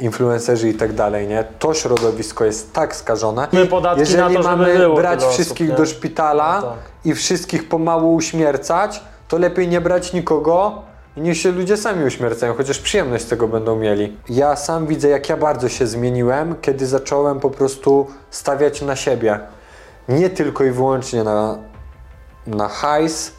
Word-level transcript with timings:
influencerzy 0.00 0.68
i 0.68 0.74
tak 0.74 0.92
dalej, 0.92 1.28
nie? 1.28 1.44
To 1.58 1.74
środowisko 1.74 2.44
jest 2.44 2.72
tak 2.72 2.96
skażone. 2.96 3.48
My 3.52 3.66
podatki 3.66 4.00
Jeżeli 4.00 4.18
na 4.22 4.26
to, 4.28 4.32
żeby 4.32 4.44
mamy 4.56 4.78
było 4.78 4.96
brać 4.96 5.18
tyle 5.18 5.28
osób, 5.28 5.34
wszystkich 5.34 5.68
nie? 5.68 5.74
do 5.74 5.86
szpitala 5.86 6.60
No 6.60 6.68
tak. 6.70 6.78
i 7.04 7.14
wszystkich 7.14 7.68
pomału 7.68 8.14
uśmiercać, 8.14 9.02
to 9.28 9.38
lepiej 9.38 9.68
nie 9.68 9.80
brać 9.80 10.12
nikogo 10.12 10.82
i 11.16 11.20
niech 11.20 11.36
się 11.36 11.52
ludzie 11.52 11.76
sami 11.76 12.04
uśmiercają, 12.04 12.54
chociaż 12.54 12.78
przyjemność 12.78 13.24
z 13.24 13.28
tego 13.28 13.48
będą 13.48 13.76
mieli. 13.76 14.16
Ja 14.28 14.56
sam 14.56 14.86
widzę, 14.86 15.08
jak 15.08 15.28
ja 15.28 15.36
bardzo 15.36 15.68
się 15.68 15.86
zmieniłem, 15.86 16.54
kiedy 16.60 16.86
zacząłem 16.86 17.40
po 17.40 17.50
prostu 17.50 18.06
stawiać 18.30 18.82
na 18.82 18.96
siebie. 18.96 19.40
Nie 20.08 20.30
tylko 20.30 20.64
i 20.64 20.70
wyłącznie 20.70 21.24
na, 21.24 21.58
na 22.46 22.68
hajs, 22.68 23.32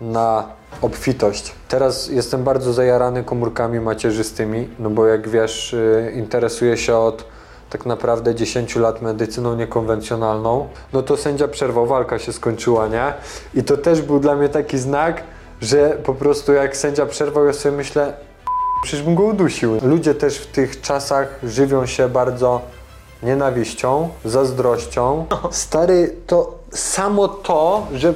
na 0.00 0.44
obfitość. 0.82 1.52
Teraz 1.68 2.08
jestem 2.08 2.44
bardzo 2.44 2.72
zajarany 2.72 3.24
komórkami 3.24 3.80
macierzystymi, 3.80 4.68
no 4.78 4.90
bo 4.90 5.06
jak 5.06 5.28
wiesz, 5.28 5.72
y, 5.72 6.12
interesuję 6.16 6.76
się 6.76 6.96
od 6.96 7.24
tak 7.70 7.86
naprawdę 7.86 8.34
10 8.34 8.76
lat 8.76 9.02
medycyną 9.02 9.56
niekonwencjonalną, 9.56 10.68
no 10.92 11.02
to 11.02 11.16
sędzia 11.16 11.48
przerwał, 11.48 11.86
walka 11.86 12.18
się 12.18 12.32
skończyła, 12.32 12.88
nie? 12.88 13.12
I 13.54 13.64
to 13.64 13.76
też 13.76 14.02
był 14.02 14.20
dla 14.20 14.36
mnie 14.36 14.48
taki 14.48 14.78
znak, 14.78 15.22
że 15.60 15.98
po 16.04 16.14
prostu 16.14 16.52
jak 16.52 16.76
sędzia 16.76 17.06
przerwał, 17.06 17.46
ja 17.46 17.52
sobie 17.52 17.76
myślę, 17.76 18.12
przecież 18.82 19.02
bym 19.02 19.14
go 19.14 19.22
udusił. 19.22 19.78
Ludzie 19.82 20.14
też 20.14 20.38
w 20.38 20.46
tych 20.46 20.80
czasach 20.80 21.38
żywią 21.42 21.86
się 21.86 22.08
bardzo 22.08 22.60
nienawiścią, 23.22 24.08
zazdrością. 24.24 25.26
Stary, 25.50 26.16
to 26.26 26.54
samo 26.70 27.28
to, 27.28 27.86
że 27.94 28.14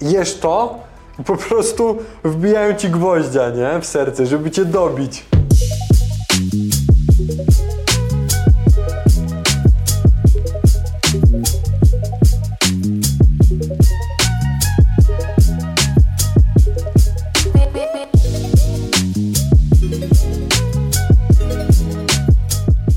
jesz 0.00 0.38
to 0.38 0.78
po 1.26 1.36
prostu 1.36 1.98
wbijają 2.24 2.74
ci 2.74 2.88
gwoździa, 2.88 3.50
nie? 3.50 3.80
W 3.80 3.86
serce, 3.86 4.26
żeby 4.26 4.50
cię 4.50 4.64
dobić. 4.64 5.24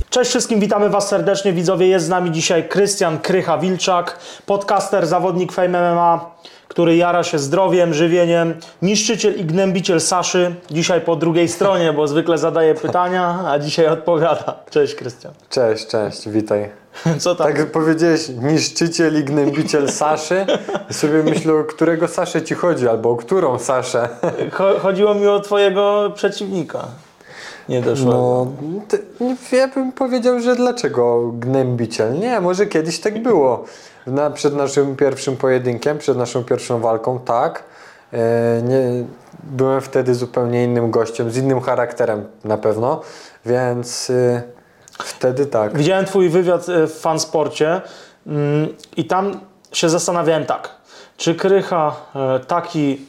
Cześć 0.10 0.30
wszystkim, 0.30 0.60
witamy 0.60 0.90
Was 0.90 1.08
serdecznie. 1.08 1.54
Widzowie, 1.54 1.88
jest 1.88 2.06
z 2.06 2.10
nami 2.10 2.32
dzisiaj 2.32 2.70
Krystian 2.70 3.20
Krycha-Wilczak, 3.20 4.04
podcaster, 4.46 5.08
zawodnik 5.08 5.52
Fame 5.52 5.94
MMA, 5.94 6.32
który 6.78 6.96
jara 6.96 7.24
się 7.24 7.40
zdrowiem, 7.40 7.94
żywieniem, 7.94 8.54
niszczyciel 8.82 9.40
i 9.40 9.46
gnębiciel 9.46 10.02
Saszy. 10.02 10.56
Dzisiaj 10.72 11.02
po 11.02 11.16
drugiej 11.16 11.48
stronie, 11.48 11.94
bo 11.94 12.08
zwykle 12.08 12.38
zadaje 12.38 12.76
pytania, 12.76 13.40
a 13.48 13.60
dzisiaj 13.60 13.88
odpowiada. 13.88 14.56
Cześć 14.70 14.96
Krystian. 14.96 15.34
Cześć, 15.50 15.88
cześć, 15.88 16.30
witaj. 16.30 16.70
Co 17.20 17.36
tam? 17.36 17.48
Tak 17.48 17.72
powiedziałeś, 17.72 18.30
niszczyciel 18.30 19.20
i 19.20 19.24
gnębiciel 19.24 19.90
Saszy. 19.92 20.46
Sobie 20.92 21.24
myślę, 21.24 21.54
o 21.54 21.64
którego 21.64 22.08
Saszę 22.08 22.42
ci 22.42 22.56
chodzi, 22.56 22.88
albo 22.88 23.10
o 23.10 23.16
którą 23.16 23.60
Saszę. 23.60 24.10
Cho- 24.52 24.80
chodziło 24.80 25.14
mi 25.14 25.28
o 25.28 25.40
Twojego 25.40 26.12
przeciwnika. 26.16 26.88
Nie 27.70 27.82
doszło. 27.82 28.12
No, 28.12 28.48
ty, 28.88 29.00
nie, 29.20 29.58
ja 29.58 29.68
bym 29.68 29.92
powiedział, 29.92 30.40
że 30.40 30.56
dlaczego 30.56 31.32
gnębiciel? 31.34 32.20
Nie, 32.20 32.42
może 32.42 32.66
kiedyś 32.66 33.00
tak 33.00 33.24
było. 33.24 33.66
Na, 34.08 34.30
przed 34.30 34.56
naszym 34.56 34.96
pierwszym 34.96 35.38
pojedynkiem, 35.38 35.98
przed 35.98 36.18
naszą 36.18 36.44
pierwszą 36.44 36.80
walką, 36.80 37.20
tak. 37.20 37.64
E, 38.14 38.62
nie, 38.64 39.06
byłem 39.44 39.82
wtedy 39.82 40.16
zupełnie 40.16 40.64
innym 40.64 40.92
gościem, 40.92 41.32
z 41.32 41.38
innym 41.38 41.62
charakterem 41.62 42.26
na 42.44 42.58
pewno, 42.58 43.02
więc 43.46 44.10
e, 44.10 44.42
wtedy 45.04 45.46
tak. 45.46 45.78
Widziałem 45.78 46.06
Twój 46.06 46.30
wywiad 46.30 46.70
e, 46.70 46.88
w 46.88 46.94
Fansporcie 46.94 47.82
mm, 48.28 48.68
i 48.98 49.06
tam 49.06 49.40
się 49.72 49.90
zastanawiałem 49.90 50.46
tak, 50.46 50.70
czy 51.18 51.36
Krycha 51.36 51.96
taki 52.48 53.06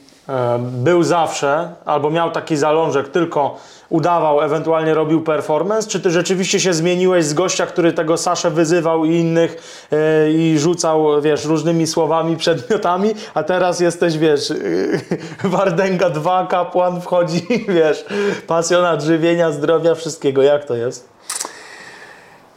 był 0.61 1.03
zawsze, 1.03 1.73
albo 1.85 2.11
miał 2.11 2.31
taki 2.31 2.57
zalążek, 2.57 3.09
tylko 3.09 3.57
udawał, 3.91 4.41
ewentualnie 4.41 4.95
robił 4.95 5.21
performance, 5.21 5.89
czy 5.89 6.01
Ty 6.01 6.11
rzeczywiście 6.11 6.61
się 6.61 6.73
zmieniłeś 6.73 7.25
z 7.25 7.35
gościa, 7.35 7.67
który 7.67 7.93
tego 7.93 8.17
Saszę 8.17 8.51
wyzywał 8.51 9.05
i 9.05 9.15
innych 9.15 9.57
e, 9.93 10.31
i 10.31 10.59
rzucał, 10.59 11.23
wiesz, 11.23 11.45
różnymi 11.45 11.87
słowami, 11.87 12.37
przedmiotami, 12.37 13.15
a 13.35 13.43
teraz 13.43 13.81
jesteś, 13.81 14.19
wiesz, 14.19 14.53
Wardęga 15.45 16.11
2, 16.11 16.47
kapłan 16.47 17.01
wchodzi, 17.01 17.47
wiesz, 17.79 18.05
pasjonat 18.47 19.03
żywienia, 19.03 19.53
zdrowia, 19.53 19.95
wszystkiego. 19.95 20.43
Jak 20.43 20.65
to 20.65 20.75
jest? 20.75 21.09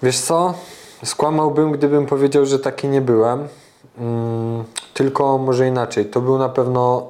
Wiesz 0.04 0.20
co? 0.20 0.54
Skłamałbym, 1.04 1.72
gdybym 1.72 2.06
powiedział, 2.06 2.46
że 2.46 2.60
taki 2.60 2.88
nie 2.88 3.02
byłem. 3.02 3.48
Mm, 3.98 4.64
tylko 4.94 5.38
może 5.38 5.68
inaczej. 5.68 6.06
To 6.06 6.22
był 6.22 6.38
na 6.38 6.50
pewno 6.50 7.08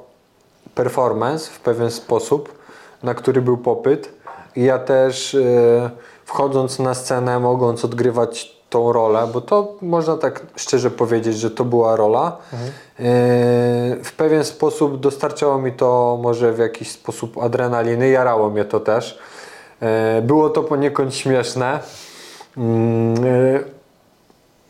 performance 0.75 1.51
w 1.51 1.59
pewien 1.59 1.91
sposób, 1.91 2.60
na 3.03 3.13
który 3.13 3.41
był 3.41 3.57
popyt. 3.57 4.13
I 4.55 4.63
ja 4.63 4.79
też 4.79 5.35
e, 5.35 5.89
wchodząc 6.25 6.79
na 6.79 6.93
scenę, 6.93 7.39
mogąc 7.39 7.85
odgrywać 7.85 8.61
tą 8.69 8.93
rolę, 8.93 9.27
bo 9.33 9.41
to 9.41 9.75
można 9.81 10.17
tak 10.17 10.41
szczerze 10.55 10.91
powiedzieć, 10.91 11.37
że 11.37 11.51
to 11.51 11.65
była 11.65 11.95
rola. 11.95 12.37
E, 12.53 12.63
w 14.03 14.13
pewien 14.17 14.43
sposób 14.43 14.99
dostarczało 14.99 15.57
mi 15.57 15.71
to 15.71 16.19
może 16.21 16.53
w 16.53 16.59
jakiś 16.59 16.91
sposób 16.91 17.37
adrenaliny, 17.37 18.09
jarało 18.09 18.49
mnie 18.49 18.65
to 18.65 18.79
też. 18.79 19.19
E, 19.81 20.21
było 20.21 20.49
to 20.49 20.63
poniekąd 20.63 21.15
śmieszne. 21.15 21.79
Mm, 22.57 23.15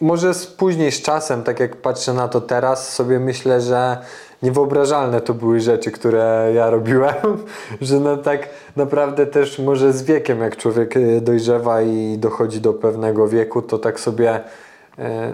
może 0.02 0.34
z 0.34 0.48
później 0.48 0.92
z 0.92 1.02
czasem, 1.02 1.44
tak 1.44 1.60
jak 1.60 1.76
patrzę 1.76 2.14
na 2.14 2.28
to 2.28 2.42
teraz, 2.42 2.94
sobie 2.94 3.20
myślę, 3.20 3.62
że 3.62 3.98
niewyobrażalne 4.44 5.22
to 5.22 5.34
były 5.34 5.60
rzeczy, 5.60 5.92
które 5.92 6.52
ja 6.56 6.70
robiłem, 6.70 7.16
że 7.82 8.00
no 8.00 8.18
tak 8.18 8.50
naprawdę 8.76 9.26
też 9.28 9.60
może 9.60 9.94
z 9.94 10.04
wiekiem, 10.04 10.40
jak 10.40 10.58
człowiek 10.58 10.98
e, 10.98 11.22
dojrzewa 11.22 11.82
i 11.82 12.18
dochodzi 12.18 12.62
do 12.62 12.74
pewnego 12.74 13.28
wieku, 13.28 13.62
to 13.62 13.78
tak 13.78 14.00
sobie 14.00 14.40
e, 15.00 15.34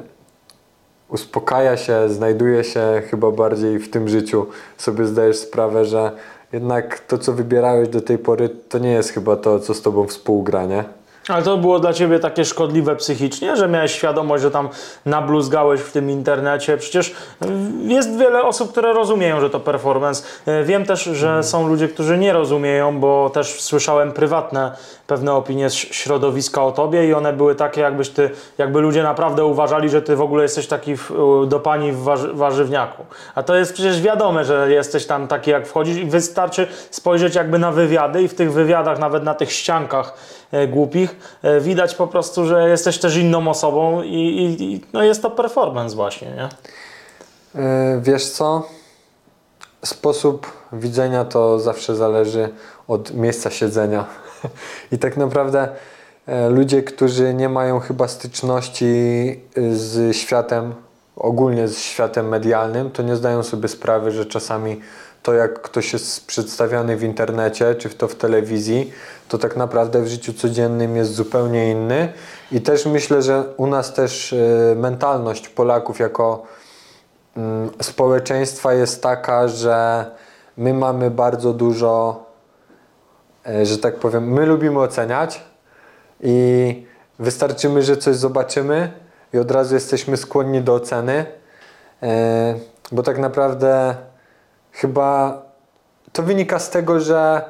uspokaja 1.09 1.77
się, 1.77 2.09
znajduje 2.09 2.63
się 2.63 3.01
chyba 3.09 3.31
bardziej 3.31 3.79
w 3.79 3.89
tym 3.89 4.09
życiu. 4.09 4.45
Sobie 4.77 5.05
zdajesz 5.05 5.37
sprawę, 5.37 5.85
że 5.85 6.11
jednak 6.51 6.99
to, 6.99 7.17
co 7.17 7.33
wybierałeś 7.33 7.89
do 7.89 8.01
tej 8.01 8.17
pory, 8.17 8.49
to 8.49 8.77
nie 8.77 8.91
jest 8.91 9.09
chyba 9.09 9.35
to, 9.35 9.59
co 9.59 9.73
z 9.73 9.81
tobą 9.81 10.07
współgra, 10.07 10.65
nie? 10.65 10.83
Ale 11.27 11.43
to 11.43 11.57
było 11.57 11.79
dla 11.79 11.93
Ciebie 11.93 12.19
takie 12.19 12.45
szkodliwe 12.45 12.95
psychicznie, 12.95 13.55
że 13.55 13.67
miałeś 13.67 13.91
świadomość, 13.91 14.43
że 14.43 14.51
tam 14.51 14.69
nabluzgałeś 15.05 15.81
w 15.81 15.91
tym 15.91 16.09
internecie. 16.09 16.77
Przecież 16.77 17.09
y, 17.09 17.13
jest 17.87 18.17
wiele 18.17 18.43
osób, 18.43 18.71
które 18.71 18.93
rozumieją, 18.93 19.39
że 19.39 19.49
to 19.49 19.59
performance. 19.59 20.23
Y, 20.47 20.63
Wiem 20.63 20.85
też, 20.85 21.03
że 21.03 21.43
są 21.43 21.67
ludzie, 21.67 21.87
którzy 21.87 22.17
nie 22.17 22.33
rozumieją, 22.33 22.99
bo 22.99 23.29
też 23.29 23.61
słyszałem 23.61 24.11
prywatne 24.11 24.71
pewne 25.07 25.33
opinie 25.33 25.69
z 25.69 25.73
środowiska 25.73 26.63
o 26.63 26.71
Tobie 26.71 27.07
i 27.07 27.13
one 27.13 27.33
były 27.33 27.55
takie, 27.55 27.81
jakbyś 27.81 28.09
Ty, 28.09 28.29
jakby 28.57 28.81
ludzie 28.81 29.03
naprawdę 29.03 29.45
uważali, 29.45 29.89
że 29.89 30.01
Ty 30.01 30.15
w 30.15 30.21
ogóle 30.21 30.43
jesteś 30.43 30.67
taki 30.67 30.97
w, 30.97 31.11
do 31.47 31.59
pani 31.59 31.91
w 31.91 32.03
warzy, 32.03 32.33
warzywniaku. 32.33 33.05
A 33.35 33.43
to 33.43 33.55
jest 33.55 33.73
przecież 33.73 34.01
wiadome, 34.01 34.45
że 34.45 34.71
jesteś 34.71 35.05
tam 35.05 35.27
taki, 35.27 35.51
jak 35.51 35.67
wchodzisz 35.67 35.97
i 35.97 36.05
wystarczy 36.05 36.67
spojrzeć 36.91 37.35
jakby 37.35 37.59
na 37.59 37.71
wywiady 37.71 38.23
i 38.23 38.27
w 38.27 38.35
tych 38.35 38.53
wywiadach, 38.53 38.99
nawet 38.99 39.23
na 39.23 39.33
tych 39.33 39.51
ściankach 39.51 40.13
e, 40.46 40.46
głupich, 40.67 41.15
e, 41.43 41.61
widać 41.61 41.95
po 41.95 42.07
prostu, 42.07 42.45
że 42.45 42.69
jesteś 42.69 42.97
też 42.97 43.15
inną 43.15 43.47
osobą 43.47 44.01
i, 44.01 44.15
i, 44.15 44.63
i 44.63 44.81
no 44.93 45.03
jest 45.03 45.21
to 45.21 45.31
performance 45.31 45.95
właśnie, 45.95 46.27
nie? 46.31 46.49
E, 47.61 48.01
Wiesz 48.01 48.29
co? 48.29 48.67
Sposób 49.85 50.51
widzenia 50.73 51.25
to 51.25 51.59
zawsze 51.59 51.95
zależy 51.95 52.49
od 52.87 53.13
miejsca 53.13 53.49
siedzenia. 53.49 54.05
I 54.91 54.97
tak 54.97 55.17
naprawdę 55.17 55.69
e, 56.27 56.49
ludzie, 56.49 56.83
którzy 56.83 57.33
nie 57.33 57.49
mają 57.49 57.79
chyba 57.79 58.07
styczności 58.07 58.85
z 59.71 60.15
światem, 60.15 60.75
ogólnie 61.15 61.67
z 61.67 61.79
światem 61.79 62.27
medialnym, 62.27 62.91
to 62.91 63.03
nie 63.03 63.15
zdają 63.15 63.43
sobie 63.43 63.67
sprawy, 63.67 64.11
że 64.11 64.25
czasami 64.25 64.81
to 65.27 65.33
jak 65.33 65.61
ktoś 65.61 65.93
jest 65.93 66.27
przedstawiany 66.27 66.97
w 66.97 67.03
internecie 67.03 67.75
czy 67.75 67.89
to 67.89 68.07
w 68.07 68.15
telewizji, 68.15 68.91
to 69.27 69.37
tak 69.37 69.55
naprawdę 69.55 70.01
w 70.01 70.07
życiu 70.07 70.33
codziennym 70.33 70.95
jest 70.95 71.13
zupełnie 71.13 71.71
inny. 71.71 72.13
I 72.51 72.61
też 72.61 72.85
myślę, 72.85 73.21
że 73.21 73.43
u 73.57 73.67
nas 73.67 73.93
też 73.93 74.33
e, 74.33 74.75
mentalność 74.75 75.49
Polaków 75.49 75.99
jako 75.99 76.43
mm, 77.37 77.69
społeczeństwa 77.81 78.73
jest 78.73 79.03
taka, 79.03 79.47
że 79.47 80.05
my 80.57 80.73
mamy 80.73 81.11
bardzo 81.11 81.53
dużo, 81.53 82.25
e, 83.45 83.65
że 83.65 83.77
tak 83.77 83.95
powiem, 83.95 84.33
my 84.33 84.45
lubimy 84.45 84.79
oceniać 84.79 85.41
i 86.21 86.85
wystarczymy, 87.19 87.83
że 87.83 87.97
coś 87.97 88.15
zobaczymy 88.15 88.91
i 89.33 89.37
od 89.37 89.51
razu 89.51 89.75
jesteśmy 89.75 90.17
skłonni 90.17 90.61
do 90.61 90.73
oceny, 90.73 91.25
e, 92.03 92.55
bo 92.91 93.03
tak 93.03 93.17
naprawdę 93.17 93.95
chyba 94.77 95.41
to 96.13 96.23
wynika 96.23 96.59
z 96.59 96.69
tego, 96.69 96.99
że 96.99 97.41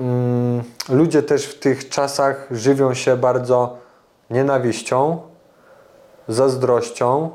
mm, 0.00 0.62
ludzie 0.88 1.22
też 1.22 1.46
w 1.46 1.58
tych 1.58 1.88
czasach 1.88 2.46
żywią 2.50 2.94
się 2.94 3.16
bardzo 3.16 3.76
nienawiścią, 4.30 5.20
zazdrością, 6.28 7.30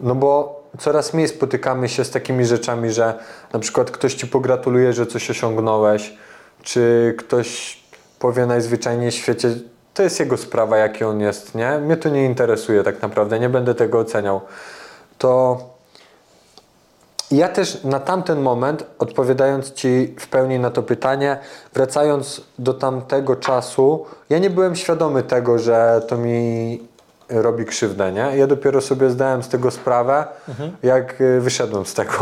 no 0.00 0.14
bo 0.14 0.62
coraz 0.78 1.14
mniej 1.14 1.28
spotykamy 1.28 1.88
się 1.88 2.04
z 2.04 2.10
takimi 2.10 2.44
rzeczami, 2.44 2.90
że 2.90 3.18
na 3.52 3.58
przykład 3.58 3.90
ktoś 3.90 4.14
ci 4.14 4.26
pogratuluje, 4.26 4.92
że 4.92 5.06
coś 5.06 5.30
osiągnąłeś, 5.30 6.16
czy 6.62 7.14
ktoś 7.18 7.82
powie 8.18 8.46
najzwyczajniej 8.46 9.10
w 9.10 9.14
świecie, 9.14 9.48
to 9.94 10.02
jest 10.02 10.20
jego 10.20 10.36
sprawa, 10.36 10.76
jaki 10.76 11.04
on 11.04 11.20
jest, 11.20 11.54
nie? 11.54 11.78
Mnie 11.78 11.96
to 11.96 12.08
nie 12.08 12.24
interesuje 12.24 12.82
tak 12.82 13.02
naprawdę, 13.02 13.40
nie 13.40 13.48
będę 13.48 13.74
tego 13.74 13.98
oceniał. 13.98 14.40
To 15.18 15.71
ja 17.32 17.48
też 17.48 17.84
na 17.84 18.00
tamten 18.00 18.40
moment, 18.40 18.84
odpowiadając 18.98 19.72
Ci 19.72 20.14
w 20.18 20.28
pełni 20.28 20.58
na 20.58 20.70
to 20.70 20.82
pytanie, 20.82 21.38
wracając 21.74 22.42
do 22.58 22.74
tamtego 22.74 23.36
czasu, 23.36 24.04
ja 24.30 24.38
nie 24.38 24.50
byłem 24.50 24.76
świadomy 24.76 25.22
tego, 25.22 25.58
że 25.58 26.02
to 26.08 26.16
mi 26.16 26.80
robi 27.28 27.64
krzywdę, 27.64 28.12
nie? 28.12 28.36
Ja 28.36 28.46
dopiero 28.46 28.80
sobie 28.80 29.10
zdałem 29.10 29.42
z 29.42 29.48
tego 29.48 29.70
sprawę, 29.70 30.24
jak 30.82 31.20
y, 31.20 31.40
wyszedłem 31.40 31.86
z 31.86 31.94
tego. 31.94 32.12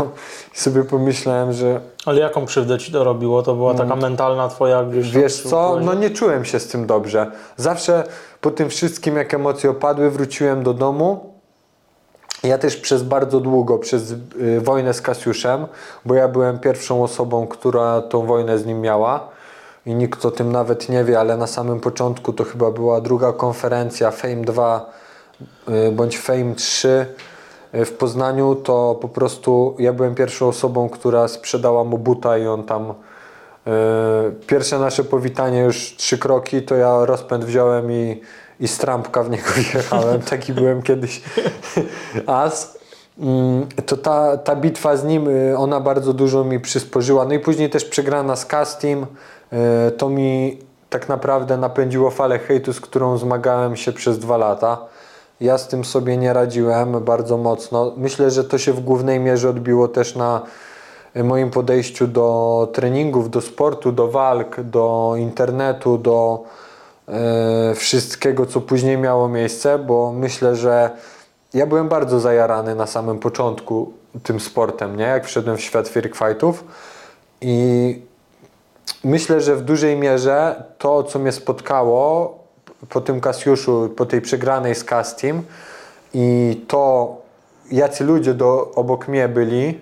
I 0.55 0.59
sobie 0.59 0.83
pomyślałem, 0.83 1.53
że 1.53 1.81
Ale 2.05 2.21
jaką 2.21 2.45
krzywdę 2.45 2.77
ci 2.77 2.91
to 2.91 3.03
robiło? 3.03 3.43
To 3.43 3.55
była 3.55 3.73
taka 3.73 3.95
mentalna 3.95 4.47
twoja 4.47 4.83
gdzieś... 4.83 5.09
Mm. 5.09 5.21
Wiesz 5.21 5.41
co, 5.41 5.77
no 5.81 5.93
nie 5.93 6.09
czułem 6.09 6.45
się 6.45 6.59
z 6.59 6.67
tym 6.67 6.87
dobrze. 6.87 7.31
Zawsze 7.57 8.03
po 8.41 8.51
tym 8.51 8.69
wszystkim, 8.69 9.15
jak 9.15 9.33
emocje 9.33 9.69
opadły, 9.69 10.09
wróciłem 10.09 10.63
do 10.63 10.73
domu. 10.73 11.30
Ja 12.43 12.57
też 12.57 12.77
przez 12.77 13.03
bardzo 13.03 13.39
długo, 13.39 13.77
przez 13.77 14.11
y, 14.11 14.61
wojnę 14.61 14.93
z 14.93 15.01
Kasiuszem, 15.01 15.67
bo 16.05 16.15
ja 16.15 16.27
byłem 16.27 16.59
pierwszą 16.59 17.03
osobą, 17.03 17.47
która 17.47 18.01
tą 18.01 18.25
wojnę 18.25 18.57
z 18.57 18.65
nim 18.65 18.81
miała. 18.81 19.29
I 19.85 19.95
nikt 19.95 20.25
o 20.25 20.31
tym 20.31 20.51
nawet 20.51 20.89
nie 20.89 21.03
wie, 21.03 21.19
ale 21.19 21.37
na 21.37 21.47
samym 21.47 21.79
początku 21.79 22.33
to 22.33 22.43
chyba 22.43 22.71
była 22.71 23.01
druga 23.01 23.33
konferencja 23.33 24.11
Fame 24.11 24.35
2 24.35 24.91
y, 25.69 25.91
bądź 25.91 26.17
Fame 26.17 26.55
3 26.55 27.05
y, 27.75 27.85
w 27.85 27.93
Poznaniu, 27.93 28.55
to 28.55 28.97
po 29.01 29.09
prostu 29.09 29.75
ja 29.79 29.93
byłem 29.93 30.15
pierwszą 30.15 30.47
osobą, 30.47 30.89
która 30.89 31.27
sprzedała 31.27 31.83
mu 31.83 31.97
buta 31.97 32.37
i 32.37 32.47
on 32.47 32.63
tam 32.63 32.93
pierwsze 34.47 34.79
nasze 34.79 35.03
powitanie 35.03 35.59
już 35.59 35.95
trzy 35.97 36.17
kroki, 36.17 36.61
to 36.61 36.75
ja 36.75 37.05
rozpęd 37.05 37.45
wziąłem 37.45 37.91
i, 37.91 38.21
i 38.61 38.67
z 38.67 38.77
trampka 38.77 39.23
w 39.23 39.29
niego 39.29 39.43
wjechałem, 39.55 40.21
taki 40.21 40.53
byłem 40.53 40.81
kiedyś 40.81 41.21
as. 42.27 42.77
Mm, 43.19 43.67
To 43.85 43.97
ta, 43.97 44.37
ta 44.37 44.55
bitwa 44.55 44.97
z 44.97 45.03
nim, 45.03 45.27
y, 45.27 45.57
ona 45.57 45.79
bardzo 45.79 46.13
dużo 46.13 46.43
mi 46.43 46.59
przysporzyła. 46.59 47.25
No 47.25 47.33
i 47.33 47.39
później 47.39 47.69
też 47.69 47.85
przegrana 47.85 48.35
z 48.35 48.45
Castim, 48.45 49.05
y, 49.87 49.91
to 49.91 50.09
mi 50.09 50.57
tak 50.89 51.09
naprawdę 51.09 51.57
napędziło 51.57 52.11
falę 52.11 52.39
hejtu, 52.39 52.73
z 52.73 52.81
którą 52.81 53.17
zmagałem 53.17 53.75
się 53.75 53.91
przez 53.91 54.19
dwa 54.19 54.37
lata. 54.37 54.77
Ja 55.41 55.57
z 55.57 55.67
tym 55.67 55.85
sobie 55.85 56.17
nie 56.17 56.33
radziłem 56.33 57.03
bardzo 57.03 57.37
mocno. 57.37 57.93
Myślę, 57.97 58.31
że 58.31 58.43
to 58.43 58.57
się 58.57 58.73
w 58.73 58.79
głównej 58.79 59.19
mierze 59.19 59.49
odbiło 59.49 59.87
też 59.87 60.15
na 60.15 60.41
y, 61.15 61.23
moim 61.23 61.51
podejściu 61.51 62.07
do 62.07 62.67
treningów, 62.73 63.29
do 63.29 63.41
sportu, 63.41 63.91
do 63.91 64.07
walk, 64.07 64.61
do 64.61 65.13
internetu, 65.17 65.97
do 65.97 66.43
wszystkiego, 67.75 68.45
co 68.45 68.61
później 68.61 68.97
miało 68.97 69.29
miejsce, 69.29 69.79
bo 69.79 70.13
myślę, 70.13 70.55
że 70.55 70.89
ja 71.53 71.65
byłem 71.65 71.89
bardzo 71.89 72.19
zajarany 72.19 72.75
na 72.75 72.87
samym 72.87 73.19
początku 73.19 73.93
tym 74.23 74.39
sportem, 74.39 74.97
nie? 74.97 75.03
Jak 75.03 75.25
wszedłem 75.25 75.57
w 75.57 75.61
świat 75.61 75.89
freak 75.89 76.15
fightów 76.15 76.63
i 77.41 78.01
myślę, 79.03 79.41
że 79.41 79.55
w 79.55 79.61
dużej 79.61 79.97
mierze 79.97 80.63
to, 80.77 81.03
co 81.03 81.19
mnie 81.19 81.31
spotkało 81.31 82.37
po 82.89 83.01
tym 83.01 83.21
Kasiuszu, 83.21 83.89
po 83.97 84.05
tej 84.05 84.21
przegranej 84.21 84.75
z 84.75 84.83
Castim 84.83 85.43
i 86.13 86.65
to, 86.67 87.15
jacy 87.71 88.03
ludzie 88.03 88.33
do, 88.33 88.71
obok 88.75 89.07
mnie 89.07 89.27
byli, 89.27 89.79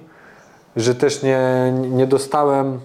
że 0.75 0.95
też 0.95 1.23
nie, 1.23 1.73
nie 1.73 2.07
dostałem 2.07 2.79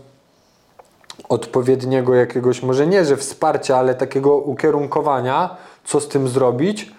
odpowiedniego 1.34 2.14
jakiegoś, 2.14 2.62
może 2.62 2.86
nie, 2.86 3.04
że 3.04 3.16
wsparcia, 3.16 3.76
ale 3.76 3.94
takiego 3.94 4.36
ukierunkowania, 4.36 5.56
co 5.84 6.00
z 6.00 6.08
tym 6.08 6.28
zrobić, 6.28 6.94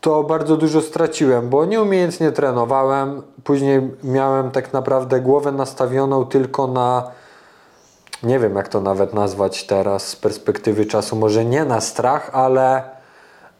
to 0.00 0.24
bardzo 0.24 0.56
dużo 0.56 0.80
straciłem, 0.80 1.48
bo 1.48 1.64
nieumiejętnie 1.64 2.32
trenowałem. 2.32 3.22
Później 3.44 3.90
miałem 4.04 4.50
tak 4.50 4.72
naprawdę 4.72 5.20
głowę 5.20 5.52
nastawioną 5.52 6.24
tylko 6.24 6.66
na, 6.66 7.10
nie 8.22 8.38
wiem 8.38 8.56
jak 8.56 8.68
to 8.68 8.80
nawet 8.80 9.14
nazwać 9.14 9.64
teraz 9.64 10.08
z 10.08 10.16
perspektywy 10.16 10.86
czasu, 10.86 11.16
może 11.16 11.44
nie 11.44 11.64
na 11.64 11.80
strach, 11.80 12.30
ale 12.32 12.82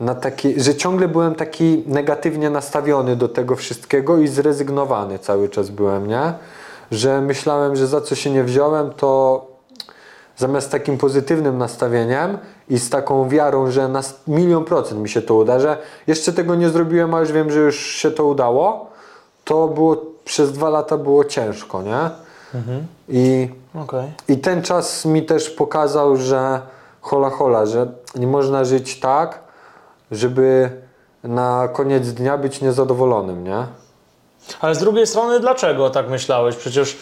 na 0.00 0.14
taki, 0.14 0.60
że 0.60 0.74
ciągle 0.74 1.08
byłem 1.08 1.34
taki 1.34 1.84
negatywnie 1.86 2.50
nastawiony 2.50 3.16
do 3.16 3.28
tego 3.28 3.56
wszystkiego 3.56 4.18
i 4.18 4.28
zrezygnowany 4.28 5.18
cały 5.18 5.48
czas 5.48 5.70
byłem, 5.70 6.06
nie? 6.06 6.32
Że 6.90 7.20
myślałem, 7.20 7.76
że 7.76 7.86
za 7.86 8.00
co 8.00 8.14
się 8.14 8.30
nie 8.30 8.44
wziąłem, 8.44 8.90
to 8.90 9.46
zamiast 10.40 10.70
takim 10.70 10.98
pozytywnym 10.98 11.58
nastawieniem 11.58 12.38
i 12.68 12.78
z 12.78 12.90
taką 12.90 13.28
wiarą, 13.28 13.70
że 13.70 13.88
na 13.88 14.00
milion 14.26 14.64
procent 14.64 15.00
mi 15.00 15.08
się 15.08 15.22
to 15.22 15.34
uda, 15.34 15.60
że 15.60 15.78
jeszcze 16.06 16.32
tego 16.32 16.54
nie 16.54 16.68
zrobiłem, 16.68 17.14
a 17.14 17.20
już 17.20 17.32
wiem, 17.32 17.50
że 17.50 17.60
już 17.60 17.76
się 17.76 18.10
to 18.10 18.24
udało, 18.24 18.90
to 19.44 19.68
było 19.68 19.96
przez 20.24 20.52
dwa 20.52 20.70
lata 20.70 20.96
było 20.96 21.24
ciężko, 21.24 21.82
nie? 21.82 22.10
I, 23.08 23.48
Okej. 23.74 24.12
I 24.28 24.38
ten 24.38 24.62
czas 24.62 25.04
mi 25.04 25.22
też 25.22 25.50
pokazał, 25.50 26.16
że 26.16 26.60
hola 27.00 27.30
hola, 27.30 27.66
że 27.66 27.86
nie 28.14 28.26
można 28.26 28.64
żyć 28.64 29.00
tak, 29.00 29.38
żeby 30.10 30.70
na 31.24 31.68
koniec 31.72 32.08
dnia 32.08 32.38
być 32.38 32.60
niezadowolonym, 32.60 33.44
nie? 33.44 33.66
Ale 34.60 34.74
z 34.74 34.78
drugiej 34.78 35.06
strony, 35.06 35.40
dlaczego 35.40 35.90
tak 35.90 36.10
myślałeś? 36.10 36.56
Przecież 36.56 36.98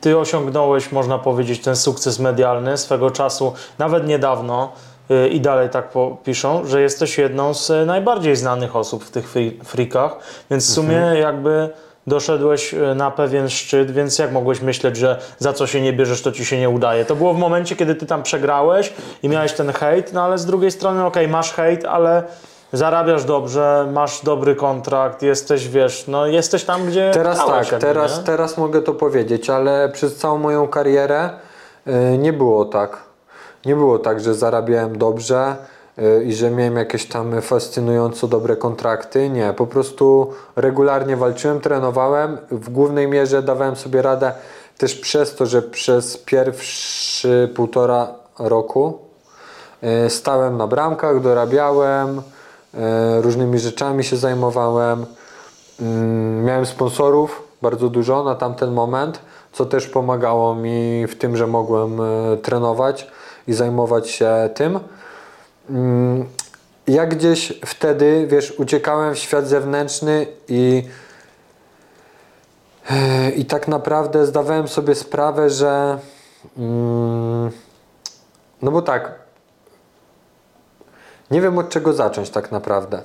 ty 0.00 0.18
osiągnąłeś, 0.18 0.92
można 0.92 1.18
powiedzieć, 1.18 1.62
ten 1.62 1.76
sukces 1.76 2.18
medialny 2.18 2.78
swego 2.78 3.10
czasu, 3.10 3.52
nawet 3.78 4.06
niedawno, 4.06 4.72
y, 5.10 5.28
i 5.28 5.40
dalej 5.40 5.68
tak 5.68 5.88
piszą, 6.24 6.66
że 6.66 6.80
jesteś 6.80 7.18
jedną 7.18 7.54
z 7.54 7.70
y, 7.70 7.86
najbardziej 7.86 8.36
znanych 8.36 8.76
osób 8.76 9.04
w 9.04 9.10
tych 9.10 9.30
free, 9.30 9.58
freakach, 9.64 10.16
więc 10.50 10.70
w 10.70 10.74
sumie 10.74 11.02
jakby 11.20 11.70
doszedłeś 12.06 12.74
y, 12.74 12.94
na 12.94 13.10
pewien 13.10 13.48
szczyt, 13.50 13.90
więc 13.90 14.18
jak 14.18 14.32
mogłeś 14.32 14.60
myśleć, 14.60 14.96
że 14.96 15.18
za 15.38 15.52
co 15.52 15.66
się 15.66 15.80
nie 15.80 15.92
bierzesz, 15.92 16.22
to 16.22 16.32
ci 16.32 16.44
się 16.44 16.58
nie 16.58 16.68
udaje? 16.68 17.04
To 17.04 17.16
było 17.16 17.34
w 17.34 17.38
momencie, 17.38 17.76
kiedy 17.76 17.94
ty 17.94 18.06
tam 18.06 18.22
przegrałeś 18.22 18.92
i 19.22 19.28
miałeś 19.28 19.52
ten 19.52 19.72
hejt, 19.72 20.12
no 20.12 20.22
ale 20.22 20.38
z 20.38 20.46
drugiej 20.46 20.70
strony, 20.70 21.04
okej, 21.04 21.28
masz 21.28 21.52
hejt, 21.52 21.84
ale 21.84 22.22
zarabiasz 22.72 23.24
dobrze, 23.24 23.88
masz 23.92 24.24
dobry 24.24 24.56
kontrakt, 24.56 25.22
jesteś, 25.22 25.68
wiesz, 25.68 26.04
no 26.08 26.26
jesteś 26.26 26.64
tam, 26.64 26.86
gdzie 26.86 27.10
Teraz 27.14 27.46
tak, 27.46 27.80
teraz, 27.80 28.18
nie? 28.18 28.24
teraz 28.24 28.58
mogę 28.58 28.82
to 28.82 28.94
powiedzieć, 28.94 29.50
ale 29.50 29.88
przez 29.88 30.16
całą 30.16 30.38
moją 30.38 30.68
karierę 30.68 31.30
y, 31.86 32.18
nie 32.18 32.32
było 32.32 32.64
tak. 32.64 32.96
Nie 33.66 33.76
było 33.76 33.98
tak, 33.98 34.20
że 34.20 34.34
zarabiałem 34.34 34.98
dobrze 34.98 35.56
y, 35.98 36.24
i 36.24 36.34
że 36.34 36.50
miałem 36.50 36.76
jakieś 36.76 37.06
tam 37.06 37.42
fascynująco 37.42 38.28
dobre 38.28 38.56
kontrakty. 38.56 39.30
Nie, 39.30 39.52
po 39.52 39.66
prostu 39.66 40.32
regularnie 40.56 41.16
walczyłem, 41.16 41.60
trenowałem. 41.60 42.38
W 42.50 42.70
głównej 42.70 43.08
mierze 43.08 43.42
dawałem 43.42 43.76
sobie 43.76 44.02
radę 44.02 44.32
też 44.78 44.94
przez 44.94 45.34
to, 45.34 45.46
że 45.46 45.62
przez 45.62 46.16
pierwszy 46.16 47.52
półtora 47.56 48.08
roku 48.38 48.98
y, 50.06 50.10
stałem 50.10 50.56
na 50.56 50.66
bramkach, 50.66 51.20
dorabiałem, 51.20 52.22
różnymi 53.20 53.58
rzeczami 53.58 54.04
się 54.04 54.16
zajmowałem. 54.16 55.06
Mm, 55.80 56.44
Miałem 56.44 56.66
sponsorów 56.66 57.42
bardzo 57.62 57.88
dużo 57.88 58.24
na 58.24 58.34
tamten 58.34 58.72
moment, 58.72 59.20
co 59.52 59.66
też 59.66 59.86
pomagało 59.86 60.54
mi 60.54 61.06
w 61.06 61.18
tym, 61.18 61.36
że 61.36 61.46
mogłem 61.46 62.00
e, 62.00 62.36
trenować 62.36 63.06
i 63.46 63.52
zajmować 63.54 64.10
się 64.10 64.50
tym. 64.54 64.80
Mm, 65.70 66.26
Ja 66.86 67.06
gdzieś 67.06 67.60
wtedy, 67.66 68.26
wiesz, 68.30 68.50
uciekałem 68.58 69.14
w 69.14 69.18
świat 69.18 69.46
zewnętrzny 69.48 70.26
i, 70.48 70.82
e, 72.90 73.30
i 73.30 73.44
tak 73.44 73.68
naprawdę 73.68 74.26
zdawałem 74.26 74.68
sobie 74.68 74.94
sprawę, 74.94 75.50
że. 75.50 75.98
Mm, 76.58 77.50
no 78.62 78.70
bo 78.70 78.82
tak, 78.82 79.17
nie 81.30 81.40
wiem 81.40 81.58
od 81.58 81.68
czego 81.68 81.92
zacząć 81.92 82.30
tak 82.30 82.52
naprawdę. 82.52 83.02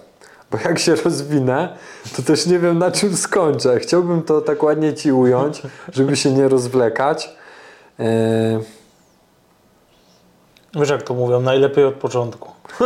Bo 0.52 0.58
jak 0.58 0.80
się 0.80 0.96
rozwinę, 0.96 1.78
to 2.16 2.22
też 2.22 2.46
nie 2.46 2.60
wiem 2.60 2.80
na 2.80 2.92
czym 2.92 3.18
skończę. 3.18 3.80
Chciałbym 3.80 4.22
to 4.22 4.42
tak 4.42 4.64
ładnie 4.64 4.94
ci 4.94 5.12
ująć, 5.12 5.62
żeby 5.94 6.16
się 6.16 6.32
nie 6.32 6.48
rozwlekać. 6.48 7.36
Yy, 8.00 8.06
Wiesz 10.76 10.90
jak 10.90 11.04
to 11.04 11.14
mówią, 11.14 11.42
najlepiej 11.42 11.86
od 11.86 11.96
początku. 11.96 12.52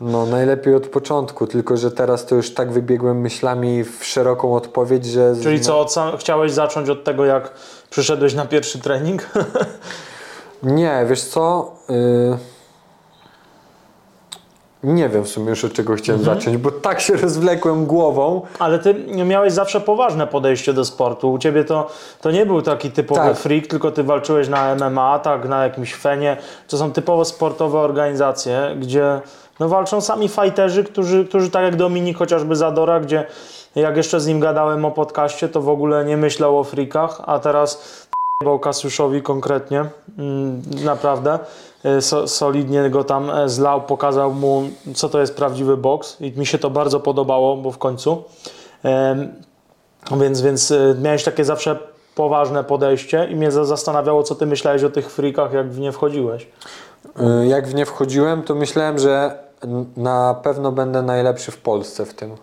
No, 0.00 0.26
najlepiej 0.26 0.74
od 0.74 0.86
początku, 0.86 1.46
tylko 1.46 1.76
że 1.76 1.90
teraz 1.90 2.26
to 2.26 2.34
już 2.34 2.54
tak 2.54 2.72
wybiegłem 2.72 3.20
myślami 3.20 3.84
w 3.84 4.04
szeroką 4.04 4.54
odpowiedź, 4.54 5.06
że. 5.06 5.34
Czyli 5.42 5.60
co, 5.60 5.80
od 5.80 5.92
sam, 5.92 6.16
chciałeś 6.18 6.52
zacząć 6.52 6.88
od 6.88 7.04
tego, 7.04 7.24
jak 7.24 7.52
przyszedłeś 7.90 8.34
na 8.34 8.46
pierwszy 8.46 8.78
trening? 8.78 9.28
Nie, 10.62 11.06
wiesz 11.08 11.22
co? 11.22 11.72
Y... 11.90 12.53
Nie 14.84 15.08
wiem 15.08 15.24
w 15.24 15.28
sumie 15.28 15.50
już 15.50 15.64
od 15.64 15.72
czego 15.72 15.94
chciałem 15.94 16.20
Mhm. 16.20 16.38
zacząć, 16.38 16.56
bo 16.56 16.70
tak 16.70 17.00
się 17.00 17.16
rozwlekłem 17.26 17.86
głową. 17.86 18.42
Ale 18.58 18.78
ty 18.78 18.94
miałeś 19.24 19.52
zawsze 19.52 19.80
poważne 19.80 20.26
podejście 20.26 20.72
do 20.72 20.84
sportu. 20.84 21.32
U 21.32 21.38
ciebie 21.38 21.64
to, 21.64 21.86
to 22.20 22.30
nie 22.30 22.46
był 22.46 22.62
taki 22.62 22.90
typowy 22.90 23.20
Tak. 23.20 23.36
freak, 23.36 23.66
tylko 23.66 23.90
ty 23.90 24.02
walczyłeś 24.02 24.48
na 24.48 24.74
MMA, 24.74 25.18
tak, 25.18 25.48
na 25.48 25.64
jakimś 25.64 25.94
fenie. 25.94 26.36
To 26.68 26.78
są 26.78 26.92
typowo 26.92 27.24
sportowe 27.24 27.78
organizacje, 27.78 28.76
gdzie 28.80 29.20
no, 29.60 29.68
walczą 29.68 30.00
sami 30.00 30.28
fighterzy, 30.28 30.84
którzy, 30.84 31.24
którzy 31.24 31.50
tak 31.50 31.62
jak 31.64 31.76
Dominik 31.76 32.18
chociażby 32.18 32.56
Zadora, 32.56 33.00
gdzie 33.00 33.26
jak 33.74 33.96
jeszcze 33.96 34.20
z 34.20 34.26
nim 34.26 34.40
gadałem 34.40 34.84
o 34.84 34.90
podcaście, 34.90 35.48
to 35.48 35.60
w 35.60 35.68
ogóle 35.68 36.04
nie 36.04 36.16
myślał 36.16 36.58
o 36.58 36.64
freakach, 36.64 37.20
a 37.26 37.38
teraz 37.38 37.82
bo 38.44 38.58
Kasiuszowi 38.58 39.22
konkretnie, 39.22 39.84
mm, 40.18 40.62
naprawdę 40.84 41.38
so, 42.00 42.28
solidnie 42.28 42.90
go 42.90 43.04
tam 43.04 43.30
e, 43.30 43.48
zlał, 43.48 43.82
pokazał 43.82 44.32
mu, 44.32 44.62
co 44.94 45.08
to 45.08 45.20
jest 45.20 45.36
prawdziwy 45.36 45.76
boks 45.76 46.20
i 46.20 46.32
mi 46.32 46.46
się 46.46 46.58
to 46.58 46.70
bardzo 46.70 47.00
podobało, 47.00 47.56
bo 47.56 47.70
w 47.72 47.78
końcu. 47.78 48.22
Więc, 50.20 50.40
więc 50.40 50.70
y, 50.70 50.96
miałeś 51.02 51.24
takie 51.24 51.44
zawsze 51.44 51.78
poważne 52.14 52.64
podejście 52.64 53.28
i 53.30 53.36
mnie 53.36 53.50
za- 53.50 53.64
zastanawiało, 53.64 54.22
co 54.22 54.34
ty 54.34 54.46
myślałeś 54.46 54.82
o 54.84 54.90
tych 54.90 55.10
freakach, 55.10 55.52
jak 55.52 55.70
w 55.70 55.78
nie 55.78 55.92
wchodziłeś. 55.92 56.46
Jak 57.46 57.68
w 57.68 57.74
nie 57.74 57.86
wchodziłem, 57.86 58.42
to 58.42 58.54
myślałem, 58.54 58.98
że 58.98 59.38
na 59.96 60.34
pewno 60.42 60.72
będę 60.72 61.02
najlepszy 61.02 61.50
w 61.50 61.56
Polsce 61.56 62.06
w 62.06 62.14
tym. 62.14 62.34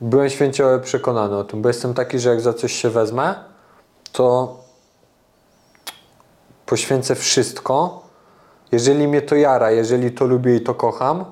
Byłem 0.00 0.30
święcie 0.30 0.64
przekonany 0.82 1.36
o 1.36 1.44
tym, 1.44 1.62
bo 1.62 1.68
jestem 1.68 1.94
taki, 1.94 2.18
że 2.18 2.30
jak 2.30 2.40
za 2.40 2.52
coś 2.54 2.72
się 2.72 2.90
wezmę, 2.90 3.34
to 4.12 4.56
poświęcę 6.66 7.14
wszystko. 7.14 8.02
Jeżeli 8.72 9.08
mnie 9.08 9.22
to 9.22 9.34
jara, 9.36 9.70
jeżeli 9.70 10.12
to 10.12 10.26
lubię 10.26 10.56
i 10.56 10.60
to 10.60 10.74
kocham, 10.74 11.24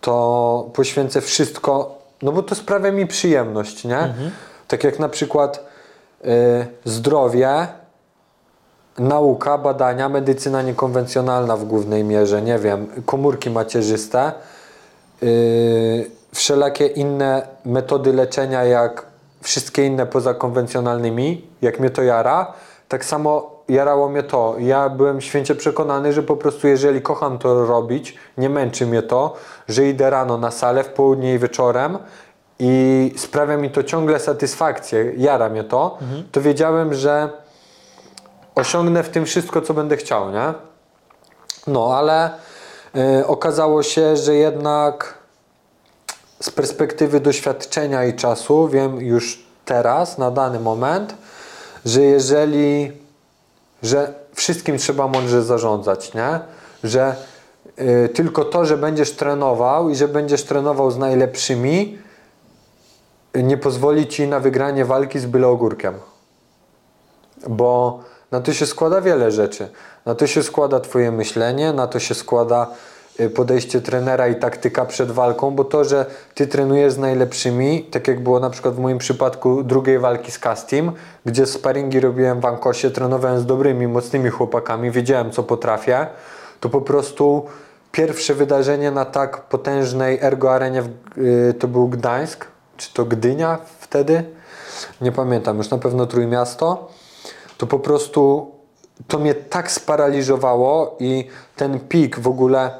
to 0.00 0.70
poświęcę 0.72 1.20
wszystko, 1.20 1.98
no 2.22 2.32
bo 2.32 2.42
to 2.42 2.54
sprawia 2.54 2.92
mi 2.92 3.06
przyjemność, 3.06 3.84
nie? 3.84 4.14
Tak 4.68 4.84
jak 4.84 4.98
na 4.98 5.08
przykład 5.08 5.64
y, 6.24 6.28
zdrowie, 6.84 7.68
nauka, 8.98 9.58
badania, 9.58 10.08
medycyna 10.08 10.62
niekonwencjonalna 10.62 11.56
w 11.56 11.64
głównej 11.64 12.04
mierze, 12.04 12.42
nie 12.42 12.58
wiem, 12.58 12.86
komórki 13.06 13.50
macierzyste, 13.50 14.32
yy, 15.22 16.10
wszelakie 16.34 16.86
inne 16.86 17.46
metody 17.64 18.12
leczenia, 18.12 18.64
jak 18.64 19.06
wszystkie 19.42 19.86
inne 19.86 20.06
poza 20.06 20.34
konwencjonalnymi, 20.34 21.46
jak 21.62 21.80
mnie 21.80 21.90
to 21.90 22.02
jara, 22.02 22.52
tak 22.88 23.04
samo 23.04 23.57
jarało 23.68 24.08
mnie 24.08 24.22
to. 24.22 24.54
Ja 24.58 24.88
byłem 24.88 25.20
święcie 25.20 25.54
przekonany, 25.54 26.12
że 26.12 26.22
po 26.22 26.36
prostu 26.36 26.68
jeżeli 26.68 27.02
kocham 27.02 27.38
to 27.38 27.66
robić, 27.66 28.16
nie 28.38 28.48
męczy 28.48 28.86
mnie 28.86 29.02
to, 29.02 29.36
że 29.68 29.88
idę 29.88 30.10
rano 30.10 30.38
na 30.38 30.50
salę, 30.50 30.84
w 30.84 30.88
południe 30.88 31.34
i 31.34 31.38
wieczorem 31.38 31.98
i 32.58 33.14
sprawia 33.16 33.56
mi 33.56 33.70
to 33.70 33.82
ciągle 33.82 34.20
satysfakcję, 34.20 35.12
jara 35.16 35.48
mnie 35.48 35.64
to, 35.64 35.98
to 36.32 36.40
wiedziałem, 36.40 36.94
że 36.94 37.28
osiągnę 38.54 39.02
w 39.02 39.08
tym 39.08 39.24
wszystko, 39.24 39.60
co 39.60 39.74
będę 39.74 39.96
chciał, 39.96 40.30
nie? 40.30 40.54
No, 41.66 41.96
ale 41.96 42.30
y, 43.20 43.26
okazało 43.26 43.82
się, 43.82 44.16
że 44.16 44.34
jednak 44.34 45.18
z 46.40 46.50
perspektywy 46.50 47.20
doświadczenia 47.20 48.04
i 48.04 48.14
czasu 48.14 48.68
wiem 48.68 49.00
już 49.00 49.46
teraz, 49.64 50.18
na 50.18 50.30
dany 50.30 50.60
moment, 50.60 51.14
że 51.84 52.02
jeżeli, 52.02 52.92
że 53.82 54.14
wszystkim 54.34 54.78
trzeba 54.78 55.08
mądrze 55.08 55.42
zarządzać, 55.42 56.14
nie? 56.14 56.40
Że 56.84 57.16
y, 57.80 58.08
tylko 58.08 58.44
to, 58.44 58.64
że 58.64 58.76
będziesz 58.76 59.12
trenował 59.12 59.90
i 59.90 59.96
że 59.96 60.08
będziesz 60.08 60.44
trenował 60.44 60.90
z 60.90 60.98
najlepszymi, 60.98 61.98
nie 63.34 63.56
pozwoli 63.56 64.06
ci 64.06 64.28
na 64.28 64.40
wygranie 64.40 64.84
walki 64.84 65.18
z 65.18 65.26
byle 65.26 65.56
bo 67.48 68.00
na 68.30 68.40
to 68.40 68.52
się 68.52 68.66
składa 68.66 69.00
wiele 69.00 69.30
rzeczy. 69.30 69.68
Na 70.06 70.14
to 70.14 70.26
się 70.26 70.42
składa 70.42 70.80
Twoje 70.80 71.12
myślenie, 71.12 71.72
na 71.72 71.86
to 71.86 71.98
się 71.98 72.14
składa 72.14 72.66
podejście 73.34 73.80
trenera 73.80 74.28
i 74.28 74.36
taktyka 74.36 74.84
przed 74.84 75.10
walką, 75.10 75.50
bo 75.50 75.64
to, 75.64 75.84
że 75.84 76.06
Ty 76.34 76.46
trenujesz 76.46 76.92
z 76.92 76.98
najlepszymi, 76.98 77.84
tak 77.84 78.08
jak 78.08 78.22
było 78.22 78.40
na 78.40 78.50
przykład 78.50 78.74
w 78.74 78.78
moim 78.78 78.98
przypadku 78.98 79.62
drugiej 79.62 79.98
walki 79.98 80.32
z 80.32 80.38
Castim, 80.38 80.92
gdzie 81.26 81.46
sparingi 81.46 82.00
robiłem 82.00 82.40
w 82.40 82.44
Ankosie, 82.44 82.90
trenowałem 82.90 83.40
z 83.40 83.46
dobrymi, 83.46 83.88
mocnymi 83.88 84.30
chłopakami, 84.30 84.90
wiedziałem 84.90 85.30
co 85.30 85.42
potrafię, 85.42 86.06
to 86.60 86.68
po 86.68 86.80
prostu 86.80 87.46
pierwsze 87.92 88.34
wydarzenie 88.34 88.90
na 88.90 89.04
tak 89.04 89.40
potężnej 89.40 90.18
ergo 90.22 90.54
arenie 90.54 90.82
w, 90.82 90.88
y, 91.18 91.54
to 91.58 91.68
był 91.68 91.88
Gdańsk, 91.88 92.46
czy 92.76 92.94
to 92.94 93.04
Gdynia 93.04 93.58
wtedy? 93.80 94.24
Nie 95.00 95.12
pamiętam, 95.12 95.58
już 95.58 95.70
na 95.70 95.78
pewno 95.78 96.06
Trójmiasto 96.06 96.88
to 97.58 97.66
po 97.66 97.78
prostu 97.78 98.50
to 99.08 99.18
mnie 99.18 99.34
tak 99.34 99.70
sparaliżowało 99.70 100.96
i 101.00 101.28
ten 101.56 101.80
pik 101.80 102.18
w 102.18 102.28
ogóle, 102.28 102.70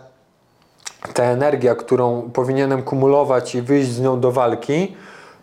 ta 1.14 1.22
energia, 1.22 1.74
którą 1.74 2.30
powinienem 2.32 2.82
kumulować 2.82 3.54
i 3.54 3.62
wyjść 3.62 3.90
z 3.90 4.00
nią 4.00 4.20
do 4.20 4.32
walki, 4.32 4.96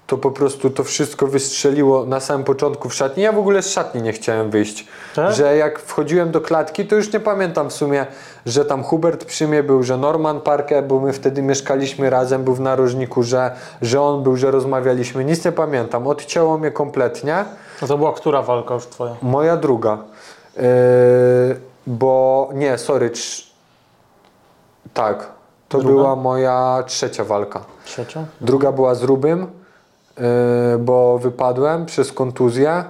to 0.08 0.18
po 0.18 0.32
prostu 0.32 0.70
to 0.70 0.84
wszystko 0.84 1.28
wystrzeliło 1.28 2.06
na 2.06 2.20
samym 2.20 2.44
początku 2.44 2.90
w 2.90 2.94
szatni. 2.94 3.24
Ja 3.24 3.32
w 3.32 3.38
ogóle 3.38 3.62
z 3.62 3.70
szatni 3.70 4.02
nie 4.02 4.14
chciałem 4.14 4.50
wyjść. 4.50 4.88
Tak? 5.16 5.34
Że 5.34 5.58
jak 5.58 5.80
wchodziłem 5.80 6.32
do 6.32 6.42
klatki, 6.42 6.86
to 6.86 6.96
już 6.96 7.14
nie 7.14 7.20
pamiętam 7.20 7.70
w 7.70 7.74
sumie, 7.74 8.06
że 8.46 8.66
tam 8.66 8.84
Hubert 8.84 9.26
przy 9.26 9.48
mnie 9.48 9.64
był, 9.64 9.84
że 9.84 9.98
Norman 9.98 10.42
Parker, 10.42 10.84
bo 10.84 11.00
my 11.00 11.14
wtedy 11.14 11.42
mieszkaliśmy 11.42 12.10
razem, 12.10 12.44
był 12.44 12.56
w 12.56 12.60
narożniku, 12.60 13.24
że, 13.24 13.52
że 13.82 14.02
on 14.02 14.24
był, 14.24 14.36
że 14.36 14.52
rozmawialiśmy. 14.52 15.26
Nic 15.26 15.46
nie 15.46 15.52
pamiętam. 15.52 16.08
Odcięło 16.08 16.58
mnie 16.58 16.72
kompletnie. 16.72 17.46
No 17.82 17.88
to 17.88 17.98
była 17.98 18.14
która 18.14 18.42
walka 18.42 18.74
już 18.74 18.86
twoja? 18.86 19.16
Moja 19.22 19.58
druga. 19.58 19.98
Yy, 20.58 20.64
bo 21.88 22.50
nie, 22.54 22.78
sorry. 22.78 23.10
Trz... 23.10 23.52
Tak. 24.94 25.35
To 25.70 25.78
Druga? 25.78 25.96
była 25.96 26.16
moja 26.16 26.84
trzecia 26.88 27.24
walka. 27.24 27.66
Trzecia? 27.86 28.26
Druga 28.42 28.72
była 28.72 28.96
z 28.96 29.04
Rubym, 29.04 29.48
yy, 30.18 30.24
bo 30.80 31.20
wypadłem 31.20 31.86
przez 31.86 32.12
kontuzję 32.12 32.84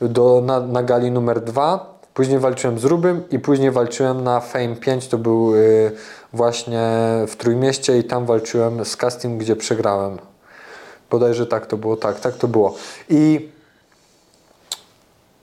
do, 0.00 0.42
na, 0.44 0.60
na 0.60 0.82
gali 0.82 1.10
numer 1.10 1.40
dwa. 1.40 1.96
Później 2.14 2.38
walczyłem 2.38 2.78
z 2.78 2.84
Rubym 2.84 3.22
i 3.30 3.38
później 3.38 3.70
walczyłem 3.70 4.24
na 4.24 4.40
Fame 4.40 4.76
5, 4.76 5.08
to 5.08 5.18
był 5.18 5.54
yy, 5.54 5.92
właśnie 6.32 6.88
w 7.28 7.36
Trójmieście 7.36 7.98
i 7.98 8.04
tam 8.04 8.26
walczyłem 8.26 8.84
z 8.84 8.96
Casting, 8.96 9.40
gdzie 9.40 9.56
przegrałem. 9.56 10.18
Bodajże 11.10 11.46
tak 11.46 11.66
to 11.66 11.76
było, 11.76 11.96
tak, 11.96 12.20
tak 12.20 12.34
to 12.34 12.48
było. 12.48 12.74
I 13.08 13.50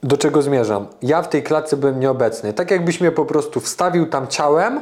do 0.03 0.17
czego 0.17 0.41
zmierzam? 0.41 0.87
Ja 1.01 1.21
w 1.21 1.29
tej 1.29 1.43
klatce 1.43 1.77
byłem 1.77 1.99
nieobecny. 1.99 2.53
Tak 2.53 2.71
jakbyś 2.71 3.01
mnie 3.01 3.11
po 3.11 3.25
prostu 3.25 3.59
wstawił 3.59 4.05
tam 4.05 4.27
ciałem 4.27 4.81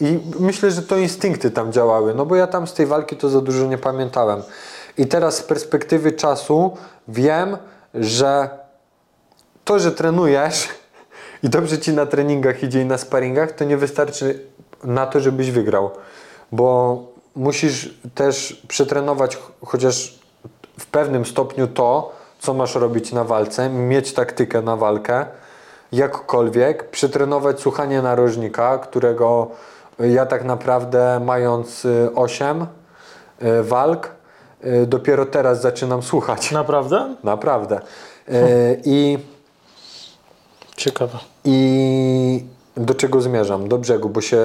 i 0.00 0.20
myślę, 0.40 0.70
że 0.70 0.82
to 0.82 0.96
instynkty 0.96 1.50
tam 1.50 1.72
działały, 1.72 2.14
no 2.14 2.26
bo 2.26 2.36
ja 2.36 2.46
tam 2.46 2.66
z 2.66 2.74
tej 2.74 2.86
walki 2.86 3.16
to 3.16 3.28
za 3.28 3.40
dużo 3.40 3.66
nie 3.66 3.78
pamiętałem. 3.78 4.42
I 4.98 5.06
teraz 5.06 5.36
z 5.36 5.42
perspektywy 5.42 6.12
czasu 6.12 6.76
wiem, 7.08 7.56
że 7.94 8.48
to, 9.64 9.78
że 9.78 9.92
trenujesz 9.92 10.68
i 11.44 11.48
dobrze 11.48 11.78
ci 11.78 11.92
na 11.92 12.06
treningach 12.06 12.62
idzie 12.62 12.82
i 12.82 12.84
na 12.84 12.98
sparingach, 12.98 13.52
to 13.52 13.64
nie 13.64 13.76
wystarczy 13.76 14.40
na 14.84 15.06
to, 15.06 15.20
żebyś 15.20 15.50
wygrał. 15.50 15.90
Bo 16.52 16.98
musisz 17.36 17.98
też 18.14 18.62
przetrenować 18.68 19.36
ch- 19.36 19.52
chociaż 19.66 20.18
w 20.80 20.86
pewnym 20.86 21.24
stopniu 21.26 21.66
to, 21.66 22.12
co 22.38 22.54
masz 22.54 22.74
robić 22.74 23.12
na 23.12 23.24
walce, 23.24 23.70
mieć 23.70 24.12
taktykę 24.12 24.62
na 24.62 24.76
walkę, 24.76 25.26
jakkolwiek, 25.92 26.90
przetrenować 26.90 27.60
słuchanie 27.60 28.02
narożnika, 28.02 28.78
którego 28.78 29.50
ja 29.98 30.26
tak 30.26 30.44
naprawdę 30.44 31.20
mając 31.24 31.86
8 32.14 32.66
walk, 33.62 34.10
y, 34.64 34.86
dopiero 34.86 35.26
teraz 35.26 35.60
zaczynam 35.60 36.02
słuchać. 36.02 36.50
Naprawdę? 36.52 37.16
Naprawdę. 37.24 37.80
Y, 38.28 38.80
I 38.84 39.18
Ciekawe. 40.76 41.18
i 41.44 42.44
do 42.76 42.94
czego 42.94 43.20
zmierzam? 43.20 43.68
Do 43.68 43.78
brzegu, 43.78 44.08
bo 44.08 44.20
się 44.20 44.38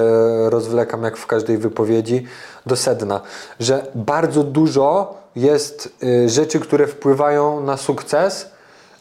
rozwlekam 0.50 1.02
jak 1.02 1.16
w 1.16 1.26
każdej 1.26 1.58
wypowiedzi, 1.58 2.26
do 2.66 2.76
sedna, 2.76 3.20
że 3.60 3.86
bardzo 3.94 4.44
dużo 4.44 5.14
jest 5.36 5.92
y, 6.02 6.28
rzeczy, 6.28 6.60
które 6.60 6.86
wpływają 6.86 7.60
na 7.60 7.76
sukces, 7.76 8.50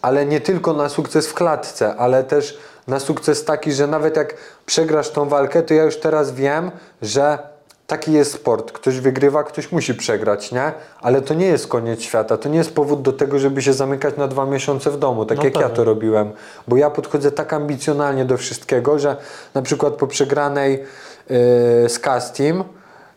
ale 0.01 0.25
nie 0.25 0.41
tylko 0.41 0.73
na 0.73 0.89
sukces 0.89 1.27
w 1.27 1.33
klatce, 1.33 1.95
ale 1.95 2.23
też 2.23 2.57
na 2.91 2.99
sukces 2.99 3.45
taki, 3.45 3.71
że 3.71 3.87
nawet 3.87 4.17
jak 4.17 4.35
przegrasz 4.65 5.09
tą 5.09 5.29
walkę, 5.29 5.63
to 5.63 5.73
ja 5.73 5.83
już 5.83 5.97
teraz 5.97 6.31
wiem, 6.31 6.71
że 7.01 7.39
taki 7.87 8.13
jest 8.13 8.33
sport. 8.33 8.71
Ktoś 8.71 8.99
wygrywa, 8.99 9.43
ktoś 9.43 9.71
musi 9.71 9.95
przegrać, 9.95 10.51
nie? 10.51 10.71
Ale 11.01 11.21
to 11.21 11.33
nie 11.33 11.45
jest 11.45 11.67
koniec 11.67 12.01
świata. 12.01 12.37
To 12.37 12.49
nie 12.49 12.57
jest 12.57 12.75
powód 12.75 13.01
do 13.01 13.13
tego, 13.13 13.39
żeby 13.39 13.61
się 13.61 13.73
zamykać 13.73 14.17
na 14.17 14.27
dwa 14.27 14.45
miesiące 14.45 14.91
w 14.91 14.97
domu, 14.97 15.25
tak 15.25 15.37
No 15.37 15.43
jak 15.43 15.55
ja 15.55 15.61
pewnie. 15.61 15.75
to 15.75 15.83
robiłem. 15.83 16.31
Bo 16.67 16.77
ja 16.77 16.89
podchodzę 16.89 17.31
tak 17.31 17.53
ambicjonalnie 17.53 18.25
do 18.25 18.37
wszystkiego, 18.37 18.99
że 18.99 19.15
na 19.53 19.61
przykład 19.61 19.93
po 19.93 20.07
przegranej 20.07 20.71
yy, 20.71 21.89
z 21.89 21.99
Castim 21.99 22.63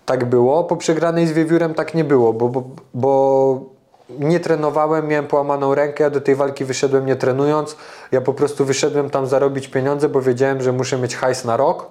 tak 0.07 0.25
było, 0.25 0.65
po 0.65 0.77
przegranej 0.77 1.27
z 1.27 1.33
Wiewiórem 1.33 1.75
tak 1.75 1.95
nie 1.95 2.05
było, 2.05 2.33
bo, 2.33 2.49
bo, 2.49 2.63
bo 2.95 3.74
nie 4.11 4.41
trenowałem, 4.41 5.09
miałem 5.09 5.27
połamaną 5.27 5.75
rękę, 5.75 6.05
ja 6.05 6.11
do 6.11 6.21
tej 6.21 6.35
walki 6.35 6.65
wyszedłem 6.65 7.07
nie 7.07 7.17
trenując. 7.17 7.77
Ja 8.13 8.21
po 8.21 8.35
prostu 8.35 8.65
wyszedłem 8.65 9.11
tam 9.11 9.27
zarobić 9.27 9.69
pieniądze, 9.69 10.09
bo 10.09 10.21
wiedziałem, 10.23 10.63
że 10.63 10.73
muszę 10.73 10.99
mieć 10.99 11.17
hajs 11.17 11.45
na 11.45 11.57
rok, 11.57 11.87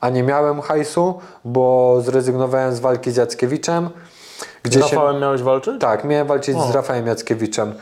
a 0.00 0.08
nie 0.08 0.22
miałem 0.22 0.60
hajsu, 0.60 1.18
bo 1.44 1.96
zrezygnowałem 2.00 2.74
z 2.74 2.80
walki 2.80 3.10
z 3.10 3.16
Jackiewiczem. 3.16 3.90
Z 4.64 4.68
Gdzie 4.68 4.82
się, 4.82 4.96
Rafałem 4.96 5.20
miałeś 5.20 5.42
walczyć? 5.42 5.80
tak, 5.80 6.04
miałem 6.04 6.26
walczyć 6.26 6.56
O. 6.56 6.66
z 6.66 6.74
Rafałem 6.74 7.06
Jackiewiczem. 7.06 7.74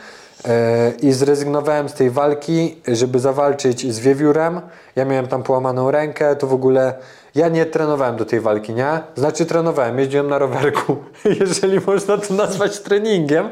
E, 0.47 0.91
I 1.01 1.11
zrezygnowałem 1.11 1.89
z 1.89 1.93
tej 1.93 2.09
walki, 2.09 2.81
żeby 2.87 3.19
zawalczyć 3.19 3.93
z 3.93 3.99
Wiewiórem. 3.99 4.61
Ja 4.95 5.05
miałem 5.05 5.27
tam 5.27 5.43
połamaną 5.43 5.91
rękę, 5.91 6.35
to 6.35 6.47
w 6.47 6.53
ogóle 6.53 6.93
ja 7.35 7.47
nie 7.49 7.65
trenowałem 7.65 8.15
do 8.17 8.25
tej 8.25 8.39
walki, 8.39 8.73
nie? 8.73 8.99
Znaczy 9.15 9.45
trenowałem, 9.45 9.99
jeździłem 9.99 10.27
na 10.27 10.37
rowerku, 10.37 10.97
jeżeli 11.39 11.79
można 11.87 12.17
to 12.17 12.33
nazwać 12.33 12.79
treningiem. 12.79 13.49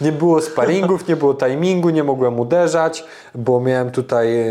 Nie 0.00 0.12
było 0.12 0.40
sparingów, 0.40 1.08
nie 1.08 1.16
było 1.16 1.34
timingu, 1.34 1.90
nie 1.90 2.04
mogłem 2.04 2.40
uderzać, 2.40 3.04
bo 3.34 3.60
miałem 3.60 3.90
tutaj 3.90 4.40
e, 4.40 4.46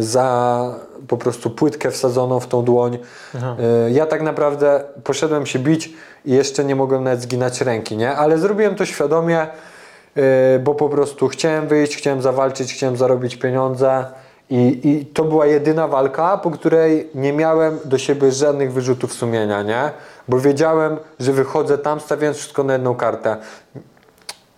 za 0.00 0.74
po 1.08 1.16
prostu 1.16 1.50
płytkę 1.50 1.90
wsadzoną 1.90 2.40
w 2.40 2.46
tą 2.46 2.64
dłoń. 2.64 2.98
E, 3.34 3.90
Ja 3.90 4.06
tak 4.06 4.22
naprawdę 4.22 4.84
poszedłem 5.04 5.46
się 5.46 5.58
bić 5.58 5.92
i 6.24 6.32
jeszcze 6.32 6.64
nie 6.64 6.76
mogłem 6.76 7.04
nawet 7.04 7.22
zginać 7.22 7.60
ręki, 7.60 7.96
nie? 7.96 8.12
Ale 8.12 8.38
zrobiłem 8.38 8.74
to 8.74 8.86
świadomie, 8.86 9.46
yy, 10.16 10.22
bo 10.64 10.74
po 10.74 10.88
prostu 10.88 11.28
chciałem 11.28 11.68
wyjść, 11.68 11.96
chciałem 11.96 12.22
zawalczyć, 12.22 12.74
chciałem 12.74 12.96
zarobić 12.96 13.36
pieniądze 13.36 14.04
i, 14.50 14.80
i 14.88 15.06
to 15.06 15.24
była 15.24 15.46
jedyna 15.46 15.88
walka, 15.88 16.38
po 16.38 16.50
której 16.50 17.10
nie 17.14 17.32
miałem 17.32 17.78
do 17.84 17.98
siebie 17.98 18.32
żadnych 18.32 18.72
wyrzutów 18.72 19.12
sumienia, 19.12 19.62
nie? 19.62 19.90
Bo 20.28 20.40
wiedziałem, 20.40 20.96
że 21.20 21.32
wychodzę 21.32 21.78
tam 21.78 22.00
stawiając 22.00 22.36
wszystko 22.36 22.62
na 22.62 22.72
jedną 22.72 22.94
kartę. 22.94 23.36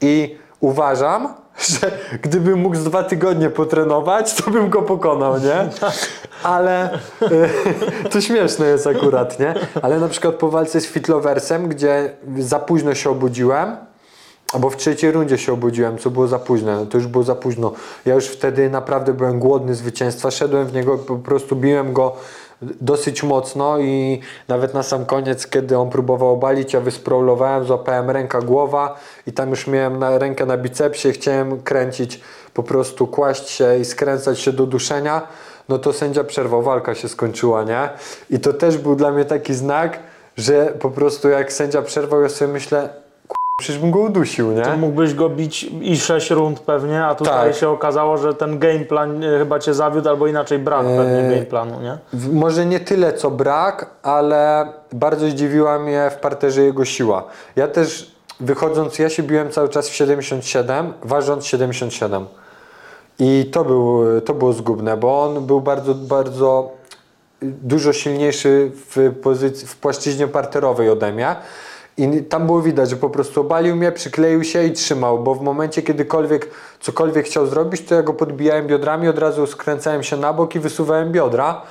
I 0.00 0.38
uważam, 0.60 1.34
że 1.68 1.90
gdybym 2.22 2.58
mógł 2.58 2.76
z 2.76 2.84
dwa 2.84 3.02
tygodnie 3.02 3.50
potrenować, 3.50 4.34
to 4.34 4.50
bym 4.50 4.68
go 4.70 4.82
pokonał, 4.82 5.38
nie? 5.38 5.68
Ale 6.42 6.98
to 8.12 8.20
śmieszne 8.20 8.66
jest 8.66 8.86
akurat, 8.86 9.38
nie? 9.38 9.54
Ale 9.82 10.00
na 10.00 10.08
przykład 10.08 10.34
po 10.34 10.48
walce 10.50 10.80
z 10.80 10.86
Fitloversem, 10.86 11.68
gdzie 11.68 12.12
za 12.38 12.58
późno 12.58 12.94
się 12.94 13.10
obudziłem, 13.10 13.76
albo 14.52 14.70
w 14.70 14.76
trzeciej 14.76 15.12
rundzie 15.12 15.38
się 15.38 15.52
obudziłem, 15.52 15.98
co 15.98 16.10
było 16.10 16.28
za 16.28 16.38
późno, 16.38 16.76
no 16.76 16.86
to 16.86 16.98
już 16.98 17.06
było 17.06 17.24
za 17.24 17.34
późno. 17.34 17.72
Ja 18.06 18.14
już 18.14 18.26
wtedy 18.26 18.70
naprawdę 18.70 19.12
byłem 19.12 19.38
głodny 19.38 19.74
zwycięstwa, 19.74 20.30
szedłem 20.30 20.66
w 20.66 20.72
niego, 20.72 20.98
po 20.98 21.16
prostu 21.16 21.56
biłem 21.56 21.92
go 21.92 22.16
dosyć 22.62 23.22
mocno 23.22 23.78
i 23.78 24.20
nawet 24.48 24.74
na 24.74 24.82
sam 24.82 25.06
koniec, 25.06 25.46
kiedy 25.46 25.78
on 25.78 25.90
próbował 25.90 26.28
obalić, 26.32 26.72
ja 26.72 26.80
wysprolowałem, 26.80 27.64
złapałem 27.64 28.10
ręka, 28.10 28.40
głowa 28.40 28.96
i 29.26 29.32
tam 29.32 29.50
już 29.50 29.66
miałem 29.66 29.98
na, 29.98 30.18
rękę 30.18 30.46
na 30.46 30.56
bicepsie, 30.56 31.12
chciałem 31.12 31.62
kręcić, 31.62 32.20
po 32.54 32.62
prostu 32.62 33.06
kłaść 33.06 33.48
się 33.48 33.78
i 33.78 33.84
skręcać 33.84 34.40
się 34.40 34.52
do 34.52 34.66
duszenia, 34.66 35.28
no 35.68 35.78
to 35.78 35.92
sędzia 35.92 36.24
przerwał, 36.24 36.62
walka 36.62 36.94
się 36.94 37.08
skończyła, 37.08 37.64
nie? 37.64 37.88
I 38.30 38.40
to 38.40 38.52
też 38.52 38.78
był 38.78 38.96
dla 38.96 39.10
mnie 39.10 39.24
taki 39.24 39.54
znak, 39.54 39.98
że 40.36 40.66
po 40.66 40.90
prostu 40.90 41.28
jak 41.28 41.52
sędzia 41.52 41.82
przerwał, 41.82 42.22
ja 42.22 42.28
sobie 42.28 42.52
myślę, 42.52 42.88
Przecież 43.60 43.78
bym 43.78 43.90
go 43.90 43.98
udusił, 43.98 44.52
nie? 44.52 44.62
To 44.62 44.76
mógłbyś 44.76 45.14
go 45.14 45.28
bić 45.28 45.62
i 45.80 45.96
6 45.98 46.30
rund 46.30 46.60
pewnie, 46.60 47.04
a 47.04 47.14
tutaj 47.14 47.50
Tak. 47.50 47.56
się 47.60 47.68
okazało, 47.68 48.18
że 48.18 48.34
ten 48.34 48.58
game 48.58 48.78
plan 48.80 49.24
e, 49.24 49.38
chyba 49.38 49.58
cię 49.58 49.74
zawiódł, 49.74 50.08
albo 50.08 50.26
inaczej 50.26 50.58
brak 50.58 50.86
pewnie 50.86 51.18
Eee, 51.18 51.30
game 51.34 51.46
planu, 51.46 51.80
nie? 51.80 51.98
Może 52.32 52.66
nie 52.66 52.80
tyle 52.80 53.12
co 53.12 53.30
brak, 53.30 53.90
ale 54.02 54.66
bardzo 54.92 55.26
zdziwiła 55.28 55.78
mnie 55.78 56.10
w 56.10 56.16
parterze 56.16 56.62
jego 56.62 56.84
siła. 56.84 57.24
Ja 57.56 57.68
też 57.68 58.14
wychodząc, 58.40 58.98
ja 58.98 59.08
się 59.08 59.22
biłem 59.22 59.50
cały 59.50 59.68
czas 59.68 59.88
w 59.88 59.94
77, 59.94 60.92
ważąc 61.02 61.44
77. 61.46 62.26
I 63.18 63.48
to, 63.52 63.64
był, 63.64 64.04
to 64.20 64.34
było 64.34 64.52
zgubne, 64.52 64.96
bo 64.96 65.22
on 65.22 65.46
był 65.46 65.60
bardzo, 65.60 65.94
bardzo 65.94 66.70
dużo 67.42 67.92
silniejszy 67.92 68.70
w, 68.74 69.14
pozycji, 69.22 69.66
w 69.66 69.76
płaszczyźnie 69.76 70.28
parterowej 70.28 70.90
ode 70.90 71.12
mnie. 71.12 71.36
I 71.96 72.22
tam 72.22 72.46
było 72.46 72.62
widać, 72.62 72.90
że 72.90 72.96
po 72.96 73.10
prostu 73.10 73.40
obalił 73.40 73.76
mnie, 73.76 73.92
przykleił 73.92 74.44
się 74.44 74.64
i 74.64 74.72
trzymał, 74.72 75.18
bo 75.18 75.34
w 75.34 75.42
momencie 75.42 75.82
kiedykolwiek 75.82 76.50
cokolwiek 76.80 77.26
chciał 77.26 77.46
zrobić, 77.46 77.84
to 77.84 77.94
ja 77.94 78.02
go 78.02 78.14
podbijałem 78.14 78.66
biodrami, 78.66 79.08
od 79.08 79.18
razu 79.18 79.46
skręcałem 79.46 80.02
się 80.02 80.16
na 80.16 80.32
bok 80.32 80.54
i 80.54 80.58
wysuwałem 80.58 81.12
biodra, 81.12 81.62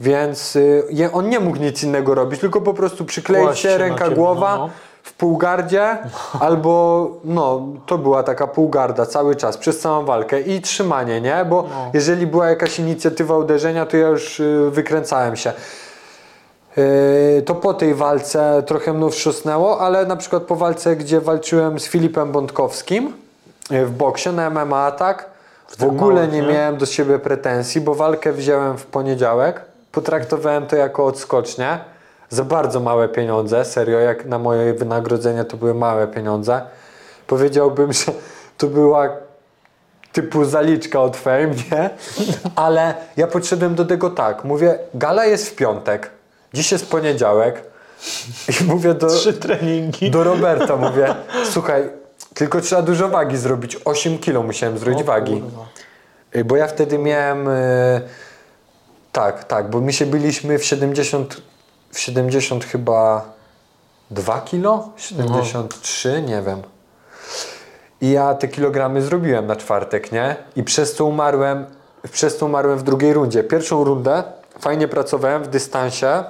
więc 0.00 0.56
y, 0.56 0.84
on 1.12 1.28
nie 1.28 1.40
mógł 1.40 1.56
nic 1.56 1.82
innego 1.82 2.14
robić, 2.14 2.40
tylko 2.40 2.60
po 2.60 2.74
prostu 2.74 3.04
przykleić 3.04 3.46
Kłaść 3.46 3.62
się, 3.62 3.78
ręka, 3.78 4.04
ciebie, 4.04 4.16
głowa 4.16 4.56
no, 4.56 4.66
no. 4.66 4.70
w 5.02 5.12
półgardzie, 5.12 5.98
albo 6.40 7.10
no, 7.24 7.62
to 7.86 7.98
była 7.98 8.22
taka 8.22 8.46
półgarda 8.46 9.06
cały 9.06 9.36
czas, 9.36 9.56
przez 9.56 9.78
całą 9.78 10.04
walkę 10.04 10.40
i 10.40 10.60
trzymanie, 10.60 11.20
nie? 11.20 11.44
Bo 11.48 11.62
No. 11.62 11.90
jeżeli 11.94 12.26
była 12.26 12.48
jakaś 12.48 12.78
inicjatywa 12.78 13.36
uderzenia, 13.36 13.86
to 13.86 13.96
ja 13.96 14.08
już 14.08 14.40
y, 14.40 14.70
wykręcałem 14.70 15.36
się. 15.36 15.52
Yy, 16.78 17.42
To 17.42 17.54
po 17.54 17.74
tej 17.74 17.94
walce 17.94 18.62
trochę 18.66 18.92
mną 18.92 19.10
wstrząsnęło, 19.10 19.80
ale 19.80 20.06
na 20.06 20.16
przykład 20.16 20.42
po 20.42 20.56
walce, 20.56 20.96
gdzie 20.96 21.20
walczyłem 21.20 21.80
z 21.80 21.86
Filipem 21.86 22.32
Bątkowskim 22.32 23.12
yy, 23.70 23.86
w 23.86 23.90
boksie 23.90 24.28
na 24.28 24.50
MMA 24.50 24.84
Atak, 24.86 25.26
w 25.68 25.76
tych 25.76 25.88
ogóle 25.88 26.14
małych, 26.14 26.32
nie 26.32 26.42
nie? 26.42 26.52
miałem 26.52 26.76
do 26.76 26.86
siebie 26.86 27.18
pretensji, 27.18 27.80
bo 27.80 27.94
walkę 27.94 28.32
wziąłem 28.32 28.78
w 28.78 28.86
poniedziałek, 28.86 29.60
potraktowałem 29.92 30.66
to 30.66 30.76
jako 30.76 31.04
odskocznię, 31.06 31.78
za 32.30 32.44
bardzo 32.44 32.80
małe 32.80 33.08
pieniądze, 33.08 33.64
serio, 33.64 33.98
jak 33.98 34.26
na 34.26 34.38
moje 34.38 34.74
wynagrodzenie 34.74 35.44
to 35.44 35.56
były 35.56 35.74
małe 35.74 36.06
pieniądze. 36.06 36.60
Powiedziałbym, 37.26 37.92
że 37.92 38.12
to 38.58 38.66
była 38.66 39.08
typu 40.12 40.44
zaliczka 40.44 41.00
od 41.00 41.16
fame, 41.16 41.46
nie? 41.70 41.90
Ale 42.56 42.94
ja 43.16 43.26
podszedłem 43.26 43.74
do 43.74 43.84
tego 43.84 44.10
tak. 44.10 44.44
Mówię, 44.44 44.78
gala 44.94 45.24
jest 45.24 45.48
w 45.48 45.54
piątek, 45.54 46.10
dziś 46.52 46.72
jest 46.72 46.90
poniedziałek 46.90 47.62
i 48.60 48.64
mówię 48.64 48.94
do, 48.94 49.06
Trzy 49.06 49.32
treningi. 49.32 50.10
do 50.10 50.24
Roberta, 50.24 50.76
mówię, 50.76 51.14
słuchaj, 51.50 51.90
tylko 52.34 52.60
trzeba 52.60 52.82
dużo 52.82 53.08
wagi 53.08 53.36
zrobić. 53.36 53.76
8 53.84 54.18
kilo 54.18 54.42
musiałem 54.42 54.78
zrobić 54.78 55.00
O 55.02 55.04
wagi. 55.04 55.32
kurwa. 55.40 55.66
Y, 56.36 56.44
Bo 56.44 56.56
ja 56.56 56.66
wtedy 56.66 56.98
miałem. 56.98 57.48
y, 57.48 58.00
tak, 59.12 59.44
tak, 59.44 59.70
bo 59.70 59.80
my 59.80 59.92
się 59.92 60.06
byliśmy 60.06 60.58
w 60.58 60.64
70, 60.64 61.42
w 61.92 61.98
70 61.98 62.64
chyba 62.64 63.24
2 64.10 64.40
kilo? 64.40 64.88
73, 64.96 66.22
nie 66.22 66.42
wiem. 66.42 66.62
I 68.00 68.10
ja 68.10 68.34
te 68.34 68.48
kilogramy 68.48 69.02
zrobiłem 69.02 69.46
na 69.46 69.56
czwartek, 69.56 70.12
nie? 70.12 70.36
I 70.56 70.62
przez 70.62 70.94
to 70.94 71.04
umarłem, 71.04 71.66
przez 72.12 72.36
to 72.36 72.46
umarłem 72.46 72.78
w 72.78 72.82
drugiej 72.82 73.12
rundzie. 73.14 73.44
Pierwszą 73.44 73.84
rundę 73.84 74.22
fajnie 74.60 74.88
pracowałem 74.88 75.44
w 75.44 75.48
dystansie, 75.48 76.24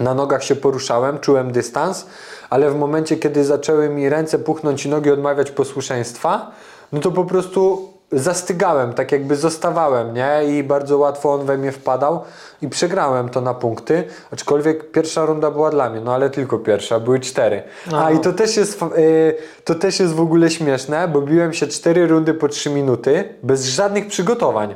na 0.00 0.14
nogach 0.14 0.44
się 0.44 0.56
poruszałem, 0.56 1.18
czułem 1.18 1.52
dystans, 1.52 2.06
ale 2.50 2.70
w 2.70 2.76
momencie, 2.76 3.16
kiedy 3.16 3.44
zaczęły 3.44 3.88
mi 3.88 4.08
ręce 4.08 4.38
puchnąć 4.38 4.86
i 4.86 4.88
nogi 4.88 5.10
odmawiać 5.10 5.50
posłuszeństwa, 5.50 6.50
no 6.92 7.00
to 7.00 7.10
po 7.10 7.24
prostu 7.24 7.88
zastygałem, 8.12 8.92
tak 8.94 9.12
jakby 9.12 9.36
zostawałem, 9.36 10.14
nie? 10.14 10.40
I 10.58 10.62
bardzo 10.64 10.98
łatwo 10.98 11.32
on 11.32 11.46
we 11.46 11.58
mnie 11.58 11.72
wpadał 11.72 12.20
i 12.62 12.68
przegrałem 12.68 13.28
to 13.28 13.40
na 13.40 13.54
punkty, 13.54 14.04
aczkolwiek 14.32 14.90
pierwsza 14.90 15.24
runda 15.26 15.50
była 15.50 15.70
dla 15.70 15.90
mnie, 15.90 16.00
no 16.00 16.14
ale 16.14 16.30
tylko 16.30 16.58
pierwsza, 16.58 17.00
były 17.00 17.20
cztery. 17.20 17.62
A 17.96 18.10
i 18.10 18.18
to 18.18 18.32
też 18.32 18.56
jest, 18.56 18.78
fa- 18.78 18.90
y, 18.98 19.34
to 19.64 19.74
też 19.74 20.00
jest 20.00 20.14
w 20.14 20.20
ogóle 20.20 20.50
śmieszne, 20.50 21.08
bo 21.08 21.20
biłem 21.20 21.52
się 21.52 21.66
cztery 21.66 22.06
rundy 22.06 22.34
po 22.34 22.48
trzy 22.48 22.70
minuty, 22.70 23.34
bez 23.42 23.64
żadnych 23.64 24.06
przygotowań, 24.06 24.74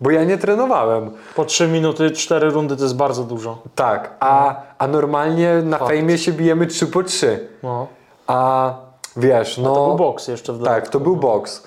bo 0.00 0.10
ja 0.10 0.24
nie 0.24 0.38
trenowałem. 0.38 1.10
Po 1.34 1.44
3 1.44 1.68
minuty, 1.68 2.10
4 2.10 2.50
rundy 2.50 2.76
to 2.76 2.82
jest 2.82 2.96
bardzo 2.96 3.24
dużo. 3.24 3.58
Tak, 3.74 4.10
a, 4.20 4.62
a 4.78 4.86
normalnie 4.86 5.54
na 5.64 5.78
fejmie 5.78 6.18
się 6.18 6.32
bijemy 6.32 6.66
3 6.66 6.86
po 6.86 7.02
3. 7.02 7.48
No. 7.62 7.86
A 8.26 8.74
wiesz, 9.16 9.58
no. 9.58 9.74
To 9.74 9.86
był 9.86 9.96
boks 9.96 10.28
jeszcze 10.28 10.52
w 10.52 10.64
Tak, 10.64 10.88
to 10.88 11.00
był 11.00 11.16
boks. 11.16 11.62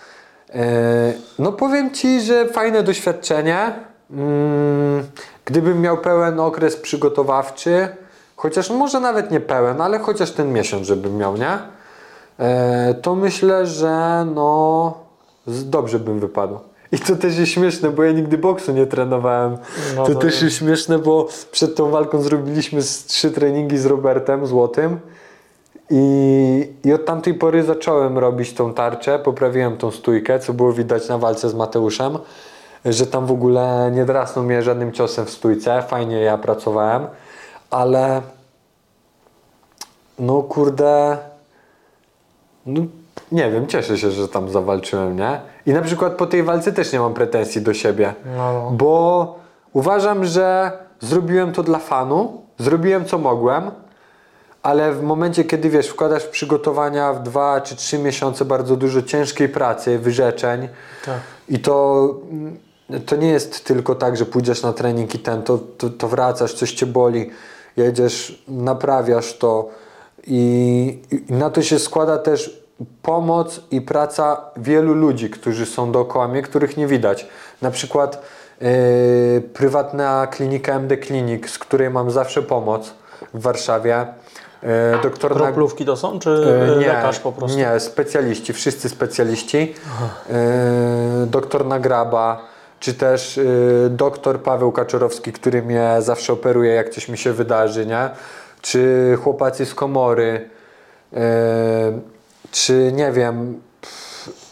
E, 0.50 1.14
no 1.40 1.52
powiem 1.52 1.92
ci, 1.92 2.22
że 2.22 2.48
fajne 2.48 2.84
doświadczenie. 2.84 3.74
Mm, 4.12 5.04
gdybym 5.46 5.82
miał 5.82 5.98
pełen 5.98 6.40
okres 6.40 6.76
przygotowawczy, 6.76 7.88
chociaż 8.36 8.70
może 8.70 9.00
nawet 9.00 9.32
nie 9.32 9.40
pełen, 9.40 9.82
ale 9.82 10.00
chociaż 10.00 10.32
ten 10.32 10.54
miesiąc, 10.54 10.88
żebym 10.88 11.18
miał, 11.18 11.38
nie? 11.38 11.60
E, 12.40 12.94
to 12.94 13.16
myślę, 13.16 13.66
że 13.66 14.26
no 14.36 14.94
dobrze 15.48 16.00
bym 16.00 16.20
wypadł. 16.20 16.60
I 16.92 17.00
to 17.00 17.16
też 17.16 17.38
jest 17.38 17.52
śmieszne, 17.52 17.90
bo 17.90 18.04
ja 18.04 18.12
nigdy 18.12 18.38
boksu 18.38 18.72
nie 18.72 18.86
trenowałem. 18.86 19.58
No 19.96 20.06
to 20.06 20.14
to 20.14 20.20
też 20.20 20.42
jest- 20.42 20.56
śmieszne, 20.56 21.00
bo 21.00 21.28
przed 21.52 21.76
tą 21.76 21.90
walką 21.90 22.22
zrobiliśmy 22.22 22.82
trzy 23.08 23.32
treningi 23.32 23.78
z 23.78 23.86
Robertem 23.86 24.48
Złotym. 24.48 25.00
I, 25.90 26.74
I 26.84 26.94
od 26.94 27.06
tamtej 27.06 27.34
pory 27.34 27.64
zacząłem 27.64 28.18
robić 28.18 28.54
tą 28.54 28.74
tarczę, 28.74 29.20
poprawiłem 29.20 29.78
tą 29.78 29.92
stójkę, 29.92 30.40
co 30.40 30.54
było 30.54 30.74
widać 30.74 31.10
na 31.10 31.18
walce 31.18 31.50
z 31.50 31.54
Mateuszem, 31.54 32.18
że 32.86 33.08
tam 33.08 33.26
w 33.26 33.32
ogóle 33.32 33.92
nie 33.94 34.06
drasnął 34.06 34.46
mnie 34.46 34.64
żadnym 34.64 34.92
ciosem 34.92 35.26
w 35.26 35.30
stójce, 35.30 35.84
fajnie 35.88 36.20
ja 36.22 36.38
pracowałem, 36.38 37.08
ale 37.70 38.22
no 40.20 40.42
kurde, 40.44 41.18
no 42.66 42.82
nie 43.32 43.52
wiem, 43.52 43.68
cieszę 43.68 43.98
się, 43.98 44.12
że 44.12 44.28
tam 44.28 44.50
zawalczyłem, 44.50 45.18
nie? 45.18 45.42
I 45.66 45.74
na 45.74 45.82
przykład 45.82 46.14
po 46.14 46.26
tej 46.28 46.44
walce 46.44 46.72
też 46.72 46.94
nie 46.94 47.00
mam 47.00 47.14
pretensji 47.14 47.62
do 47.62 47.74
siebie, 47.74 48.14
No, 48.38 48.54
no. 48.54 48.72
bo 48.72 49.36
uważam, 49.74 50.26
że 50.26 50.72
zrobiłem 51.00 51.54
to 51.54 51.64
dla 51.64 51.80
fanu, 51.80 52.42
zrobiłem 52.60 53.06
co 53.06 53.18
mogłem, 53.18 53.72
ale 54.64 54.92
w 54.94 55.04
momencie, 55.04 55.44
kiedy 55.44 55.70
wiesz, 55.70 55.88
wkładasz 55.88 56.24
w 56.24 56.30
przygotowania 56.30 57.14
w 57.14 57.24
dwa 57.24 57.62
czy 57.62 57.76
trzy 57.76 58.00
miesiące 58.00 58.46
bardzo 58.46 58.76
dużo 58.76 59.02
ciężkiej 59.02 59.50
pracy, 59.50 60.00
wyrzeczeń 60.00 60.68
Tak. 61.06 61.20
i 61.50 61.60
to, 61.60 62.08
to 63.06 63.16
nie 63.16 63.28
jest 63.30 63.66
tylko 63.66 63.96
tak, 63.96 64.18
że 64.18 64.26
pójdziesz 64.26 64.64
na 64.64 64.74
trening 64.74 65.16
i 65.16 65.20
ten, 65.20 65.44
to, 65.44 65.58
to, 65.78 65.90
to 65.90 66.08
wracasz, 66.08 66.54
coś 66.54 66.72
cię 66.72 66.86
boli, 66.86 67.30
jedziesz, 67.78 68.44
naprawiasz 68.48 69.38
to 69.38 69.70
i, 70.28 71.00
i 71.30 71.34
na 71.34 71.50
to 71.50 71.62
się 71.62 71.80
składa 71.80 72.18
też 72.18 72.60
pomoc 73.02 73.62
i 73.72 73.82
praca 73.82 74.42
wielu 74.58 74.94
ludzi, 74.94 75.30
którzy 75.30 75.66
są 75.66 75.92
dookoła 75.92 76.28
mnie, 76.28 76.42
których 76.42 76.78
nie 76.78 76.88
widać. 76.88 77.28
Na 77.62 77.72
przykład 77.72 78.22
yy, 78.62 78.68
prywatna 79.54 80.28
klinika 80.28 80.74
MD 80.74 80.98
Clinic, 80.98 81.50
z 81.50 81.60
której 81.60 81.90
mam 81.90 82.12
zawsze 82.12 82.42
pomoc 82.42 82.94
w 83.34 83.42
Warszawie. 83.42 84.06
Yy, 84.64 84.70
doktor 85.04 85.34
Kroplówki 85.34 85.86
to 85.86 85.98
są, 85.98 86.20
czy 86.20 86.30
E, 86.30 86.80
nie, 86.80 86.88
lekarz 86.88 87.20
po 87.20 87.32
prostu? 87.32 87.58
Nie, 87.58 87.80
specjaliści, 87.80 88.54
wszyscy 88.54 88.90
specjaliści. 88.90 89.76
E, 90.30 91.26
doktor 91.26 91.66
Nagraba, 91.66 92.42
czy 92.80 92.94
też 92.94 93.40
doktor 93.90 94.42
Paweł 94.42 94.72
Kaczorowski, 94.72 95.34
który 95.34 95.62
mnie 95.62 95.96
zawsze 96.00 96.34
operuje, 96.34 96.74
jak 96.74 96.90
coś 96.90 97.10
mi 97.10 97.18
się 97.18 97.34
wydarzy, 97.34 97.86
nie? 97.86 98.10
Czy 98.62 99.18
chłopacy 99.24 99.66
z 99.66 99.76
komory, 99.76 100.50
czy 102.52 102.92
nie 102.96 103.12
wiem, 103.12 103.62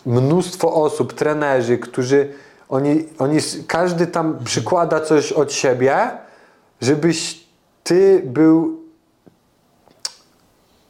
mnóstwo 0.06 0.74
osób, 0.74 1.14
trenerzy, 1.14 1.78
którzy 1.78 2.34
oni, 2.70 3.06
oni, 3.20 3.40
każdy 3.68 4.08
tam 4.08 4.40
przykłada 4.44 5.00
coś 5.00 5.32
od 5.32 5.54
siebie, 5.54 6.10
żebyś 6.82 7.48
ty 7.84 8.22
był 8.26 8.82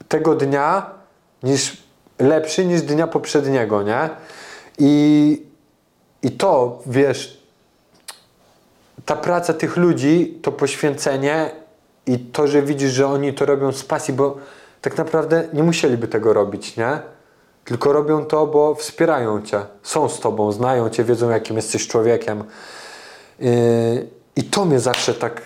tego 0.08 0.36
dnia 0.36 0.92
niż 1.44 1.78
lepszy 2.20 2.66
niż 2.66 2.82
dnia 2.82 3.08
poprzedniego, 3.08 3.84
nie? 3.84 4.10
I, 4.80 5.46
i 6.24 6.32
to, 6.32 6.80
wiesz, 6.86 7.44
ta 9.06 9.16
praca 9.16 9.54
tych 9.54 9.78
ludzi, 9.78 10.40
to 10.42 10.52
poświęcenie 10.52 11.52
i 12.06 12.20
to, 12.20 12.48
że 12.48 12.62
widzisz, 12.62 12.92
że 12.92 13.08
oni 13.08 13.34
to 13.34 13.46
robią 13.46 13.72
z 13.72 13.84
pasji, 13.84 14.14
bo 14.14 14.38
tak 14.90 14.98
naprawdę 14.98 15.48
nie 15.54 15.64
musieliby 15.64 16.08
tego 16.08 16.34
robić, 16.34 16.78
nie? 16.78 17.00
Tylko 17.66 17.94
robią 17.94 18.26
to, 18.26 18.48
bo 18.48 18.76
wspierają 18.76 19.42
cię, 19.42 19.66
są 19.84 20.10
z 20.10 20.20
tobą, 20.20 20.52
znają 20.52 20.90
cię, 20.90 21.04
wiedzą, 21.04 21.30
jakim 21.30 21.56
jesteś 21.56 21.88
człowiekiem. 21.88 22.44
Yy, 23.40 24.08
I 24.36 24.44
to 24.44 24.66
mnie 24.66 24.80
zawsze 24.80 25.14
tak 25.14 25.42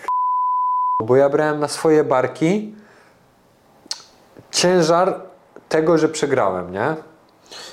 bo 1.07 1.15
ja 1.15 1.29
brałem 1.29 1.59
na 1.59 1.67
swoje 1.67 2.03
barki 2.03 2.75
ciężar 4.51 5.21
tego, 5.69 5.97
że 5.97 6.09
przegrałem, 6.09 6.71
nie? 6.71 6.95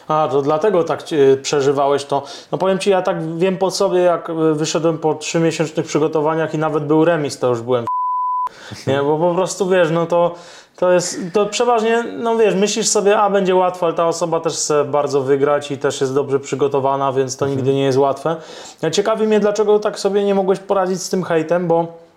A, 0.09 0.29
to 0.31 0.43
dlatego 0.43 0.85
tak 0.85 1.01
e, 1.13 1.37
przeżywałeś 1.37 2.05
to. 2.05 2.23
No 2.53 2.59
powiem 2.59 2.79
Ci, 2.79 2.91
ja 2.91 3.03
tak 3.03 3.37
wiem 3.37 3.59
po 3.59 3.71
sobie, 3.71 3.99
jak 3.99 4.31
e, 4.31 4.55
wyszedłem 4.55 4.99
po 4.99 5.15
trzymiesięcznych 5.15 5.87
przygotowaniach 5.87 6.55
i 6.55 6.59
nawet 6.59 6.87
był 6.87 7.05
remis, 7.05 7.39
to 7.39 7.49
już 7.49 7.63
byłem 7.63 7.87
nie, 8.87 9.03
bo 9.03 9.19
po 9.19 9.35
prostu 9.35 9.69
wiesz, 9.69 9.91
no 9.91 10.07
to, 10.07 10.35
to 10.79 10.93
jest, 10.93 11.21
to 11.33 11.47
przeważnie, 11.47 12.05
no 12.19 12.37
wiesz, 12.37 12.55
myślisz 12.55 12.89
sobie, 12.89 13.19
a 13.19 13.31
będzie 13.31 13.55
łatwo, 13.55 13.87
ale 13.87 13.95
ta 13.95 14.07
osoba 14.07 14.41
też 14.41 14.53
chce 14.53 14.85
bardzo 14.85 15.21
wygrać 15.21 15.71
i 15.71 15.79
też 15.79 16.01
jest 16.01 16.15
dobrze 16.15 16.41
przygotowana, 16.41 17.13
więc 17.13 17.37
to 17.37 17.47
nigdy 17.47 17.75
nie 17.75 17.83
jest 17.83 17.99
łatwe. 17.99 18.37
Ciekawi 18.93 19.27
mnie, 19.27 19.41
dlaczego 19.41 19.79
tak 19.79 19.99
sobie 19.99 20.25
nie 20.25 20.35
mogłeś 20.35 20.59
poradzić 20.59 21.03
z 21.03 21.11
tym 21.11 21.23
hejtem, 21.25 21.67
bo 21.67 22.09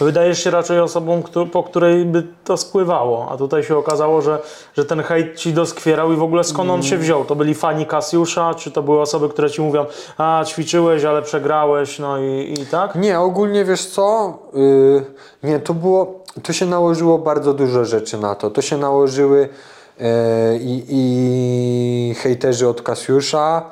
Wydajesz 0.00 0.44
się 0.44 0.50
raczej 0.50 0.80
osobą, 0.80 1.22
po 1.52 1.62
której 1.62 2.04
by 2.04 2.26
to 2.44 2.56
spływało, 2.56 3.28
a 3.30 3.36
tutaj 3.36 3.62
się 3.62 3.76
okazało, 3.76 4.22
że, 4.22 4.38
że 4.76 4.84
ten 4.84 5.02
hejt 5.02 5.36
ci 5.36 5.52
doskwierał 5.52 6.12
i 6.12 6.16
w 6.16 6.22
ogóle 6.22 6.44
skąd 6.44 6.70
on 6.70 6.82
się 6.82 6.96
wziął? 6.96 7.24
To 7.24 7.34
byli 7.34 7.54
fani 7.54 7.86
Kasiusza, 7.86 8.54
czy 8.54 8.70
to 8.70 8.82
były 8.82 9.00
osoby, 9.00 9.28
które 9.28 9.50
ci 9.50 9.62
mówią, 9.62 9.86
a 10.18 10.44
ćwiczyłeś, 10.46 11.04
ale 11.04 11.22
przegrałeś, 11.22 11.98
no 11.98 12.18
i, 12.18 12.54
i 12.60 12.66
tak? 12.66 12.94
Nie, 12.94 13.20
ogólnie 13.20 13.64
wiesz 13.64 13.86
co? 13.86 14.38
Yy, 14.54 15.04
nie, 15.42 15.60
to 15.60 15.74
było, 15.74 16.24
to 16.42 16.52
się 16.52 16.66
nałożyło 16.66 17.18
bardzo 17.18 17.54
dużo 17.54 17.84
rzeczy 17.84 18.18
na 18.18 18.34
to. 18.34 18.50
To 18.50 18.62
się 18.62 18.76
nałożyły 18.76 19.48
yy, 19.98 20.06
i, 20.60 20.84
i 20.88 22.14
hejterzy 22.14 22.68
od 22.68 22.82
Kasiusza 22.82 23.70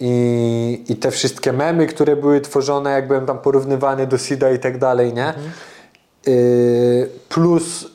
i, 0.00 0.84
i 0.88 0.96
te 0.96 1.10
wszystkie 1.10 1.52
memy, 1.52 1.86
które 1.86 2.16
były 2.16 2.40
tworzone, 2.40 2.90
jak 2.90 3.06
byłem 3.06 3.26
tam 3.26 3.38
porównywany 3.38 4.06
do 4.06 4.18
Sida 4.18 4.50
i 4.50 4.58
tak 4.58 4.78
dalej, 4.78 5.14
nie? 5.14 5.34
Yy, 6.26 7.08
plus 7.28 7.86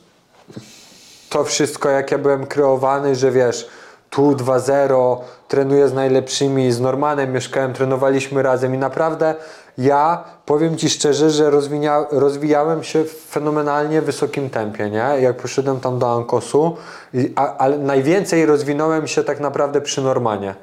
to 1.30 1.44
wszystko, 1.44 1.90
jak 1.90 2.10
ja 2.10 2.18
byłem 2.18 2.46
kreowany, 2.46 3.14
że 3.14 3.30
wiesz, 3.30 3.68
tu 4.10 4.32
2-0, 4.32 5.16
trenuję 5.48 5.88
z 5.88 5.94
najlepszymi, 5.94 6.72
z 6.72 6.80
Normanem 6.80 7.32
mieszkałem, 7.32 7.72
trenowaliśmy 7.72 8.42
razem 8.42 8.74
i 8.74 8.78
naprawdę 8.78 9.34
ja 9.78 10.24
powiem 10.46 10.76
Ci 10.76 10.90
szczerze, 10.90 11.30
że 11.30 11.50
rozwinia, 11.50 12.04
rozwijałem 12.10 12.82
się 12.84 13.04
w 13.04 13.10
fenomenalnie 13.12 14.02
wysokim 14.02 14.50
tempie, 14.50 14.90
nie? 14.90 14.98
Jak 15.20 15.36
poszedłem 15.36 15.80
tam 15.80 15.98
do 15.98 16.12
Ankosu, 16.14 16.76
i- 17.14 17.32
a, 17.36 17.56
ale 17.56 17.78
najwięcej 17.78 18.46
rozwinąłem 18.46 19.06
się 19.06 19.24
tak 19.24 19.40
naprawdę 19.40 19.80
przy 19.80 20.02
Normanie, 20.02 20.54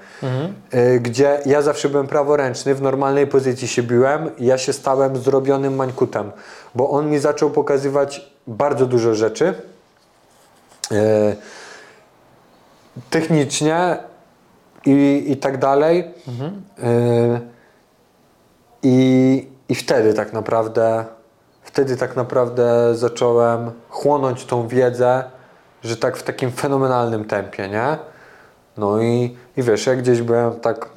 y, 0.73 0.99
gdzie 0.99 1.39
ja 1.45 1.61
zawsze 1.61 1.89
byłem 1.89 2.07
praworęczny, 2.07 2.75
w 2.75 2.81
normalnej 2.81 3.27
pozycji 3.27 3.67
się 3.67 3.83
biłem 3.83 4.29
ja 4.39 4.57
się 4.57 4.73
stałem 4.73 5.17
zrobionym 5.17 5.75
mańkutem, 5.75 6.31
bo 6.75 6.89
on 6.89 7.09
mi 7.09 7.19
zaczął 7.19 7.49
pokazywać 7.49 8.31
bardzo 8.47 8.85
dużo 8.85 9.13
rzeczy, 9.15 9.53
e, 10.91 11.35
technicznie 13.09 13.97
i, 14.85 15.23
i 15.27 15.37
tak 15.37 15.57
dalej. 15.57 16.11
E, 16.83 17.52
i, 18.83 19.47
I 19.69 19.75
wtedy 19.75 20.13
tak 20.13 20.33
naprawdę 20.33 21.05
wtedy 21.63 21.97
tak 21.97 22.15
naprawdę 22.15 22.95
zacząłem 22.95 23.71
chłonąć 23.89 24.45
tą 24.45 24.67
wiedzę, 24.67 25.23
że 25.83 25.97
tak 25.97 26.17
w 26.17 26.23
takim 26.23 26.51
fenomenalnym 26.51 27.25
tempie, 27.25 27.69
nie? 27.69 27.97
No 28.77 29.01
i, 29.01 29.37
i 29.57 29.63
wiesz, 29.63 29.85
jak 29.85 30.01
gdzieś 30.01 30.21
byłem 30.21 30.59
tak 30.59 30.89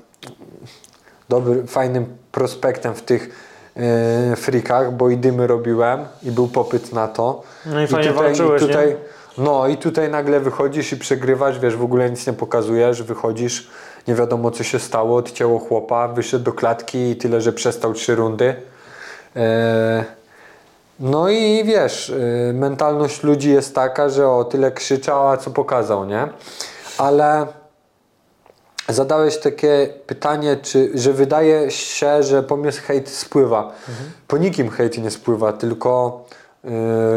dobry, 1.28 1.66
fajnym 1.66 2.16
prospektem 2.32 2.94
w 2.94 3.02
tych 3.02 3.46
e, 3.76 4.36
frikach, 4.36 4.92
bo 4.92 5.10
i 5.10 5.16
dymy 5.16 5.46
robiłem 5.46 6.00
i 6.22 6.30
był 6.30 6.48
popyt 6.48 6.92
na 6.92 7.08
to. 7.08 7.42
No 7.66 7.82
i 7.82 7.86
fajnie 7.86 8.08
tutaj, 8.08 8.24
walczyłeś, 8.24 8.62
i 8.62 8.66
tutaj, 8.66 8.88
nie? 8.88 8.96
No 9.38 9.68
i 9.68 9.76
tutaj 9.76 10.10
nagle 10.10 10.40
wychodzisz 10.40 10.92
i 10.92 10.96
przegrywasz, 10.96 11.58
wiesz, 11.58 11.76
w 11.76 11.84
ogóle 11.84 12.10
nic 12.10 12.26
nie 12.26 12.32
pokazujesz, 12.32 13.02
wychodzisz, 13.02 13.70
nie 14.08 14.14
wiadomo 14.14 14.50
co 14.50 14.64
się 14.64 14.78
stało, 14.78 15.16
odcięło 15.16 15.58
chłopa, 15.58 16.08
wyszedł 16.08 16.44
do 16.44 16.52
klatki 16.52 17.10
i 17.10 17.16
tyle, 17.16 17.40
że 17.40 17.52
przestał 17.52 17.92
trzy 17.92 18.14
rundy. 18.14 18.56
E, 19.36 20.04
no 21.00 21.28
i 21.28 21.64
wiesz, 21.64 22.08
y, 22.08 22.52
mentalność 22.54 23.22
ludzi 23.22 23.50
jest 23.50 23.74
taka, 23.74 24.08
że 24.08 24.28
o 24.28 24.44
tyle 24.44 24.72
krzyczał, 24.72 25.28
a 25.28 25.36
co 25.36 25.50
pokazał, 25.50 26.04
nie? 26.04 26.28
Ale 26.98 27.46
zadałeś 28.88 29.38
takie 29.38 29.88
pytanie, 30.06 30.56
czy, 30.62 30.90
że 30.94 31.12
wydaje 31.12 31.70
się, 31.70 32.22
że 32.22 32.42
pomysł 32.42 32.82
hejt 32.82 33.08
spływa. 33.08 33.72
Po 34.28 34.36
nikim 34.38 34.70
hejt 34.70 34.98
nie 34.98 35.10
spływa, 35.10 35.52
tylko 35.52 36.24
y, 36.64 36.68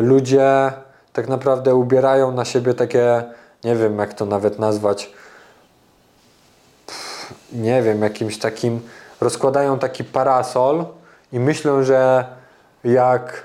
ludzie 0.02 0.72
tak 1.14 1.28
naprawdę 1.28 1.76
ubierają 1.76 2.32
na 2.32 2.46
siebie 2.46 2.74
takie, 2.74 3.24
nie 3.64 3.76
wiem 3.76 4.00
jak 4.00 4.14
to 4.14 4.26
nawet 4.26 4.60
nazwać, 4.60 5.14
nie 7.54 7.82
wiem, 7.82 8.02
jakimś 8.02 8.38
takim, 8.38 8.80
rozkładają 9.22 9.80
taki 9.80 10.04
parasol 10.04 10.86
i 11.34 11.40
myślą, 11.40 11.84
że 11.84 12.26
jak 12.84 13.44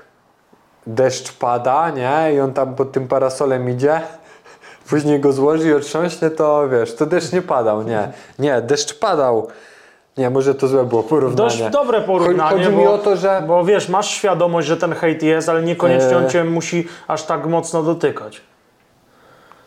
deszcz 0.87 1.33
pada, 1.33 1.89
nie, 1.89 2.33
i 2.35 2.39
on 2.39 2.53
tam 2.53 2.75
pod 2.75 2.91
tym 2.91 3.07
parasolem 3.07 3.69
idzie, 3.69 4.01
później 4.89 5.19
go 5.19 5.33
złoży 5.33 5.67
i 5.67 5.73
otrząśnie, 5.73 6.29
to 6.29 6.69
wiesz, 6.69 6.95
to 6.95 7.05
deszcz 7.05 7.33
nie 7.33 7.41
padał, 7.41 7.83
nie. 7.83 8.11
Nie, 8.39 8.61
deszcz 8.61 8.99
padał, 8.99 9.47
Nie, 10.17 10.29
może 10.29 10.55
to 10.55 10.67
złe 10.67 10.85
było 10.85 11.03
porównanie. 11.03 11.49
Dość 11.49 11.63
dobre 11.71 12.01
porównanie, 12.01 12.57
Chodzi 12.57 12.69
bo, 12.69 12.77
mi 12.77 12.87
o 12.87 12.97
to, 12.97 13.15
że 13.15 13.43
bo 13.47 13.65
wiesz, 13.65 13.89
masz 13.89 14.09
świadomość, 14.09 14.67
że 14.67 14.77
ten 14.77 14.93
hejt 14.93 15.23
jest, 15.23 15.49
ale 15.49 15.63
niekoniecznie 15.63 16.17
on 16.17 16.23
Eee. 16.23 16.29
cię 16.29 16.43
musi 16.43 16.87
aż 17.07 17.23
tak 17.23 17.45
mocno 17.47 17.83
dotykać. 17.83 18.41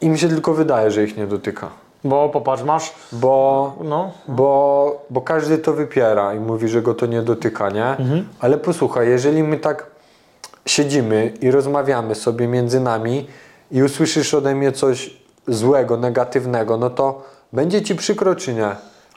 im 0.01 0.16
się 0.16 0.29
tylko 0.29 0.55
wydaje, 0.55 0.90
że 0.90 1.05
ich 1.05 1.16
nie 1.16 1.27
dotyka. 1.27 1.68
Bo 2.05 2.29
popatrz, 2.29 2.63
masz, 2.63 2.93
Bo, 3.13 3.77
no, 3.85 4.11
bo, 4.29 5.07
bo 5.11 5.21
każdy 5.21 5.59
to 5.59 5.73
wypiera 5.73 6.35
i 6.35 6.41
mówi, 6.41 6.69
że 6.69 6.83
go 6.83 6.95
to 6.95 7.07
nie 7.07 7.23
dotyka, 7.23 7.71
nie? 7.71 7.97
Ale 8.41 8.59
posłuchaj, 8.59 9.09
jeżeli 9.09 9.43
my 9.43 9.57
tak 9.57 9.87
siedzimy 10.67 11.33
i 11.41 11.51
rozmawiamy 11.51 12.15
sobie 12.15 12.49
między 12.49 12.81
nami 12.81 13.27
i 13.71 13.83
usłyszysz 13.83 14.35
ode 14.35 14.55
mnie 14.55 14.73
coś 14.73 15.17
złego, 15.47 15.97
negatywnego, 15.97 16.77
no 16.77 16.91
to 16.91 17.23
będzie 17.53 17.83
ci 17.83 17.95
przykro 17.95 18.35
czy 18.35 18.55
nie? 18.55 18.69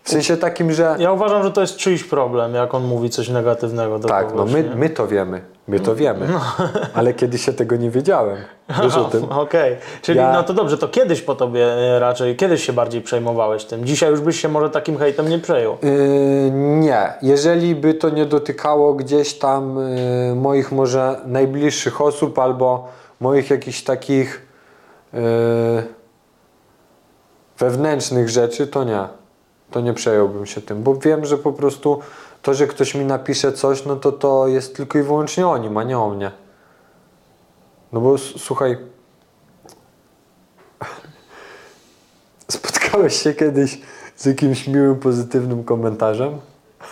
W 0.04 0.10
sensie 0.10 0.38
takim, 0.38 0.72
że 0.72 0.96
ja 1.00 1.12
uważam, 1.12 1.44
że 1.44 1.52
to 1.52 1.62
jest 1.62 1.76
czyjś 1.78 2.04
problem, 2.04 2.56
jak 2.56 2.74
on 2.74 2.84
mówi 2.84 3.10
coś 3.10 3.30
negatywnego 3.30 4.00
do 4.00 4.08
tak, 4.08 4.26
no 4.26 4.32
kogoś. 4.32 4.54
my, 4.54 4.64
nie? 4.64 4.76
my 4.76 4.90
to 4.90 5.08
wiemy, 5.08 5.42
my 5.68 5.80
to 5.80 5.96
wiemy, 5.96 6.28
ale 6.94 7.14
kiedyś 7.14 7.46
się 7.46 7.54
tego 7.54 7.76
nie 7.76 7.90
wiedziałem. 7.90 8.38
Wiesz 8.84 8.96
o 8.98 9.06
tym? 9.06 9.24
Okej, 9.24 9.78
czyli 10.02 10.18
Ja- 10.18 10.34
no 10.34 10.44
to 10.44 10.54
dobrze, 10.54 10.78
to 10.78 10.88
kiedyś 10.88 11.22
po 11.22 11.36
tobie 11.36 11.66
e, 11.66 12.00
raczej, 12.00 12.36
kiedyś 12.36 12.64
się 12.64 12.74
bardziej 12.74 13.02
przejmowałeś 13.02 13.66
tym. 13.66 13.86
Dzisiaj 13.86 14.10
już 14.12 14.22
byś 14.22 14.42
się 14.42 14.50
może 14.50 14.70
takim 14.70 14.98
hejtem 14.98 15.30
nie 15.30 15.40
przejął. 15.40 15.78
Yy, 15.82 16.52
nie. 16.54 17.14
Jeżeli 17.22 17.76
by 17.76 17.94
to 17.94 18.10
nie 18.10 18.26
dotykało 18.26 18.94
gdzieś 18.94 19.34
tam 19.34 19.78
yy, 20.30 20.36
moich 20.36 20.72
może 20.72 21.22
najbliższych 21.26 22.02
osób 22.02 22.40
albo 22.40 22.88
moich 23.20 23.50
jakichś 23.50 23.84
takich 23.84 24.48
yy, 25.14 25.20
wewnętrznych 27.58 28.30
rzeczy, 28.30 28.68
to 28.68 28.84
nie. 28.84 29.08
To 29.72 29.82
nie 29.82 29.94
przejąłbym 29.94 30.46
się 30.46 30.62
tym, 30.62 30.84
bo 30.84 30.96
wiem, 30.96 31.26
że 31.26 31.38
po 31.38 31.54
prostu 31.54 32.00
to, 32.42 32.54
że 32.54 32.68
ktoś 32.68 32.96
mi 32.96 33.06
napisze 33.06 33.54
coś, 33.54 33.86
no 33.86 33.96
to 33.96 34.12
to 34.12 34.48
jest 34.48 34.76
tylko 34.76 35.00
i 35.00 35.04
wyłącznie 35.04 35.48
o 35.48 35.58
nim, 35.58 35.78
a 35.78 35.84
nie 35.84 36.00
o 36.00 36.10
mnie. 36.10 36.32
No 37.92 38.02
bo 38.02 38.18
słuchaj, 38.18 38.78
spotkałeś 42.52 43.22
się 43.22 43.34
kiedyś 43.34 43.82
z 44.16 44.26
jakimś 44.26 44.68
miłym, 44.68 45.00
pozytywnym 45.00 45.64
komentarzem? 45.64 46.38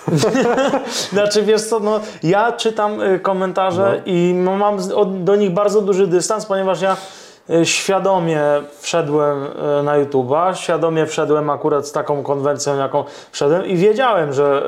Znaczy 1.13 1.43
wiesz 1.43 1.61
co, 1.61 1.79
no 1.79 1.99
ja 2.23 2.51
czytam 2.51 3.01
y, 3.01 3.19
komentarze 3.19 3.93
No. 3.97 4.01
i 4.05 4.33
mam 4.33 4.77
do 5.25 5.35
nich 5.35 5.53
bardzo 5.53 5.81
duży 5.81 6.07
dystans, 6.07 6.45
ponieważ 6.45 6.81
ja 6.81 6.97
świadomie 7.63 8.41
wszedłem 8.79 9.43
y, 9.43 9.83
na 9.83 9.99
YouTube'a, 9.99 10.55
świadomie 10.55 11.05
wszedłem 11.05 11.49
akurat 11.49 11.87
z 11.87 11.91
taką 11.91 12.23
konwencją, 12.23 12.77
jaką 12.77 13.03
wszedłem 13.31 13.65
i 13.65 13.75
wiedziałem, 13.75 14.33
że, 14.33 14.63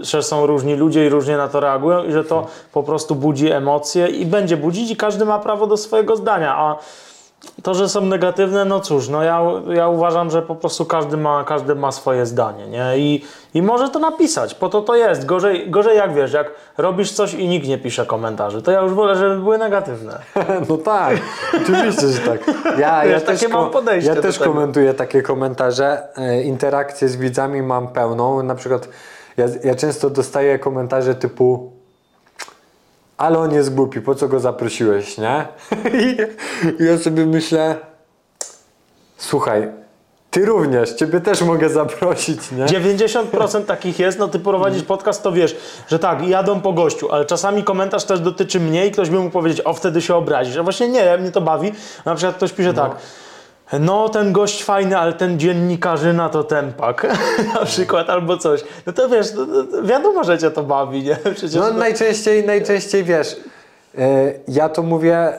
y, 0.00 0.04
że 0.04 0.22
są 0.22 0.46
różni 0.46 0.74
ludzie 0.74 1.06
i 1.06 1.08
różnie 1.08 1.36
na 1.36 1.48
to 1.48 1.60
reagują 1.60 2.04
i 2.04 2.12
że 2.12 2.24
to 2.24 2.46
po 2.72 2.82
prostu 2.82 3.14
budzi 3.14 3.50
emocje 3.50 4.08
i 4.08 4.26
będzie 4.26 4.56
budzić 4.56 4.90
i 4.90 4.96
każdy 4.96 5.24
ma 5.24 5.38
prawo 5.38 5.66
do 5.66 5.76
swojego 5.76 6.16
zdania, 6.16 6.56
a 6.56 6.76
to, 7.62 7.74
że 7.74 7.88
są 7.88 8.00
negatywne, 8.00 8.64
no 8.64 8.80
cóż, 8.80 9.08
no 9.08 9.22
ja, 9.22 9.42
ja 9.68 9.88
uważam, 9.88 10.30
że 10.30 10.42
po 10.42 10.54
prostu 10.54 10.84
każdy 10.84 11.16
ma, 11.16 11.44
każdy 11.44 11.74
ma 11.74 11.92
swoje 11.92 12.26
zdanie, 12.26 12.66
nie? 12.66 12.98
I, 12.98 13.24
I 13.54 13.62
może 13.62 13.88
to 13.88 13.98
napisać, 13.98 14.54
po 14.54 14.68
to 14.68 14.82
to 14.82 14.96
jest. 14.96 15.26
Gorzej, 15.26 15.70
gorzej 15.70 15.96
jak 15.96 16.14
wiesz, 16.14 16.32
jak 16.32 16.50
robisz 16.78 17.12
coś 17.12 17.34
i 17.34 17.48
nikt 17.48 17.68
nie 17.68 17.78
pisze 17.78 18.06
komentarzy, 18.06 18.62
to 18.62 18.70
ja 18.70 18.80
już 18.80 18.92
wolę, 18.92 19.16
żeby 19.16 19.36
były 19.36 19.58
negatywne. 19.58 20.18
No 20.68 20.76
tak, 20.76 21.16
oczywiście, 21.62 22.08
że 22.08 22.18
tak. 22.18 22.40
Ja, 22.78 23.04
ja 23.04 23.14
Wiesz, 23.14 23.22
też, 23.22 23.40
takie 23.40 23.52
mam 23.52 23.70
podejście 23.70 24.10
ja 24.14 24.22
też 24.22 24.38
tego. 24.38 24.52
komentuję 24.52 24.94
takie 24.94 25.22
komentarze. 25.22 26.08
E, 26.16 26.42
Interakcję 26.42 27.08
z 27.08 27.16
widzami 27.16 27.62
mam 27.62 27.88
pełną. 27.88 28.42
Na 28.42 28.54
przykład 28.54 28.88
ja, 29.36 29.46
ja 29.64 29.74
często 29.74 30.10
dostaję 30.10 30.58
komentarze 30.58 31.14
typu 31.14 31.73
ale 33.18 33.38
on 33.38 33.54
jest 33.54 33.74
głupi, 33.74 34.00
po 34.00 34.14
co 34.14 34.28
go 34.28 34.40
zaprosiłeś, 34.40 35.18
nie? 35.18 35.46
I 36.80 36.84
ja 36.84 36.98
sobie 36.98 37.26
myślę 37.26 37.76
słuchaj, 39.16 39.68
ty 40.30 40.44
również, 40.44 40.92
ciebie 40.92 41.20
też 41.20 41.42
mogę 41.42 41.68
zaprosić, 41.68 42.52
nie? 42.52 42.64
90% 42.64 43.64
takich 43.64 43.98
jest, 43.98 44.18
no 44.18 44.28
ty 44.28 44.38
prowadzisz 44.38 44.82
podcast, 44.82 45.22
to 45.22 45.32
wiesz, 45.32 45.56
że 45.88 45.98
tak, 45.98 46.28
jadą 46.28 46.60
po 46.60 46.72
gościu, 46.72 47.12
ale 47.12 47.24
czasami 47.24 47.64
komentarz 47.64 48.04
też 48.04 48.20
dotyczy 48.20 48.60
mnie 48.60 48.86
i 48.86 48.90
ktoś 48.90 49.10
by 49.10 49.16
mógł 49.18 49.30
powiedzieć, 49.30 49.62
o 49.64 49.74
wtedy 49.74 50.00
się 50.00 50.14
obrazisz. 50.14 50.56
A 50.56 50.62
właśnie 50.62 50.88
nie, 50.88 51.18
mnie 51.18 51.30
to 51.30 51.40
bawi. 51.40 51.72
Na 52.04 52.14
przykład 52.14 52.36
ktoś 52.36 52.52
pisze 52.52 52.74
tak, 52.74 52.96
no 53.80 54.08
ten 54.08 54.32
gość 54.32 54.64
fajny, 54.64 54.98
ale 54.98 55.12
ten 55.12 55.38
dziennikarzyna 55.38 56.28
to 56.28 56.44
tempak, 56.44 57.06
na 57.54 57.64
przykład, 57.64 58.10
albo 58.10 58.36
coś. 58.38 58.64
No 58.86 58.92
to 58.92 59.08
wiesz, 59.08 59.26
no, 59.34 59.46
no, 59.46 59.82
wiadomo, 59.82 60.24
że 60.24 60.38
cię 60.38 60.50
to 60.50 60.62
bawi, 60.62 61.02
nie? 61.02 61.16
Przecież 61.34 61.54
No 61.54 61.68
to- 61.68 61.74
najczęściej, 61.74 62.46
najczęściej 62.46 63.04
wiesz, 63.04 63.36
e, 63.98 64.32
ja 64.48 64.68
to 64.68 64.82
mówię, 64.82 65.32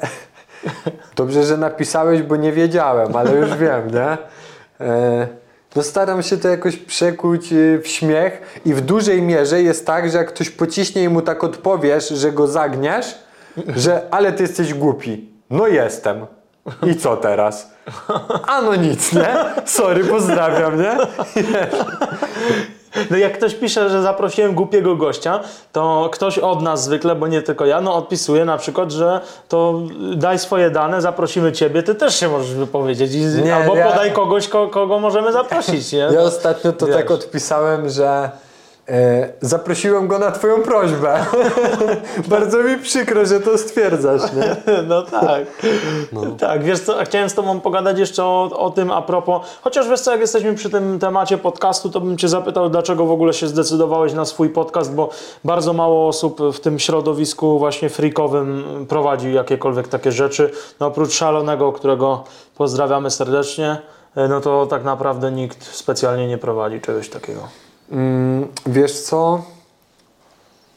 dobrze, 1.16 1.44
że 1.44 1.58
napisałeś, 1.58 2.22
bo 2.22 2.36
nie 2.36 2.52
wiedziałem, 2.52 3.16
ale 3.16 3.32
już 3.32 3.56
wiem, 3.56 3.92
nie? 3.92 4.18
E, 4.88 5.28
no 5.76 5.84
staram 5.84 6.24
się 6.24 6.38
to 6.38 6.48
jakoś 6.48 6.78
przekuć 6.78 7.54
e, 7.54 7.80
w 7.80 7.88
śmiech 7.88 8.62
i 8.66 8.74
w 8.74 8.82
dużej 8.82 9.22
mierze 9.22 9.62
jest 9.62 9.86
tak, 9.86 10.10
że 10.10 10.18
jak 10.18 10.28
ktoś 10.28 10.50
pociśnie 10.50 11.04
i 11.04 11.10
mu 11.10 11.22
tak 11.22 11.44
odpowiesz, 11.44 12.10
że 12.10 12.32
go 12.32 12.48
zagniesz, 12.48 13.16
że 13.76 14.02
ale 14.12 14.34
ty 14.34 14.44
jesteś 14.44 14.74
głupi. 14.74 15.30
No 15.50 15.68
jestem. 15.68 16.26
I 16.88 16.96
co 16.96 17.18
teraz? 17.18 17.72
A 18.48 18.62
no 18.62 18.76
nic, 18.76 19.14
nie? 19.14 19.36
Sorry, 19.66 20.04
pozdrawiam, 20.04 20.82
nie? 20.82 20.98
No 23.12 23.18
jak 23.18 23.34
ktoś 23.38 23.56
pisze, 23.56 23.90
że 23.90 24.02
zaprosiłem 24.02 24.54
głupiego 24.56 24.96
gościa, 24.96 25.40
to 25.72 26.10
ktoś 26.14 26.40
od 26.40 26.62
nas 26.62 26.84
zwykle, 26.84 27.16
bo 27.16 27.28
nie 27.28 27.42
tylko 27.42 27.66
ja, 27.66 27.82
no 27.82 27.96
odpisuje 27.96 28.46
na 28.46 28.58
przykład, 28.58 28.92
że 28.92 29.22
to 29.50 29.82
daj 30.16 30.40
swoje 30.40 30.70
dane, 30.70 31.02
zaprosimy 31.02 31.52
ciebie, 31.52 31.84
ty 31.84 31.96
też 31.96 32.20
się 32.20 32.30
możesz 32.30 32.54
wypowiedzieć. 32.54 33.12
Nie, 33.44 33.56
albo 33.56 33.76
ja- 33.76 33.88
podaj 33.90 34.12
kogoś, 34.12 34.48
ko, 34.48 34.68
kogo 34.68 35.00
możemy 35.00 35.32
zaprosić, 35.32 35.92
nie? 35.92 36.00
Ja 36.00 36.22
ostatnio 36.22 36.74
to 36.74 36.86
Wiesz. 36.86 36.96
tak 36.96 37.12
odpisałem, 37.12 37.90
że 37.90 38.30
zaprosiłem 39.42 40.08
go 40.08 40.20
na 40.20 40.32
twoją 40.32 40.62
prośbę. 40.62 41.26
Bardzo 42.28 42.64
mi 42.64 42.78
przykro, 42.78 43.26
że 43.26 43.40
to 43.40 43.58
stwierdzasz, 43.58 44.22
nie? 44.34 44.56
No 44.88 45.02
tak. 45.02 45.46
Tak, 46.40 46.64
wiesz 46.64 46.80
co, 46.80 47.04
chciałem 47.04 47.30
z 47.30 47.34
Tobą 47.34 47.60
pogadać 47.60 48.00
jeszcze 48.00 48.24
o, 48.24 48.50
o 48.58 48.70
tym 48.72 48.92
a 48.92 49.02
propos, 49.02 49.42
chociaż 49.62 49.90
wiesz 49.90 50.02
co, 50.02 50.12
jak 50.12 50.22
jesteśmy 50.22 50.54
przy 50.54 50.70
tym 50.70 51.00
temacie 51.00 51.38
podcastu, 51.38 51.90
to 51.90 52.02
bym 52.02 52.18
Cię 52.18 52.28
zapytał, 52.28 52.70
dlaczego 52.70 53.06
w 53.06 53.12
ogóle 53.12 53.34
się 53.34 53.48
zdecydowałeś 53.48 54.14
na 54.14 54.26
swój 54.26 54.50
podcast, 54.50 54.96
bo 54.96 55.10
bardzo 55.44 55.74
mało 55.74 56.08
osób 56.08 56.40
w 56.54 56.60
tym 56.60 56.80
środowisku 56.80 57.60
właśnie 57.60 57.90
freakowym 57.90 58.64
prowadzi 58.90 59.34
jakiekolwiek 59.34 59.88
takie 59.88 60.12
rzeczy. 60.12 60.52
No 60.80 60.88
oprócz 60.88 61.14
Szalonego, 61.14 61.72
którego 61.72 62.24
pozdrawiamy 62.56 63.12
serdecznie, 63.12 63.78
no 64.30 64.42
to 64.42 64.66
tak 64.66 64.84
naprawdę 64.84 65.32
nikt 65.32 65.76
specjalnie 65.76 66.28
nie 66.28 66.38
prowadzi 66.38 66.82
czegoś 66.82 67.10
takiego. 67.10 67.65
Mm, 67.92 68.48
wiesz 68.66 69.02
co? 69.02 69.44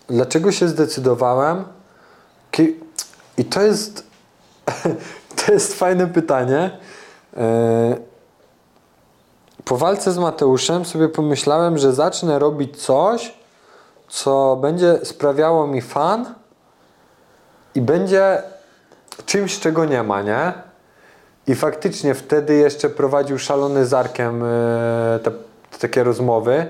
Dlaczego 0.08 0.52
się 0.52 0.68
zdecydowałem? 0.68 1.64
I 3.38 3.44
to 3.44 3.62
jest 3.62 4.06
to 5.46 5.52
jest 5.52 5.74
fajne 5.74 6.06
pytanie. 6.06 6.78
E, 7.36 7.96
Po 9.64 9.76
walce 9.76 10.12
z 10.12 10.18
Mateuszem 10.18 10.84
sobie 10.84 11.08
pomyślałem, 11.08 11.78
że 11.78 11.92
zacznę 11.92 12.38
robić 12.38 12.82
coś, 12.82 13.34
co 14.08 14.56
będzie 14.56 14.98
sprawiało 15.02 15.66
mi 15.66 15.80
fan 15.80 16.34
i 17.74 17.80
będzie 17.80 18.42
czymś, 19.26 19.60
czego 19.60 19.84
nie 19.84 20.02
ma, 20.02 20.22
nie? 20.22 20.52
I 21.46 21.54
faktycznie 21.54 22.14
wtedy 22.14 22.54
jeszcze 22.54 22.90
prowadził 22.90 23.38
szalony 23.38 23.86
z 23.86 23.94
Arkiem 23.94 24.42
e, 24.44 24.46
te, 25.22 25.30
takie 25.78 26.04
rozmowy, 26.04 26.66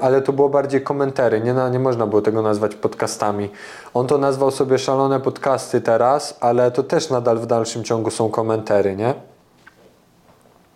ale 0.00 0.22
to 0.22 0.32
było 0.32 0.48
bardziej 0.48 0.82
komentary, 0.82 1.40
nie, 1.40 1.54
nie 1.70 1.78
można 1.78 2.06
było 2.06 2.22
tego 2.22 2.42
nazwać 2.42 2.74
podcastami. 2.74 3.50
On 3.94 4.06
to 4.06 4.18
nazwał 4.18 4.50
sobie 4.50 4.78
szalone 4.78 5.20
podcasty 5.20 5.80
teraz, 5.80 6.38
ale 6.40 6.70
to 6.70 6.82
też 6.82 7.10
nadal 7.10 7.38
w 7.38 7.46
dalszym 7.46 7.84
ciągu 7.84 8.10
są 8.10 8.30
komentary, 8.30 8.96
nie? 8.96 9.14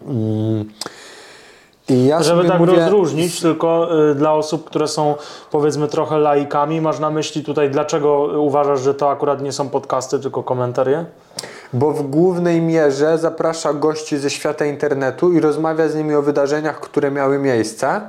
Mm. 0.07 0.65
I 1.89 2.07
ja 2.07 2.23
Żeby 2.23 2.49
tak 2.49 2.59
mówię, 2.59 2.77
rozróżnić, 2.77 3.41
tylko 3.41 3.89
y, 4.11 4.15
dla 4.15 4.33
osób, 4.35 4.65
które 4.65 4.89
są 4.89 5.15
powiedzmy 5.51 5.89
trochę 5.89 6.19
laikami, 6.19 6.81
masz 6.81 6.99
na 6.99 7.11
myśli 7.11 7.45
tutaj, 7.45 7.71
dlaczego 7.71 8.19
uważasz, 8.41 8.81
że 8.81 8.95
to 8.95 9.11
akurat 9.11 9.43
nie 9.43 9.53
są 9.53 9.69
podcasty, 9.69 10.21
tylko 10.21 10.43
komentarie? 10.43 11.05
Bo 11.73 11.91
w 11.91 12.03
głównej 12.03 12.61
mierze 12.61 13.19
zaprasza 13.19 13.75
gości 13.75 14.19
ze 14.19 14.31
świata 14.31 14.65
internetu 14.65 15.33
i 15.33 15.41
rozmawia 15.41 15.89
z 15.89 15.95
nimi 15.95 16.15
o 16.15 16.23
wydarzeniach, 16.23 16.81
które 16.81 17.11
miały 17.11 17.39
miejsce. 17.39 18.01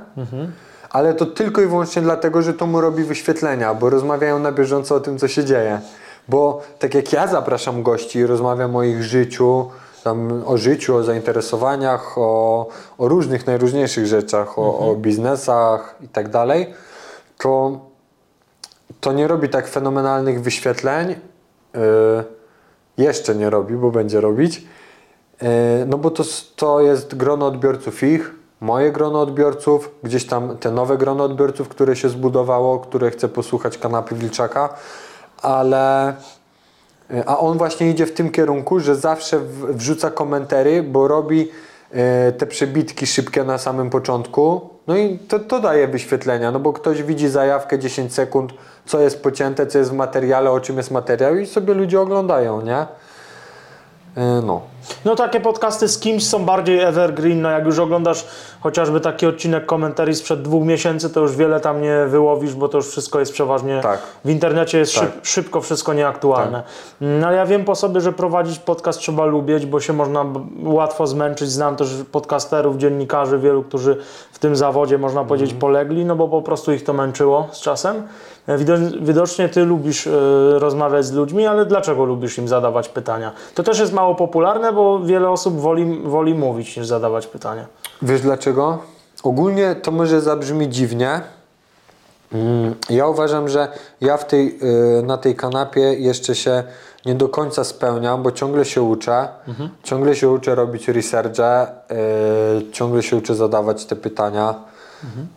Ale 0.94 1.14
to 1.14 1.26
tylko 1.26 1.62
i 1.62 1.66
wyłącznie 1.66 2.02
dlatego, 2.02 2.42
że 2.42 2.54
to 2.54 2.66
mu 2.66 2.80
robi 2.80 3.04
wyświetlenia, 3.04 3.74
bo 3.74 3.90
rozmawiają 3.90 4.38
na 4.38 4.52
bieżąco 4.52 4.94
o 4.94 5.00
tym, 5.00 5.18
co 5.18 5.28
się 5.28 5.44
dzieje. 5.44 5.80
Bo 6.28 6.62
tak 6.78 6.94
jak 6.94 7.12
ja 7.12 7.26
zapraszam 7.26 7.82
gości 7.82 8.18
i 8.18 8.26
rozmawiam 8.26 8.76
o 8.76 8.82
ich 8.82 9.02
życiu, 9.02 9.70
tam 10.04 10.42
o 10.46 10.56
życiu, 10.56 10.96
o 10.96 11.02
zainteresowaniach, 11.02 12.18
o, 12.18 12.68
o 12.98 13.08
różnych, 13.08 13.46
najróżniejszych 13.46 14.06
rzeczach, 14.06 14.58
o, 14.58 14.78
o 14.78 14.96
biznesach 14.96 15.96
i 16.00 16.08
tak 16.08 16.28
dalej, 16.28 16.74
to, 17.38 17.80
to 19.00 19.12
nie 19.12 19.28
robi 19.28 19.48
tak 19.48 19.68
fenomenalnych 19.68 20.42
wyświetleń. 20.42 21.08
Yy, 21.74 22.24
jeszcze 22.98 23.34
nie 23.34 23.50
robi, 23.50 23.74
bo 23.74 23.90
będzie 23.90 24.20
robić. 24.20 24.66
Yy, 25.42 25.48
no 25.86 25.98
bo 25.98 26.10
to, 26.10 26.24
to 26.56 26.80
jest 26.80 27.14
grono 27.14 27.46
odbiorców 27.46 28.02
ich, 28.02 28.43
moje 28.60 28.92
grono 28.92 29.20
odbiorców, 29.20 29.90
gdzieś 30.02 30.26
tam 30.26 30.58
te 30.58 30.70
nowe 30.70 30.98
grono 30.98 31.24
odbiorców, 31.24 31.68
które 31.68 31.96
się 31.96 32.08
zbudowało, 32.08 32.78
które 32.78 33.10
chce 33.10 33.28
posłuchać 33.28 33.78
kanapy 33.78 34.14
Wilczaka, 34.14 34.74
ale 35.42 36.14
yy, 37.10 37.26
a 37.26 37.38
on 37.38 37.58
właśnie 37.58 37.90
idzie 37.90 38.06
w 38.06 38.12
tym 38.12 38.30
kierunku, 38.30 38.80
że 38.80 38.96
zawsze 38.96 39.40
wrzuca 39.68 40.10
komentary, 40.10 40.82
bo 40.82 41.08
robi 41.08 41.38
yy, 41.38 42.32
te 42.38 42.46
przebitki 42.46 43.06
szybkie 43.06 43.44
na 43.44 43.58
samym 43.58 43.90
początku. 43.90 44.70
No 44.86 44.96
i 44.96 45.18
to, 45.18 45.38
to 45.38 45.60
daje 45.60 45.88
wyświetlenia, 45.88 46.50
no 46.50 46.60
bo 46.60 46.72
ktoś 46.72 47.02
widzi 47.02 47.28
zajawkę 47.28 47.78
10 47.78 48.14
sekund, 48.14 48.52
co 48.86 49.00
jest 49.00 49.22
pocięte, 49.22 49.66
co 49.66 49.78
jest 49.78 49.90
w 49.90 49.94
materiale, 49.94 50.50
o 50.50 50.60
czym 50.60 50.76
jest 50.76 50.90
materiał 50.90 51.36
i 51.36 51.46
sobie 51.46 51.74
ludzie 51.74 52.00
oglądają, 52.00 52.60
nie? 52.60 52.86
Yy, 54.16 54.42
No. 54.46 54.73
No 55.04 55.16
takie 55.16 55.40
podcasty 55.40 55.88
z 55.88 55.98
kimś 55.98 56.26
są 56.26 56.44
bardziej 56.44 56.80
evergreen, 56.80 57.42
no 57.42 57.50
jak 57.50 57.64
już 57.66 57.78
oglądasz 57.78 58.26
chociażby 58.60 59.00
taki 59.00 59.26
odcinek 59.26 59.66
komentarii 59.66 60.14
sprzed 60.14 60.42
dwóch 60.42 60.64
miesięcy, 60.64 61.10
to 61.10 61.20
już 61.20 61.36
wiele 61.36 61.60
tam 61.60 61.82
nie 61.82 62.04
wyłowisz, 62.08 62.54
bo 62.54 62.68
to 62.68 62.78
już 62.78 62.88
wszystko 62.88 63.20
jest 63.20 63.32
przeważnie 63.32 63.80
Tak. 63.82 63.98
w 64.24 64.30
internecie 64.30 64.78
jest 64.78 64.94
Tak. 64.94 65.02
szyb, 65.04 65.12
szybko 65.26 65.60
wszystko 65.60 65.92
nieaktualne. 65.92 66.62
No 67.00 67.26
ale 67.26 67.36
ja 67.36 67.46
wiem 67.46 67.64
po 67.64 67.74
sobie, 67.74 68.00
że 68.00 68.12
prowadzić 68.12 68.58
podcast 68.58 68.98
trzeba 68.98 69.24
lubić, 69.24 69.66
bo 69.66 69.80
się 69.80 69.92
można 69.92 70.24
łatwo 70.64 71.06
zmęczyć. 71.06 71.50
Znam 71.50 71.76
też 71.76 71.88
podcasterów, 72.12 72.76
dziennikarzy, 72.76 73.38
wielu, 73.38 73.62
którzy 73.62 73.96
w 74.32 74.38
tym 74.38 74.56
zawodzie 74.56 74.98
można 74.98 75.24
powiedzieć 75.24 75.50
Mhm. 75.52 75.60
polegli, 75.60 76.04
no 76.04 76.16
bo 76.16 76.28
po 76.28 76.42
prostu 76.42 76.72
ich 76.72 76.84
to 76.84 76.92
męczyło 76.92 77.48
z 77.52 77.60
czasem. 77.60 78.02
E, 78.46 78.58
Wido- 78.58 79.00
Widocznie 79.00 79.48
ty 79.48 79.64
lubisz 79.64 80.06
e, 80.06 80.10
rozmawiać 80.58 81.04
z 81.06 81.12
ludźmi, 81.12 81.46
ale 81.46 81.66
dlaczego 81.66 82.04
lubisz 82.04 82.38
im 82.38 82.48
zadawać 82.48 82.88
pytania? 82.88 83.32
To 83.54 83.62
też 83.62 83.78
jest 83.78 83.92
mało 83.92 84.14
popularne, 84.14 84.72
bo 84.74 85.00
wiele 85.00 85.30
osób 85.30 85.60
woli, 85.60 86.00
woli 86.04 86.34
mówić 86.34 86.76
niż 86.76 86.86
zadawać 86.86 87.26
pytania. 87.26 87.66
Wiesz 88.02 88.20
dlaczego? 88.20 88.78
Ogólnie 89.22 89.74
to 89.74 89.90
może 89.90 90.20
zabrzmi 90.20 90.68
dziwnie. 90.68 91.20
Mm, 92.32 92.74
Ja 92.90 93.06
uważam, 93.06 93.48
że 93.48 93.68
ja 94.00 94.16
w 94.16 94.26
tej, 94.26 94.58
y, 94.98 95.02
na 95.02 95.16
tej 95.18 95.34
kanapie 95.36 95.80
jeszcze 95.80 96.34
się 96.34 96.64
nie 97.06 97.14
do 97.14 97.28
końca 97.28 97.64
spełniam, 97.64 98.22
bo 98.22 98.32
ciągle 98.32 98.64
się 98.64 98.82
uczę. 98.82 99.28
Ciągle 99.82 100.14
się 100.16 100.30
uczę 100.30 100.54
robić 100.54 100.88
researche, 100.88 101.66
y, 102.60 102.72
ciągle 102.72 103.02
się 103.02 103.16
uczę 103.16 103.34
zadawać 103.34 103.84
te 103.84 103.96
pytania. 103.96 104.54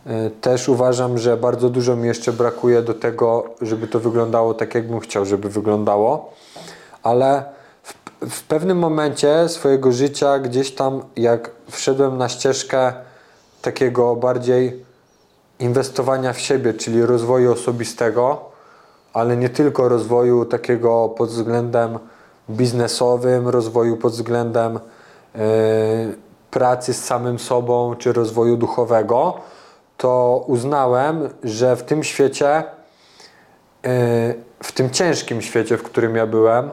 Y, 0.06 0.30
Też 0.40 0.68
uważam, 0.68 1.18
że 1.18 1.36
bardzo 1.36 1.68
dużo 1.70 1.96
mi 1.96 2.06
jeszcze 2.06 2.32
brakuje 2.32 2.82
do 2.82 2.94
tego, 2.94 3.44
żeby 3.62 3.88
to 3.88 4.00
wyglądało 4.00 4.54
tak, 4.54 4.74
jakbym 4.74 5.00
chciał, 5.00 5.24
żeby 5.24 5.48
wyglądało. 5.48 6.32
Ale 7.02 7.44
w, 8.20 8.42
pewnym 8.42 8.78
momencie 8.78 9.48
swojego 9.48 9.92
życia, 9.92 10.38
gdzieś 10.38 10.74
tam, 10.74 11.02
jak 11.16 11.50
wszedłem 11.70 12.18
na 12.18 12.28
ścieżkę 12.28 12.92
takiego 13.62 14.16
bardziej 14.16 14.84
inwestowania 15.58 16.32
w 16.32 16.40
siebie, 16.40 16.74
czyli 16.74 17.02
rozwoju 17.02 17.52
osobistego, 17.52 18.44
ale 19.12 19.36
nie 19.36 19.48
tylko 19.48 19.88
rozwoju 19.88 20.44
takiego 20.44 21.08
pod 21.08 21.28
względem 21.28 21.98
biznesowym, 22.50 23.48
rozwoju 23.48 23.96
pod 23.96 24.12
względem 24.12 24.76
e, 24.76 24.80
pracy 26.50 26.94
z 26.94 27.04
samym 27.04 27.38
sobą, 27.38 27.94
czy 27.96 28.12
rozwoju 28.12 28.56
duchowego, 28.56 29.34
to 29.96 30.44
uznałem, 30.46 31.28
że 31.44 31.76
w 31.76 31.82
tym 31.82 32.04
świecie, 32.04 32.48
e, 32.56 32.64
w 34.62 34.72
tym 34.72 34.90
ciężkim 34.90 35.42
świecie, 35.42 35.76
w 35.76 35.82
którym 35.82 36.16
ja 36.16 36.26
byłem, 36.26 36.70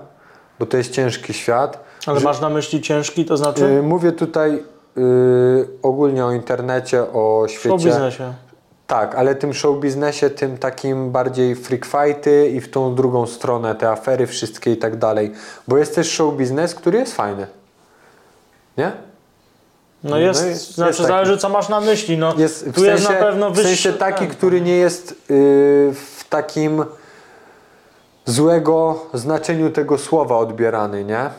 bo 0.59 0.65
to 0.65 0.77
jest 0.77 0.91
ciężki 0.91 1.33
świat, 1.33 1.83
Ale 2.05 2.19
masz 2.19 2.41
na 2.41 2.49
myśli 2.49 2.81
ciężki, 2.81 3.25
to 3.25 3.37
znaczy 3.37 3.65
e, 3.65 3.81
mówię 3.81 4.11
tutaj 4.11 4.53
e, 4.53 5.01
ogólnie 5.81 6.25
o 6.25 6.31
internecie, 6.31 7.01
o 7.01 7.45
w 7.47 7.51
świecie. 7.51 7.77
biznesie. 7.77 8.33
Tak, 8.87 9.15
ale 9.15 9.35
tym 9.35 9.53
show 9.53 9.79
biznesie, 9.79 10.29
tym 10.29 10.57
takim 10.57 11.11
bardziej 11.11 11.55
freak 11.55 11.85
fighty 11.85 12.49
i 12.49 12.61
w 12.61 12.69
tą 12.71 12.95
drugą 12.95 13.25
stronę, 13.27 13.75
te 13.75 13.89
afery 13.89 14.27
wszystkie 14.27 14.71
i 14.71 14.77
tak 14.77 14.95
dalej. 14.95 15.31
Bo 15.67 15.77
jest 15.77 15.95
też 15.95 16.11
show 16.11 16.33
biznes, 16.35 16.75
który 16.75 16.97
jest 16.99 17.15
fajny. 17.15 17.47
Nie? 18.77 18.91
No 20.03 20.17
jest, 20.17 20.41
No 20.41 20.47
jest- 20.47 20.71
znaczy 20.73 20.87
jest 20.89 20.99
taki. 20.99 21.07
zależy 21.11 21.37
co 21.37 21.49
masz 21.49 21.69
na 21.69 21.81
myśli. 21.81 22.17
No, 22.17 22.33
Jest, 22.37 22.69
w, 22.69 22.73
tu 22.75 22.85
jest 22.85 23.03
sensie, 23.03 23.19
na 23.19 23.25
pewno 23.25 23.51
w 23.51 23.55
wyższy... 23.55 23.69
sensie 23.69 23.93
taki, 23.93 24.27
który 24.27 24.61
nie 24.61 24.75
jest 24.75 25.09
yy, 25.09 25.15
w 25.93 26.23
takim 26.29 26.85
złego 28.25 28.95
znaczeniu 29.13 29.69
tego 29.71 29.97
słowa 29.97 30.37
odbierany, 30.37 31.03
nie? 31.03 31.29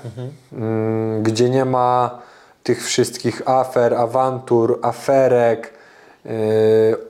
Mm, 0.52 1.22
gdzie 1.22 1.50
nie 1.50 1.64
ma 1.64 2.18
tych 2.62 2.84
wszystkich 2.84 3.42
afer, 3.48 3.94
awantur, 3.94 4.78
aferek, 4.82 5.72
yy, 6.24 6.30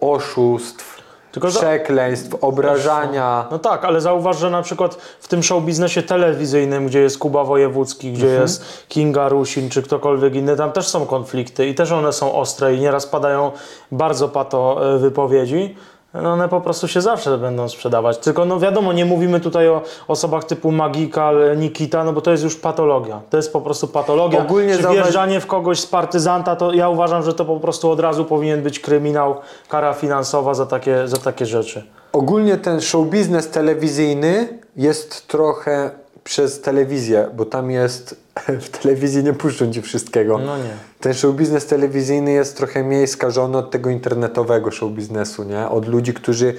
oszustw, 0.00 0.96
Tylko 1.32 1.50
za- 1.50 1.60
przekleństw, 1.60 2.34
obrażania. 2.40 3.46
No 3.50 3.58
tak, 3.58 3.84
ale 3.84 4.00
zauważ, 4.00 4.38
że 4.38 4.50
na 4.50 4.62
przykład 4.62 4.94
w 5.20 5.28
tym 5.28 5.42
show 5.42 5.64
biznesie 5.64 6.02
telewizyjnym, 6.02 6.86
gdzie 6.86 7.00
jest 7.00 7.18
Kuba 7.18 7.44
Wojewódzki, 7.44 8.12
gdzie 8.12 8.24
Mhm. 8.26 8.42
jest 8.42 8.64
Kinga 8.88 9.28
Rusin, 9.28 9.70
czy 9.70 9.82
ktokolwiek 9.82 10.34
inny, 10.34 10.56
tam 10.56 10.72
też 10.72 10.88
są 10.88 11.06
konflikty 11.06 11.66
i 11.66 11.74
też 11.74 11.92
one 11.92 12.12
są 12.12 12.34
ostre 12.34 12.74
i 12.74 12.80
nieraz 12.80 13.06
padają 13.06 13.52
bardzo 13.92 14.28
pato 14.28 14.94
e, 14.94 14.98
wypowiedzi. 14.98 15.76
No 16.22 16.32
one 16.32 16.48
po 16.48 16.60
prostu 16.60 16.88
się 16.88 17.00
zawsze 17.00 17.38
będą 17.38 17.68
sprzedawać. 17.68 18.18
Tylko 18.18 18.44
no 18.44 18.60
wiadomo, 18.60 18.92
nie 18.92 19.04
mówimy 19.04 19.40
tutaj 19.40 19.68
o 19.68 19.82
osobach 20.08 20.44
typu 20.44 20.72
Magikal, 20.72 21.56
Nikita, 21.56 22.04
no 22.04 22.12
bo 22.12 22.20
to 22.20 22.30
jest 22.30 22.44
już 22.44 22.56
patologia. 22.56 23.20
To 23.30 23.36
jest 23.36 23.52
po 23.52 23.60
prostu 23.60 23.88
patologia. 23.88 24.40
Ogólnie 24.42 24.76
Czy 24.76 24.82
zauważ- 24.82 25.02
wjeżdżanie 25.02 25.40
w 25.40 25.46
kogoś 25.46 25.80
z 25.80 25.86
partyzanta, 25.86 26.56
to 26.56 26.72
ja 26.72 26.88
uważam, 26.88 27.22
że 27.22 27.34
to 27.34 27.44
po 27.44 27.60
prostu 27.60 27.90
od 27.90 28.00
razu 28.00 28.24
powinien 28.24 28.62
być 28.62 28.80
kryminał, 28.80 29.34
kara 29.68 29.92
finansowa 29.94 30.54
za 30.54 30.66
takie, 30.66 31.08
za 31.08 31.16
takie 31.16 31.46
rzeczy. 31.46 31.82
Ogólnie 32.12 32.56
ten 32.56 32.80
show 32.80 33.06
biznes 33.06 33.50
telewizyjny 33.50 34.58
jest 34.76 35.28
trochę 35.28 35.90
przez 36.26 36.60
telewizję, 36.60 37.28
bo 37.34 37.44
tam 37.44 37.70
jest 37.70 38.16
w 38.66 38.68
telewizji 38.68 39.24
nie 39.24 39.32
puszczą 39.32 39.72
ci 39.72 39.82
wszystkiego. 39.82 40.38
No 40.38 40.58
nie. 40.58 40.70
Ten 41.00 41.14
show 41.14 41.34
biznes 41.34 41.66
telewizyjny 41.66 42.32
jest 42.32 42.56
trochę 42.56 42.84
mniej 42.84 43.06
skażony 43.06 43.58
od 43.58 43.70
tego 43.70 43.90
internetowego 43.90 44.70
show 44.70 44.92
biznesu, 44.92 45.44
nie? 45.44 45.68
Od 45.68 45.88
ludzi, 45.88 46.14
którzy 46.14 46.54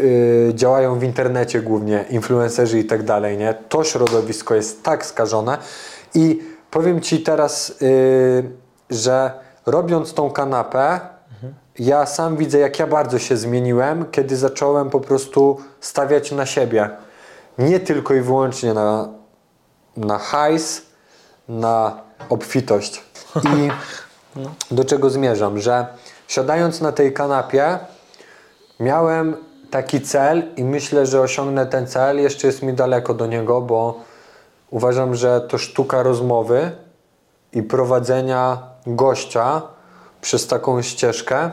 y, 0.00 0.52
działają 0.54 0.98
w 0.98 1.02
internecie 1.02 1.62
głównie, 1.62 2.04
influencerzy 2.10 2.78
i 2.78 2.84
tak 2.84 3.02
dalej, 3.02 3.38
nie? 3.38 3.54
To 3.68 3.84
środowisko 3.84 4.54
jest 4.54 4.82
tak 4.82 5.06
skażone 5.06 5.58
i 6.14 6.42
powiem 6.70 7.00
Ci 7.00 7.22
teraz, 7.22 7.82
y, 7.82 8.50
że 8.90 9.30
robiąc 9.66 10.14
tą 10.14 10.30
kanapę, 10.30 11.00
ja 11.78 12.06
sam 12.06 12.36
widzę, 12.36 12.58
jak 12.58 12.78
ja 12.78 12.86
bardzo 12.86 13.18
się 13.18 13.36
zmieniłem, 13.36 14.04
kiedy 14.10 14.36
zacząłem 14.36 14.90
po 14.90 15.00
prostu 15.00 15.60
stawiać 15.80 16.32
na 16.32 16.46
siebie. 16.46 16.90
Nie 17.58 17.80
tylko 17.80 18.14
i 18.14 18.20
wyłącznie 18.20 18.74
na, 18.74 19.08
na 19.96 20.18
hajs, 20.18 20.82
na 21.48 22.00
obfitość. 22.28 23.02
I 23.36 23.70
do 24.74 24.84
czego 24.84 25.10
zmierzam, 25.10 25.58
że 25.58 25.86
siadając 26.28 26.80
na 26.80 26.92
tej 26.92 27.12
kanapie, 27.12 27.78
miałem 28.80 29.36
taki 29.70 30.00
cel 30.00 30.42
i 30.56 30.64
myślę, 30.64 31.06
że 31.06 31.20
osiągnę 31.20 31.66
ten 31.66 31.86
cel. 31.86 32.20
Jeszcze 32.20 32.46
jest 32.46 32.62
mi 32.62 32.72
daleko 32.72 33.14
do 33.14 33.26
niego, 33.26 33.60
bo 33.60 34.00
uważam, 34.70 35.14
że 35.14 35.40
to 35.40 35.58
sztuka 35.58 36.02
rozmowy 36.02 36.70
i 37.52 37.62
prowadzenia 37.62 38.58
gościa 38.86 39.62
przez 40.20 40.46
taką 40.46 40.82
ścieżkę, 40.82 41.50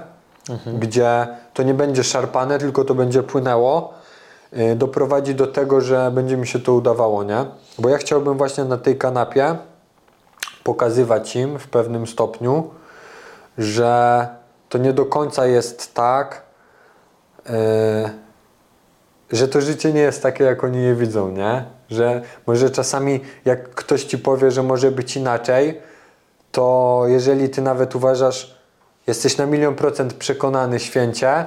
gdzie 0.80 1.28
to 1.54 1.63
nie 1.63 1.74
będzie 1.74 2.04
szarpane, 2.04 2.60
tylko 2.60 2.84
to 2.84 2.96
będzie 2.96 3.24
płynęło, 3.24 3.94
doprowadzi 4.75 5.36
do 5.36 5.47
tego, 5.47 5.81
że 5.81 6.12
będzie 6.12 6.38
mi 6.38 6.47
się 6.47 6.60
to 6.60 6.73
udawało, 6.73 7.23
nie? 7.23 7.45
Bo 7.79 7.89
ja 7.89 7.97
chciałbym 7.97 8.38
właśnie 8.38 8.63
na 8.63 8.77
tej 8.77 8.97
kanapie 8.97 9.55
pokazywać 10.63 11.36
im 11.36 11.60
w 11.60 11.67
pewnym 11.67 12.08
stopniu, 12.08 12.69
że 13.58 14.27
to 14.69 14.77
nie 14.77 14.93
do 14.93 15.05
końca 15.05 15.45
jest 15.45 15.93
tak, 15.93 16.41
yy, 17.45 17.53
że 19.32 19.47
to 19.47 19.61
życie 19.61 19.93
nie 19.93 20.01
jest 20.01 20.24
takie, 20.24 20.43
jak 20.43 20.63
oni 20.63 20.84
je 20.84 20.95
widzą, 20.95 21.32
nie? 21.32 21.65
Że 21.89 22.22
może 22.47 22.70
czasami, 22.70 23.20
jak 23.45 23.70
ktoś 23.70 24.03
ci 24.03 24.17
powie, 24.17 24.51
że 24.51 24.63
może 24.63 24.91
być 24.91 25.15
inaczej, 25.15 25.82
to 26.51 27.03
jeżeli 27.07 27.49
ty 27.49 27.61
nawet 27.61 27.95
uważasz, 27.95 28.55
jesteś 29.07 29.38
na 29.38 29.45
milion 29.45 29.76
procent 29.76 30.13
przekonany 30.13 30.80
święcie, 30.80 31.45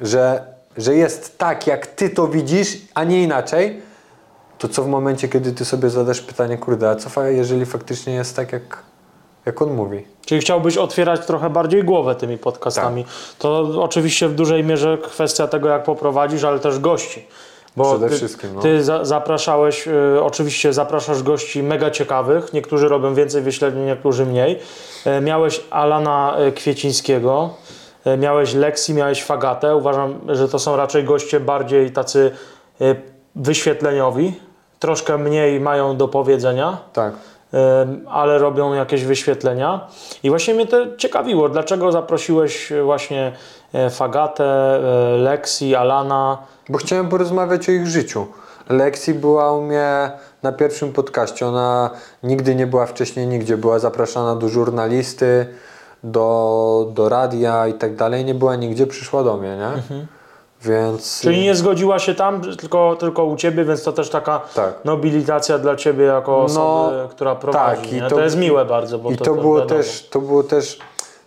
że, 0.00 0.44
że 0.78 0.94
jest 0.94 1.38
tak, 1.38 1.66
jak 1.66 1.86
ty 1.86 2.10
to 2.10 2.28
widzisz, 2.28 2.78
a 2.94 3.04
nie 3.04 3.22
inaczej, 3.22 3.80
to 4.58 4.68
co 4.68 4.82
w 4.82 4.88
momencie, 4.88 5.28
kiedy 5.28 5.52
ty 5.52 5.64
sobie 5.64 5.90
zadasz 5.90 6.20
pytanie, 6.20 6.58
kurde, 6.58 6.90
a 6.90 6.96
co 6.96 7.22
jeżeli 7.22 7.66
faktycznie 7.66 8.12
jest 8.14 8.36
tak, 8.36 8.52
jak, 8.52 8.82
jak 9.46 9.62
on 9.62 9.74
mówi? 9.74 10.06
Czyli 10.26 10.40
chciałbyś 10.40 10.76
otwierać 10.76 11.26
trochę 11.26 11.50
bardziej 11.50 11.84
głowę 11.84 12.14
tymi 12.14 12.38
podcastami. 12.38 13.04
Tak. 13.04 13.12
To 13.38 13.82
oczywiście 13.82 14.28
w 14.28 14.34
dużej 14.34 14.64
mierze 14.64 14.98
kwestia 15.02 15.48
tego, 15.48 15.68
jak 15.68 15.84
poprowadzisz, 15.84 16.44
ale 16.44 16.58
też 16.58 16.78
gości. 16.78 17.26
Bo 17.76 17.90
Przede 17.90 18.08
ty, 18.08 18.16
wszystkim, 18.16 18.50
no. 18.54 18.60
ty 18.60 18.84
za, 18.84 19.04
zapraszałeś, 19.04 19.88
y, 19.88 20.22
oczywiście 20.22 20.72
zapraszasz 20.72 21.22
gości 21.22 21.62
mega 21.62 21.90
ciekawych. 21.90 22.52
Niektórzy 22.52 22.88
robią 22.88 23.14
więcej 23.14 23.42
wyświetleń, 23.42 23.84
niektórzy 23.84 24.26
mniej. 24.26 24.58
E, 25.04 25.20
miałeś 25.20 25.60
Alana 25.70 26.36
e, 26.36 26.52
Kwiecińskiego, 26.52 27.54
miałeś 28.16 28.54
Lexi, 28.54 28.94
miałeś 28.94 29.24
Fagatę. 29.24 29.76
Uważam, 29.76 30.20
że 30.28 30.48
to 30.48 30.58
są 30.58 30.76
raczej 30.76 31.04
goście 31.04 31.40
bardziej 31.40 31.90
tacy 31.90 32.30
e, 32.80 32.94
wyświetleniowi. 33.36 34.40
Troszkę 34.78 35.18
mniej 35.18 35.60
mają 35.60 35.96
do 35.96 36.08
powiedzenia 36.08 36.78
Tak. 36.92 37.12
em, 37.52 38.04
ale 38.08 38.38
robią 38.38 38.72
jakieś 38.72 39.04
wyświetlenia. 39.04 39.86
I 40.22 40.30
właśnie 40.30 40.54
mnie 40.54 40.66
to 40.66 40.96
ciekawiło, 40.96 41.48
dlaczego 41.48 41.92
zaprosiłeś 41.92 42.72
e, 42.72 42.82
właśnie 42.82 43.32
e, 43.72 43.90
Fagatę, 43.90 44.44
e, 44.44 45.16
Lexi, 45.16 45.74
Alana. 45.74 46.38
Bo 46.68 46.78
chciałem 46.78 47.08
porozmawiać 47.08 47.68
o 47.68 47.72
ich 47.72 47.86
życiu. 47.86 48.26
Lexi 48.68 49.14
była 49.14 49.52
u 49.52 49.62
mnie 49.62 50.10
na 50.42 50.52
pierwszym 50.52 50.92
podcaście. 50.92 51.46
Ona 51.46 51.90
nigdy 52.22 52.54
nie 52.54 52.66
była 52.66 52.86
wcześniej 52.86 53.26
nigdzie. 53.26 53.56
Była 53.56 53.78
zapraszana 53.78 54.36
do 54.36 54.48
żurnalisty, 54.48 55.46
do, 56.04 56.88
do 56.94 57.08
radia 57.08 57.66
i 57.68 57.74
tak 57.74 57.96
dalej. 57.96 58.24
Nie 58.24 58.34
była 58.34 58.56
nigdzie, 58.56 58.86
przyszła 58.86 59.22
do 59.24 59.36
mnie, 59.36 59.56
nie? 59.56 59.98
Więc... 60.62 61.20
Czyli 61.20 61.42
nie 61.42 61.54
zgodziła 61.54 61.98
się 61.98 62.14
tam, 62.14 62.40
tylko, 62.56 62.96
tylko 63.00 63.24
u 63.24 63.36
Ciebie, 63.36 63.64
więc 63.64 63.82
to 63.82 63.92
też 63.92 64.10
taka 64.10 64.40
Tak. 64.54 64.74
nobilitacja 64.84 65.58
dla 65.58 65.76
Ciebie 65.76 66.04
jako 66.04 66.42
osoby, 66.42 66.96
No, 66.96 67.08
która 67.08 67.34
prowadzi. 67.34 67.82
tak, 67.82 67.92
i 67.92 67.94
nie? 67.94 68.00
to- 68.02 68.08
to, 68.16 68.20
jest 68.20 68.36
miłe 68.36 68.64
bardzo, 68.64 68.98
bo 68.98 69.10
I 69.10 69.16
to, 69.16 69.24
to, 69.24 69.34
było 69.34 69.54
wiadomo. 69.60 69.68
też, 69.82 70.08
to 70.10 70.20
było 70.20 70.42
też, 70.42 70.78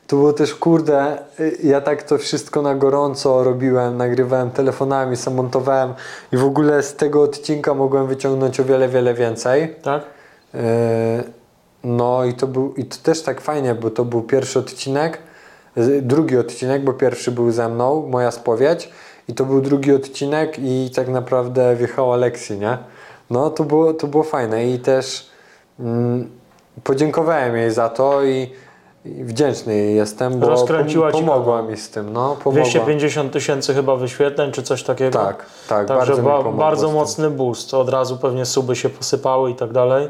to 0.08 0.16
było 0.16 0.34
też, 0.34 0.56
kurde, 0.56 1.18
ja 1.64 1.82
tak 1.82 2.04
to 2.04 2.18
wszystko 2.18 2.62
na 2.62 2.76
gorąco 2.76 3.44
robiłem, 3.44 3.98
nagrywałem 3.98 4.52
telefonami, 4.52 5.18
sam 5.18 5.34
montowałem 5.36 5.94
i 6.32 6.38
w 6.38 6.46
ogóle 6.46 6.84
z 6.84 6.96
tego 6.96 7.22
odcinka 7.22 7.74
mogłem 7.74 8.08
wyciągnąć 8.08 8.60
o 8.60 8.64
wiele, 8.64 8.88
wiele 8.90 9.14
więcej. 9.14 9.76
Tak? 9.84 10.02
Yy, 10.54 10.62
No 11.84 12.26
i 12.26 12.34
to 12.34 12.48
był, 12.48 12.74
i 12.74 12.86
to 12.86 12.98
też 13.04 13.22
tak 13.22 13.42
fajnie, 13.42 13.76
bo 13.76 13.90
to 13.90 14.06
był 14.06 14.22
pierwszy 14.22 14.60
odcinek, 14.60 15.18
drugi 16.02 16.38
odcinek, 16.38 16.84
bo 16.84 16.94
pierwszy 16.94 17.32
był 17.32 17.52
ze 17.52 17.70
mną, 17.70 18.08
moja 18.08 18.32
spowiedź 18.32 18.90
i 19.28 19.34
to 19.34 19.46
był 19.46 19.62
drugi 19.62 19.94
odcinek 19.94 20.60
i 20.60 20.92
tak 20.96 21.08
naprawdę 21.08 21.76
wjechała 21.76 22.16
Lexi, 22.18 22.58
nie? 22.58 22.78
No 23.30 23.50
to 23.50 23.64
było, 23.64 23.94
to 23.94 24.08
było 24.08 24.24
fajne 24.24 24.68
i 24.68 24.80
też 24.80 25.30
mm, 25.80 26.30
podziękowałem 26.84 27.56
jej 27.58 27.72
za 27.72 27.90
to 27.90 28.24
i, 28.24 28.50
i 29.06 29.24
wdzięczny 29.24 29.76
jej 29.76 29.96
jestem, 29.96 30.40
bo 30.40 30.50
Rozkręciła 30.50 31.10
pom- 31.10 31.12
pomogła 31.12 31.62
mi 31.62 31.78
z 31.78 31.90
tym, 31.90 32.14
no 32.14 32.36
pomogła. 32.44 32.64
250 32.70 33.34
tysięcy 33.34 33.74
chyba 33.74 33.96
wyświetleń, 33.96 34.52
czy 34.52 34.64
coś 34.64 34.84
takiego. 34.84 35.20
Tak, 35.20 35.46
tak, 35.70 35.88
Także 35.88 36.16
bardzo 36.24 36.24
ba- 36.24 36.52
bardzo 36.52 36.92
mocny 36.92 37.30
boost. 37.30 37.74
Od 37.74 37.90
razu 37.90 38.18
pewnie 38.18 38.46
suby 38.46 38.76
się 38.76 38.90
posypały 38.90 39.52
i 39.52 39.56
tak 39.56 39.72
dalej. 39.72 40.10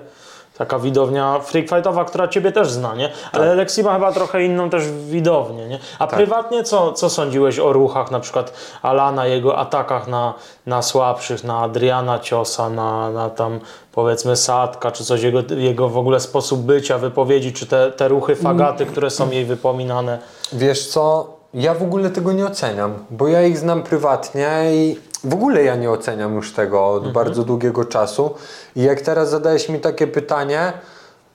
Taka 0.61 0.79
widownia 0.79 1.39
freak 1.39 1.69
fightowa, 1.69 2.05
która 2.05 2.27
ciebie 2.27 2.51
też 2.51 2.71
zna, 2.71 2.95
nie? 2.95 3.09
Ale 3.31 3.47
Tak. 3.47 3.57
Lexi 3.57 3.83
ma 3.83 3.93
chyba 3.93 4.11
trochę 4.11 4.43
inną 4.43 4.69
też 4.69 4.91
widownię, 4.91 5.67
nie? 5.67 5.79
A 5.99 6.07
prywatnie 6.07 6.63
co, 6.63 6.93
co 6.93 7.09
sądziłeś 7.09 7.59
o 7.59 7.73
ruchach 7.73 8.11
na 8.11 8.19
przykład 8.19 8.53
Alana, 8.81 9.25
jego 9.25 9.57
atakach 9.57 10.07
na, 10.07 10.33
na 10.65 10.81
słabszych, 10.81 11.43
na 11.43 11.59
Adriana 11.59 12.19
Ciosa, 12.19 12.69
na, 12.69 13.11
na 13.11 13.29
tam 13.29 13.59
powiedzmy 13.91 14.35
Sadka, 14.35 14.91
czy 14.91 15.05
coś, 15.05 15.21
jego, 15.21 15.39
jego 15.55 15.89
w 15.89 15.97
ogóle 15.97 16.19
sposób 16.19 16.61
bycia, 16.61 16.97
wypowiedzi, 16.97 17.53
czy 17.53 17.65
te, 17.65 17.91
te 17.91 18.07
ruchy 18.07 18.35
fagaty, 18.35 18.85
które 18.85 19.09
są 19.09 19.31
jej 19.31 19.45
wypominane. 19.45 20.19
Wiesz 20.53 20.87
co, 20.87 21.33
ja 21.53 21.73
w 21.73 21.83
ogóle 21.83 22.09
tego 22.09 22.31
nie 22.33 22.45
oceniam, 22.45 22.93
bo 23.09 23.27
ja 23.27 23.43
ich 23.43 23.57
znam 23.57 23.83
prywatnie 23.83 24.61
i 24.71 24.99
w 25.23 25.33
ogóle 25.33 25.63
ja 25.63 25.75
nie 25.75 25.91
oceniam 25.91 26.35
już 26.35 26.53
tego 26.53 26.87
od 26.87 26.95
Mhm. 26.97 27.13
bardzo 27.13 27.43
długiego 27.43 27.85
czasu. 27.85 28.33
I 28.75 28.81
jak 28.83 29.01
teraz 29.01 29.29
zadajesz 29.29 29.69
mi 29.69 29.79
takie 29.79 30.07
pytanie, 30.07 30.73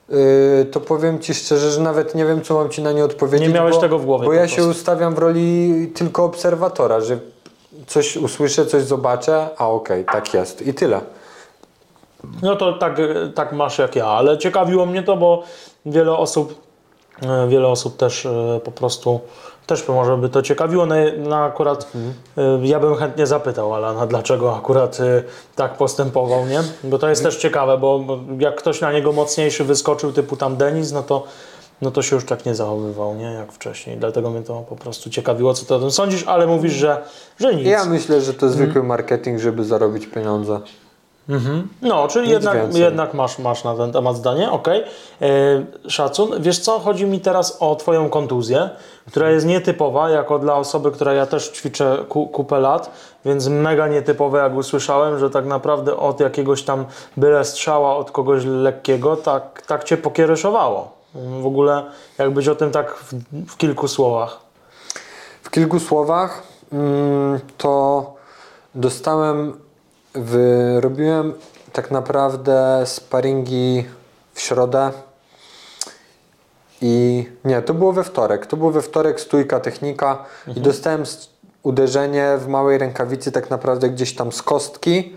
yy, 0.09 0.65
to 0.71 0.79
powiem 0.79 1.19
Ci 1.19 1.33
szczerze, 1.33 1.71
że 1.71 1.81
nawet 1.81 2.15
nie 2.15 2.25
wiem, 2.25 2.41
co 2.41 2.53
mam 2.53 2.69
Ci 2.69 2.81
na 2.81 2.91
nie 2.91 3.05
odpowiedzieć. 3.05 3.47
Nie 3.47 3.53
miałeś 3.53 3.75
bo, 3.75 3.81
tego 3.81 3.99
w 3.99 4.05
głowie 4.05 4.25
Bo 4.25 4.33
ja 4.33 4.47
się 4.47 4.65
ustawiam 4.67 5.15
w 5.15 5.17
roli 5.17 5.91
tylko 5.95 6.23
obserwatora, 6.23 7.01
że 7.01 7.19
coś 7.87 8.17
usłyszę, 8.17 8.65
coś 8.65 8.83
zobaczę, 8.83 9.49
a 9.57 9.67
okej, 9.69 10.05
tak 10.05 10.33
jest 10.33 10.67
i 10.67 10.73
tyle. 10.73 11.01
No 12.41 12.55
to 12.55 12.73
tak, 12.73 12.97
tak 13.35 13.53
masz 13.53 13.77
jak 13.77 13.95
ja, 13.95 14.05
ale 14.05 14.37
ciekawiło 14.37 14.85
mnie 14.85 15.03
to, 15.03 15.17
bo 15.17 15.43
wiele 15.85 16.17
osób, 16.17 16.61
e, 17.23 17.47
wiele 17.47 17.67
osób 17.67 17.97
też 17.97 18.25
e, 18.25 18.59
po 18.63 18.71
prostu 18.71 19.19
też 19.67 19.87
może 19.87 20.17
by 20.17 20.29
to 20.29 20.41
ciekawiło. 20.41 20.85
Na, 20.85 20.95
na 21.17 21.43
akurat 21.43 21.91
e, 22.37 22.59
ja 22.67 22.79
bym 22.79 22.95
chętnie 22.95 23.27
zapytał 23.27 23.73
Alana, 23.73 24.07
dlaczego 24.13 24.55
akurat 24.55 24.99
e, 24.99 25.23
tak 25.55 25.77
postępował, 25.77 26.45
nie? 26.45 26.59
Bo 26.83 26.99
to 26.99 27.09
jest 27.09 27.23
też 27.23 27.37
ciekawe, 27.37 27.77
bo 27.77 27.99
bo 27.99 28.19
jak 28.39 28.55
ktoś 28.55 28.81
na 28.81 28.91
niego 28.91 29.11
mocniejszy 29.13 29.63
wyskoczył, 29.63 30.11
typu 30.11 30.37
tam 30.37 30.57
Denis, 30.57 30.91
no 30.91 31.03
to 31.03 31.23
no 31.81 31.91
to 31.91 32.01
się 32.01 32.15
już 32.15 32.25
tak 32.25 32.45
nie 32.45 32.55
zachowywał, 32.55 33.15
nie? 33.15 33.25
Jak 33.33 33.51
wcześniej. 33.51 33.97
Dlatego 33.97 34.29
mnie 34.29 34.41
to 34.41 34.61
po 34.69 34.75
prostu 34.75 35.09
ciekawiło, 35.09 35.53
co 35.53 35.65
ty 35.65 35.75
o 35.75 35.79
tym 35.79 35.91
sądzisz, 35.91 36.23
ale 36.27 36.47
mówisz, 36.47 36.73
że, 36.73 37.03
że 37.39 37.55
nic. 37.55 37.65
Ja 37.65 37.85
myślę, 37.85 38.21
że 38.21 38.33
to 38.33 38.45
Mhm. 38.45 38.51
zwykły 38.51 38.83
marketing, 38.83 39.39
żeby 39.39 39.63
zarobić 39.63 40.07
pieniądze. 40.07 40.59
No, 41.81 42.07
czyli 42.07 42.25
Nic 42.25 42.33
jednak, 42.33 42.57
więcej. 42.57 42.81
jednak 42.81 43.13
masz, 43.13 43.39
masz 43.39 43.63
na 43.63 43.75
ten 43.75 43.91
temat 43.91 44.15
zdanie, 44.15 44.51
okej. 44.51 44.83
E, 45.21 45.27
Szacun. 45.89 46.41
Wiesz 46.41 46.59
co, 46.59 46.79
chodzi 46.79 47.05
mi 47.05 47.19
teraz 47.19 47.57
o 47.59 47.75
Twoją 47.75 48.09
kontuzję, 48.09 48.69
która 49.07 49.29
jest 49.29 49.45
nietypowa, 49.45 50.09
jako 50.09 50.39
dla 50.39 50.55
osoby, 50.55 50.91
która 50.91 51.13
ja 51.13 51.25
też 51.25 51.49
ćwiczę 51.49 51.97
ku, 52.09 52.27
kupę 52.27 52.59
lat, 52.59 52.91
więc 53.25 53.47
mega 53.47 53.87
nietypowe, 53.87 54.39
jak 54.39 54.55
usłyszałem, 54.55 55.19
że 55.19 55.29
tak 55.29 55.45
naprawdę 55.45 55.97
od 55.97 56.19
jakiegoś 56.19 56.63
tam 56.63 56.85
byle 57.17 57.45
strzała 57.45 57.95
od 57.95 58.11
kogoś 58.11 58.45
lekkiego, 58.45 59.15
tak, 59.17 59.61
tak 59.67 59.83
Cię 59.83 59.97
pokiereszowało. 59.97 60.97
W 61.41 61.45
ogóle 61.45 61.83
jakbyś 62.17 62.47
o 62.47 62.55
tym 62.55 62.71
tak 62.71 62.95
w, 62.95 63.13
w 63.47 63.57
kilku 63.57 63.87
słowach. 63.87 64.39
W 65.43 65.49
kilku 65.49 65.79
słowach 65.79 66.43
mm, 66.71 67.39
to 67.57 68.05
dostałem, 68.75 69.53
robiłem 70.79 71.33
tak 71.73 71.91
naprawdę 71.91 72.83
sparingi 72.85 73.85
w 74.33 74.41
środę 74.41 74.91
i 76.81 77.25
nie, 77.45 77.61
to 77.61 77.73
było 77.73 77.93
we 77.93 78.03
wtorek. 78.03 78.45
To 78.45 78.57
było 78.57 78.71
we 78.71 78.81
wtorek 78.81 79.21
stójka 79.21 79.59
technika 79.59 80.25
i 80.55 80.61
dostałem 80.61 81.03
uderzenie 81.63 82.37
w 82.37 82.47
małej 82.47 82.77
rękawicy 82.77 83.31
tak 83.31 83.49
naprawdę 83.49 83.89
gdzieś 83.89 84.15
tam 84.15 84.31
z 84.31 84.41
kostki, 84.41 85.15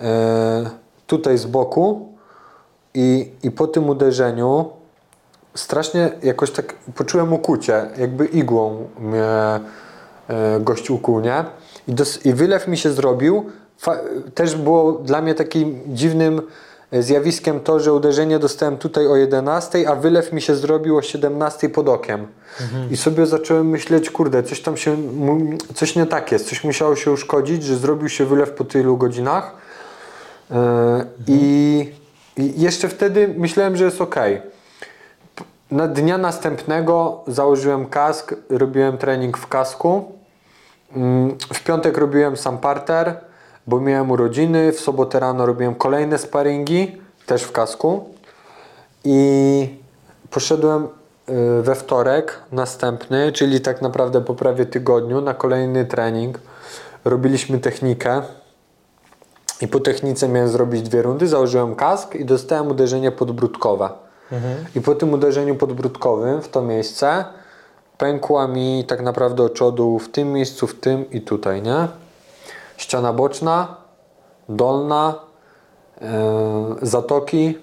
yy, 0.00 0.06
tutaj 1.06 1.38
z 1.38 1.46
boku 1.46 2.12
i, 2.94 3.30
i 3.42 3.50
po 3.50 3.66
tym 3.66 3.88
uderzeniu 3.88 4.70
strasznie 5.54 6.10
jakoś 6.22 6.50
tak 6.50 6.74
poczułem 6.74 7.32
ukucie, 7.32 7.86
jakby 7.98 8.26
igłą 8.26 8.88
mnie 8.98 9.24
e, 9.24 9.60
gość 10.60 10.90
ukuł, 10.90 11.20
nie? 11.20 11.44
I, 11.88 11.92
dos, 11.92 12.26
I 12.26 12.32
wylew 12.32 12.68
mi 12.68 12.76
się 12.76 12.92
zrobił. 12.92 13.50
Też 14.34 14.56
było 14.56 14.92
dla 14.92 15.20
mnie 15.22 15.34
takim 15.34 15.80
dziwnym 15.86 16.42
e, 16.90 17.02
zjawiskiem 17.02 17.60
to, 17.60 17.80
że 17.80 17.92
uderzenie 17.92 18.38
dostałem 18.38 18.76
tutaj 18.76 19.06
o 19.06 19.16
11, 19.16 19.88
a 19.88 19.94
wylew 19.94 20.32
mi 20.32 20.42
się 20.42 20.56
zrobił 20.56 20.96
o 20.96 21.02
17 21.02 21.68
pod 21.68 21.88
okiem. 21.88 22.26
I 22.90 22.96
sobie 22.96 23.26
zacząłem 23.26 23.68
myśleć, 23.68 24.10
kurde, 24.10 24.42
coś 24.42 24.60
tam 24.60 24.76
się, 24.76 24.96
coś 25.74 25.96
nie 25.96 26.06
tak 26.06 26.32
jest, 26.32 26.48
coś 26.48 26.64
musiało 26.64 26.96
się 26.96 27.12
uszkodzić, 27.12 27.64
że 27.64 27.76
zrobił 27.76 28.08
się 28.08 28.24
wylew 28.24 28.50
po 28.50 28.64
tylu 28.64 28.96
godzinach. 28.96 29.54
E, 30.50 31.04
i, 31.26 31.92
I 32.36 32.60
jeszcze 32.60 32.88
wtedy 32.88 33.34
myślałem, 33.36 33.76
że 33.76 33.84
jest 33.84 34.00
ok. 34.00 34.16
Na 35.70 35.88
dnia 35.88 36.18
następnego 36.18 37.24
założyłem 37.26 37.86
kask, 37.86 38.34
robiłem 38.48 38.98
trening 38.98 39.38
w 39.38 39.46
kasku. 39.46 40.12
Mm, 40.96 41.36
W 41.52 41.64
piątek 41.64 41.98
robiłem 41.98 42.36
sam 42.36 42.58
parter, 42.58 43.16
bo 43.66 43.80
miałem 43.80 44.10
urodziny. 44.10 44.72
W 44.72 44.80
sobotę 44.80 45.20
rano 45.20 45.46
robiłem 45.46 45.74
kolejne 45.74 46.18
sparingi, 46.18 46.96
też 47.26 47.42
w 47.42 47.52
kasku. 47.52 48.04
I 49.04 49.68
poszedłem 50.30 50.84
y, 51.28 51.62
we 51.62 51.74
wtorek 51.74 52.40
następny, 52.52 53.32
czyli 53.32 53.60
tak 53.60 53.82
naprawdę 53.82 54.20
po 54.20 54.34
prawie 54.34 54.66
tygodniu, 54.66 55.20
na 55.20 55.34
kolejny 55.34 55.84
trening. 55.84 56.40
Robiliśmy 57.04 57.58
technikę. 57.58 58.22
I 59.60 59.68
po 59.68 59.80
technice 59.80 60.28
miałem 60.28 60.48
zrobić 60.48 60.82
dwie 60.82 61.02
rundy, 61.02 61.28
założyłem 61.28 61.74
kask 61.74 62.14
i 62.14 62.24
dostałem 62.24 62.68
uderzenie 62.68 63.12
podbródkowe. 63.12 63.90
I 64.74 64.80
po 64.80 64.94
tym 64.94 65.12
uderzeniu 65.12 65.54
podbródkowym 65.54 66.42
w 66.42 66.48
to 66.48 66.62
miejsce 66.62 67.24
pękła 67.98 68.48
mi 68.48 68.84
tak 68.88 69.02
naprawdę 69.02 69.42
oczodu 69.42 69.98
w 69.98 70.08
tym 70.08 70.32
miejscu, 70.32 70.66
w 70.66 70.74
tym 70.74 71.10
i 71.10 71.20
tutaj, 71.20 71.62
nie? 71.62 71.88
Ściana 72.76 73.12
boczna, 73.12 73.76
dolna, 74.48 75.14
zatoki. 76.82 77.58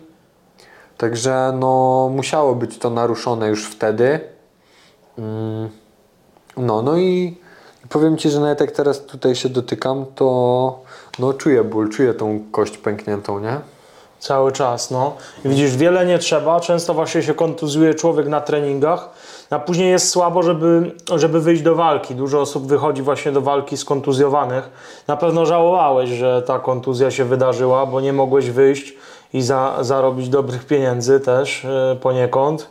Także 0.97 1.53
no, 1.59 2.09
musiało 2.15 2.55
być 2.55 2.77
to 2.77 2.89
naruszone 2.89 3.47
już 3.49 3.65
wtedy. 3.65 4.19
Mm, 5.17 5.69
No, 6.57 6.81
no 6.81 6.97
i 6.97 7.37
powiem 7.89 8.17
Ci, 8.17 8.29
że 8.29 8.39
nawet 8.39 8.61
jak 8.61 8.71
teraz 8.71 9.05
tutaj 9.05 9.35
się 9.35 9.49
dotykam, 9.49 10.05
to 10.15 10.79
no, 11.19 11.33
czuję 11.33 11.63
ból, 11.63 11.89
czuję 11.89 12.13
tą 12.13 12.39
kość 12.51 12.77
pękniętą, 12.77 13.39
nie? 13.39 13.59
Cały 14.19 14.51
czas, 14.51 14.91
no. 14.91 15.13
Widzisz, 15.45 15.75
wiele 15.77 16.05
nie 16.05 16.19
trzeba, 16.19 16.59
często 16.59 16.93
właśnie 16.93 17.23
się 17.23 17.33
kontuzuje 17.33 17.93
człowiek 17.93 18.27
na 18.27 18.41
treningach, 18.41 19.09
a 19.53 19.59
później 19.59 19.91
jest 19.91 20.09
słabo, 20.09 20.43
żeby, 20.43 20.91
żeby 21.15 21.41
wyjść 21.41 21.61
do 21.61 21.75
walki. 21.75 22.15
Dużo 22.15 22.41
osób 22.41 22.67
wychodzi 22.67 23.01
właśnie 23.01 23.31
do 23.31 23.41
walki 23.41 23.77
skontuzjowanych. 23.77 24.69
Na 25.07 25.17
pewno 25.17 25.45
żałowałeś, 25.45 26.09
że 26.09 26.41
ta 26.41 26.59
kontuzja 26.59 27.11
się 27.11 27.25
wydarzyła, 27.25 27.85
bo 27.85 28.01
nie 28.01 28.13
mogłeś 28.13 28.49
wyjść 28.49 28.93
i 29.33 29.41
za, 29.41 29.77
zarobić 29.81 30.29
dobrych 30.29 30.65
pieniędzy 30.65 31.19
też 31.19 31.63
yy, 31.63 31.95
poniekąd 31.95 32.69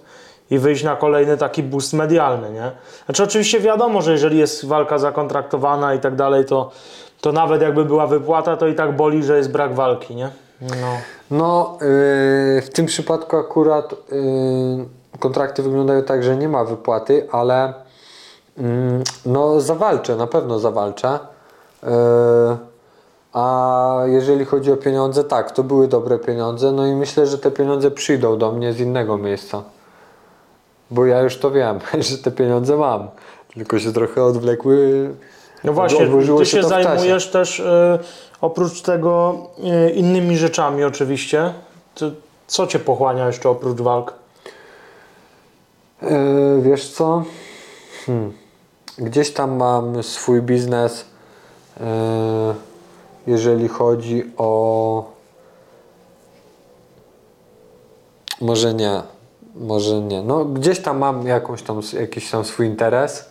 i 0.51 0.59
wyjść 0.59 0.85
na 0.85 0.97
kolejny 0.97 1.37
taki 1.37 1.63
boost 1.63 1.93
medialny, 1.93 2.51
nie? 2.51 2.71
Znaczy 3.05 3.23
oczywiście 3.23 3.61
wiadomo, 3.61 4.03
że 4.03 4.13
jeżeli 4.13 4.39
jest 4.39 4.67
walka 4.67 4.99
zakontraktowana 4.99 5.95
i 5.95 6.01
tak 6.01 6.17
dalej, 6.17 6.45
to, 6.45 6.71
to 7.21 7.33
nawet 7.33 7.63
jakby 7.63 7.85
była 7.85 8.07
wypłata, 8.07 8.57
to 8.57 8.67
i 8.67 8.75
tak 8.75 8.97
boli, 8.97 9.25
że 9.25 9.37
jest 9.37 9.53
brak 9.53 9.75
walki, 9.75 10.15
nie? 10.15 10.31
No. 10.61 10.97
No, 11.31 11.79
yy, 11.81 12.63
w 12.63 12.71
tym 12.73 12.87
przypadku 12.87 13.37
akurat 13.37 13.95
yy, 14.13 15.02
kontrakty 15.19 15.63
wyglądają 15.63 16.03
tak, 16.03 16.23
że 16.23 16.37
nie 16.37 16.49
ma 16.49 16.65
wypłaty, 16.65 17.29
ale 17.31 17.75
yy, 18.57 18.65
no 19.27 19.61
zawalczę, 19.61 20.17
na 20.17 20.27
pewno 20.27 20.59
zawalczę. 20.59 21.19
Yy, 21.83 21.89
a 23.33 24.03
jeżeli 24.07 24.45
chodzi 24.45 24.73
o 24.73 24.77
pieniądze, 24.77 25.25
tak, 25.25 25.51
to 25.51 25.63
były 25.65 25.89
dobre 25.89 26.19
pieniądze, 26.19 26.73
no 26.73 26.87
i 26.87 26.95
myślę, 26.95 27.27
że 27.27 27.39
te 27.39 27.51
pieniądze 27.51 27.91
przyjdą 27.91 28.39
do 28.39 28.53
mnie 28.53 28.73
z 28.73 28.81
innego 28.81 29.19
miejsca. 29.19 29.63
Bo 30.91 31.07
ja 31.07 31.21
już 31.21 31.37
to 31.37 31.51
wiem, 31.51 31.79
że 32.09 32.19
te 32.19 32.31
pieniądze 32.31 32.77
mam, 32.77 33.09
tylko 33.55 33.79
się 33.79 33.93
trochę 33.93 34.25
odwlekły. 34.25 35.11
No 35.65 35.73
właśnie, 35.73 36.07
ty 36.39 36.47
się, 36.47 36.63
czasie. 36.63 36.69
zajmujesz 36.69 37.31
też 37.31 37.61
y, 37.61 37.99
oprócz 38.41 38.83
tego 38.83 39.37
y, 39.87 39.91
innymi 39.91 40.37
rzeczami 40.37 40.85
oczywiście. 40.85 41.55
Ty, 41.95 42.13
co 42.47 42.67
cię 42.67 42.79
pochłania 42.79 43.27
jeszcze 43.27 43.49
oprócz 43.49 43.81
walk? 43.81 44.22
Yy, 46.03 46.63
wiesz 46.63 46.89
co? 46.89 47.25
Hmm. 48.07 48.33
Gdzieś 48.99 49.33
tam 49.33 49.57
mam 49.57 50.03
swój 50.03 50.43
biznes, 50.43 51.05
yy, 51.81 51.87
jeżeli 53.27 53.69
chodzi 53.69 54.33
o. 54.37 55.13
Może 58.41 58.75
nie, 58.75 59.03
może 59.55 60.01
nie. 60.01 60.23
No, 60.23 60.45
gdzieś 60.45 60.81
tam 60.81 60.99
mam 60.99 61.27
jakąś 61.27 61.63
tam, 61.63 61.81
jakiś 62.01 62.31
tam 62.31 62.45
swój 62.45 62.67
interes. 62.67 63.31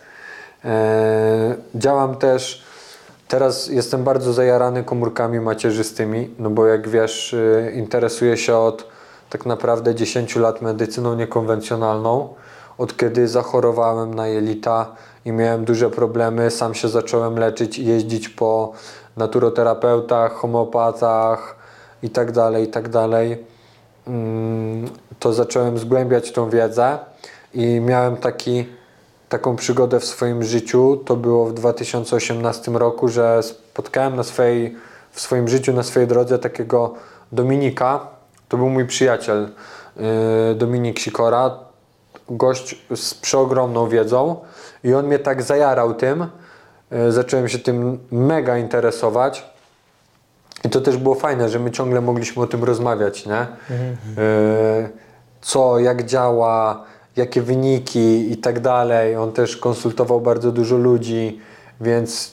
Yy, 0.64 0.70
działam 1.74 2.16
też. 2.16 2.62
Teraz 3.28 3.66
jestem 3.66 4.04
bardzo 4.04 4.32
zajarany 4.32 4.84
komórkami 4.84 5.40
macierzystymi, 5.40 6.30
no 6.38 6.50
bo 6.50 6.66
jak 6.66 6.88
wiesz, 6.88 7.36
interesuję 7.74 8.36
się 8.36 8.56
od 8.56 8.84
tak 9.30 9.46
naprawdę 9.46 9.94
10 9.94 10.36
lat 10.36 10.62
medycyną 10.62 11.14
niekonwencjonalną. 11.14 12.34
Od 12.78 12.96
kiedy 12.96 13.28
zachorowałem 13.28 14.14
na 14.14 14.28
jelita 14.28 14.86
i 15.24 15.32
miałem 15.32 15.64
duże 15.64 15.90
problemy, 15.90 16.50
sam 16.50 16.74
się 16.74 16.88
zacząłem 16.88 17.38
leczyć 17.38 17.78
i 17.78 17.86
jeździć 17.86 18.28
po 18.28 18.72
naturoterapeutach, 19.16 20.32
homeopatach 20.32 21.56
i 22.02 22.10
tak 22.10 22.32
dalej, 22.32 22.64
i 22.64 22.68
tak. 22.68 22.84
Mm, 24.06 24.88
To 25.18 25.32
zacząłem 25.32 25.78
zgłębiać 25.78 26.32
tą 26.32 26.50
wiedzę 26.50 26.98
i 27.54 27.80
miałem 27.80 28.16
taki, 28.16 28.66
taką 29.28 29.56
przygodę 29.56 30.00
w 30.00 30.04
swoim 30.04 30.42
życiu. 30.42 31.02
To 31.04 31.16
było 31.16 31.46
w 31.46 31.52
2018 31.52 32.72
roku, 32.72 33.08
że 33.08 33.42
spotkałem 33.42 34.16
na 34.16 34.22
swojej, 34.22 34.76
w 35.10 35.20
swoim 35.20 35.48
życiu, 35.48 35.72
na 35.72 35.82
swojej 35.82 36.08
drodze 36.08 36.38
takiego 36.38 36.94
Dominika. 37.32 38.06
To 38.48 38.56
był 38.56 38.68
mój 38.68 38.86
przyjaciel, 38.86 39.48
yy, 39.96 40.54
Dominik 40.54 40.98
Sikora. 40.98 41.71
Gość 42.28 42.84
z 42.96 43.14
przeogromną 43.14 43.88
wiedzą 43.88 44.36
i 44.84 44.94
on 44.94 45.06
mnie 45.06 45.18
tak 45.18 45.42
zajarał 45.42 45.94
tym. 45.94 46.26
Yy, 46.90 47.12
Zacząłem 47.12 47.48
się 47.48 47.58
tym 47.58 47.98
mega 48.10 48.58
interesować. 48.58 49.52
I 50.64 50.70
to 50.70 50.80
też 50.80 50.96
było 50.96 51.14
fajne, 51.14 51.48
że 51.48 51.58
my 51.58 51.70
ciągle 51.70 52.00
mogliśmy 52.00 52.42
o 52.42 52.46
tym 52.46 52.64
rozmawiać, 52.64 53.26
nie? 53.26 53.46
Yy, 53.70 54.88
Co, 55.40 55.78
jak 55.78 56.06
działa, 56.06 56.84
jakie 57.16 57.42
wyniki 57.42 58.32
i 58.32 58.36
tak 58.36 58.60
dalej. 58.60 59.16
On 59.16 59.32
też 59.32 59.56
konsultował 59.56 60.20
bardzo 60.20 60.52
dużo 60.52 60.76
ludzi, 60.76 61.40
więc 61.80 62.32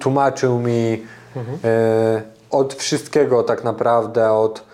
tłumaczył 0.00 0.58
mi 0.58 0.90
yy, 0.90 2.22
od 2.50 2.74
wszystkiego 2.74 3.42
tak 3.42 3.64
naprawdę, 3.64 4.32
od 4.32 4.68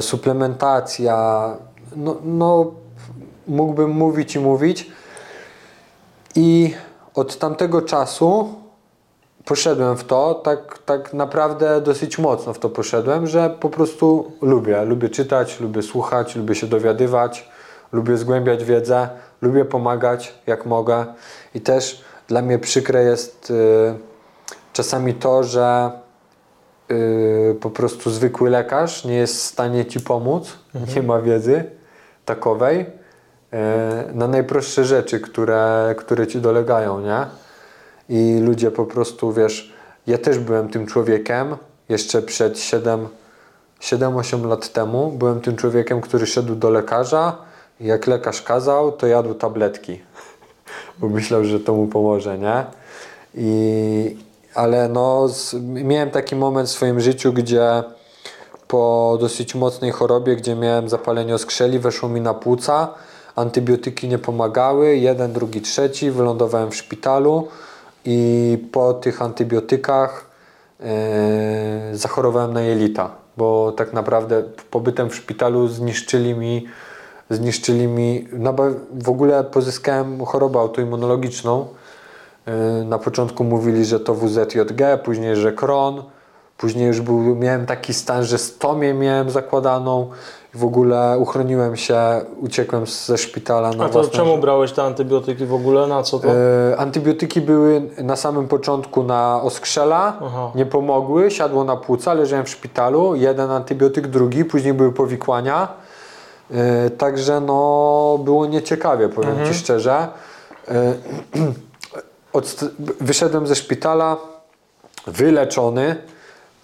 suplementacja. 0.00 1.48
No, 1.96 2.16
no, 2.24 2.72
mógłbym 3.46 3.90
mówić 3.90 4.34
i 4.34 4.40
mówić. 4.40 4.90
I 6.34 6.74
od 7.14 7.38
tamtego 7.38 7.82
czasu 7.82 8.54
poszedłem 9.44 9.96
w 9.96 10.04
to, 10.04 10.34
tak, 10.34 10.78
tak 10.78 11.14
naprawdę 11.14 11.80
dosyć 11.80 12.18
mocno 12.18 12.52
w 12.52 12.58
to 12.58 12.70
poszedłem, 12.70 13.26
że 13.26 13.50
po 13.50 13.70
prostu 13.70 14.32
lubię. 14.42 14.84
Lubię 14.84 15.08
czytać, 15.08 15.60
lubię 15.60 15.82
słuchać, 15.82 16.36
lubię 16.36 16.54
się 16.54 16.66
dowiadywać, 16.66 17.48
lubię 17.92 18.16
zgłębiać 18.16 18.64
wiedzę, 18.64 19.08
lubię 19.42 19.64
pomagać 19.64 20.34
jak 20.46 20.66
mogę. 20.66 21.04
I 21.54 21.60
też 21.60 22.04
dla 22.28 22.42
mnie 22.42 22.58
przykre 22.58 23.04
jest 23.04 23.50
y, 23.50 23.94
czasami 24.72 25.14
to, 25.14 25.44
że 25.44 25.90
y, 26.90 27.56
po 27.60 27.70
prostu 27.70 28.10
zwykły 28.10 28.50
lekarz 28.50 29.04
nie 29.04 29.14
jest 29.14 29.36
w 29.36 29.40
stanie 29.40 29.86
ci 29.86 30.00
pomóc, 30.00 30.58
nie 30.96 31.02
ma 31.02 31.20
wiedzy 31.20 31.64
takowej 32.24 33.03
na 34.14 34.28
najprostsze 34.28 34.84
rzeczy, 34.84 35.20
które, 35.20 35.94
które 35.98 36.26
ci 36.26 36.40
dolegają, 36.40 37.00
nie? 37.00 37.26
I 38.08 38.40
ludzie 38.40 38.70
po 38.70 38.84
prostu, 38.84 39.32
wiesz, 39.32 39.74
ja 40.06 40.18
też 40.18 40.38
byłem 40.38 40.68
tym 40.68 40.86
człowiekiem 40.86 41.56
jeszcze 41.88 42.22
przed 42.22 42.58
7 42.58 43.08
7-8 43.84 44.48
lat 44.48 44.72
temu. 44.72 45.10
Byłem 45.10 45.40
tym 45.40 45.56
człowiekiem, 45.56 46.00
który 46.00 46.26
szedł 46.26 46.54
do 46.54 46.70
lekarza 46.70 47.36
i 47.80 47.86
jak 47.86 48.06
lekarz 48.06 48.42
kazał, 48.42 48.92
to 48.92 49.06
jadł 49.06 49.34
tabletki, 49.34 50.00
bo 50.98 51.08
myślał, 51.08 51.44
że 51.44 51.60
to 51.60 51.74
mu 51.74 51.86
pomoże, 51.86 52.38
nie? 52.38 52.64
I, 53.34 54.16
ale 54.54 54.88
no, 54.88 55.28
z, 55.28 55.54
miałem 55.62 56.10
taki 56.10 56.36
moment 56.36 56.68
w 56.68 56.72
swoim 56.72 57.00
życiu, 57.00 57.32
gdzie 57.32 57.82
po 58.68 59.16
dosyć 59.20 59.54
mocnej 59.54 59.90
chorobie, 59.90 60.36
gdzie 60.36 60.54
miałem 60.54 60.88
zapalenie 60.88 61.34
oskrzeli, 61.34 61.78
weszło 61.78 62.08
mi 62.08 62.20
na 62.20 62.34
płuca, 62.34 62.94
antybiotyki 63.36 64.08
nie 64.08 64.18
pomagały, 64.18 64.96
jeden, 64.96 65.32
drugi, 65.32 65.60
trzeci, 65.60 66.10
wylądowałem 66.10 66.70
w 66.70 66.76
szpitalu 66.76 67.48
i 68.04 68.58
po 68.72 68.94
tych 68.94 69.22
antybiotykach 69.22 70.26
e, 70.80 71.90
zachorowałem 71.92 72.52
na 72.52 72.60
jelita, 72.60 73.10
bo 73.36 73.72
tak 73.72 73.92
naprawdę 73.92 74.42
pobytem 74.70 75.10
w 75.10 75.14
szpitalu 75.14 75.68
zniszczyli 75.68 76.34
mi, 76.34 76.66
zniszczyli 77.30 77.86
mi, 77.86 78.28
no 78.32 78.54
w 78.92 79.08
ogóle 79.08 79.44
pozyskałem 79.44 80.24
chorobę 80.24 80.58
autoimmunologiczną. 80.58 81.66
E, 82.46 82.84
Na 82.84 82.98
początku 82.98 83.44
mówili, 83.44 83.84
że 83.84 84.00
to 84.00 84.14
WZJG, 84.14 84.80
później, 85.04 85.36
że 85.36 85.52
Crohn, 85.52 86.02
później 86.58 86.86
już 86.86 87.00
był, 87.00 87.36
miałem 87.36 87.66
taki 87.66 87.94
stan, 87.94 88.24
że 88.24 88.38
stomię 88.38 88.94
miałem 88.94 89.30
zakładaną 89.30 90.10
w 90.54 90.64
ogóle 90.64 91.18
uchroniłem 91.18 91.76
się, 91.76 91.98
uciekłem 92.40 92.86
ze 92.86 93.18
szpitala 93.18 93.70
na 93.70 93.84
A 93.84 93.88
to 93.88 94.08
czemu 94.08 94.38
brałeś 94.38 94.72
te 94.72 94.82
antybiotyki 94.82 95.46
w 95.46 95.54
ogóle? 95.54 95.86
Na 95.86 96.02
co 96.02 96.18
to? 96.18 96.28
E, 96.28 96.76
antybiotyki 96.76 97.40
były 97.40 97.82
na 98.02 98.16
samym 98.16 98.48
początku 98.48 99.02
na 99.02 99.42
oskrzela, 99.42 100.18
Aha. 100.22 100.50
nie 100.54 100.66
pomogły, 100.66 101.30
siadło 101.30 101.64
na 101.64 101.76
płuca, 101.76 102.14
leżałem 102.14 102.44
w 102.44 102.48
szpitalu, 102.48 103.14
jeden 103.14 103.50
antybiotyk, 103.50 104.06
drugi, 104.06 104.44
później 104.44 104.74
były 104.74 104.92
powikłania. 104.92 105.68
E, 106.50 106.90
także 106.90 107.40
no 107.40 108.18
było 108.24 108.46
nieciekawie, 108.46 109.08
powiem 109.08 109.30
Mhm. 109.30 109.48
Ci 109.48 109.54
szczerze. 109.54 110.08
Od, 112.32 112.60
wyszedłem 113.00 113.46
ze 113.46 113.54
szpitala 113.54 114.16
wyleczony 115.06 115.96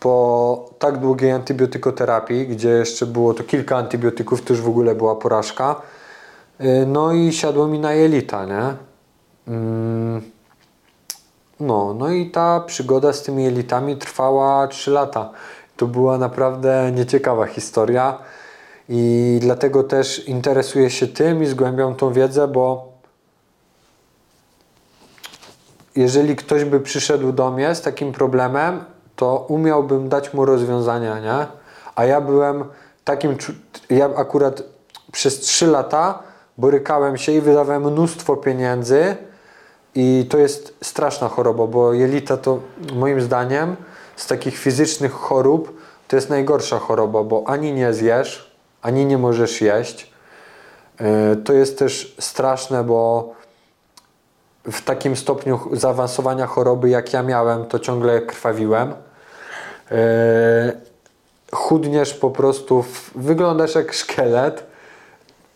po 0.00 0.70
tak 0.78 0.98
długiej 0.98 1.30
antybiotykoterapii, 1.30 2.46
gdzie 2.46 2.68
jeszcze 2.68 3.06
było 3.06 3.34
to 3.34 3.44
kilka 3.44 3.76
antybiotyków, 3.76 4.42
to 4.42 4.52
już 4.52 4.62
w 4.62 4.68
ogóle 4.68 4.94
była 4.94 5.16
porażka. 5.16 5.82
Y, 6.60 6.86
No 6.86 7.12
i 7.12 7.32
siadło 7.32 7.66
mi 7.66 7.78
na 7.78 7.92
jelita, 7.92 8.44
nie? 8.44 8.74
Mm, 9.48 10.22
No, 11.60 11.94
no 11.94 12.10
i 12.10 12.30
ta 12.30 12.60
przygoda 12.60 13.12
z 13.12 13.22
tymi 13.22 13.44
jelitami 13.44 13.96
trwała 13.96 14.66
3 14.68 14.90
lata. 14.90 15.30
to 15.76 15.86
była 15.86 16.18
naprawdę 16.18 16.92
nieciekawa 16.94 17.46
historia 17.46 18.18
i 18.88 19.38
dlatego 19.42 19.82
też 19.84 20.28
interesuję 20.28 20.90
się 20.90 21.06
tym 21.06 21.42
i 21.42 21.46
zgłębiam 21.46 21.94
tą 21.94 22.12
wiedzę, 22.12 22.48
bo 22.48 22.92
jeżeli 25.96 26.36
ktoś 26.36 26.64
by 26.64 26.80
przyszedł 26.80 27.32
do 27.32 27.50
mnie 27.50 27.74
z 27.74 27.82
takim 27.82 28.12
problemem, 28.12 28.84
to 29.20 29.44
umiałbym 29.48 30.08
dać 30.08 30.34
mu 30.34 30.44
rozwiązania, 30.44 31.18
nie? 31.18 31.46
A 31.94 32.04
ja 32.04 32.20
byłem 32.20 32.64
takim, 33.04 33.36
ja 33.90 34.10
akurat 34.16 34.62
przez 35.12 35.40
3 35.40 35.66
lata 35.66 36.22
borykałem 36.58 37.18
się 37.18 37.32
i 37.32 37.40
wydawałem 37.40 37.92
mnóstwo 37.92 38.36
pieniędzy 38.36 39.16
i 39.94 40.26
to 40.30 40.38
jest 40.38 40.74
straszna 40.82 41.28
choroba, 41.28 41.66
bo 41.66 41.92
jelita 41.92 42.36
to 42.36 42.60
moim 42.94 43.20
zdaniem 43.20 43.76
z 44.16 44.26
takich 44.26 44.58
fizycznych 44.58 45.12
chorób 45.12 45.80
to 46.08 46.16
jest 46.16 46.30
najgorsza 46.30 46.78
choroba, 46.78 47.22
bo 47.22 47.44
ani 47.46 47.72
nie 47.72 47.94
zjesz, 47.94 48.56
ani 48.82 49.06
nie 49.06 49.18
możesz 49.18 49.60
jeść. 49.60 50.12
Yy, 51.00 51.36
To 51.36 51.52
jest 51.52 51.78
też 51.78 52.16
straszne, 52.18 52.84
bo 52.84 53.28
w 54.64 54.82
takim 54.84 55.16
stopniu 55.16 55.60
zaawansowania 55.72 56.46
choroby, 56.46 56.88
jak 56.88 57.12
ja 57.12 57.22
miałem, 57.22 57.66
to 57.66 57.78
ciągle 57.78 58.20
krwawiłem. 58.20 58.94
Yy, 59.90 59.96
chudniesz 61.52 62.14
po 62.14 62.30
prostu, 62.30 62.84
wyglądasz 63.14 63.74
jak 63.74 63.92
szkielet. 63.92 64.66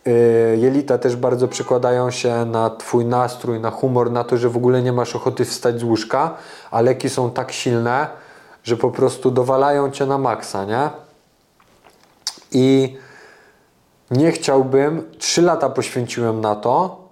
Yy, 0.06 0.12
jelita 0.56 0.98
też 0.98 1.16
bardzo 1.16 1.48
przekładają 1.48 2.10
się 2.10 2.44
na 2.44 2.70
Twój 2.70 3.04
nastrój, 3.04 3.60
na 3.60 3.70
humor, 3.70 4.10
na 4.10 4.24
to, 4.24 4.36
że 4.36 4.48
w 4.48 4.56
ogóle 4.56 4.82
nie 4.82 4.92
masz 4.92 5.16
ochoty 5.16 5.44
wstać 5.44 5.80
z 5.80 5.82
łóżka, 5.82 6.36
a 6.70 6.80
leki 6.80 7.10
są 7.10 7.30
tak 7.30 7.52
silne, 7.52 8.06
że 8.64 8.76
po 8.76 8.90
prostu 8.90 9.30
dowalają 9.30 9.90
Cię 9.90 10.06
na 10.06 10.18
maksa, 10.18 10.64
nie? 10.64 10.90
I 12.52 12.96
nie 14.10 14.32
chciałbym, 14.32 15.10
trzy 15.18 15.42
lata 15.42 15.70
poświęciłem 15.70 16.40
na 16.40 16.56
to, 16.56 17.04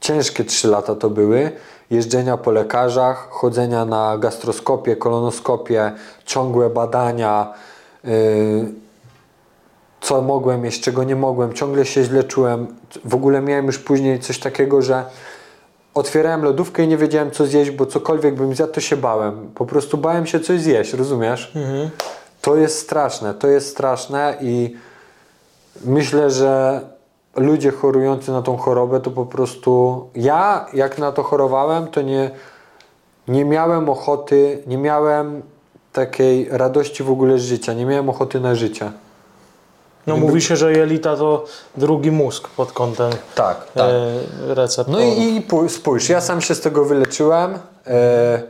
ciężkie 0.00 0.44
trzy 0.44 0.68
lata 0.68 0.94
to 0.94 1.10
były, 1.10 1.52
jeżdżenia 1.90 2.36
po 2.36 2.50
lekarzach, 2.50 3.28
chodzenia 3.30 3.84
na 3.84 4.18
gastroskopię, 4.18 4.96
kolonoskopię, 4.96 5.92
ciągłe 6.24 6.70
badania, 6.70 7.52
yy, 8.04 8.12
co 10.00 10.22
mogłem 10.22 10.64
jeść, 10.64 10.82
czego 10.82 11.04
nie 11.04 11.16
mogłem, 11.16 11.52
ciągle 11.52 11.86
się 11.86 12.04
źle 12.04 12.24
czułem. 12.24 12.66
W 13.04 13.14
ogóle 13.14 13.40
miałem 13.40 13.66
już 13.66 13.78
później 13.78 14.20
coś 14.20 14.38
takiego, 14.38 14.82
że 14.82 15.04
otwierałem 15.94 16.42
lodówkę 16.42 16.84
i 16.84 16.88
nie 16.88 16.96
wiedziałem 16.96 17.30
co 17.30 17.46
zjeść, 17.46 17.70
bo 17.70 17.86
cokolwiek 17.86 18.34
bym 18.34 18.54
zjadł, 18.54 18.72
to 18.72 18.80
się 18.80 18.96
bałem. 18.96 19.50
Po 19.54 19.66
prostu 19.66 19.98
bałem 19.98 20.26
się 20.26 20.40
coś 20.40 20.60
zjeść, 20.60 20.92
rozumiesz? 20.92 21.52
To 22.42 22.56
jest 22.56 22.78
straszne, 22.78 23.34
to 23.34 23.48
jest 23.48 23.68
straszne 23.68 24.36
i 24.40 24.76
myślę, 25.84 26.30
że 26.30 26.80
ludzie 27.36 27.70
chorujący 27.70 28.32
na 28.32 28.42
tą 28.42 28.56
chorobę 28.56 29.00
to 29.00 29.10
po 29.10 29.26
prostu 29.26 30.06
ja 30.14 30.66
jak 30.72 30.98
na 30.98 31.12
to 31.12 31.22
chorowałem, 31.22 31.86
to 31.86 32.02
nie, 32.02 32.30
nie 33.28 33.44
miałem 33.44 33.88
ochoty, 33.88 34.62
nie 34.66 34.78
miałem 34.78 35.42
takiej 35.92 36.48
radości 36.50 37.02
w 37.02 37.10
ogóle 37.10 37.38
z 37.38 37.42
życia, 37.42 37.72
nie 37.72 37.86
miałem 37.86 38.08
ochoty 38.08 38.40
na 38.40 38.54
życie. 38.54 38.92
No 40.06 40.16
mówi 40.16 40.40
się, 40.42 40.56
że 40.56 40.72
jelita 40.72 41.16
to 41.16 41.44
drugi 41.76 42.10
mózg 42.10 42.48
pod 42.48 42.72
kątem 42.72 43.10
Tak, 43.34 43.66
e, 43.76 44.54
receptorów. 44.54 45.00
No 45.00 45.06
i, 45.06 45.36
i 45.36 45.40
pój- 45.42 45.68
spójrz, 45.68 46.08
ja 46.08 46.20
sam 46.20 46.40
się 46.40 46.54
z 46.54 46.60
tego 46.60 46.84
wyleczyłem. 46.84 47.58
E, 47.86 48.42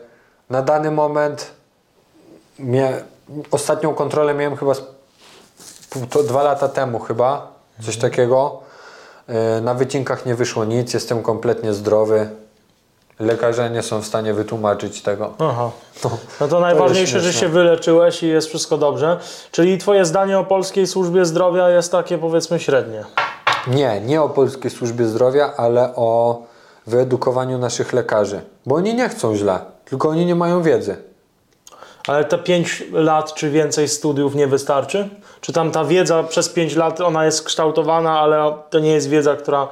na 0.51 0.63
dany 0.63 0.91
moment 0.91 1.51
mia, 2.59 2.89
ostatnią 3.51 3.95
kontrolę 3.95 4.35
miałem 4.35 4.57
chyba 4.57 4.75
z 4.75 4.83
pół, 5.91 6.07
to 6.07 6.23
dwa 6.23 6.43
lata 6.43 6.69
temu 6.69 6.99
chyba, 6.99 7.53
coś 7.85 7.97
takiego. 7.97 8.61
E, 9.33 9.61
na 9.61 9.75
wycinkach 9.75 10.27
nie 10.27 10.35
wyszło 10.35 10.65
nic, 10.65 10.95
jestem 10.95 11.23
kompletnie 11.23 11.75
zdrowy. 11.75 12.29
Lekarze 13.21 13.71
nie 13.71 13.83
są 13.83 14.01
w 14.03 14.07
stanie 14.07 14.35
wytłumaczyć 14.35 15.03
tego. 15.03 15.33
Aha. 15.39 15.71
No, 16.05 16.11
No 16.41 16.49
to 16.49 16.61
najważniejsze, 16.61 17.21
że 17.21 17.25
śmieszne. 17.33 17.41
się 17.41 17.49
wyleczyłeś 17.49 18.23
i 18.23 18.27
jest 18.29 18.49
wszystko 18.49 18.79
dobrze. 18.79 19.19
Czyli 19.51 19.79
twoje 19.79 20.05
zdanie 20.05 20.39
o 20.39 20.45
polskiej 20.45 20.87
służbie 20.87 21.25
zdrowia 21.25 21.69
jest 21.71 21.93
takie 21.93 22.19
powiedzmy 22.19 22.61
średnie. 22.61 23.05
Nie, 23.67 24.01
nie 24.01 24.23
o 24.23 24.29
Polskiej 24.29 24.71
Służbie 24.71 25.05
Zdrowia, 25.07 25.53
ale 25.57 25.97
o 25.97 26.43
wyedukowaniu 26.87 27.59
naszych 27.59 27.93
lekarzy. 27.93 28.41
Bo 28.67 28.75
oni 28.75 28.95
nie 28.95 29.09
chcą 29.09 29.37
źle, 29.37 29.59
tylko 29.85 30.09
oni 30.09 30.27
nie 30.27 30.35
mają 30.35 30.63
wiedzy. 30.63 30.97
Ale 32.09 32.25
te 32.25 32.39
5 32.39 32.85
lat 32.93 33.35
czy 33.35 33.51
więcej 33.51 33.89
studiów 33.89 34.35
nie 34.35 34.47
wystarczy? 34.47 35.09
Czy 35.43 35.53
tam 35.53 35.71
ta 35.71 35.85
wiedza 35.85 36.23
przez 36.23 36.49
5 36.49 36.77
lat 36.77 37.01
ona 37.01 37.25
jest 37.25 37.43
kształtowana, 37.43 38.21
ale 38.21 38.55
to 38.71 38.79
nie 38.79 38.93
jest 38.93 39.09
wiedza, 39.09 39.37
która 39.37 39.69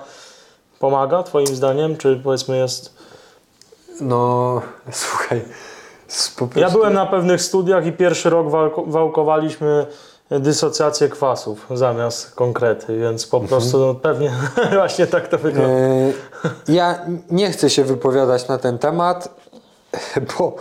pomaga 0.78 1.22
twoim 1.22 1.46
zdaniem? 1.46 1.96
Czy 1.96 2.20
powiedzmy 2.24 2.58
jest... 2.58 2.94
No, 4.00 4.62
słuchaj. 4.92 5.42
prostu, 6.46 6.60
Ja 6.60 6.70
byłem 6.70 6.92
na 6.92 7.06
pewnych 7.06 7.42
studiach 7.42 7.86
i 7.86 7.92
pierwszy 7.92 8.30
rok 8.30 8.46
walko- 8.46 8.90
wałkowaliśmy 8.90 9.86
dysocjację 10.30 11.08
kwasów 11.08 11.66
zamiast 11.74 12.34
konkrety, 12.34 12.98
więc 12.98 13.26
po 13.26 13.40
prostu 13.40 13.78
no, 13.78 13.94
pewnie 13.94 14.32
właśnie 14.72 15.06
tak 15.06 15.28
to 15.28 15.38
wygląda. 15.38 15.72
E, 15.72 16.12
ja 16.68 17.06
nie 17.30 17.50
chcę 17.50 17.70
się 17.70 17.84
wypowiadać 17.84 18.48
na 18.48 18.58
ten 18.58 18.78
temat, 18.78 19.40
bo 20.38 20.56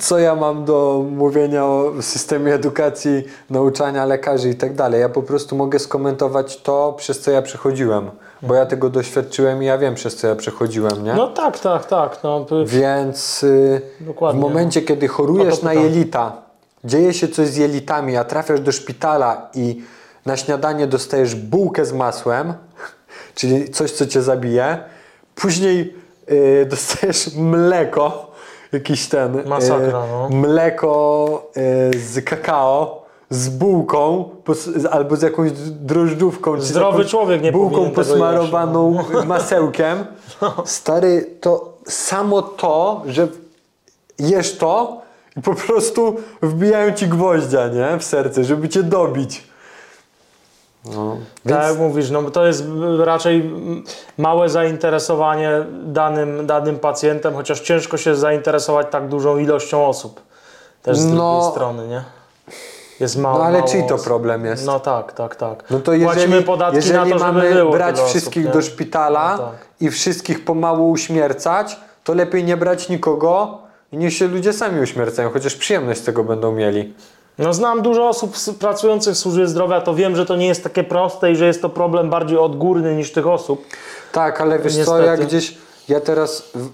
co, 0.00 0.18
ja 0.18 0.34
mam 0.34 0.64
do 0.64 1.04
mówienia 1.10 1.64
o 1.64 1.92
systemie 2.00 2.54
edukacji, 2.54 3.24
nauczania 3.50 4.04
lekarzy 4.04 4.50
i 4.50 4.54
tak 4.54 4.74
dalej. 4.74 5.00
Ja 5.00 5.08
po 5.08 5.22
prostu 5.22 5.56
mogę 5.56 5.78
skomentować 5.78 6.56
to, 6.56 6.94
przez 6.98 7.20
co 7.20 7.30
ja 7.30 7.42
przechodziłem, 7.42 8.10
bo 8.42 8.54
ja 8.54 8.66
tego 8.66 8.90
doświadczyłem 8.90 9.62
i 9.62 9.66
ja 9.66 9.78
wiem, 9.78 9.94
przez 9.94 10.16
co 10.16 10.26
ja 10.26 10.36
przechodziłem, 10.36 11.04
nie? 11.04 11.14
No 11.14 11.28
tak, 11.28 11.58
tak, 11.58 11.86
tak. 11.86 12.18
No, 12.22 12.46
Więc 12.66 13.42
y, 13.42 13.80
w 14.32 14.34
momencie, 14.34 14.82
kiedy 14.82 15.08
chorujesz 15.08 15.62
na 15.62 15.74
jelita, 15.74 16.32
dzieje 16.84 17.14
się 17.14 17.28
coś 17.28 17.48
z 17.48 17.56
jelitami, 17.56 18.16
a 18.16 18.24
trafiasz 18.24 18.60
do 18.60 18.72
szpitala 18.72 19.50
i 19.54 19.82
na 20.26 20.36
śniadanie 20.36 20.86
dostajesz 20.86 21.34
bułkę 21.34 21.84
z 21.84 21.92
masłem, 21.92 22.54
czyli 23.34 23.70
coś, 23.70 23.90
co 23.90 24.06
cię 24.06 24.22
zabije, 24.22 24.78
później 25.34 25.94
y, 26.30 26.66
dostajesz 26.70 27.34
mleko, 27.34 28.29
jakiś 28.72 29.08
ten, 29.08 29.48
Masakra, 29.48 30.02
no. 30.06 30.28
mleko 30.30 31.50
y, 31.94 31.98
z 31.98 32.24
kakao, 32.24 33.02
z 33.30 33.48
bułką 33.48 34.28
albo 34.90 35.16
z 35.16 35.22
jakąś 35.22 35.52
drożdżówką. 35.70 36.56
czy 36.56 36.62
Zdrowy 36.62 36.98
jakąś 36.98 37.10
człowiek 37.10 37.42
nie 37.42 37.52
Bułką 37.52 37.70
tego 37.70 37.84
jeść, 37.84 37.96
no. 37.96 38.04
posmarowaną 38.04 39.04
masełkiem. 39.26 40.04
Stary, 40.64 41.36
to 41.40 41.72
samo 41.86 42.42
to, 42.42 43.02
że 43.06 43.28
jesz 44.18 44.56
to 44.56 45.00
i 45.36 45.40
po 45.42 45.54
prostu 45.54 46.16
wbijają 46.42 46.92
ci 46.92 47.08
gwoździa, 47.08 47.68
nie? 47.68 47.98
W 47.98 48.04
serce, 48.04 48.44
żeby 48.44 48.68
cię 48.68 48.82
dobić. 48.82 49.49
No, 50.84 51.16
więc 51.44 51.58
Tak 51.60 51.68
jak 51.70 51.78
mówisz, 51.78 52.10
no 52.10 52.30
to 52.30 52.46
jest 52.46 52.64
raczej 52.98 53.50
małe 54.18 54.48
zainteresowanie 54.48 55.50
danym, 55.84 56.46
danym 56.46 56.78
pacjentem, 56.78 57.34
chociaż 57.34 57.60
ciężko 57.60 57.96
się 57.96 58.16
zainteresować 58.16 58.86
tak 58.90 59.08
dużą 59.08 59.38
ilością 59.38 59.86
osób. 59.86 60.20
Też 60.82 60.98
z 60.98 61.06
No. 61.06 61.34
drugiej 61.34 61.50
strony, 61.52 61.88
nie? 61.88 62.02
Jest 63.00 63.16
mało. 63.18 63.38
No 63.38 63.44
ale 63.44 63.58
mało 63.58 63.70
czyj 63.70 63.86
to 63.86 63.94
osób. 63.94 64.06
problem 64.06 64.44
jest? 64.44 64.66
No 64.66 64.80
tak, 64.80 65.12
tak, 65.12 65.36
tak. 65.36 65.64
No 65.70 65.80
to 65.80 65.92
jeżeli, 65.92 66.14
Płacimy 66.14 66.42
podatki 66.42 66.76
jeżeli 66.76 66.96
na 66.98 67.02
to, 67.04 67.08
żeby 67.18 67.20
mamy 67.32 67.54
było 67.54 67.72
brać 67.72 68.00
wszystkich 68.00 68.44
osób, 68.44 68.54
do 68.54 68.62
szpitala 68.62 69.36
No 69.38 69.44
tak. 69.44 69.66
i 69.80 69.90
wszystkich 69.90 70.44
pomału 70.44 70.90
uśmiercać, 70.90 71.76
to 72.04 72.14
lepiej 72.14 72.44
nie 72.44 72.56
brać 72.56 72.88
nikogo 72.88 73.58
i 73.92 73.96
niech 73.96 74.12
się 74.12 74.28
ludzie 74.28 74.52
sami 74.52 74.80
uśmiercają, 74.80 75.30
chociaż 75.30 75.56
przyjemność 75.56 76.00
z 76.00 76.04
tego 76.04 76.24
będą 76.24 76.52
mieli. 76.52 76.94
No 77.38 77.54
znam 77.54 77.82
dużo 77.82 78.08
osób 78.08 78.34
pracujących 78.58 79.14
w 79.14 79.18
służbie 79.18 79.46
zdrowia, 79.46 79.80
to 79.80 79.94
wiem, 79.94 80.16
że 80.16 80.26
to 80.26 80.36
nie 80.36 80.46
jest 80.46 80.62
takie 80.62 80.84
proste 80.84 81.32
i 81.32 81.36
że 81.36 81.46
jest 81.46 81.62
to 81.62 81.68
problem 81.68 82.10
bardziej 82.10 82.38
odgórny 82.38 82.94
niż 82.96 83.12
tych 83.12 83.26
osób. 83.26 83.64
Tak, 84.12 84.40
ale 84.40 84.58
wiesz 84.58 84.72
co, 84.72 84.78
Niestety. 84.78 85.04
ja 85.04 85.16
gdzieś, 85.16 85.58
ja 85.88 86.00
teraz 86.00 86.50
w, 86.54 86.68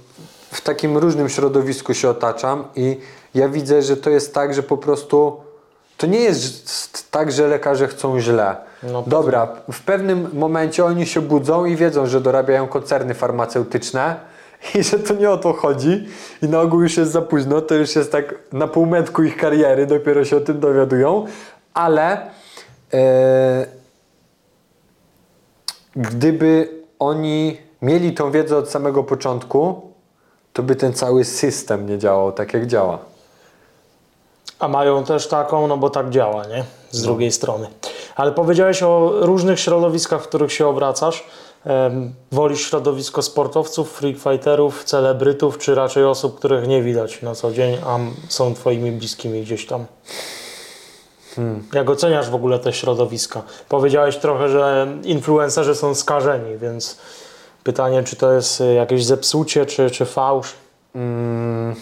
w 0.56 0.60
takim 0.60 0.96
różnym 0.98 1.28
środowisku 1.28 1.94
się 1.94 2.08
otaczam 2.08 2.64
i 2.76 3.00
ja 3.34 3.48
widzę, 3.48 3.82
że 3.82 3.96
to 3.96 4.10
jest 4.10 4.34
tak, 4.34 4.54
że 4.54 4.62
po 4.62 4.76
prostu 4.76 5.36
to 5.96 6.06
nie 6.06 6.20
jest 6.20 7.10
tak, 7.10 7.32
że 7.32 7.48
lekarze 7.48 7.88
chcą 7.88 8.20
źle. 8.20 8.56
No, 8.82 9.04
Dobra, 9.06 9.48
w 9.72 9.82
pewnym 9.82 10.28
momencie 10.32 10.84
oni 10.84 11.06
się 11.06 11.20
budzą 11.20 11.64
i 11.64 11.76
wiedzą, 11.76 12.06
że 12.06 12.20
dorabiają 12.20 12.68
koncerny 12.68 13.14
farmaceutyczne 13.14 14.16
i 14.74 14.82
że 14.82 14.98
to 14.98 15.14
nie 15.14 15.30
o 15.30 15.36
to 15.36 15.52
chodzi 15.52 16.08
i 16.42 16.48
na 16.48 16.60
ogół 16.60 16.82
już 16.82 16.96
jest 16.96 17.12
za 17.12 17.22
późno, 17.22 17.60
to 17.60 17.74
już 17.74 17.96
jest 17.96 18.12
tak 18.12 18.34
na 18.52 18.68
półmetku 18.68 19.22
ich 19.22 19.36
kariery, 19.36 19.86
dopiero 19.86 20.24
się 20.24 20.36
o 20.36 20.40
tym 20.40 20.60
dowiadują, 20.60 21.26
ale 21.74 22.30
e, 22.94 23.66
gdyby 25.96 26.68
oni 26.98 27.56
mieli 27.82 28.14
tą 28.14 28.30
wiedzę 28.30 28.56
od 28.56 28.70
samego 28.70 29.04
początku, 29.04 29.82
to 30.52 30.62
by 30.62 30.76
ten 30.76 30.92
cały 30.92 31.24
system 31.24 31.88
nie 31.88 31.98
działał 31.98 32.32
tak, 32.32 32.54
jak 32.54 32.66
działa. 32.66 32.98
A 34.58 34.68
mają 34.68 35.04
też 35.04 35.28
taką, 35.28 35.66
no 35.66 35.76
bo 35.76 35.90
tak 35.90 36.10
działa, 36.10 36.46
nie? 36.46 36.64
Z 36.90 37.02
drugiej 37.02 37.32
strony. 37.32 37.66
Ale 38.16 38.32
powiedziałeś 38.32 38.82
o 38.82 39.12
różnych 39.20 39.60
środowiskach, 39.60 40.22
w 40.22 40.28
których 40.28 40.52
się 40.52 40.66
obracasz. 40.66 41.24
Wolisz 42.32 42.68
środowisko 42.68 43.22
sportowców, 43.22 43.92
freak 43.92 44.16
fighterów, 44.16 44.84
celebrytów, 44.84 45.58
czy 45.58 45.74
raczej 45.74 46.04
osób, 46.04 46.38
których 46.38 46.68
nie 46.68 46.82
widać 46.82 47.22
na 47.22 47.34
co 47.34 47.52
dzień, 47.52 47.78
a 47.86 47.98
są 48.28 48.54
twoimi 48.54 48.92
bliskimi 48.92 49.42
gdzieś 49.42 49.66
tam? 49.66 49.86
Jak 51.72 51.90
oceniasz 51.90 52.30
w 52.30 52.34
ogóle 52.34 52.58
te 52.58 52.72
środowiska? 52.72 53.42
Powiedziałeś 53.68 54.16
trochę, 54.16 54.48
że 54.48 54.86
influencerzy 55.04 55.74
są 55.74 55.94
skażeni, 55.94 56.58
więc 56.58 56.98
pytanie, 57.64 58.02
czy 58.02 58.16
to 58.16 58.32
jest 58.32 58.62
jakieś 58.76 59.04
zepsucie, 59.04 59.66
czy, 59.66 59.90
czy 59.90 60.04
fałsz? 60.04 60.52
Mm, 60.94 61.74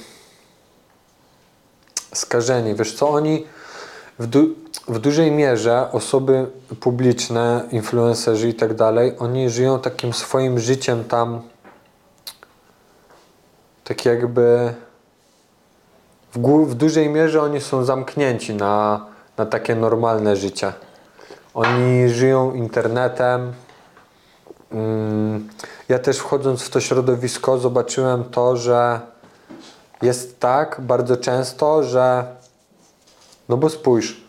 skażeni. 2.12 2.74
Wiesz 2.74 2.95
co, 2.95 3.09
oni 3.09 3.47
w, 4.18 4.26
du- 4.26 4.54
w 4.88 4.98
dużej 4.98 5.30
mierze 5.30 5.88
osoby 5.92 6.46
publiczne, 6.80 7.68
influencerzy 7.70 8.48
i 8.48 8.54
tak 8.54 8.74
dalej, 8.74 9.12
oni 9.18 9.50
żyją 9.50 9.78
takim 9.78 10.12
swoim 10.12 10.58
życiem 10.58 11.04
tam 11.04 11.42
tak 13.84 14.04
jakby 14.04 14.74
w, 16.32 16.38
w 16.66 16.74
dużej 16.74 17.08
mierze 17.08 17.42
oni 17.42 17.60
są 17.60 17.84
zamknięci 17.84 18.54
na, 18.54 19.06
na 19.36 19.46
takie 19.46 19.74
normalne 19.74 20.36
życie. 20.36 20.72
Oni 21.54 22.08
żyją 22.08 22.54
internetem. 22.54 23.52
Mm, 24.72 25.48
Ja 25.88 25.98
też 25.98 26.18
wchodząc 26.18 26.62
w 26.62 26.70
to 26.70 26.80
środowisko 26.80 27.58
zobaczyłem 27.58 28.24
to, 28.24 28.56
że 28.56 29.00
jest 30.02 30.40
tak 30.40 30.76
bardzo 30.80 31.16
często, 31.16 31.82
że 31.82 32.24
no 33.49 33.57
bo 33.57 33.70
spójrz, 33.70 34.24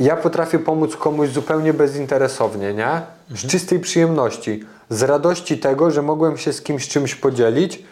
ja 0.00 0.16
potrafię 0.16 0.58
pomóc 0.58 0.96
komuś 0.96 1.28
zupełnie 1.28 1.72
bezinteresownie, 1.72 2.74
nie? 2.74 3.00
Z 3.30 3.46
czystej 3.46 3.80
przyjemności, 3.80 4.64
z 4.90 5.02
radości 5.02 5.58
tego, 5.58 5.90
że 5.90 6.02
mogłem 6.02 6.38
się 6.38 6.52
z 6.52 6.62
kimś 6.62 6.88
czymś 6.88 7.14
podzielić 7.14 7.82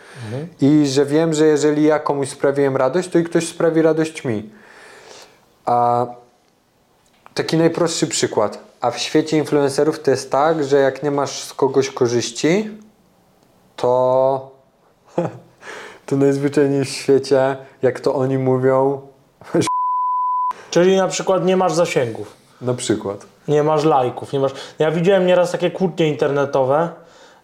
i 0.60 0.86
że 0.86 1.06
wiem, 1.06 1.34
że 1.34 1.46
jeżeli 1.46 1.84
ja 1.84 1.98
komuś 1.98 2.28
sprawiłem 2.28 2.76
radość, 2.76 3.08
to 3.08 3.18
i 3.18 3.24
ktoś 3.24 3.48
sprawi 3.48 3.82
radość 3.82 4.24
mi. 4.24 4.50
A 5.64 6.06
taki 7.34 7.56
najprostszy 7.56 8.06
przykład. 8.06 8.58
A 8.80 8.90
w 8.90 8.98
świecie 8.98 9.38
influencerów 9.38 10.00
to 10.00 10.10
jest 10.10 10.30
tak, 10.30 10.64
że 10.64 10.76
jak 10.76 11.02
nie 11.02 11.10
masz 11.10 11.42
z 11.42 11.54
kogoś 11.54 11.90
korzyści, 11.90 12.70
to 13.76 14.50
to 16.06 16.16
najzwyczajniej 16.16 16.84
w 16.84 16.88
świecie, 16.88 17.56
jak 17.82 18.00
to 18.00 18.14
oni 18.14 18.38
mówią, 18.38 19.00
Czyli 20.70 20.96
na 20.96 21.08
przykład 21.08 21.44
nie 21.44 21.56
masz 21.56 21.72
zasięgów. 21.72 22.32
na 22.60 22.74
przykład. 22.74 23.26
Nie 23.48 23.62
masz 23.62 23.84
lajków, 23.84 24.32
nie 24.32 24.40
masz... 24.40 24.52
Ja 24.78 24.90
widziałem 24.90 25.26
nieraz 25.26 25.52
takie 25.52 25.70
kłótnie 25.70 26.08
internetowe, 26.08 26.88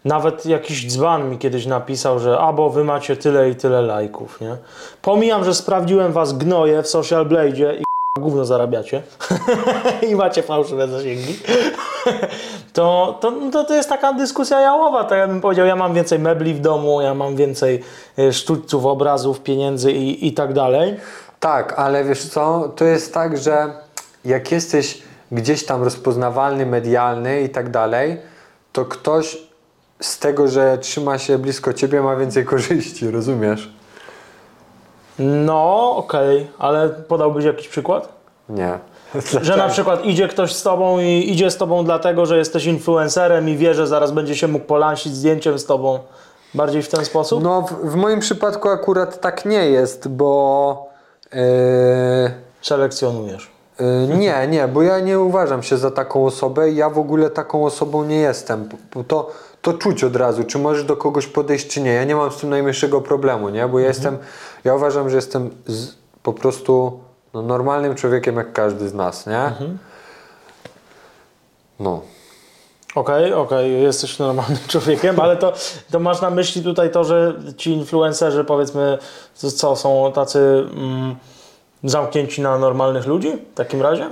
nawet 0.05 0.45
jakiś 0.45 0.87
dzban 0.87 1.29
mi 1.29 1.37
kiedyś 1.37 1.65
napisał, 1.65 2.19
że 2.19 2.37
albo 2.37 2.69
wy 2.69 2.83
macie 2.83 3.17
tyle 3.17 3.49
i 3.49 3.55
tyle 3.55 3.81
lajków, 3.81 4.41
nie? 4.41 4.57
Pomijam, 5.01 5.45
że 5.45 5.53
sprawdziłem 5.53 6.13
was 6.13 6.33
gnoje 6.33 6.83
w 6.83 6.87
Social 6.87 7.25
Blade'zie 7.25 7.75
i 7.79 7.83
gówno 8.19 8.45
zarabiacie 8.45 9.01
i 10.09 10.15
macie 10.15 10.43
fałszywe 10.43 10.87
zasięgi, 10.87 11.39
to, 12.73 13.17
to, 13.21 13.33
to, 13.51 13.63
to 13.63 13.75
jest 13.75 13.89
taka 13.89 14.13
dyskusja 14.13 14.61
jałowa, 14.61 15.03
tak 15.03 15.19
ja 15.19 15.27
bym 15.27 15.41
powiedział, 15.41 15.65
ja 15.65 15.75
mam 15.75 15.93
więcej 15.93 16.19
mebli 16.19 16.53
w 16.53 16.61
domu, 16.61 17.01
ja 17.01 17.13
mam 17.13 17.35
więcej 17.35 17.83
e, 18.19 18.33
sztućców, 18.33 18.85
obrazów, 18.85 19.41
pieniędzy 19.41 19.91
i, 19.91 20.27
i 20.27 20.33
tak 20.33 20.53
dalej. 20.53 20.95
Tak, 21.45 21.73
ale 21.77 22.03
wiesz 22.03 22.29
co, 22.29 22.71
to 22.75 22.85
jest 22.85 23.13
tak, 23.13 23.37
że 23.37 23.73
jak 24.25 24.51
jesteś 24.51 25.01
gdzieś 25.31 25.65
tam 25.65 25.83
rozpoznawalny, 25.83 26.65
medialny 26.65 27.41
i 27.41 27.49
tak 27.49 27.71
dalej, 27.71 28.17
to 28.73 28.85
ktoś 28.85 29.37
z 30.01 30.19
tego, 30.19 30.47
że 30.47 30.77
trzyma 30.77 31.17
się 31.17 31.37
blisko 31.37 31.73
ciebie, 31.73 32.01
ma 32.01 32.15
więcej 32.15 32.45
korzyści, 32.53 33.11
rozumiesz? 33.11 33.73
No, 35.19 35.95
okej, 35.95 36.47
ale 36.59 36.89
podałbyś 36.89 37.45
jakiś 37.45 37.67
przykład? 37.67 38.09
Nie. 38.49 38.79
Że 39.41 39.57
na 39.57 39.67
przykład 39.67 40.05
idzie 40.05 40.27
ktoś 40.27 40.53
z 40.53 40.63
tobą 40.63 40.99
i 40.99 41.31
idzie 41.31 41.51
z 41.51 41.57
tobą 41.57 41.85
dlatego, 41.85 42.25
że 42.25 42.37
jesteś 42.37 42.65
influencerem 42.65 43.49
i 43.49 43.57
wie, 43.57 43.73
że 43.73 43.87
zaraz 43.87 44.11
będzie 44.11 44.35
się 44.35 44.47
mógł 44.47 44.65
polansić 44.65 45.13
zdjęciem 45.13 45.59
z 45.59 45.65
tobą. 45.65 45.99
Bardziej 46.53 46.83
w 46.83 46.89
ten 46.89 47.05
sposób? 47.05 47.43
No, 47.43 47.61
w, 47.61 47.91
w 47.91 47.95
moim 47.95 48.19
przypadku 48.19 48.69
akurat 48.69 49.21
tak 49.21 49.45
nie 49.45 49.69
jest, 49.69 50.07
bo. 50.07 50.94
Yy, 51.35 52.31
Selekcjonujesz. 52.61 53.51
yy, 53.79 54.17
nie, 54.17 54.47
nie, 54.47 54.67
bo 54.67 54.81
ja 54.81 54.99
nie 54.99 55.19
uważam 55.19 55.63
się 55.63 55.77
za 55.77 55.91
taką 55.91 56.25
osobę 56.25 56.69
i 56.71 56.75
ja 56.75 56.89
w 56.89 56.99
ogóle 56.99 57.29
taką 57.29 57.65
osobą 57.65 58.03
nie 58.05 58.15
jestem. 58.15 58.69
To, 59.07 59.31
to 59.61 59.73
czuć 59.73 60.03
od 60.03 60.15
razu, 60.15 60.43
czy 60.43 60.59
możesz 60.59 60.83
do 60.83 60.97
kogoś 60.97 61.27
podejść, 61.27 61.67
czy 61.67 61.81
nie. 61.81 61.93
Ja 61.93 62.03
nie 62.03 62.15
mam 62.15 62.31
z 62.31 62.37
tym 62.37 62.49
najmniejszego 62.49 63.01
problemu, 63.01 63.49
nie? 63.49 63.67
Bo 63.67 63.79
ja 63.79 63.87
jestem. 63.87 64.17
Ja 64.63 64.75
uważam, 64.75 65.09
że 65.09 65.15
jestem 65.15 65.49
z, 65.67 65.95
po 66.23 66.33
prostu 66.33 66.99
no, 67.33 67.41
normalnym 67.41 67.95
człowiekiem 67.95 68.35
jak 68.35 68.53
każdy 68.53 68.89
z 68.89 68.93
nas, 68.93 69.25
nie? 69.27 69.51
No. 71.79 72.01
Okej, 72.95 73.33
okej, 73.33 73.81
jesteś 73.81 74.19
normalnym 74.19 74.57
człowiekiem, 74.67 75.19
ale 75.19 75.37
to, 75.37 75.53
to 75.91 75.99
masz 75.99 76.21
na 76.21 76.29
myśli 76.29 76.63
tutaj 76.63 76.91
to, 76.91 77.03
że 77.03 77.33
ci 77.57 77.71
influencerzy 77.71 78.43
powiedzmy, 78.43 78.97
co, 79.33 79.75
są 79.75 80.11
tacy 80.15 80.39
mm, 80.77 81.15
zamknięci 81.83 82.41
na 82.41 82.57
normalnych 82.57 83.05
ludzi 83.05 83.31
w 83.51 83.55
takim 83.55 83.81
razie? 83.81 84.09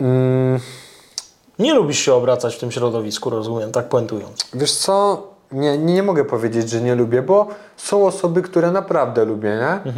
Mm, 0.00 0.60
Nie 1.58 1.74
lubisz 1.74 1.98
się 1.98 2.14
obracać 2.14 2.56
w 2.56 2.58
tym 2.58 2.72
środowisku, 2.72 3.30
rozumiem, 3.30 3.72
tak 3.72 3.88
puentując. 3.88 4.46
Wiesz 4.54 4.72
co, 4.72 5.22
nie, 5.52 5.78
nie, 5.78 6.02
mogę 6.02 6.24
powiedzieć, 6.24 6.70
że 6.70 6.80
nie 6.80 6.94
lubię, 6.94 7.22
bo 7.22 7.46
są 7.76 8.06
osoby, 8.06 8.42
które 8.42 8.70
naprawdę 8.70 9.24
lubię, 9.24 9.50
nie? 9.50 9.92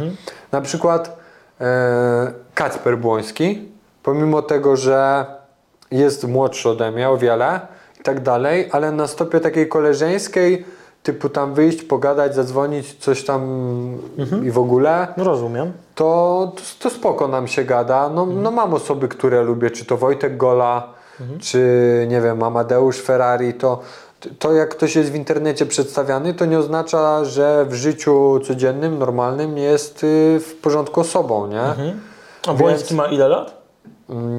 Na 0.51 0.61
przykład 0.61 1.17
e, 1.61 2.33
Kacper 2.53 2.97
Błoński, 2.97 3.69
pomimo 4.03 4.41
tego, 4.41 4.77
że 4.77 5.25
jest 5.91 6.27
młodszy 6.27 6.69
ode 6.69 6.91
mnie 6.91 7.09
o 7.09 7.17
wiele 7.17 7.74
tak 8.05 8.19
dalej, 8.23 8.69
ale 8.71 8.91
na 8.91 9.07
stopie 9.07 9.39
takiej 9.39 9.67
koleżeńskiej, 9.67 10.65
typu 11.03 11.29
tam 11.29 11.53
wyjść, 11.53 11.83
pogadać, 11.83 12.35
zadzwonić, 12.35 12.95
coś 12.99 13.23
tam 13.23 13.41
i 14.43 14.51
w 14.51 14.57
ogóle, 14.59 15.07
No 15.17 15.23
rozumiem. 15.23 15.71
to, 15.95 16.51
to, 16.55 16.61
to 16.79 16.89
spoko 16.89 17.27
nam 17.27 17.47
się 17.47 17.63
gada. 17.63 18.09
No, 18.09 18.25
no 18.25 18.51
mam 18.51 18.73
osoby, 18.73 19.07
które 19.07 19.43
lubię, 19.43 19.71
czy 19.71 19.85
to 19.85 19.97
Wojtek 19.97 20.37
Gola, 20.37 20.87
czy 21.39 21.59
nie 22.09 22.21
wiem, 22.21 22.43
Amadeusz 22.43 23.01
Ferrari, 23.01 23.53
to, 23.53 23.79
to 24.39 24.53
jak 24.53 24.69
ktoś 24.69 24.95
jest 24.95 25.11
w 25.11 25.15
internecie 25.15 25.65
przedstawiany, 25.65 26.33
to 26.33 26.45
nie 26.45 26.59
oznacza, 26.59 27.25
że 27.25 27.65
w 27.69 27.73
życiu 27.73 28.39
codziennym, 28.47 28.99
normalnym 28.99 29.57
jest 29.57 30.03
y, 30.03 30.39
w 30.39 30.55
porządku 30.61 31.01
osobą, 31.01 31.47
nie? 31.47 31.93
A 32.47 32.53
Błoński 32.53 32.95
ma 32.95 33.05
ile 33.07 33.27
lat? 33.27 33.65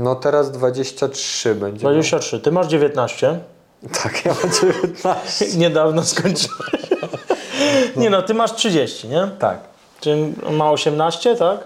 No 0.02 0.14
teraz 0.14 0.50
23 0.50 1.54
będzie. 1.54 1.80
23. 1.80 2.40
Ty 2.40 2.52
masz 2.52 2.66
19. 2.66 3.40
Tak, 4.02 4.24
ja 4.24 4.34
mam 4.42 4.52
19. 4.52 5.46
Niedawno 5.58 6.04
skończyłeś. 6.04 6.86
Nie 7.96 8.10
no, 8.10 8.22
ty 8.22 8.34
masz 8.34 8.52
30, 8.52 9.08
nie? 9.08 9.28
Tak. 9.38 9.58
Czy 10.00 10.32
on 10.48 10.54
ma 10.54 10.70
18, 10.70 11.36
tak? 11.36 11.58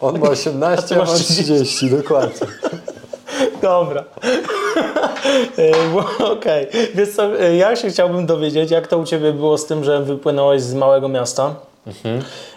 On 0.00 0.18
ma 0.18 0.26
A 0.26 0.30
18, 0.30 0.88
ty 0.88 0.94
ja 0.94 1.00
masz 1.00 1.08
mam 1.08 1.18
30. 1.18 1.44
30, 1.44 1.90
dokładnie. 1.90 2.46
Dobra. 3.62 4.04
Okej. 6.18 6.66
Wiesz 6.94 7.10
co, 7.16 7.40
e, 7.40 7.56
ja 7.56 7.76
się 7.76 7.90
chciałbym 7.90 8.26
dowiedzieć, 8.26 8.70
jak 8.70 8.86
to 8.86 8.98
u 8.98 9.04
Ciebie 9.04 9.32
było 9.32 9.58
z 9.58 9.66
tym, 9.66 9.84
że 9.84 10.02
wypłynąłeś 10.02 10.62
z 10.62 10.74
małego 10.74 11.08
miasta. 11.08 11.54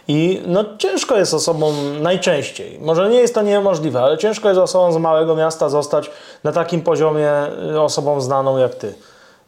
I 0.08 0.42
no 0.46 0.66
ciężko 0.78 1.18
jest 1.18 1.34
osobą 1.34 1.74
najczęściej, 2.02 2.80
może 2.82 3.10
nie 3.10 3.18
jest 3.18 3.36
to 3.36 3.42
niemożliwe, 3.42 4.02
ale 4.02 4.18
ciężko 4.18 4.48
jest 4.50 4.62
osobą 4.62 4.92
z 4.92 4.98
małego 4.98 5.36
miasta 5.36 5.70
zostać 5.70 6.12
na 6.44 6.52
takim 6.52 6.82
poziomie 6.82 7.32
y, 7.74 7.82
osobą 7.82 8.22
znaną 8.22 8.58
jak 8.58 8.76
Ty. 8.76 8.94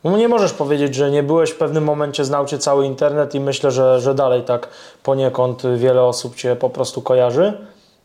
Bo 0.03 0.17
nie 0.17 0.27
możesz 0.27 0.53
powiedzieć, 0.53 0.95
że 0.95 1.11
nie 1.11 1.23
byłeś 1.23 1.49
w 1.49 1.57
pewnym 1.57 1.83
momencie, 1.83 2.25
znał 2.25 2.45
Cię 2.45 2.57
cały 2.59 2.85
internet 2.85 3.35
i 3.35 3.39
myślę, 3.39 3.71
że, 3.71 3.99
że 4.01 4.15
dalej 4.15 4.43
tak 4.43 4.67
poniekąd 5.03 5.61
wiele 5.77 6.03
osób 6.03 6.35
Cię 6.35 6.55
po 6.55 6.69
prostu 6.69 7.01
kojarzy. 7.01 7.53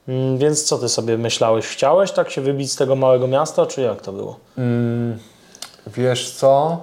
Mm, 0.08 0.38
Więc 0.38 0.64
co 0.64 0.78
Ty 0.78 0.88
sobie 0.88 1.18
myślałeś? 1.18 1.66
Chciałeś 1.66 2.12
tak 2.12 2.30
się 2.30 2.40
wybić 2.40 2.72
z 2.72 2.76
tego 2.76 2.96
małego 2.96 3.26
miasta, 3.26 3.66
czy 3.66 3.80
jak 3.80 4.00
to 4.00 4.12
było? 4.12 4.36
Mm, 4.58 5.18
wiesz 5.86 6.30
co? 6.30 6.82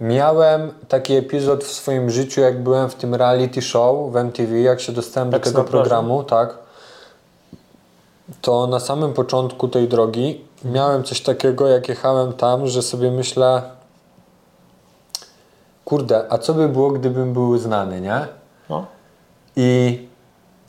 Miałem 0.00 0.72
taki 0.88 1.14
epizod 1.14 1.64
w 1.64 1.72
swoim 1.72 2.10
życiu, 2.10 2.40
jak 2.40 2.62
byłem 2.62 2.90
w 2.90 2.94
tym 2.94 3.14
reality 3.14 3.62
show 3.62 4.12
w 4.12 4.16
MTV, 4.16 4.60
jak 4.60 4.80
się 4.80 4.92
dostałem 4.92 5.30
do 5.30 5.36
Eks 5.36 5.48
tego 5.48 5.64
programu, 5.64 6.24
tak. 6.24 6.58
To 8.40 8.66
na 8.66 8.80
samym 8.80 9.12
początku 9.12 9.68
tej 9.68 9.88
drogi 9.88 10.44
miałem 10.64 11.04
coś 11.04 11.20
takiego, 11.20 11.68
jak 11.68 11.88
jechałem 11.88 12.32
tam, 12.32 12.66
że 12.66 12.82
sobie 12.82 13.10
myślę, 13.10 13.62
kurde, 15.84 16.24
a 16.32 16.38
co 16.38 16.54
by 16.54 16.68
było, 16.68 16.90
gdybym 16.90 17.32
był 17.32 17.58
znany, 17.58 18.00
nie? 18.00 18.26
No. 18.70 18.86
I 19.56 20.00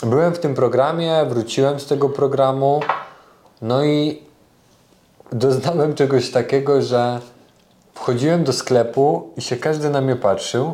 byłem 0.04 0.34
w 0.34 0.40
tym 0.40 0.56
programie, 0.56 1.26
wróciłem 1.26 1.80
z 1.80 1.86
tego 1.86 2.10
programu, 2.10 2.80
no 3.62 3.84
i 3.84 4.22
doznałem 5.32 5.96
czegoś 5.96 6.32
takiego, 6.32 6.82
że 6.82 7.20
wchodziłem 8.02 8.44
do 8.44 8.54
sklepu 8.54 9.30
i 9.38 9.42
się 9.42 9.58
każdy 9.58 9.90
na 9.90 10.02
mnie 10.02 10.16
patrzył. 10.16 10.74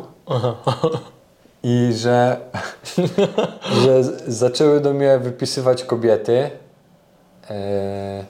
I 1.62 1.92
że, 1.96 2.36
że 3.82 4.04
zaczęły 4.26 4.80
do 4.80 4.92
mnie 4.92 5.18
wypisywać 5.18 5.84
kobiety. 5.84 6.50
E, 7.50 8.24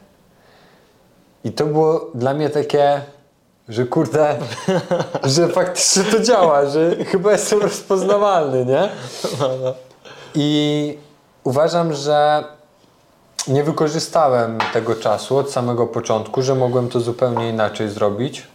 I 1.44 1.52
to 1.52 1.66
było 1.66 2.10
dla 2.14 2.34
mnie 2.34 2.50
takie, 2.50 3.00
że 3.68 3.84
kurde, 3.86 4.36
że 5.24 5.48
faktycznie 5.48 6.04
to 6.04 6.20
działa, 6.20 6.66
że 6.66 7.04
chyba 7.04 7.32
jestem 7.32 7.62
rozpoznawalny, 7.62 8.66
nie? 8.66 8.88
I 10.34 10.98
uważam, 11.44 11.92
że 11.92 12.44
nie 13.48 13.64
wykorzystałem 13.64 14.58
tego 14.72 14.94
czasu 14.94 15.36
od 15.36 15.50
samego 15.50 15.86
początku, 15.86 16.42
że 16.42 16.54
mogłem 16.54 16.88
to 16.88 17.00
zupełnie 17.00 17.50
inaczej 17.50 17.88
zrobić. 17.88 18.46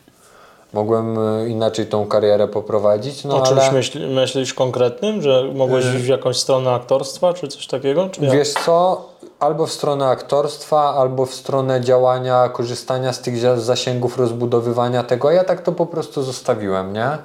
Mogłem 0.73 1.19
e, 1.19 1.49
inaczej 1.49 1.85
tą 1.85 2.07
karierę 2.07 2.47
poprowadzić. 2.47 3.25
No 3.25 3.35
o 3.35 3.41
czymś 3.41 3.61
ale 3.61 3.71
myśli, 3.71 4.07
myślisz 4.07 4.53
konkretnym, 4.53 5.21
że 5.21 5.43
mogłeś 5.55 5.85
iść 5.85 6.03
w 6.03 6.07
jakąś 6.07 6.37
stronę 6.37 6.71
aktorstwa, 6.71 7.33
czy 7.33 7.47
coś 7.47 7.67
takiego? 7.67 8.09
Czy 8.09 8.21
jak? 8.21 8.33
wiesz 8.33 8.53
co, 8.53 9.09
albo 9.39 9.65
w 9.65 9.71
stronę 9.71 10.07
aktorstwa, 10.07 10.95
albo 10.95 11.25
w 11.25 11.33
stronę 11.33 11.81
działania, 11.81 12.49
korzystania 12.49 13.13
z 13.13 13.21
tych 13.21 13.37
zasięgów, 13.59 14.17
rozbudowywania 14.17 15.03
tego. 15.03 15.31
Ja 15.31 15.43
tak 15.43 15.61
to 15.61 15.71
po 15.71 15.85
prostu 15.85 16.23
zostawiłem, 16.23 16.93
nie? 16.93 17.17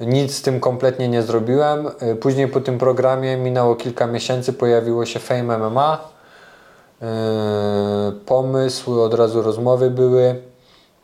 Nic 0.00 0.36
z 0.36 0.42
tym 0.42 0.60
kompletnie 0.60 1.08
nie 1.08 1.22
zrobiłem. 1.22 1.86
Y, 2.02 2.16
Później 2.16 2.48
po 2.48 2.60
tym 2.60 2.78
programie 2.78 3.36
minęło 3.36 3.76
kilka 3.76 4.06
miesięcy, 4.06 4.52
pojawiło 4.52 5.06
się 5.06 5.18
Fame 5.20 5.58
MMA. 5.58 5.98
Yy, 7.00 7.06
pomysł, 8.26 9.00
od 9.00 9.14
razu 9.14 9.42
rozmowy 9.42 9.90
były. 9.90 10.42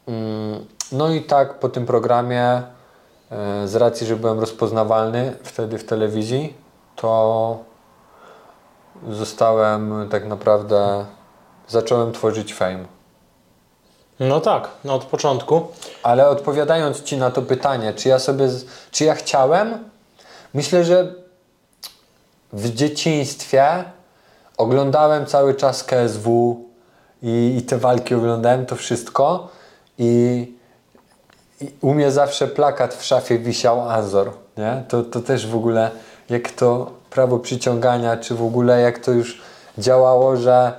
Mm, 0.08 0.64
No 0.92 1.08
i 1.08 1.22
tak 1.22 1.58
po 1.58 1.68
tym 1.68 1.86
programie, 1.86 2.62
yy, 3.30 3.68
z 3.68 3.74
racji, 3.74 4.06
że 4.06 4.16
byłem 4.16 4.40
rozpoznawalny 4.40 5.36
wtedy 5.42 5.78
w 5.78 5.84
telewizji, 5.84 6.54
to 6.96 7.58
zostałem 9.10 10.08
tak 10.10 10.26
naprawdę, 10.26 11.06
zacząłem 11.68 12.12
tworzyć 12.12 12.54
Fame. 12.54 12.84
No 14.20 14.40
tak, 14.40 14.68
no 14.84 14.94
od 14.94 15.04
początku. 15.04 15.66
Ale 16.02 16.28
odpowiadając 16.28 17.02
Ci 17.02 17.16
na 17.16 17.30
to 17.30 17.42
pytanie, 17.42 17.94
czy 17.94 18.08
ja 18.08 18.18
sobie, 18.18 18.48
czy 18.90 19.04
ja 19.04 19.14
chciałem? 19.14 19.88
Myślę, 20.54 20.84
że 20.84 21.14
w 22.52 22.74
dzieciństwie 22.74 23.84
oglądałem 24.56 25.26
cały 25.26 25.54
czas 25.54 25.84
KSW 25.84 26.56
i, 27.22 27.56
i 27.58 27.62
te 27.62 27.78
walki 27.78 28.14
oglądałem, 28.14 28.66
to 28.66 28.76
wszystko 28.76 29.48
i, 29.98 30.55
i 31.60 31.70
u 31.80 31.94
mnie 31.94 32.10
zawsze 32.10 32.48
plakat 32.48 32.94
w 32.94 33.04
szafie 33.04 33.38
wisiał 33.38 33.90
Azor, 33.90 34.30
nie? 34.56 34.84
To, 34.88 35.02
to 35.02 35.20
też 35.20 35.46
w 35.46 35.56
ogóle 35.56 35.90
jak 36.30 36.50
to 36.50 36.90
prawo 37.10 37.38
przyciągania, 37.38 38.16
czy 38.16 38.34
w 38.34 38.42
ogóle 38.42 38.80
jak 38.80 38.98
to 38.98 39.12
już 39.12 39.40
działało, 39.78 40.36
że 40.36 40.72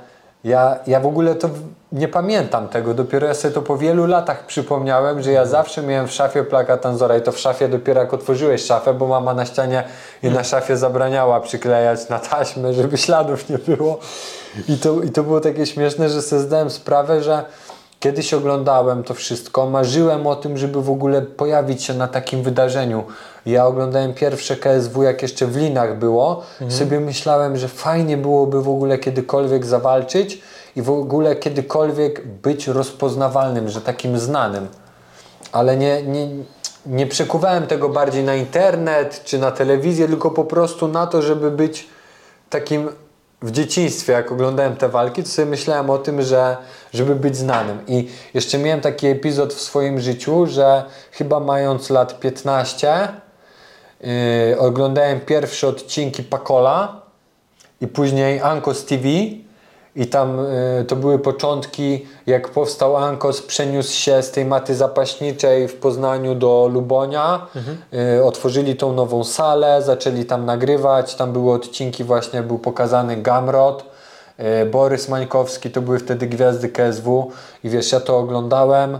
ja, 0.43 0.79
ja 0.87 0.99
w 0.99 1.05
ogóle 1.05 1.35
to 1.35 1.49
nie 1.91 2.07
pamiętam 2.07 2.67
tego, 2.67 2.93
dopiero 2.93 3.27
ja 3.27 3.33
sobie 3.33 3.53
to 3.53 3.61
po 3.61 3.77
wielu 3.77 4.05
latach 4.05 4.45
przypomniałem, 4.45 5.21
że 5.21 5.31
ja 5.31 5.45
zawsze 5.45 5.83
miałem 5.83 6.07
w 6.07 6.11
szafie 6.11 6.43
plakat 6.43 6.85
Anzora 6.85 7.17
i 7.17 7.21
to 7.21 7.31
w 7.31 7.39
szafie 7.39 7.69
dopiero 7.69 8.01
jak 8.01 8.13
otworzyłeś 8.13 8.65
szafę, 8.65 8.93
bo 8.93 9.07
mama 9.07 9.33
na 9.33 9.45
ścianie 9.45 9.83
i 10.23 10.29
na 10.29 10.43
szafie 10.43 10.77
zabraniała 10.77 11.39
przyklejać 11.39 12.09
na 12.09 12.19
taśmę, 12.19 12.73
żeby 12.73 12.97
śladów 12.97 13.49
nie 13.49 13.57
było. 13.57 13.99
I 14.67 14.77
to, 14.77 15.01
I 15.01 15.09
to 15.09 15.23
było 15.23 15.39
takie 15.39 15.65
śmieszne, 15.65 16.09
że 16.09 16.21
sobie 16.21 16.41
zdałem 16.41 16.69
sprawę, 16.69 17.23
że 17.23 17.45
Kiedyś 17.99 18.33
oglądałem 18.33 19.03
to 19.03 19.13
wszystko, 19.13 19.69
marzyłem 19.69 20.27
o 20.27 20.35
tym, 20.35 20.57
żeby 20.57 20.81
w 20.81 20.89
ogóle 20.89 21.21
pojawić 21.21 21.83
się 21.83 21.93
na 21.93 22.07
takim 22.07 22.43
wydarzeniu. 22.43 23.03
Ja 23.45 23.65
oglądałem 23.65 24.13
pierwsze 24.13 24.55
KSW, 24.55 25.03
jak 25.03 25.21
jeszcze 25.21 25.47
w 25.47 25.57
Linach 25.57 25.99
było. 25.99 26.43
Sobie 26.69 26.99
myślałem, 26.99 27.57
że 27.57 27.67
fajnie 27.67 28.17
byłoby 28.17 28.61
w 28.61 28.69
ogóle 28.69 28.97
kiedykolwiek 28.97 29.65
zawalczyć 29.65 30.41
i 30.75 30.81
w 30.81 30.89
ogóle 30.89 31.35
kiedykolwiek 31.35 32.27
być 32.27 32.67
rozpoznawalnym, 32.67 33.69
że 33.69 33.81
takim 33.81 34.19
znanym. 34.19 34.67
Ale 35.51 35.77
nie, 35.77 36.03
nie, 36.03 36.27
nie 36.85 37.07
przekuwałem 37.07 37.67
tego 37.67 37.89
bardziej 37.89 38.23
na 38.23 38.35
internet 38.35 39.21
czy 39.23 39.39
na 39.39 39.51
telewizję, 39.51 40.07
tylko 40.07 40.31
po 40.31 40.43
prostu 40.43 40.87
na 40.87 41.07
to, 41.07 41.21
żeby 41.21 41.51
być 41.51 41.87
takim 42.49 42.89
w 43.41 43.51
dzieciństwie, 43.51 44.13
jak 44.13 44.31
oglądałem 44.31 44.75
te 44.75 44.89
walki, 44.89 45.23
to 45.23 45.29
sobie 45.29 45.45
myślałem 45.45 45.89
o 45.89 45.97
tym, 45.97 46.21
że 46.21 46.57
żeby 46.97 47.15
być 47.15 47.37
znanym. 47.37 47.79
I 47.87 48.07
jeszcze 48.33 48.57
miałem 48.57 48.81
taki 48.81 49.07
epizod 49.07 49.53
w 49.53 49.61
swoim 49.61 49.99
życiu, 49.99 50.45
że 50.45 50.83
chyba 51.11 51.39
mając 51.39 51.89
lat 51.89 52.19
15 52.19 53.07
yy, 54.01 54.59
oglądałem 54.59 55.19
pierwsze 55.19 55.67
odcinki 55.67 56.23
Pakola 56.23 57.01
i 57.81 57.87
później 57.87 58.41
Ankos 58.41 58.85
TV 58.85 59.07
i 59.97 60.07
tam 60.07 60.39
y, 60.39 60.85
to 60.87 60.95
były 60.95 61.19
początki, 61.19 62.05
jak 62.27 62.49
powstał 62.49 62.97
Ankos, 62.97 63.41
przeniósł 63.41 63.93
się 63.93 64.23
z 64.23 64.31
tej 64.31 64.45
maty 64.45 64.75
zapaśniczej 64.75 65.67
w 65.67 65.75
Poznaniu 65.75 66.35
do 66.35 66.69
Lubonia, 66.73 67.47
y, 68.17 68.23
otworzyli 68.23 68.75
tą 68.75 68.93
nową 68.93 69.23
salę, 69.23 69.81
zaczęli 69.81 70.25
tam 70.25 70.45
nagrywać, 70.45 71.15
tam 71.15 71.33
były 71.33 71.53
odcinki 71.53 72.03
właśnie, 72.03 72.43
był 72.43 72.59
pokazany 72.59 73.17
Gamrot, 73.17 73.96
Borys 74.71 75.09
Mańkowski, 75.09 75.71
to 75.71 75.81
były 75.81 75.99
wtedy 75.99 76.27
gwiazdy 76.27 76.69
KSW 76.69 77.31
i 77.63 77.69
wiesz, 77.69 77.91
ja 77.91 77.99
to 77.99 78.17
oglądałem 78.17 78.99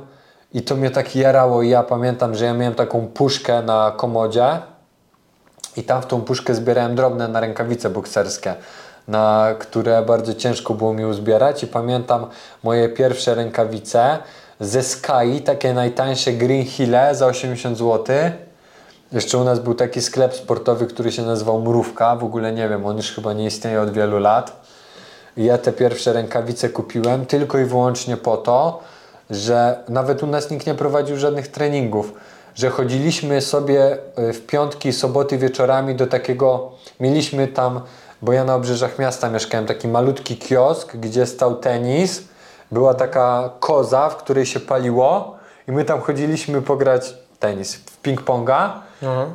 i 0.54 0.62
to 0.62 0.76
mnie 0.76 0.92
tak 0.92 1.16
jarało 1.16 1.62
i 1.62 1.70
ja 1.70 1.84
pamiętam, 1.84 2.36
że 2.36 2.46
ja 2.46 2.54
miałem 2.54 2.76
taką 2.76 3.08
puszkę 3.08 3.62
na 3.62 3.94
komodzie, 3.98 4.60
i 5.78 5.84
tam 5.84 6.02
w 6.02 6.06
tą 6.06 6.22
puszkę 6.22 6.56
zbierałem 6.56 6.96
drobne 6.96 7.28
na 7.28 7.40
rękawice 7.40 7.90
bokserskie, 7.90 8.56
na 9.08 9.56
które 9.60 10.02
bardzo 10.02 10.34
ciężko 10.34 10.74
było 10.74 10.94
mi 10.94 11.06
uzbierać. 11.06 11.64
I 11.64 11.68
pamiętam 11.68 12.28
moje 12.64 12.90
pierwsze 12.90 13.36
rękawice 13.36 14.18
ze 14.60 14.84
Sky, 14.84 15.42
takie 15.46 15.74
najtańsze 15.74 16.34
Green 16.34 16.66
Hille 16.66 17.16
za 17.16 17.26
80 17.26 17.78
zł. 17.78 18.16
Jeszcze 19.12 19.38
u 19.38 19.44
nas 19.44 19.60
był 19.60 19.74
taki 19.74 20.02
sklep 20.02 20.36
sportowy, 20.36 20.88
który 20.88 21.12
się 21.12 21.22
nazywał 21.22 21.62
Mrówka. 21.62 22.16
W 22.16 22.24
ogóle 22.24 22.54
nie 22.54 22.70
wiem, 22.70 22.86
on 22.86 22.98
już 22.98 23.12
chyba 23.12 23.34
nie 23.34 23.46
istnieje 23.46 23.82
od 23.82 23.92
wielu 23.92 24.20
lat. 24.20 24.67
Ja 25.38 25.58
te 25.58 25.72
pierwsze 25.72 26.14
rękawice 26.14 26.70
kupiłem 26.70 27.26
tylko 27.26 27.60
i 27.60 27.66
wyłącznie 27.66 28.18
po 28.18 28.38
to, 28.38 28.80
że 29.30 29.84
nawet 29.90 30.24
u 30.24 30.28
nas 30.28 30.52
nikt 30.52 30.68
nie 30.68 30.76
prowadził 30.76 31.18
żadnych 31.18 31.48
treningów, 31.48 32.14
że 32.56 32.70
chodziliśmy 32.70 33.42
sobie 33.42 33.98
y, 34.20 34.34
w 34.34 34.46
piątki, 34.46 34.94
soboty 34.94 35.38
wieczorami 35.38 35.96
do 35.96 36.08
takiego, 36.08 36.72
mieliśmy 37.00 37.48
tam, 37.48 37.82
bo 38.22 38.34
ja 38.34 38.44
na 38.44 38.56
obrzeżach 38.56 39.00
miasta 39.00 39.30
mieszkałem, 39.30 39.66
taki 39.66 39.88
malutki 39.88 40.38
kiosk, 40.38 40.96
gdzie 40.96 41.26
stał 41.26 41.56
tenis, 41.56 42.24
była 42.72 42.94
taka 42.94 43.50
koza, 43.60 44.10
w 44.10 44.18
której 44.18 44.46
się 44.46 44.60
paliło 44.60 45.36
i 45.68 45.72
my 45.72 45.86
tam 45.86 46.02
chodziliśmy 46.02 46.62
pograć 46.62 47.14
tenis, 47.40 47.76
w 47.76 48.02
ping-ponga 48.04 48.70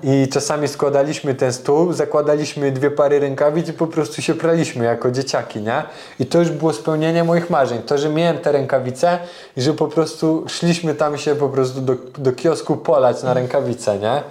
i 0.03 0.29
czasami 0.29 0.69
składaliśmy 0.69 1.35
ten 1.35 1.53
stół, 1.53 1.93
zakładaliśmy 1.93 2.73
dwie 2.73 2.91
pary 2.91 3.21
rękawic 3.21 3.69
i 3.69 3.73
po 3.73 3.87
prostu 3.87 4.23
się 4.23 4.35
praliśmy 4.35 4.85
jako 4.85 5.11
dzieciaki, 5.11 5.61
nie? 5.61 5.83
I 6.21 6.27
to 6.27 6.39
już 6.39 6.51
było 6.51 6.73
spełnienie 6.73 7.25
moich 7.25 7.51
marzeń. 7.51 7.83
To, 7.83 7.99
że 7.99 8.09
miałem 8.09 8.39
te 8.39 8.53
rękawice 8.53 9.19
i 9.57 9.63
że 9.63 9.75
po 9.75 9.89
prostu 9.89 10.45
szliśmy 10.49 10.95
tam 10.95 11.19
się 11.19 11.35
po 11.35 11.49
prostu 11.49 11.81
do, 11.81 11.95
do 12.19 12.33
kiosku 12.33 12.77
polać 12.77 13.23
na 13.23 13.35
rękawice, 13.35 13.99
nie? 13.99 14.23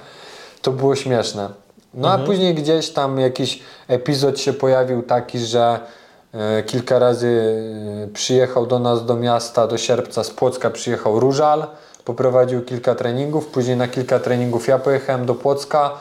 To 0.62 0.72
było 0.72 0.96
śmieszne. 0.96 1.50
No 1.94 2.12
a 2.12 2.18
później 2.18 2.56
gdzieś 2.56 2.90
tam 2.90 3.20
jakiś 3.20 3.60
epizod 3.88 4.40
się 4.40 4.54
pojawił 4.54 5.04
taki, 5.04 5.40
że 5.40 5.80
e, 6.34 6.64
kilka 6.64 7.00
razy 7.00 7.54
e, 8.04 8.08
przyjechał 8.08 8.66
do 8.68 8.80
nas 8.80 9.06
do 9.06 9.16
miasta, 9.16 9.68
do 9.68 9.78
Sierpca 9.78 10.24
z 10.24 10.30
Płocka 10.30 10.70
przyjechał 10.70 11.20
Różal, 11.20 11.68
poprowadził 12.06 12.62
kilka 12.62 12.96
treningów, 12.96 13.48
później 13.48 13.78
na 13.78 13.88
kilka 13.88 14.20
treningów 14.20 14.68
ja 14.68 14.80
pojechałem 14.80 15.26
do 15.26 15.36
Płocka, 15.36 15.92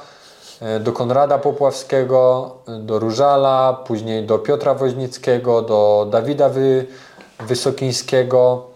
e, 0.60 0.80
do 0.80 0.92
Konrada 0.92 1.38
Popławskiego, 1.38 2.50
e, 2.68 2.78
do 2.78 2.98
Różala, 2.98 3.72
później 3.86 4.26
do 4.26 4.38
Piotra 4.38 4.74
Woźnickiego, 4.74 5.62
do 5.62 6.08
Dawida 6.10 6.48
Wy, 6.48 6.86
Wysokińskiego. 7.40 8.66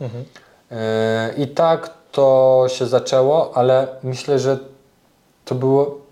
E, 0.71 1.35
I 1.37 1.49
tak 1.49 1.91
to 2.13 2.65
się 2.69 2.87
zaczęło, 2.87 3.51
ale 3.55 3.89
myślę, 4.03 4.39
że 4.39 4.59
to 5.45 5.55
było 5.55 6.05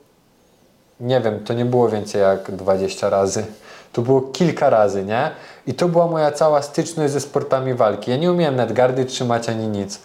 nie 1.03 1.21
wiem, 1.21 1.45
to 1.45 1.55
nie 1.55 1.65
było 1.65 1.89
więcej 1.89 2.21
jak 2.21 2.51
20 2.51 3.11
razy. 3.11 3.45
To 3.93 4.03
było 4.03 4.21
kilka 4.21 4.71
razy, 4.71 5.05
nie? 5.05 5.31
I 5.67 5.75
to 5.75 5.89
była 5.89 6.07
moja 6.07 6.31
cała 6.31 6.63
styczność 6.63 7.13
ze 7.13 7.21
sportami 7.21 7.75
walki. 7.75 8.11
Ja 8.11 8.17
nie 8.17 8.33
umiałem 8.33 8.57
nadgardy 8.57 9.05
trzymać 9.05 9.49
ani 9.49 9.69
nic. 9.69 9.99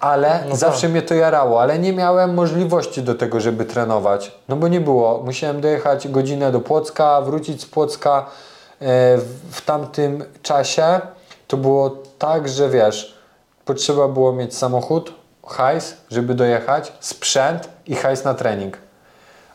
Ale 0.00 0.44
No 0.48 0.56
zawsze 0.56 0.82
tak. 0.82 0.90
mnie 0.90 1.02
to 1.02 1.14
jarało, 1.14 1.62
ale 1.62 1.78
nie 1.78 1.92
miałem 1.92 2.34
możliwości 2.34 3.02
do 3.02 3.14
tego, 3.14 3.40
żeby 3.40 3.64
trenować. 3.64 4.32
No 4.48 4.56
bo 4.56 4.68
nie 4.68 4.80
było. 4.80 5.22
Musiałem 5.24 5.60
dojechać 5.60 6.08
godzinę 6.08 6.52
do 6.52 6.60
Płocka, 6.60 7.20
wrócić 7.20 7.62
z 7.62 7.66
Płocka. 7.66 8.26
E, 8.80 9.16
w- 9.18 9.50
W 9.50 9.64
tamtym 9.64 10.24
czasie 10.42 11.00
to 11.46 11.56
było 11.56 11.90
tak, 12.18 12.48
że 12.48 12.68
wiesz, 12.68 13.14
potrzeba 13.64 14.08
było 14.08 14.32
mieć 14.32 14.56
samochód, 14.56 15.12
hajs, 15.46 15.96
żeby 16.10 16.34
dojechać, 16.34 16.92
sprzęt 17.00 17.68
i 17.86 17.94
hajs 17.94 18.24
na 18.24 18.34
trening. 18.34 18.78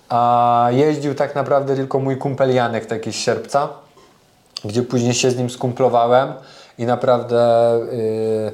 A 0.09 0.67
jeździł 0.71 1.15
tak 1.15 1.35
naprawdę 1.35 1.75
tylko 1.75 1.99
mój 1.99 2.17
kumpel 2.17 2.53
Janek, 2.55 2.85
taki 2.85 3.11
z 3.11 3.15
Sierpca, 3.15 3.67
gdzie 4.65 4.83
później 4.83 5.13
się 5.13 5.31
z 5.31 5.37
nim 5.37 5.49
skumplowałem 5.49 6.33
i 6.77 6.85
naprawdę 6.85 7.71
yy, 7.91 8.51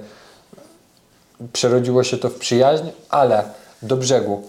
przerodziło 1.54 2.04
się 2.04 2.18
to 2.18 2.30
w 2.30 2.36
przyjaźń, 2.36 2.86
ale 3.10 3.44
do 3.82 3.98
brzegu. 3.98 4.42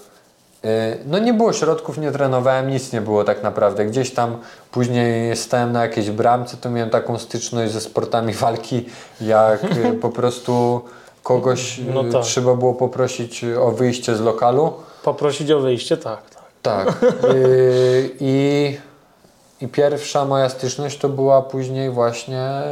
Yy, 0.63 0.71
no 1.07 1.19
nie 1.19 1.35
było 1.35 1.53
środków, 1.53 1.99
nie 1.99 2.13
trenowałem, 2.13 2.71
nic 2.71 2.93
nie 2.93 3.01
było 3.01 3.25
tak 3.25 3.43
naprawdę. 3.43 3.85
Gdzieś 3.87 4.11
tam 4.11 4.39
później 4.71 5.37
stałem 5.37 5.73
na 5.73 5.83
jakiejś 5.83 6.11
bramce, 6.11 6.57
to 6.57 6.71
miałem 6.71 6.91
taką 6.91 7.19
styczność 7.19 7.73
ze 7.73 7.81
sportami 7.81 8.33
walki, 8.35 8.87
jak 9.21 9.77
yy, 9.77 9.93
po 9.93 10.09
prostu 10.19 10.81
kogoś 11.23 11.81
No 11.95 12.03
yy, 12.03 12.13
tak. 12.13 12.23
trzeba 12.23 12.55
było 12.55 12.75
poprosić 12.75 13.45
o 13.45 13.71
wyjście 13.71 14.17
z 14.17 14.21
lokalu. 14.21 14.73
Poprosić 15.05 15.51
o 15.51 15.61
wyjście, 15.61 15.97
tak, 15.97 16.21
tak. 16.31 16.43
Tak. 16.63 16.97
I, 18.21 18.77
I 19.61 19.69
pierwsza 19.69 20.25
moja 20.25 20.49
styczność 20.49 20.99
to 20.99 21.09
była 21.09 21.43
później 21.43 21.91
właśnie 21.91 22.63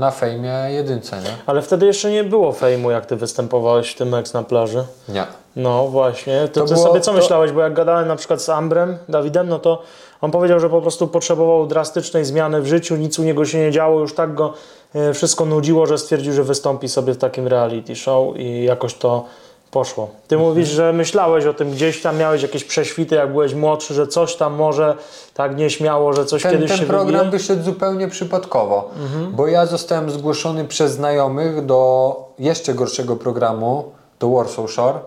na 0.00 0.10
fejmie 0.10 0.54
jedynce, 0.68 1.16
nie? 1.16 1.30
Ale 1.46 1.62
wtedy 1.62 1.86
jeszcze 1.86 2.10
nie 2.10 2.24
było 2.24 2.52
fejmu, 2.52 2.90
jak 2.90 3.06
ty 3.06 3.16
występowałeś 3.16 3.90
w 3.92 3.94
tym 3.98 4.14
ex 4.14 4.34
na 4.34 4.42
plaży. 4.42 4.84
Nie. 5.08 5.24
No 5.56 5.86
właśnie, 5.88 6.48
to, 6.52 6.60
To 6.60 6.66
ty 6.66 6.74
było- 6.74 6.86
sobie 6.86 7.00
co 7.00 7.10
to- 7.10 7.16
myślałeś, 7.16 7.52
bo 7.52 7.60
jak 7.60 7.74
gadałem 7.74 8.08
na 8.08 8.16
przykład 8.16 8.42
z 8.42 8.48
Ambrem, 8.48 8.98
Dawidem, 9.08 9.48
no 9.48 9.58
to 9.58 9.82
on 10.20 10.30
powiedział, 10.30 10.60
że 10.60 10.70
po 10.70 10.80
prostu 10.82 11.08
potrzebował 11.08 11.66
drastycznej 11.66 12.24
zmiany 12.24 12.62
w 12.62 12.66
życiu, 12.66 12.96
nic 12.96 13.18
u 13.18 13.22
niego 13.22 13.44
się 13.44 13.58
nie 13.58 13.70
działo, 13.70 14.00
już 14.00 14.14
tak 14.14 14.34
go 14.34 14.52
e, 14.94 15.14
wszystko 15.14 15.44
nudziło, 15.44 15.86
że 15.86 15.98
stwierdził, 15.98 16.32
że 16.32 16.44
wystąpi 16.44 16.88
sobie 16.88 17.14
w 17.14 17.18
takim 17.18 17.48
reality 17.48 17.96
show 17.96 18.36
i 18.36 18.64
jakoś 18.64 18.94
to 18.94 19.24
poszło. 19.70 20.08
Ty 20.28 20.34
Mhm. 20.34 20.50
mówisz, 20.50 20.68
że 20.68 20.92
myślałeś 20.92 21.44
o 21.46 21.54
tym 21.54 21.70
gdzieś 21.70 22.02
tam, 22.02 22.16
miałeś 22.18 22.42
jakieś 22.42 22.64
prześwity, 22.64 23.14
jak 23.14 23.32
byłeś 23.32 23.54
młodszy, 23.54 23.94
że 23.94 24.06
coś 24.06 24.36
tam 24.36 24.54
może 24.54 24.94
tak 25.34 25.56
nieśmiało, 25.56 26.12
że 26.12 26.24
coś 26.24 26.42
Ten, 26.42 26.52
kiedyś 26.52 26.70
ten 26.70 26.78
się 26.78 26.86
program 26.86 27.20
wybije? 27.24 27.30
wyszedł 27.30 27.62
zupełnie 27.62 28.08
przypadkowo, 28.08 28.90
bo 29.32 29.46
ja 29.46 29.66
zostałem 29.66 30.10
zgłoszony 30.10 30.64
przez 30.64 30.92
znajomych 30.92 31.66
do 31.66 32.14
jeszcze 32.38 32.74
gorszego 32.74 33.16
programu, 33.16 33.84
do 34.20 34.30
Warsaw 34.30 34.70
Shore, 34.70 34.98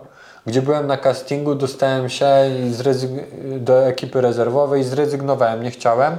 gdzie 0.46 0.62
byłem 0.62 0.86
na 0.86 0.96
castingu, 0.96 1.54
dostałem 1.54 2.08
się 2.08 2.26
do 3.58 3.86
ekipy 3.86 4.20
rezerwowej, 4.20 4.84
zrezygnowałem, 4.84 5.62
nie 5.62 5.70
chciałem. 5.70 6.16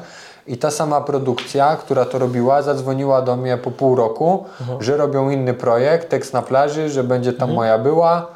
I 0.47 0.57
ta 0.57 0.71
sama 0.71 1.01
produkcja, 1.01 1.75
która 1.75 2.05
to 2.05 2.19
robiła, 2.19 2.61
zadzwoniła 2.61 3.21
do 3.21 3.35
mnie 3.35 3.57
po 3.57 3.71
pół 3.71 3.95
roku, 3.95 4.45
że 4.79 4.97
robią 4.97 5.29
inny 5.29 5.53
projekt, 5.53 6.09
tekst 6.09 6.33
na 6.33 6.41
plaży, 6.41 6.89
że 6.89 7.03
będzie 7.03 7.33
tam 7.33 7.53
moja 7.53 7.77
była 7.77 8.27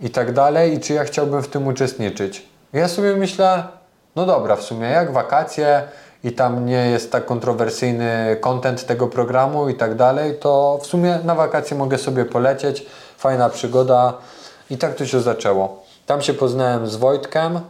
i 0.00 0.10
tak 0.10 0.32
dalej, 0.32 0.74
i 0.74 0.80
czy 0.80 0.92
ja 0.92 1.04
chciałbym 1.04 1.42
w 1.42 1.48
tym 1.48 1.66
uczestniczyć. 1.66 2.48
Ja 2.72 2.88
sobie 2.88 3.16
myślę, 3.16 3.64
no 4.16 4.26
dobra, 4.26 4.56
w 4.56 4.62
sumie 4.62 4.86
jak 4.86 5.12
wakacje 5.12 5.82
i 6.24 6.32
tam 6.32 6.66
nie 6.66 6.90
jest 6.90 7.12
tak 7.12 7.24
kontrowersyjny 7.24 8.36
content 8.40 8.86
tego 8.86 9.06
programu 9.06 9.68
i 9.68 9.74
tak 9.74 9.94
dalej, 9.94 10.38
to 10.40 10.78
w 10.82 10.86
sumie 10.86 11.18
na 11.24 11.34
wakacje 11.34 11.76
mogę 11.76 11.98
sobie 11.98 12.24
polecieć, 12.24 12.86
fajna 13.18 13.48
przygoda 13.48 14.14
i 14.70 14.78
tak 14.78 14.94
to 14.94 15.06
się 15.06 15.20
zaczęło. 15.20 15.82
Tam 16.06 16.22
się 16.22 16.34
poznałem 16.34 16.86
z 16.86 16.96
Wojtkiem, 16.96 17.60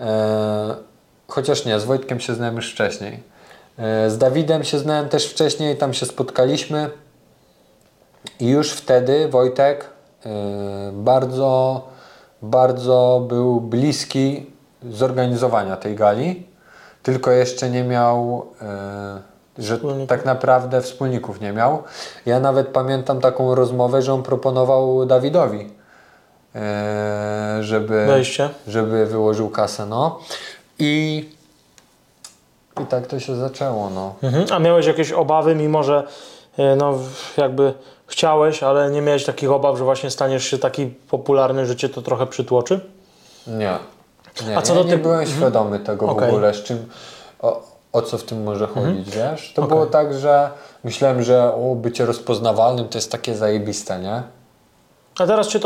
e, 0.00 0.74
chociaż 1.28 1.64
nie, 1.64 1.80
z 1.80 1.84
Wojtkiem 1.84 2.20
się 2.20 2.34
znałem 2.34 2.56
już 2.56 2.72
wcześniej. 2.72 3.22
E, 3.78 4.10
z 4.10 4.18
Dawidem 4.18 4.64
się 4.64 4.78
znałem 4.78 5.08
też 5.08 5.26
wcześniej, 5.26 5.76
tam 5.76 5.94
się 5.94 6.06
spotkaliśmy. 6.06 6.90
I 8.40 8.48
już 8.48 8.72
wtedy 8.72 9.28
Wojtek 9.28 9.84
y, 9.84 9.91
bardzo, 10.92 11.82
bardzo 12.42 13.24
był 13.28 13.60
bliski 13.60 14.46
zorganizowania 14.90 15.76
tej 15.76 15.94
gali, 15.94 16.46
tylko 17.02 17.30
jeszcze 17.30 17.70
nie 17.70 17.84
miał, 17.84 18.46
y, 19.58 19.62
że 19.62 19.78
tak 20.08 20.24
naprawdę 20.24 20.80
wspólników 20.80 21.40
nie 21.40 21.52
miał. 21.52 21.82
Ja 22.26 22.40
nawet 22.40 22.68
pamiętam 22.68 23.20
taką 23.20 23.54
rozmowę, 23.54 24.02
że 24.02 24.14
on 24.14 24.22
proponował 24.22 25.06
Dawidowi, 25.06 25.70
y, 27.60 27.64
żeby, 27.64 28.06
Wejście. 28.06 28.48
żeby 28.66 29.06
wyłożył 29.06 29.50
kasę. 29.50 29.86
No. 29.86 30.18
I, 30.78 31.28
I 32.82 32.86
tak 32.86 33.06
to 33.06 33.20
się 33.20 33.36
zaczęło. 33.36 33.90
No. 33.90 34.14
Mhm. 34.22 34.46
A 34.50 34.58
miałeś 34.58 34.86
jakieś 34.86 35.12
obawy, 35.12 35.54
mimo 35.54 35.82
że 35.82 36.06
e, 36.58 36.76
no, 36.76 36.98
jakby 37.36 37.74
chciałeś, 38.16 38.62
ale 38.62 38.90
nie 38.90 39.02
miałeś 39.02 39.24
takich 39.24 39.50
obaw, 39.50 39.78
że 39.78 39.84
właśnie 39.84 40.10
staniesz 40.10 40.44
się 40.44 40.58
taki 40.58 40.86
popularny, 40.86 41.66
że 41.66 41.76
cię 41.76 41.88
to 41.88 42.02
trochę 42.02 42.26
przytłoczy? 42.26 42.80
Nie. 43.46 43.78
nie 44.46 44.56
A 44.58 44.62
co 44.62 44.74
ja 44.74 44.78
do 44.82 44.84
nie 44.86 44.92
ty- 44.92 44.98
byłem 44.98 45.26
świadomy 45.26 45.78
tego 45.78 46.06
Okej. 46.08 46.26
w 46.30 46.34
ogóle, 46.34 46.54
z 46.54 46.62
czym, 46.62 46.88
o, 47.40 47.62
o 47.92 48.02
co 48.02 48.18
w 48.18 48.22
tym 48.22 48.42
może 48.42 48.66
chodzić, 48.66 49.10
wiesz? 49.10 49.52
To 49.54 49.62
Okej. 49.62 49.68
było 49.74 49.86
tak, 49.86 50.14
że 50.14 50.50
myślałem, 50.84 51.22
że 51.22 51.54
o, 51.54 51.74
bycie 51.74 52.06
rozpoznawalnym 52.06 52.88
to 52.88 52.98
jest 52.98 53.12
takie 53.12 53.34
zajebiste, 53.36 53.98
nie? 54.00 54.22
A 55.18 55.26
teraz 55.26 55.48
cię 55.48 55.58
to 55.60 55.64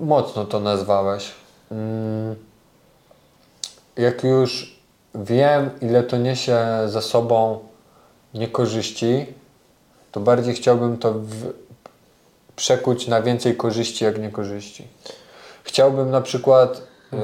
Mocno 0.00 0.44
to 0.44 0.60
nazwałeś. 0.60 1.30
Mm, 1.70 2.36
Jak 3.96 4.24
już 4.24 4.76
wiem, 5.14 5.70
ile 5.82 6.02
to 6.02 6.16
niesie 6.16 6.58
za 6.86 7.02
sobą 7.02 7.58
niekorzyści, 8.34 9.26
to 10.16 10.20
bardziej 10.20 10.54
chciałbym 10.54 10.98
to 10.98 11.12
w, 11.12 11.52
przekuć 12.56 13.08
na 13.08 13.22
więcej 13.22 13.56
korzyści, 13.56 14.04
jak 14.04 14.18
niekorzyści. 14.18 14.88
Chciałbym 15.62 16.10
na 16.10 16.20
przykład, 16.20 16.82
y, 17.12 17.16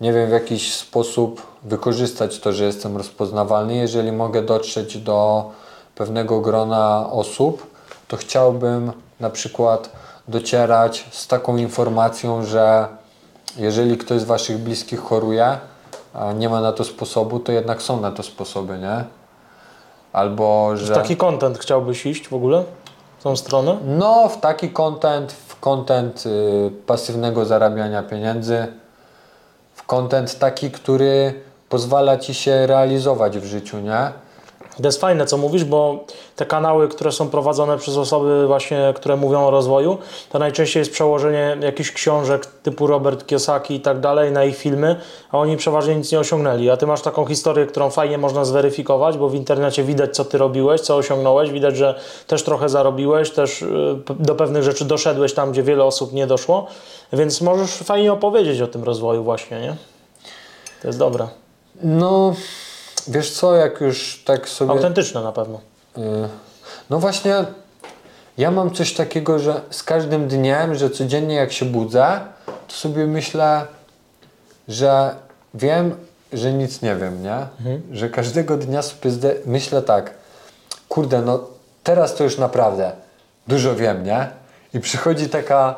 nie 0.00 0.12
wiem, 0.12 0.28
w 0.28 0.32
jakiś 0.32 0.74
sposób 0.74 1.46
wykorzystać 1.62 2.38
to, 2.38 2.52
że 2.52 2.64
jestem 2.64 2.96
rozpoznawalny. 2.96 3.74
Jeżeli 3.74 4.12
mogę 4.12 4.42
dotrzeć 4.42 4.98
do 4.98 5.50
pewnego 5.94 6.40
grona 6.40 7.10
osób, 7.10 7.66
to 8.08 8.16
chciałbym 8.16 8.92
na 9.20 9.30
przykład 9.30 9.90
docierać 10.28 11.06
z 11.10 11.26
taką 11.26 11.56
informacją, 11.56 12.44
że 12.44 12.88
jeżeli 13.56 13.98
ktoś 13.98 14.20
z 14.20 14.24
Waszych 14.24 14.58
bliskich 14.58 15.00
choruje, 15.00 15.58
a 16.14 16.32
nie 16.32 16.48
ma 16.48 16.60
na 16.60 16.72
to 16.72 16.84
sposobu, 16.84 17.40
to 17.40 17.52
jednak 17.52 17.82
są 17.82 18.00
na 18.00 18.12
to 18.12 18.22
sposoby, 18.22 18.78
nie? 18.78 19.21
Albo, 20.12 20.76
że... 20.76 20.94
w 20.94 20.96
taki 20.96 21.16
content 21.16 21.58
chciałbyś 21.58 22.06
iść 22.06 22.28
w 22.28 22.34
ogóle? 22.34 22.64
W 23.18 23.22
tą 23.22 23.36
stronę? 23.36 23.78
No, 23.86 24.28
w 24.28 24.40
taki 24.40 24.70
content, 24.70 25.32
w 25.32 25.60
content 25.60 26.24
y, 26.26 26.70
pasywnego 26.86 27.44
zarabiania 27.44 28.02
pieniędzy, 28.02 28.66
w 29.74 29.86
content 29.86 30.38
taki, 30.38 30.70
który 30.70 31.34
pozwala 31.68 32.18
Ci 32.18 32.34
się 32.34 32.66
realizować 32.66 33.38
w 33.38 33.44
życiu, 33.44 33.78
nie? 33.78 34.12
To 34.76 34.88
jest 34.88 35.00
fajne, 35.00 35.26
co 35.26 35.36
mówisz, 35.36 35.64
bo 35.64 36.04
te 36.36 36.46
kanały, 36.46 36.88
które 36.88 37.12
są 37.12 37.28
prowadzone 37.28 37.78
przez 37.78 37.96
osoby 37.96 38.46
właśnie, 38.46 38.92
które 38.96 39.16
mówią 39.16 39.46
o 39.46 39.50
rozwoju, 39.50 39.98
to 40.30 40.38
najczęściej 40.38 40.80
jest 40.80 40.92
przełożenie 40.92 41.56
jakichś 41.60 41.92
książek 41.92 42.46
typu 42.46 42.86
Robert 42.86 43.26
Kiyosaki 43.26 43.74
i 43.74 43.80
tak 43.80 44.00
dalej 44.00 44.32
na 44.32 44.44
ich 44.44 44.56
filmy, 44.56 44.96
a 45.30 45.38
oni 45.38 45.56
przeważnie 45.56 45.96
nic 45.96 46.12
nie 46.12 46.20
osiągnęli. 46.20 46.70
A 46.70 46.76
ty 46.76 46.86
masz 46.86 47.02
taką 47.02 47.26
historię, 47.26 47.66
którą 47.66 47.90
fajnie 47.90 48.18
można 48.18 48.44
zweryfikować, 48.44 49.18
bo 49.18 49.28
w 49.28 49.34
internecie 49.34 49.84
widać, 49.84 50.16
co 50.16 50.24
ty 50.24 50.38
robiłeś, 50.38 50.80
co 50.80 50.96
osiągnąłeś, 50.96 51.50
widać, 51.50 51.76
że 51.76 52.00
też 52.26 52.42
trochę 52.42 52.68
zarobiłeś, 52.68 53.30
też 53.30 53.62
y, 53.62 53.96
do 54.18 54.34
pewnych 54.34 54.62
rzeczy 54.62 54.84
doszedłeś 54.84 55.34
tam, 55.34 55.52
gdzie 55.52 55.62
wiele 55.62 55.84
osób 55.84 56.12
nie 56.12 56.26
doszło, 56.26 56.66
więc 57.12 57.40
możesz 57.40 57.70
fajnie 57.70 58.12
opowiedzieć 58.12 58.60
o 58.60 58.66
tym 58.66 58.84
rozwoju 58.84 59.24
właśnie, 59.24 59.60
nie? 59.60 59.76
To 60.82 60.88
jest 60.88 60.98
dobre. 60.98 61.28
No, 61.82 62.34
wiesz 63.08 63.30
co, 63.32 63.54
jak 63.56 63.80
już 63.80 64.22
tak 64.26 64.48
sobie... 64.48 64.70
Autentyczne 64.70 65.22
na 65.22 65.32
pewno. 65.32 65.60
Y, 65.98 66.00
No 66.90 66.98
właśnie, 66.98 67.44
ja 68.38 68.50
mam 68.50 68.70
coś 68.74 68.94
takiego, 68.94 69.38
że 69.38 69.60
z 69.70 69.82
każdym 69.82 70.28
dniem, 70.28 70.74
że 70.74 70.90
codziennie 70.90 71.34
jak 71.34 71.52
się 71.52 71.64
budzę, 71.64 72.20
to 72.68 72.74
sobie 72.74 73.06
myślę, 73.06 73.66
że 74.68 75.14
wiem, 75.54 75.94
że 76.32 76.52
nic 76.52 76.82
nie 76.82 76.96
wiem, 76.96 77.22
nie? 77.22 77.46
Że 77.92 78.08
każdego 78.10 78.56
dnia 78.56 78.82
sobie 78.82 79.10
zde- 79.10 79.34
myślę 79.46 79.82
tak, 79.82 80.14
kurde, 80.88 81.22
no 81.22 81.40
teraz 81.82 82.14
to 82.14 82.24
już 82.24 82.38
naprawdę 82.38 82.92
dużo 83.48 83.74
wiem, 83.74 84.04
nie? 84.04 84.28
I 84.74 84.80
przychodzi 84.80 85.28
taka 85.28 85.74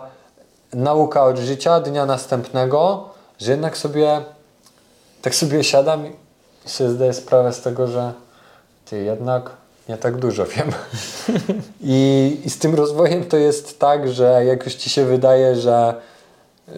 nauka 0.72 1.24
od 1.24 1.38
życia 1.38 1.80
dnia 1.80 2.06
następnego, 2.06 3.08
że 3.40 3.50
jednak 3.50 3.76
sobie 3.76 4.20
tak 5.22 5.34
sobie 5.34 5.64
siadam 5.64 6.04
i 6.66 6.68
sobie 6.68 6.90
zdaję 6.90 7.12
sprawę 7.12 7.52
z 7.52 7.62
tego, 7.62 7.86
że 7.86 8.12
ty 8.84 9.02
jednak 9.02 9.50
nie 9.88 9.96
tak 9.96 10.16
dużo 10.16 10.46
wiem. 10.46 10.72
I, 11.80 12.36
I 12.44 12.50
z 12.50 12.58
tym 12.58 12.74
rozwojem 12.74 13.24
to 13.24 13.36
jest 13.36 13.78
tak, 13.78 14.08
że 14.08 14.44
jak 14.44 14.64
już 14.64 14.74
ci 14.74 14.90
się 14.90 15.04
wydaje, 15.04 15.56
że, 15.56 15.94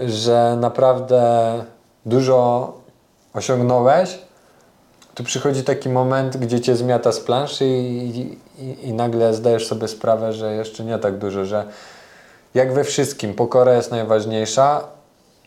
że 0.07 0.57
naprawdę 0.61 1.53
dużo 2.07 2.73
osiągnąłeś, 3.35 4.19
to 5.15 5.25
przychodzi 5.25 5.65
taki 5.65 5.89
moment, 5.89 6.37
gdzie 6.37 6.61
cię 6.61 6.77
zmiata 6.77 7.13
z 7.13 7.21
planszy 7.21 7.67
i, 7.67 8.39
i, 8.59 8.89
i 8.89 8.93
nagle 8.93 9.35
zdajesz 9.35 9.67
sobie 9.67 9.89
sprawę, 9.89 10.33
że 10.33 10.55
jeszcze 10.55 10.85
nie 10.85 10.99
tak 10.99 11.19
dużo, 11.19 11.45
że 11.45 11.65
jak 12.55 12.73
we 12.73 12.85
wszystkim, 12.85 13.35
pokora 13.35 13.75
jest 13.75 13.91
najważniejsza 13.91 14.96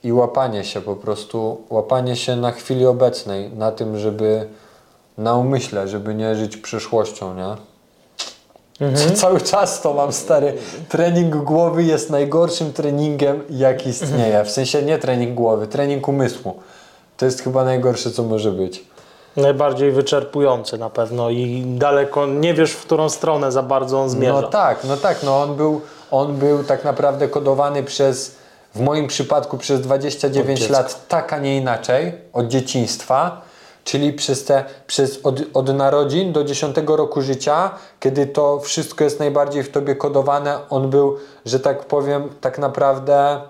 i 0.03 0.13
łapanie 0.13 0.63
się 0.63 0.81
po 0.81 0.95
prostu, 0.95 1.61
łapanie 1.69 2.15
się 2.15 2.35
na 2.35 2.51
chwili 2.51 2.85
obecnej, 2.85 3.49
na 3.49 3.71
tym, 3.71 3.99
żeby 3.99 4.47
na 5.17 5.35
umyśle, 5.35 5.87
żeby 5.87 6.15
nie 6.15 6.35
żyć 6.35 6.57
przyszłością, 6.57 7.35
nie? 7.35 7.55
Co 8.95 9.11
cały 9.21 9.41
czas 9.41 9.81
to 9.81 9.93
mam 9.93 10.13
stary. 10.13 10.53
Trening 10.89 11.35
głowy 11.35 11.83
jest 11.83 12.09
najgorszym 12.09 12.73
treningiem, 12.73 13.43
jaki 13.49 13.89
istnieje. 13.89 14.43
W 14.43 14.51
sensie 14.51 14.81
nie 14.81 14.97
trening 14.97 15.35
głowy, 15.35 15.67
trening 15.67 16.07
umysłu. 16.07 16.59
To 17.17 17.25
jest 17.25 17.41
chyba 17.41 17.63
najgorsze, 17.63 18.11
co 18.11 18.23
może 18.23 18.51
być. 18.51 18.83
Najbardziej 19.37 19.91
wyczerpujący 19.91 20.77
na 20.77 20.89
pewno 20.89 21.29
i 21.29 21.63
daleko 21.77 22.25
nie 22.25 22.53
wiesz, 22.53 22.71
w 22.71 22.85
którą 22.85 23.09
stronę 23.09 23.51
za 23.51 23.63
bardzo 23.63 24.01
on 24.01 24.09
zmierza. 24.09 24.41
No 24.41 24.47
tak, 24.47 24.83
no 24.83 24.97
tak, 24.97 25.23
no 25.23 25.41
on 25.41 25.55
był, 25.55 25.81
on 26.11 26.35
był 26.35 26.63
tak 26.63 26.83
naprawdę 26.83 27.27
kodowany 27.27 27.83
przez, 27.83 28.35
w 28.75 28.79
moim 28.79 29.07
przypadku 29.07 29.57
przez 29.57 29.81
29 29.81 30.59
Od 30.59 30.67
dziecka. 30.67 30.81
lat 30.81 31.07
tak, 31.07 31.33
a 31.33 31.39
nie 31.39 31.57
inaczej, 31.57 32.13
od 32.33 32.47
dzieciństwa, 32.47 33.41
czyli 33.83 34.13
przez 34.13 34.45
te, 34.45 34.65
przez 34.87 35.19
od, 35.23 35.39
od 35.53 35.75
narodzin 35.75 36.33
do 36.33 36.43
10 36.43 36.75
roku 36.87 37.21
życia, 37.21 37.71
kiedy 37.99 38.27
to 38.27 38.59
wszystko 38.59 39.03
jest 39.03 39.19
najbardziej 39.19 39.63
w 39.63 39.71
tobie 39.71 39.95
kodowane, 39.95 40.69
on 40.69 40.89
był, 40.89 41.17
że 41.45 41.59
tak 41.59 41.85
powiem, 41.85 42.29
tak 42.41 42.59
naprawdę 42.59 43.41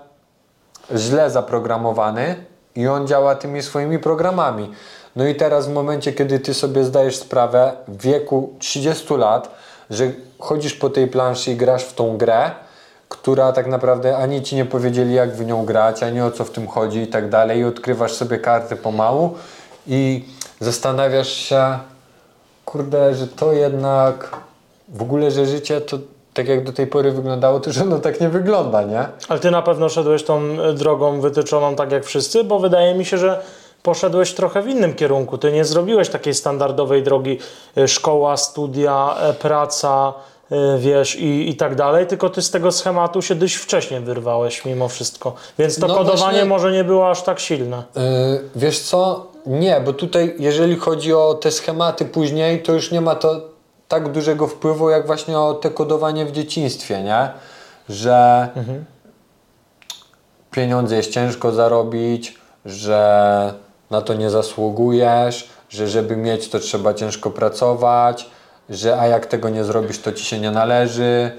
źle 0.96 1.30
zaprogramowany 1.30 2.44
i 2.76 2.88
on 2.88 3.06
działa 3.06 3.34
tymi 3.34 3.62
swoimi 3.62 3.98
programami. 3.98 4.70
No 5.16 5.26
i 5.26 5.34
teraz 5.34 5.68
w 5.68 5.72
momencie, 5.72 6.12
kiedy 6.12 6.38
ty 6.38 6.54
sobie 6.54 6.84
zdajesz 6.84 7.16
sprawę 7.16 7.72
w 7.88 8.02
wieku 8.02 8.54
30 8.58 9.14
lat, 9.14 9.54
że 9.90 10.12
chodzisz 10.38 10.74
po 10.74 10.90
tej 10.90 11.06
planszy 11.06 11.52
i 11.52 11.56
grasz 11.56 11.84
w 11.84 11.94
tą 11.94 12.16
grę, 12.16 12.50
która 13.10 13.52
tak 13.52 13.66
naprawdę 13.66 14.16
ani 14.16 14.42
ci 14.42 14.56
nie 14.56 14.64
powiedzieli 14.64 15.14
jak 15.14 15.36
w 15.36 15.46
nią 15.46 15.64
grać, 15.64 16.02
ani 16.02 16.20
o 16.20 16.30
co 16.30 16.44
w 16.44 16.50
tym 16.50 16.66
chodzi 16.66 16.98
i 16.98 17.06
tak 17.06 17.28
dalej 17.28 17.58
i 17.58 17.64
odkrywasz 17.64 18.12
sobie 18.12 18.38
karty 18.38 18.76
pomału 18.76 19.34
i 19.86 20.24
zastanawiasz 20.60 21.32
się 21.32 21.78
kurde, 22.64 23.14
że 23.14 23.26
to 23.26 23.52
jednak 23.52 24.36
w 24.88 25.02
ogóle, 25.02 25.30
że 25.30 25.46
życie 25.46 25.80
to 25.80 25.98
tak 26.34 26.48
jak 26.48 26.64
do 26.64 26.72
tej 26.72 26.86
pory 26.86 27.12
wyglądało, 27.12 27.60
to 27.60 27.72
że 27.72 27.82
ono 27.82 27.98
tak 27.98 28.20
nie 28.20 28.28
wygląda, 28.28 28.82
nie? 28.82 29.06
Ale 29.28 29.40
ty 29.40 29.50
na 29.50 29.62
pewno 29.62 29.88
szedłeś 29.88 30.24
tą 30.24 30.40
e, 30.40 30.72
drogą 30.72 31.20
wytyczoną 31.20 31.76
tak 31.76 31.92
jak 31.92 32.04
wszyscy, 32.04 32.44
bo 32.44 32.58
wydaje 32.58 32.94
mi 32.94 33.04
się, 33.04 33.18
że 33.18 33.42
poszedłeś 33.82 34.34
trochę 34.34 34.62
w 34.62 34.68
innym 34.68 34.94
kierunku. 34.94 35.38
Ty 35.38 35.52
nie 35.52 35.64
zrobiłeś 35.64 36.08
takiej 36.08 36.34
standardowej 36.34 37.02
drogi 37.02 37.38
e, 37.76 37.88
szkoła, 37.88 38.36
studia, 38.36 39.16
e, 39.20 39.32
praca, 39.32 40.12
wiesz, 40.78 41.16
i, 41.16 41.50
i 41.50 41.56
tak 41.56 41.74
dalej, 41.74 42.06
tylko 42.06 42.30
ty 42.30 42.42
z 42.42 42.50
tego 42.50 42.72
schematu 42.72 43.22
się 43.22 43.34
dość 43.34 43.54
wcześnie 43.54 44.00
wyrwałeś 44.00 44.64
mimo 44.64 44.88
wszystko. 44.88 45.34
Więc 45.58 45.80
to 45.80 45.86
No 45.86 45.94
kodowanie 45.94 46.18
właśnie- 46.20 46.44
może 46.44 46.72
nie 46.72 46.84
było 46.84 47.10
aż 47.10 47.22
tak 47.22 47.40
silne. 47.40 47.82
Yy, 47.96 48.02
wiesz 48.56 48.78
co? 48.80 49.26
Nie, 49.46 49.80
bo 49.80 49.92
tutaj 49.92 50.34
jeżeli 50.38 50.76
chodzi 50.76 51.14
o 51.14 51.34
te 51.34 51.50
schematy 51.50 52.04
później, 52.04 52.62
to 52.62 52.72
już 52.72 52.90
nie 52.90 53.00
ma 53.00 53.14
to 53.14 53.40
tak 53.88 54.12
dużego 54.12 54.46
wpływu 54.46 54.90
jak 54.90 55.06
właśnie 55.06 55.38
o 55.38 55.54
te 55.54 55.70
kodowanie 55.70 56.26
w 56.26 56.32
dzieciństwie, 56.32 57.02
nie? 57.02 57.28
Że 57.88 58.48
pieniądze 60.50 60.96
jest 60.96 61.10
ciężko 61.10 61.52
zarobić, 61.52 62.38
że 62.64 63.54
na 63.90 64.02
to 64.02 64.14
nie 64.14 64.30
zasługujesz, 64.30 65.48
że 65.68 65.88
żeby 65.88 66.16
mieć 66.16 66.48
to 66.48 66.58
trzeba 66.58 66.94
ciężko 66.94 67.30
pracować, 67.30 68.30
że 68.70 69.00
a 69.00 69.06
jak 69.06 69.26
tego 69.26 69.48
nie 69.48 69.64
zrobisz 69.64 69.98
to 69.98 70.12
ci 70.12 70.24
się 70.24 70.40
nie 70.40 70.50
należy. 70.50 71.38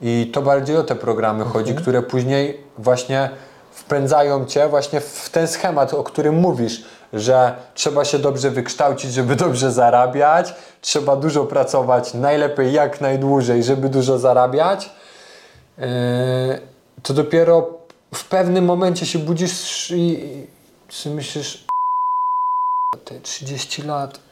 I 0.00 0.30
to 0.32 0.42
bardziej 0.42 0.76
o 0.76 0.82
te 0.82 0.94
programy 0.94 1.44
chodzi, 1.44 1.74
które 1.74 2.02
później 2.02 2.60
właśnie 2.78 3.30
wpędzają 3.70 4.46
cię 4.46 4.68
właśnie 4.68 5.00
w 5.00 5.30
ten 5.30 5.48
schemat, 5.48 5.94
o 5.94 6.04
którym 6.04 6.34
mówisz, 6.34 6.84
że 7.12 7.56
trzeba 7.74 8.04
się 8.04 8.18
dobrze 8.18 8.50
wykształcić, 8.50 9.12
żeby 9.12 9.36
dobrze 9.36 9.72
zarabiać, 9.72 10.54
trzeba 10.80 11.16
dużo 11.16 11.44
pracować, 11.44 12.14
najlepiej 12.14 12.72
jak 12.72 13.00
najdłużej, 13.00 13.62
żeby 13.62 13.88
dużo 13.88 14.18
zarabiać. 14.18 14.90
Yy, 15.78 15.86
to 17.02 17.14
dopiero 17.14 17.70
w 18.14 18.28
pewnym 18.28 18.64
momencie 18.64 19.06
się 19.06 19.18
budzisz 19.18 19.90
i, 19.90 20.46
i 21.06 21.10
myślisz 21.10 21.64
te 23.04 23.20
30 23.20 23.82
lat. 23.82 24.23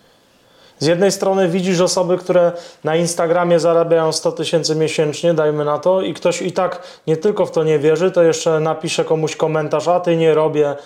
Z 0.82 0.86
jednej 0.86 1.12
strony 1.12 1.48
widzisz 1.48 1.80
osoby, 1.80 2.18
które 2.18 2.52
na 2.84 2.96
Instagramie 2.96 3.60
zarabiają 3.60 4.12
100 4.12 4.32
tysięcy 4.32 4.76
miesięcznie, 4.76 5.34
dajmy 5.34 5.64
na 5.64 5.78
to, 5.78 6.02
i 6.02 6.14
ktoś 6.14 6.42
i 6.42 6.52
tak 6.52 6.82
nie 7.06 7.16
tylko 7.16 7.46
w 7.46 7.50
to 7.50 7.64
nie 7.64 7.78
wierzy, 7.78 8.10
to 8.10 8.22
jeszcze 8.22 8.60
napisze 8.60 9.04
komuś 9.04 9.36
komentarz, 9.36 9.88
a 9.88 10.00
ty 10.00 10.16
nie 10.16 10.34
robię, 10.34 10.76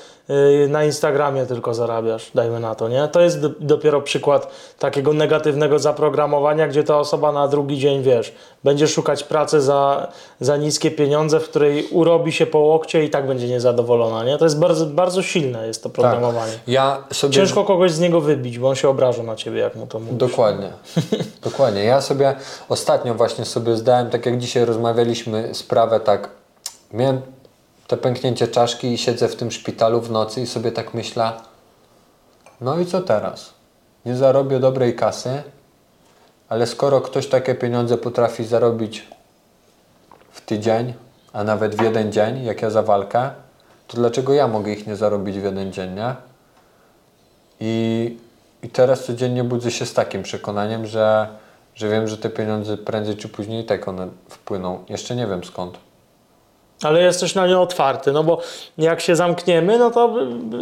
na 0.68 0.84
Instagramie 0.84 1.46
tylko 1.46 1.74
zarabiasz, 1.74 2.30
dajmy 2.34 2.60
na 2.60 2.74
to, 2.74 2.88
nie? 2.88 3.08
To 3.08 3.20
jest 3.20 3.40
do, 3.40 3.50
dopiero 3.60 4.02
przykład 4.02 4.50
takiego 4.78 5.12
negatywnego 5.12 5.78
zaprogramowania, 5.78 6.68
gdzie 6.68 6.84
ta 6.84 6.98
osoba 6.98 7.32
na 7.32 7.48
drugi 7.48 7.78
dzień, 7.78 8.02
wiesz, 8.02 8.32
będzie 8.64 8.88
szukać 8.88 9.24
pracy 9.24 9.60
za, 9.60 10.08
za 10.40 10.56
niskie 10.56 10.90
pieniądze, 10.90 11.40
w 11.40 11.48
której 11.48 11.88
urobi 11.90 12.32
się 12.32 12.46
po 12.46 12.58
łokcie 12.58 13.04
i 13.04 13.10
tak 13.10 13.26
będzie 13.26 13.48
niezadowolona, 13.48 14.24
nie? 14.24 14.38
To 14.38 14.44
jest 14.44 14.58
bardzo, 14.58 14.86
bardzo 14.86 15.22
silne 15.22 15.66
jest 15.66 15.82
to 15.82 15.90
programowanie. 15.90 16.52
Ja 16.66 17.04
sobie 17.12 17.34
Ciężko 17.34 17.64
kogoś 17.64 17.92
z 17.92 18.00
niego 18.00 18.20
wybić, 18.20 18.58
bo 18.58 18.68
on 18.68 18.74
się 18.74 18.88
obraża 18.88 19.22
na 19.22 19.36
ciebie, 19.36 19.60
jak 19.60 19.76
mu 19.76 19.86
to 19.86 19.98
mówi. 19.98 20.16
Dokładnie. 20.16 20.70
Dokładnie. 21.44 21.84
Ja 21.84 22.00
sobie 22.00 22.34
ostatnio 22.68 23.14
właśnie 23.14 23.44
sobie 23.44 23.76
zdałem, 23.76 24.10
tak 24.10 24.26
jak 24.26 24.38
dzisiaj 24.38 24.64
rozmawialiśmy, 24.64 25.54
sprawę 25.54 26.00
tak. 26.00 26.28
Miałem 26.92 27.20
te 27.86 27.96
pęknięcie 27.96 28.48
czaszki 28.48 28.92
i 28.92 28.98
siedzę 28.98 29.28
w 29.28 29.36
tym 29.36 29.50
szpitalu 29.50 30.00
w 30.00 30.10
nocy 30.10 30.40
i 30.40 30.46
sobie 30.46 30.72
tak 30.72 30.94
myślę, 30.94 31.32
no 32.60 32.78
i 32.78 32.86
co 32.86 33.00
teraz? 33.00 33.54
Nie 34.06 34.16
zarobię 34.16 34.60
dobrej 34.60 34.96
kasy, 34.96 35.42
ale 36.48 36.66
skoro 36.66 37.00
ktoś 37.00 37.26
takie 37.26 37.54
pieniądze 37.54 37.98
potrafi 37.98 38.44
zarobić 38.44 39.06
w 40.30 40.40
tydzień, 40.40 40.94
a 41.32 41.44
nawet 41.44 41.74
w 41.74 41.82
jeden 41.82 42.12
dzień, 42.12 42.44
jak 42.44 42.62
ja 42.62 42.70
za 42.70 42.82
walkę, 42.82 43.30
to 43.86 43.96
dlaczego 43.96 44.34
ja 44.34 44.48
mogę 44.48 44.72
ich 44.72 44.86
nie 44.86 44.96
zarobić 44.96 45.38
w 45.38 45.44
jeden 45.44 45.72
dzień, 45.72 45.94
nie? 45.94 46.14
I, 47.60 48.16
I 48.62 48.68
teraz 48.68 49.04
codziennie 49.04 49.44
budzę 49.44 49.70
się 49.70 49.86
z 49.86 49.94
takim 49.94 50.22
przekonaniem, 50.22 50.86
że, 50.86 51.28
że 51.74 51.88
wiem, 51.88 52.08
że 52.08 52.18
te 52.18 52.30
pieniądze 52.30 52.76
prędzej 52.76 53.16
czy 53.16 53.28
później 53.28 53.64
tak 53.64 53.88
one 53.88 54.08
wpłyną. 54.28 54.84
Jeszcze 54.88 55.16
nie 55.16 55.26
wiem 55.26 55.44
skąd. 55.44 55.78
Ale 56.82 57.02
jesteś 57.02 57.34
na 57.34 57.46
nie 57.46 57.58
otwarty, 57.58 58.12
no 58.12 58.24
bo 58.24 58.38
jak 58.78 59.00
się 59.00 59.16
zamkniemy, 59.16 59.78
no 59.78 59.90
to 59.90 60.14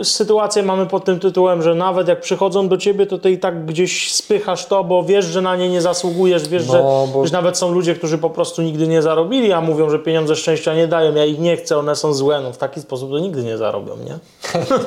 sytuację 0.02 0.62
mamy 0.62 0.86
pod 0.86 1.04
tym 1.04 1.20
tytułem, 1.20 1.62
że 1.62 1.74
nawet 1.74 2.08
jak 2.08 2.20
przychodzą 2.20 2.68
do 2.68 2.76
ciebie, 2.76 3.06
to 3.06 3.18
ty 3.18 3.30
i 3.30 3.38
tak 3.38 3.66
gdzieś 3.66 4.12
spychasz 4.12 4.66
to, 4.66 4.84
bo 4.84 5.02
wiesz, 5.02 5.24
że 5.24 5.42
na 5.42 5.56
nie 5.56 5.68
nie 5.68 5.80
zasługujesz, 5.80 6.48
wiesz, 6.48 6.66
No, 6.66 6.72
że 6.72 6.78
bo- 7.12 7.24
nawet 7.32 7.58
są 7.58 7.72
ludzie, 7.72 7.94
którzy 7.94 8.18
po 8.18 8.30
prostu 8.30 8.62
nigdy 8.62 8.86
nie 8.88 9.02
zarobili, 9.02 9.52
a 9.52 9.60
mówią, 9.60 9.90
że 9.90 9.98
pieniądze 9.98 10.36
szczęścia 10.36 10.74
nie 10.74 10.88
dają, 10.88 11.14
ja 11.14 11.24
ich 11.24 11.38
nie 11.38 11.56
chcę, 11.56 11.78
one 11.78 11.96
są 11.96 12.14
złe, 12.14 12.40
no 12.40 12.52
w 12.52 12.56
taki 12.58 12.80
sposób 12.80 13.10
to 13.10 13.18
nigdy 13.18 13.42
nie 13.42 13.58
zarobią, 13.58 13.96
nie? 13.96 14.18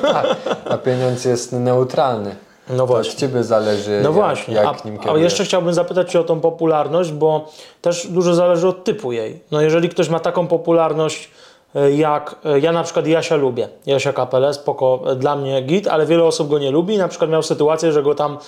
A 0.70 0.78
pieniądz 0.78 1.24
jest 1.24 1.52
neutralny. 1.52 2.36
No 2.70 2.76
To 2.76 2.82
od 2.82 2.88
właśnie. 2.88 3.14
Ciebie 3.14 3.44
zależy, 3.44 3.90
No 4.02 4.08
jak, 4.08 4.12
właśnie, 4.12 4.54
jak 4.54 4.66
a, 4.66 4.88
nim 4.88 4.98
a 5.00 5.02
kierujesz. 5.02 5.24
jeszcze 5.24 5.44
chciałbym 5.44 5.74
zapytać 5.74 6.12
Cię 6.12 6.20
o 6.20 6.24
tą 6.24 6.40
popularność, 6.40 7.12
bo 7.12 7.48
też 7.82 8.06
dużo 8.06 8.34
zależy 8.34 8.68
od 8.68 8.84
typu 8.84 9.12
jej. 9.12 9.40
No 9.50 9.60
jeżeli 9.60 9.88
ktoś 9.88 10.08
ma 10.08 10.20
taką 10.20 10.46
popularność 10.46 11.30
e, 11.74 11.92
jak, 11.92 12.36
e, 12.44 12.60
ja 12.60 12.72
na 12.72 12.82
przykład 12.82 13.06
Jasia 13.06 13.36
lubię, 13.36 13.68
Jasia 13.86 14.12
Kapelę, 14.12 14.54
spoko, 14.54 15.00
e, 15.06 15.16
dla 15.16 15.36
mnie 15.36 15.62
git, 15.62 15.88
ale 15.88 16.06
wiele 16.06 16.24
osób 16.24 16.48
go 16.48 16.58
nie 16.58 16.70
lubi. 16.70 16.98
Na 16.98 17.08
przykład 17.08 17.30
miał 17.30 17.42
sytuację, 17.42 17.92
że 17.92 18.02
go 18.02 18.14
tam 18.14 18.38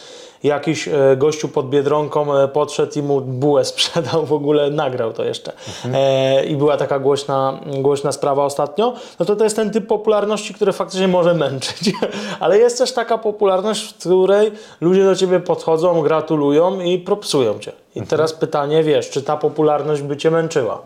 jakiś 0.43 0.89
e, 0.89 1.17
gościu 1.17 1.49
pod 1.49 1.69
Biedronką 1.69 2.37
e, 2.37 2.49
podszedł 2.49 2.99
i 2.99 3.03
mu 3.03 3.21
bułę 3.21 3.65
sprzedał, 3.75 4.27
w 4.27 4.33
ogóle 4.33 4.71
nagrał 4.71 5.13
to 5.13 5.25
jeszcze. 5.25 5.53
E, 5.95 6.45
I 6.45 6.57
była 6.57 6.77
taka 6.77 6.99
głośna, 6.99 7.61
głośna 7.83 8.13
sprawa 8.13 8.45
ostatnio. 8.45 8.95
No 9.19 9.27
to 9.27 9.37
to 9.37 9.45
jest 9.45 9.57
ten 9.57 9.71
typ 9.71 9.87
popularności, 9.87 10.55
który 10.55 10.73
faktycznie 10.73 11.09
może 11.09 11.35
męczyć. 11.35 11.93
Ale 12.41 12.59
jest 12.59 12.79
też 12.79 12.93
taka 12.93 13.19
popularność, 13.19 13.93
w 13.93 13.99
której 13.99 14.53
ludzie 14.81 15.05
do 15.05 15.17
ciebie 15.17 15.41
podchodzą, 15.41 16.03
gratulują 16.03 16.81
i 16.81 16.99
propsują 16.99 17.59
cię. 17.59 17.73
I 17.95 18.03
teraz 18.03 18.33
pytanie, 18.33 18.83
wiesz, 18.83 19.11
czy 19.11 19.23
ta 19.23 19.37
popularność 19.37 20.03
by 20.03 20.17
cię 20.17 20.31
męczyła? 20.31 20.83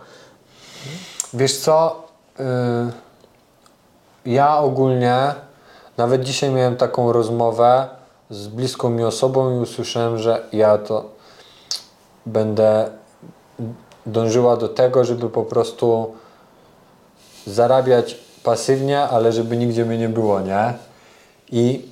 Wiesz 1.34 1.56
co? 1.56 2.02
Yy, 2.38 2.44
ja 4.26 4.58
ogólnie, 4.58 5.34
nawet 5.96 6.22
dzisiaj 6.22 6.50
miałem 6.50 6.76
taką 6.76 7.12
rozmowę 7.12 7.88
z 8.34 8.46
bliską 8.46 8.90
mi 8.90 9.04
osobą 9.04 9.56
i 9.56 9.60
usłyszałem, 9.60 10.18
że 10.18 10.42
ja 10.52 10.78
to. 10.78 11.10
będę 12.26 12.90
dążyła 14.06 14.56
do 14.56 14.68
tego, 14.68 15.04
żeby 15.04 15.30
po 15.30 15.42
prostu 15.42 16.14
zarabiać 17.46 18.16
pasywnie, 18.42 19.00
ale 19.00 19.32
żeby 19.32 19.56
nigdzie 19.56 19.84
mnie 19.84 19.98
nie 19.98 20.08
było, 20.08 20.40
nie? 20.40 20.74
I, 21.52 21.88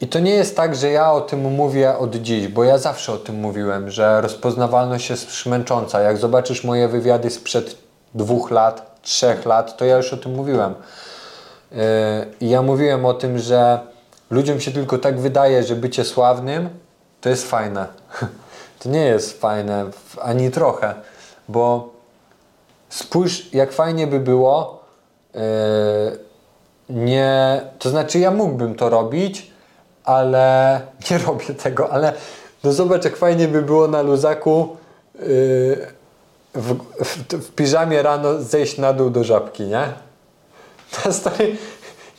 I 0.00 0.08
to 0.08 0.18
nie 0.18 0.34
jest 0.34 0.56
tak, 0.56 0.74
że 0.74 0.90
ja 0.90 1.12
o 1.12 1.20
tym 1.20 1.40
mówię 1.40 1.98
od 1.98 2.16
dziś, 2.16 2.48
bo 2.48 2.64
ja 2.64 2.78
zawsze 2.78 3.12
o 3.12 3.16
tym 3.16 3.40
mówiłem, 3.40 3.90
że 3.90 4.20
rozpoznawalność 4.20 5.10
jest 5.10 5.34
szmęcząca. 5.34 6.00
Jak 6.00 6.18
zobaczysz 6.18 6.64
moje 6.64 6.88
wywiady 6.88 7.30
sprzed 7.30 7.76
dwóch 8.14 8.50
lat, 8.50 9.00
trzech 9.02 9.46
lat, 9.46 9.76
to 9.76 9.84
ja 9.84 9.96
już 9.96 10.12
o 10.12 10.16
tym 10.16 10.34
mówiłem. 10.34 10.74
Yy, 12.40 12.48
ja 12.48 12.62
mówiłem 12.62 13.06
o 13.06 13.14
tym, 13.14 13.38
że 13.38 13.91
ludziom 14.32 14.60
się 14.60 14.70
tylko 14.70 14.98
tak 14.98 15.20
wydaje, 15.20 15.62
że 15.62 15.76
bycie 15.76 16.04
sławnym 16.04 16.68
to 17.20 17.28
jest 17.28 17.50
fajne. 17.50 17.86
To 18.78 18.88
nie 18.88 19.04
jest 19.06 19.40
fajne 19.40 19.84
ani 20.22 20.50
trochę, 20.50 20.94
bo 21.48 21.92
spójrz, 22.88 23.54
jak 23.54 23.72
fajnie 23.72 24.06
by 24.06 24.20
było, 24.20 24.84
yy, 25.34 25.40
nie, 26.88 27.62
to 27.78 27.90
znaczy 27.90 28.18
ja 28.18 28.30
mógłbym 28.30 28.74
to 28.74 28.88
robić, 28.88 29.50
ale 30.04 30.80
nie 31.10 31.18
robię 31.18 31.54
tego, 31.54 31.92
ale 31.92 32.12
no 32.64 32.72
zobacz, 32.72 33.04
jak 33.04 33.16
fajnie 33.16 33.48
by 33.48 33.62
było 33.62 33.88
na 33.88 34.02
luzaku 34.02 34.76
yy, 35.14 35.24
w, 36.54 36.74
w, 37.04 37.34
w 37.34 37.54
piżamie 37.54 38.02
rano 38.02 38.40
zejść 38.40 38.78
na 38.78 38.92
dół 38.92 39.10
do 39.10 39.24
żabki, 39.24 39.62
nie? 39.62 39.84
To 41.02 41.12
stary, 41.12 41.56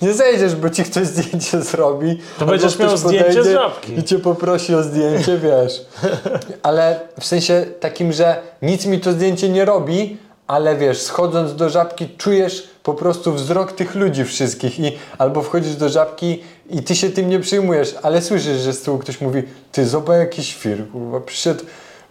nie 0.04 0.14
zejdziesz, 0.14 0.56
bo 0.56 0.70
ci 0.70 0.84
ktoś 0.84 1.08
zdjęcie 1.08 1.62
zrobi. 1.62 2.20
albo 2.40 2.52
będziesz 2.52 2.80
miał 2.80 2.98
zdjęcie 2.98 3.44
z 3.44 3.48
żabki. 3.48 4.00
I 4.00 4.04
cię 4.04 4.20
poprosi 4.20 4.76
o 4.76 4.84
zdjęcie, 4.84 5.38
wiesz. 5.38 5.86
Ale 6.64 7.00
w 7.20 7.26
sensie 7.26 7.66
takim, 7.80 8.12
że 8.12 8.42
nic 8.62 8.86
mi 8.86 9.00
to 9.00 9.12
zdjęcie 9.12 9.50
nie 9.50 9.66
robi, 9.66 10.18
ale 10.48 10.76
wiesz, 10.76 11.02
schodząc 11.02 11.56
do 11.56 11.70
żabki 11.70 12.10
czujesz 12.18 12.68
po 12.84 12.94
prostu 12.94 13.34
wzrok 13.34 13.72
tych 13.72 13.96
ludzi 13.96 14.26
wszystkich 14.26 14.80
i 14.80 14.92
albo 15.18 15.42
wchodzisz 15.42 15.76
do 15.76 15.90
żabki 15.90 16.44
i 16.70 16.84
ty 16.84 16.96
się 16.96 17.10
tym 17.10 17.30
nie 17.30 17.40
przyjmujesz, 17.40 17.96
ale 18.02 18.22
słyszysz, 18.22 18.62
że 18.62 18.74
z 18.74 18.82
tyłu 18.82 18.98
ktoś 18.98 19.22
mówi, 19.22 19.44
ty 19.72 19.88
zobacz 19.88 20.18
jakiś 20.18 20.48
świr, 20.48 20.90
kurwa, 20.92 21.20
przyszedł 21.20 21.64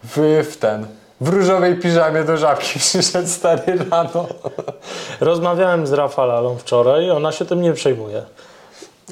w, 0.04 0.44
w 0.50 0.56
ten, 0.56 0.86
w 1.22 1.28
różowej 1.28 1.76
piżamie 1.76 2.24
do 2.24 2.36
żabki, 2.36 2.78
przyszedł 2.88 3.28
stary 3.28 3.78
rano. 3.90 4.26
Rozmawiałem 5.20 5.86
z 5.86 5.92
Rafalalą 5.92 6.56
wczoraj 6.56 7.04
i 7.04 7.10
ona 7.10 7.32
się 7.32 7.44
tym 7.44 7.62
nie 7.62 7.72
przejmuje. 7.72 8.22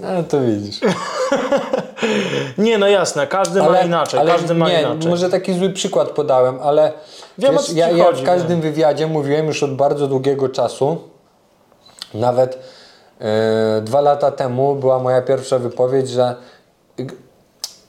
No 0.00 0.22
to 0.28 0.40
widzisz. 0.40 0.80
Nie, 2.58 2.78
no 2.78 2.88
jasne, 2.88 3.26
każdy 3.26 3.62
ma 3.62 3.80
inaczej, 3.80 4.20
każdy 4.26 4.54
ma 4.54 4.68
nie, 4.68 4.80
inaczej. 4.80 5.10
może 5.10 5.30
taki 5.30 5.54
zły 5.54 5.70
przykład 5.70 6.10
podałem, 6.10 6.58
ale 6.62 6.92
Wiem, 7.38 7.52
wiesz, 7.52 7.72
ja, 7.72 7.90
ja 7.90 8.04
chodzi, 8.04 8.22
w 8.22 8.26
każdym 8.26 8.60
wywiadzie 8.60 9.06
mówiłem 9.06 9.46
już 9.46 9.62
od 9.62 9.76
bardzo 9.76 10.06
długiego 10.06 10.48
czasu, 10.48 10.98
nawet 12.14 12.58
e, 13.20 13.80
dwa 13.80 14.00
lata 14.00 14.30
temu 14.30 14.74
była 14.74 14.98
moja 14.98 15.22
pierwsza 15.22 15.58
wypowiedź, 15.58 16.08
że 16.08 16.34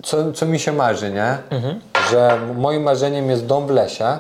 co, 0.03 0.34
co 0.34 0.45
mi 0.45 0.60
się 0.60 0.72
marzy, 0.72 1.11
nie? 1.11 1.38
Mhm. 1.49 1.80
Że 2.11 2.39
moim 2.55 2.83
marzeniem 2.83 3.29
jest 3.29 3.45
dom 3.45 3.67
w 3.67 3.69
lesie 3.69 4.19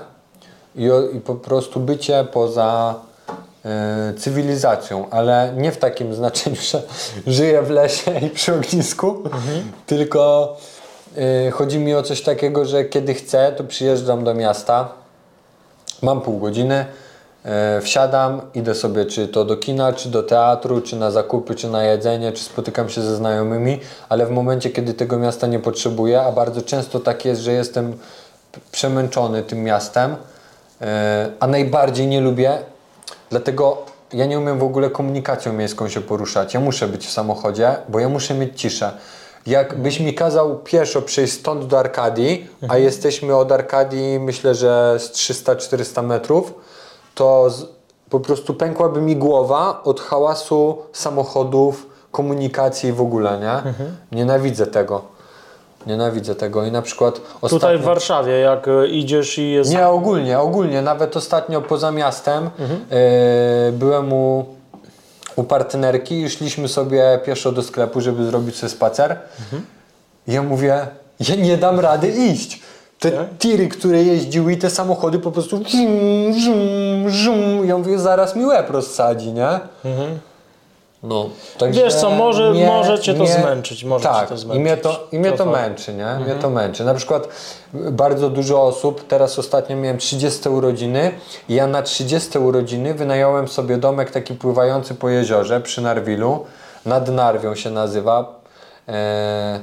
i, 0.75 0.89
i 1.13 1.19
po 1.19 1.35
prostu 1.35 1.79
bycie 1.79 2.25
poza 2.31 2.95
e, 3.65 4.13
cywilizacją, 4.17 5.09
ale 5.09 5.53
nie 5.57 5.71
w 5.71 5.77
takim 5.77 6.15
znaczeniu, 6.15 6.55
że 6.71 6.81
żyję 7.27 7.61
w 7.61 7.69
lesie 7.69 8.19
i 8.19 8.29
przy 8.29 8.55
ognisku, 8.55 9.23
tylko 9.85 10.57
e, 11.17 11.51
chodzi 11.51 11.79
mi 11.79 11.95
o 11.95 12.03
coś 12.03 12.21
takiego, 12.21 12.65
że 12.65 12.85
kiedy 12.85 13.13
chcę, 13.13 13.51
to 13.57 13.63
przyjeżdżam 13.63 14.23
do 14.23 14.33
miasta, 14.33 14.89
mam 16.01 16.21
pół 16.21 16.39
godziny, 16.39 16.85
wsiadam, 17.81 18.41
idę 18.53 18.75
sobie 18.75 19.05
czy 19.05 19.27
to 19.27 19.45
do 19.45 19.57
kina, 19.57 19.93
czy 19.93 20.09
do 20.09 20.23
teatru, 20.23 20.81
czy 20.81 20.95
na 20.95 21.11
zakupy, 21.11 21.55
czy 21.55 21.69
na 21.69 21.83
jedzenie, 21.83 22.31
czy 22.31 22.43
spotykam 22.43 22.89
się 22.89 23.01
ze 23.01 23.15
znajomymi, 23.15 23.79
ale 24.09 24.25
w 24.25 24.31
momencie, 24.31 24.69
kiedy 24.69 24.93
tego 24.93 25.17
miasta 25.17 25.47
nie 25.47 25.59
potrzebuję, 25.59 26.21
a 26.21 26.31
bardzo 26.31 26.61
często 26.61 26.99
tak 26.99 27.25
jest, 27.25 27.41
że 27.41 27.51
jestem 27.51 27.97
przemęczony 28.71 29.43
tym 29.43 29.63
miastem, 29.63 30.15
e, 30.81 31.31
a 31.39 31.47
najbardziej 31.47 32.07
nie 32.07 32.21
lubię, 32.21 32.57
dlatego 33.29 33.77
ja 34.13 34.25
nie 34.25 34.39
umiem 34.39 34.59
w 34.59 34.63
ogóle 34.63 34.89
komunikacją 34.89 35.53
miejską 35.53 35.89
się 35.89 36.01
poruszać. 36.01 36.53
Ja 36.53 36.59
muszę 36.59 36.87
być 36.87 37.07
w 37.07 37.11
samochodzie, 37.11 37.75
bo 37.89 37.99
ja 37.99 38.09
muszę 38.09 38.33
mieć 38.33 38.61
ciszę. 38.61 38.91
Jakbyś 39.45 39.99
mi 39.99 40.13
kazał 40.13 40.59
pieszo 40.59 41.01
przejść 41.01 41.33
stąd 41.33 41.65
do 41.65 41.79
Arkadii, 41.79 42.49
a 42.67 42.77
jesteśmy 42.77 43.35
od 43.35 43.51
Arkadii 43.51 44.19
myślę, 44.19 44.55
że 44.55 44.95
z 44.99 45.11
300-400 45.11 46.03
metrów, 46.03 46.53
to 47.15 47.49
z, 47.49 47.65
po 48.09 48.19
prostu 48.19 48.53
pękłaby 48.53 49.01
mi 49.01 49.15
głowa 49.15 49.83
od 49.83 50.01
hałasu 50.01 50.77
samochodów, 50.93 51.87
komunikacji 52.11 52.89
i 52.89 52.93
w 52.93 53.01
ogóle, 53.01 53.39
nie? 53.39 53.73
Nienawidzę 54.11 54.67
tego. 54.67 55.01
Nienawidzę 55.87 56.35
tego 56.35 56.65
i 56.65 56.71
na 56.71 56.81
przykład 56.81 57.21
ostatnio... 57.35 57.49
Tutaj 57.49 57.77
w 57.77 57.81
Warszawie, 57.81 58.39
jak 58.39 58.67
e, 58.67 58.87
idziesz 58.87 59.37
i 59.37 59.51
jest... 59.51 59.71
Nie, 59.71 59.87
ogólnie, 59.87 60.39
ogólnie. 60.39 60.81
Nawet 60.81 61.17
ostatnio 61.17 61.61
poza 61.61 61.91
miastem 61.91 62.49
e, 62.89 63.71
byłem 63.71 64.13
u, 64.13 64.45
u 65.35 65.43
partnerki 65.43 66.21
i 66.21 66.29
szliśmy 66.29 66.67
sobie 66.67 67.19
pieszo 67.25 67.51
do 67.51 67.63
sklepu, 67.63 68.01
żeby 68.01 68.25
zrobić 68.25 68.55
sobie 68.55 68.69
spacer. 68.69 69.19
I 70.27 70.33
ja 70.33 70.43
mówię, 70.43 70.87
ja 71.19 71.35
nie 71.35 71.57
dam 71.57 71.79
rady 71.79 72.07
iść. 72.07 72.61
Te 73.01 73.11
Tak? 73.11 73.27
tiry, 73.39 73.67
które 73.67 74.03
jeździły 74.03 74.53
i 74.53 74.57
te 74.57 74.69
samochody 74.69 75.19
po 75.19 75.31
prostu 75.31 75.57
żum, 75.57 76.33
żum, 76.39 77.09
żum. 77.09 77.67
Ja 77.67 77.77
mówię, 77.77 77.99
zaraz 77.99 78.35
mi 78.35 78.45
łeb 78.45 78.69
rozsadzi, 78.69 79.31
nie? 79.31 79.59
No, 81.03 81.29
także 81.57 81.83
Wiesz 81.83 81.95
co, 81.95 82.09
może- 82.09 82.51
mnie- 82.51 82.65
może 82.65 82.99
cię 82.99 83.13
to 83.13 83.23
mnie- 83.23 83.33
zmęczyć, 83.33 83.83
może 83.83 84.03
tak, 84.03 84.21
cię 84.21 84.27
to 84.27 84.37
zmęczyć. 84.37 84.59
I 84.59 84.63
mnie 84.63 84.77
to, 84.77 85.07
i 85.11 85.19
mnie 85.19 85.31
to 85.31 85.45
męczy, 85.45 85.93
nie? 85.93 86.05
Mnie 86.25 86.35
to 86.41 86.49
męczy. 86.49 86.83
Na 86.83 86.93
przykład 86.93 87.27
bardzo 87.73 88.29
dużo 88.29 88.63
osób, 88.63 89.07
teraz 89.07 89.39
ostatnio 89.39 89.75
miałem 89.77 89.97
30 89.97 90.49
urodziny 90.49 91.11
i 91.49 91.55
ja 91.55 91.67
na 91.67 91.81
30 91.81 92.37
urodziny 92.39 92.93
wynająłem 92.93 93.47
sobie 93.47 93.77
domek 93.77 94.11
taki 94.11 94.33
pływający 94.33 94.95
po 94.95 95.09
jeziorze 95.09 95.61
przy 95.61 95.81
Narwilu. 95.81 96.45
Nad 96.85 97.07
Narwią 97.09 97.55
się 97.55 97.69
nazywa. 97.69 98.39
E, 98.87 99.59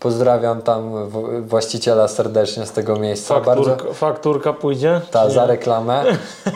pozdrawiam 0.00 0.62
tam 0.62 0.92
właściciela 1.42 2.08
serdecznie 2.08 2.66
z 2.66 2.72
tego 2.72 2.96
miejsca. 2.96 3.40
Bardzo, 3.40 3.64
Fakturka, 3.70 3.94
fakturka 3.94 4.52
pójdzie? 4.52 5.00
ta, 5.10 5.24
Nie. 5.24 5.30
za 5.30 5.46
reklamę. 5.46 6.04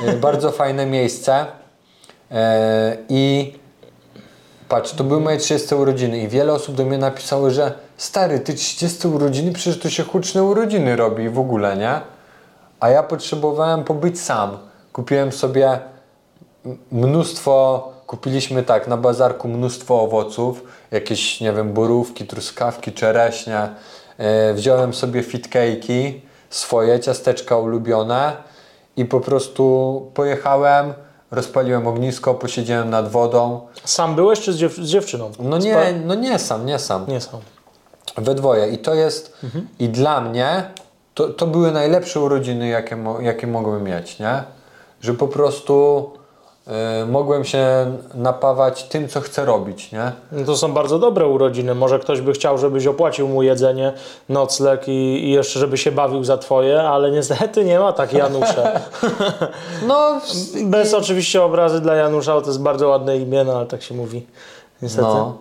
E, 0.06 0.12
Bardzo 0.26 0.50
fajne 0.50 0.86
miejsce. 0.86 1.46
E, 2.30 2.96
I 3.08 3.52
patrz, 4.68 4.92
to 4.92 5.04
były 5.04 5.20
moje 5.20 5.36
30 5.36 5.74
urodziny 5.74 6.18
i 6.18 6.28
wiele 6.28 6.52
osób 6.52 6.74
do 6.74 6.84
mnie 6.84 6.98
napisało, 6.98 7.50
że 7.50 7.72
stary, 7.96 8.40
ty 8.40 8.54
30 8.54 9.08
urodziny, 9.08 9.52
przecież 9.52 9.78
to 9.82 9.90
się 9.90 10.02
huczne 10.02 10.42
urodziny 10.42 10.96
robi 10.96 11.28
w 11.28 11.38
ogóle, 11.38 11.76
nie? 11.76 12.00
A 12.80 12.88
ja 12.88 13.02
potrzebowałem 13.02 13.84
pobyć 13.84 14.20
sam. 14.20 14.58
Kupiłem 14.92 15.32
sobie 15.32 15.78
mnóstwo, 16.92 17.88
kupiliśmy 18.06 18.62
tak 18.62 18.88
na 18.88 18.96
bazarku 18.96 19.48
mnóstwo 19.48 20.00
owoców, 20.02 20.64
jakieś, 20.92 21.40
nie 21.40 21.52
wiem, 21.52 21.72
borówki, 21.72 22.26
truskawki, 22.26 22.92
czereśnie. 22.92 23.68
Wziąłem 24.54 24.94
sobie 24.94 25.22
fit 25.22 25.48
cake'i, 25.48 26.20
swoje 26.50 27.00
ciasteczka 27.00 27.56
ulubione 27.56 28.36
i 28.96 29.04
po 29.04 29.20
prostu 29.20 30.10
pojechałem, 30.14 30.94
rozpaliłem 31.30 31.86
ognisko, 31.86 32.34
posiedziałem 32.34 32.90
nad 32.90 33.08
wodą. 33.10 33.60
Sam 33.84 34.14
byłeś 34.14 34.40
czy 34.40 34.52
z, 34.52 34.56
dziew 34.56 34.74
z 34.74 34.88
dziewczyną? 34.88 35.30
No 35.38 35.58
nie, 35.58 35.94
no 36.04 36.14
nie 36.14 36.38
sam, 36.38 36.66
nie 36.66 36.78
sam. 36.78 37.04
Nie 37.08 37.20
sam. 37.20 37.40
We 38.16 38.34
dwoje. 38.34 38.68
I 38.68 38.78
to 38.78 38.94
jest, 38.94 39.36
i 39.78 39.88
dla 39.88 40.20
mnie, 40.20 40.70
to, 41.14 41.28
to 41.28 41.46
były 41.46 41.72
najlepsze 41.72 42.20
urodziny, 42.20 42.68
jakie, 42.68 42.96
mo, 42.96 43.20
jakie 43.20 43.46
mogłem 43.46 43.84
mieć, 43.84 44.18
nie? 44.18 44.42
Że 45.00 45.14
po 45.14 45.28
prostu 45.28 46.10
mogłem 47.06 47.44
się 47.44 47.66
napawać 48.14 48.82
tym, 48.84 49.08
co 49.08 49.20
chcę 49.20 49.44
robić, 49.44 49.92
nie? 49.92 50.12
No 50.32 50.44
to 50.46 50.56
są 50.56 50.72
bardzo 50.72 50.98
dobre 50.98 51.26
urodziny. 51.26 51.74
Może 51.74 51.98
ktoś 51.98 52.20
by 52.20 52.32
chciał, 52.32 52.58
żebyś 52.58 52.86
opłacił 52.86 53.28
mu 53.28 53.42
jedzenie, 53.42 53.92
nocleg 54.28 54.88
i, 54.88 54.92
i 55.24 55.30
jeszcze, 55.30 55.58
żeby 55.60 55.78
się 55.78 55.92
bawił 55.92 56.24
za 56.24 56.38
twoje, 56.38 56.82
ale 56.82 57.10
niestety 57.10 57.64
nie 57.64 57.78
ma 57.78 57.92
tak 57.92 58.12
Janusze. 58.12 58.80
No, 59.86 60.20
Bez 60.64 60.94
oczywiście 60.94 61.42
obrazy 61.42 61.80
dla 61.80 61.94
Janusza, 61.94 62.34
bo 62.34 62.40
to 62.40 62.46
jest 62.46 62.62
bardzo 62.62 62.88
ładne 62.88 63.16
imię, 63.16 63.44
no 63.44 63.56
ale 63.56 63.66
tak 63.66 63.82
się 63.82 63.94
mówi. 63.94 64.26
Niestety. 64.82 65.02
no. 65.08 65.34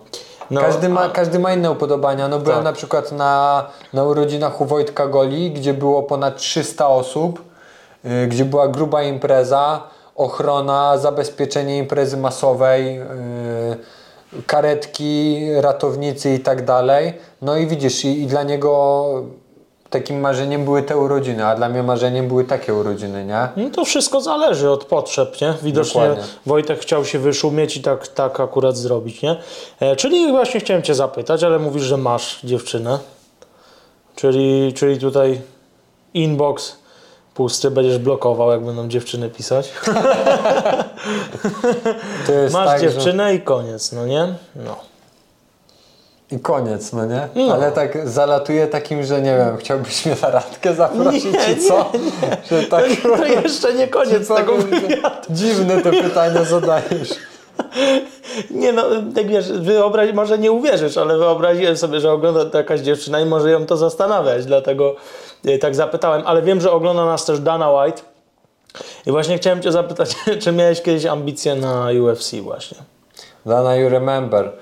No, 0.50 0.60
każdy, 0.60 0.88
ma, 0.88 1.00
a- 1.00 1.08
każdy 1.08 1.38
ma 1.38 1.52
inne 1.52 1.70
upodobania. 1.70 2.28
No 2.28 2.38
byłem 2.38 2.56
Tak. 2.58 2.64
na 2.64 2.72
przykład 2.72 3.12
na, 3.12 3.64
na 3.92 4.04
urodzinach 4.04 4.60
u 4.60 4.64
Wojtka 4.64 5.06
Goli, 5.06 5.50
gdzie 5.50 5.74
było 5.74 6.02
ponad 6.02 6.36
300 6.36 6.88
osób, 6.88 7.42
y, 8.04 8.26
gdzie 8.26 8.44
była 8.44 8.68
gruba 8.68 9.02
impreza, 9.02 9.80
ochrona, 10.16 10.98
zabezpieczenie 10.98 11.78
imprezy 11.78 12.16
masowej, 12.16 13.00
y, 13.00 13.04
karetki, 14.46 15.40
ratownicy 15.54 16.34
i 16.34 16.40
tak 16.40 16.64
dalej. 16.64 17.14
No 17.42 17.56
i 17.56 17.66
widzisz, 17.66 18.04
i, 18.04 18.22
i 18.22 18.26
dla 18.26 18.42
niego 18.42 19.04
takim 19.92 20.20
marzeniem 20.20 20.64
były 20.64 20.82
te 20.82 20.96
urodziny, 20.96 21.46
a 21.46 21.54
dla 21.54 21.68
mnie 21.68 21.82
marzeniem 21.82 22.28
były 22.28 22.44
takie 22.44 22.74
urodziny, 22.74 23.24
nie? 23.24 23.48
No 23.56 23.70
to 23.70 23.84
wszystko 23.84 24.20
zależy 24.20 24.70
od 24.70 24.84
potrzeb, 24.84 25.40
nie? 25.40 25.54
Widocznie 25.62 26.00
Dokładnie. 26.00 26.24
Wojtek 26.46 26.78
chciał 26.80 27.04
się 27.04 27.18
wyszumieć 27.18 27.76
i 27.76 27.82
tak, 27.82 28.08
tak 28.08 28.40
akurat 28.40 28.76
zrobić, 28.76 29.22
nie? 29.22 29.36
E, 29.80 29.96
czyli 29.96 30.30
właśnie 30.30 30.60
chciałem 30.60 30.82
Cię 30.82 30.94
zapytać, 30.94 31.44
ale 31.44 31.58
mówisz, 31.58 31.82
że 31.82 31.96
masz 31.96 32.40
dziewczynę. 32.44 32.98
Czyli, 34.16 34.72
czyli 34.72 34.98
tutaj 34.98 35.40
inbox 36.14 36.76
pusty 37.34 37.70
będziesz 37.70 37.98
blokował, 37.98 38.50
jak 38.50 38.64
będą 38.64 38.88
dziewczyny 38.88 39.28
pisać. 39.30 39.72
Masz 42.52 42.66
tak, 42.66 42.80
że- 42.80 42.90
dziewczynę 42.90 43.34
i 43.34 43.40
koniec, 43.40 43.92
no 43.92 44.06
nie? 44.06 44.34
No. 44.56 44.76
I 46.30 46.40
koniec, 46.40 46.92
no 46.92 47.06
nie? 47.06 47.28
No. 47.34 47.54
Ale 47.54 47.72
tak 47.72 48.08
zalatuje 48.08 48.66
takim, 48.66 49.04
że 49.04 49.20
nie 49.22 49.36
wiem, 49.36 49.56
chciałbyś 49.56 50.06
mnie 50.06 50.16
na 50.22 50.30
randkę 50.30 50.74
zaprosić, 50.74 51.24
Nie, 51.24 51.44
czy 51.44 51.56
co? 51.68 51.92
Że 52.50 52.62
tak, 52.62 52.84
To 53.02 53.24
jeszcze 53.26 53.74
nie 53.74 53.88
koniec 53.98 54.28
tego 54.28 54.60
że 54.60 54.66
wywiadu. 54.66 55.08
Dziwne 55.30 55.82
te 55.82 55.90
pytania 55.90 56.44
zadajesz. 56.44 57.10
Nie 58.50 58.72
no, 58.72 58.82
tak 59.14 59.28
wiesz, 59.28 59.52
wyobraź, 59.52 60.12
może 60.12 60.38
nie 60.38 60.52
uwierzysz, 60.52 60.98
ale 60.98 61.18
wyobraziłem 61.18 61.76
sobie, 61.76 62.00
że 62.00 62.12
ogląda 62.12 62.44
to 62.44 62.58
jakaś 62.58 62.80
dziewczyna 62.80 63.20
i 63.20 63.24
może 63.24 63.50
ją 63.50 63.66
to 63.66 63.76
zastanawiać, 63.76 64.46
dlatego 64.46 64.94
e, 65.44 65.58
tak 65.58 65.74
zapytałem. 65.74 66.22
Ale 66.26 66.42
wiem, 66.42 66.60
że 66.60 66.72
ogląda 66.72 67.06
nas 67.06 67.24
też 67.24 67.40
Dana 67.40 67.70
White 67.70 68.02
i 69.06 69.10
właśnie 69.10 69.38
chciałem 69.38 69.62
Cię 69.62 69.72
zapytać, 69.72 70.16
czy 70.42 70.52
miałeś 70.52 70.82
kiedyś 70.82 71.06
ambicje 71.06 71.54
na 71.54 71.88
UFC 72.02 72.32
właśnie? 72.40 72.78
Dana, 73.46 73.76
you 73.76 73.88
remember. 73.88 74.52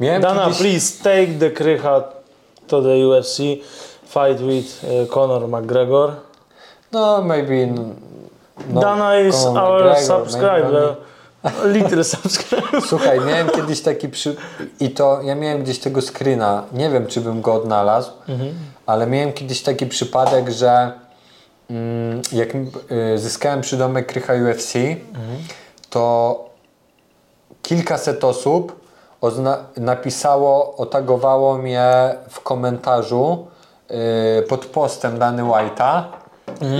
Miałem 0.00 0.22
Dana, 0.22 0.44
kiedyś... 0.44 0.58
please 0.58 1.04
take 1.04 1.38
the 1.40 1.50
krycha 1.50 2.02
to 2.66 2.82
the 2.82 3.06
UFC, 3.08 3.36
fight 4.04 4.40
with 4.40 4.84
e, 4.84 5.06
Conor 5.06 5.48
McGregor. 5.48 6.10
No, 6.92 7.22
maybe... 7.22 7.66
No, 8.68 8.80
Dana 8.80 9.20
is 9.20 9.44
Conor 9.44 9.62
our 9.62 9.82
McGregor, 9.82 10.06
subscriber. 10.06 10.96
Little 11.64 12.04
subscriber. 12.04 12.82
Słuchaj, 12.86 13.20
miałem 13.20 13.48
kiedyś 13.50 13.80
taki 13.80 14.08
przy... 14.08 14.36
I 14.80 14.90
to, 14.90 15.22
ja 15.22 15.34
miałem 15.34 15.62
gdzieś 15.62 15.78
tego 15.78 16.02
screena, 16.02 16.64
nie 16.72 16.90
wiem 16.90 17.06
czy 17.06 17.20
bym 17.20 17.40
go 17.42 17.54
odnalazł, 17.54 18.10
ale 18.86 19.06
miałem 19.06 19.32
kiedyś 19.32 19.62
taki 19.62 19.86
przypadek, 19.86 20.50
że 20.50 20.92
mm, 21.70 22.22
jak 22.32 22.48
y, 23.14 23.18
zyskałem 23.18 23.60
przydomek 23.60 24.06
Krycha 24.06 24.32
UFC, 24.34 24.72
to 25.90 26.44
kilkaset 27.62 28.24
osób 28.24 28.80
ozna- 29.20 29.58
napisało, 29.76 30.76
otagowało 30.76 31.58
mnie 31.58 32.14
w 32.28 32.40
komentarzu 32.40 33.46
y, 33.90 34.42
pod 34.42 34.66
postem 34.66 35.18
Dany 35.18 35.42
White'a 35.42 36.02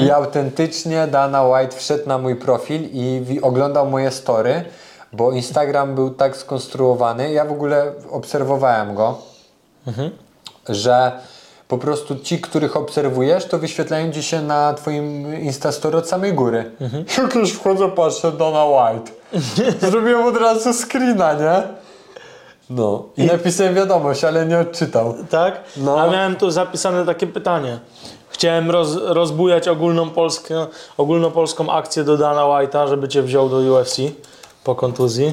i 0.05 0.11
autentycznie 0.11 1.07
Dana 1.07 1.43
White 1.45 1.77
wszedł 1.77 2.09
na 2.09 2.19
mój 2.19 2.37
profil 2.37 2.83
i 2.93 3.39
oglądał 3.43 3.91
moje 3.91 4.11
story, 4.11 4.65
bo 5.13 5.33
Instagram 5.33 5.95
był 5.95 6.11
tak 6.11 6.37
skonstruowany, 6.37 7.33
ja 7.33 7.45
w 7.45 7.53
ogóle 7.53 7.93
obserwowałem 8.11 8.95
go, 8.95 9.19
że 10.69 11.13
po 11.69 11.79
prostu 11.79 12.17
ci, 12.17 12.41
których 12.41 12.77
obserwujesz, 12.77 13.45
to 13.45 13.59
wyświetlają 13.59 14.13
ci 14.13 14.23
się 14.23 14.43
na 14.43 14.75
twoim 14.75 15.35
Instastory 15.43 15.99
od 15.99 16.09
samej 16.09 16.33
góry. 16.33 16.71
Jak 17.19 17.35
już 17.35 17.53
wchodzę, 17.53 17.89
patrzę, 17.89 18.33
Dana 18.33 18.65
White. 18.65 19.11
Zrobiłem 19.91 20.27
od 20.27 20.37
razu 20.37 20.73
screena, 20.73 21.33
nie? 21.33 21.63
No. 22.71 23.05
I, 23.17 23.25
napisałem 23.25 23.75
wiadomość, 23.75 24.25
ale 24.25 24.47
nie 24.47 24.59
odczytał. 24.59 25.15
Tak? 25.31 25.61
No. 25.77 26.01
A 26.01 26.11
miałem 26.11 26.37
tu 26.37 26.51
zapisane 26.51 27.07
takie 27.07 27.27
pytanie. 27.27 27.79
Chciałem 28.31 28.71
roz, 28.71 28.97
rozbujać 29.03 29.69
ogólną 29.69 30.11
Polskę, 30.11 30.67
ogólnopolską 30.97 31.71
akcję 31.71 32.05
do 32.05 32.17
Dana 32.17 32.41
White'a, 32.43 32.89
żeby 32.89 33.09
cię 33.09 33.23
wziął 33.23 33.49
do 33.49 33.57
UFC 33.57 33.97
po 34.65 34.75
kontuzji. 34.75 35.33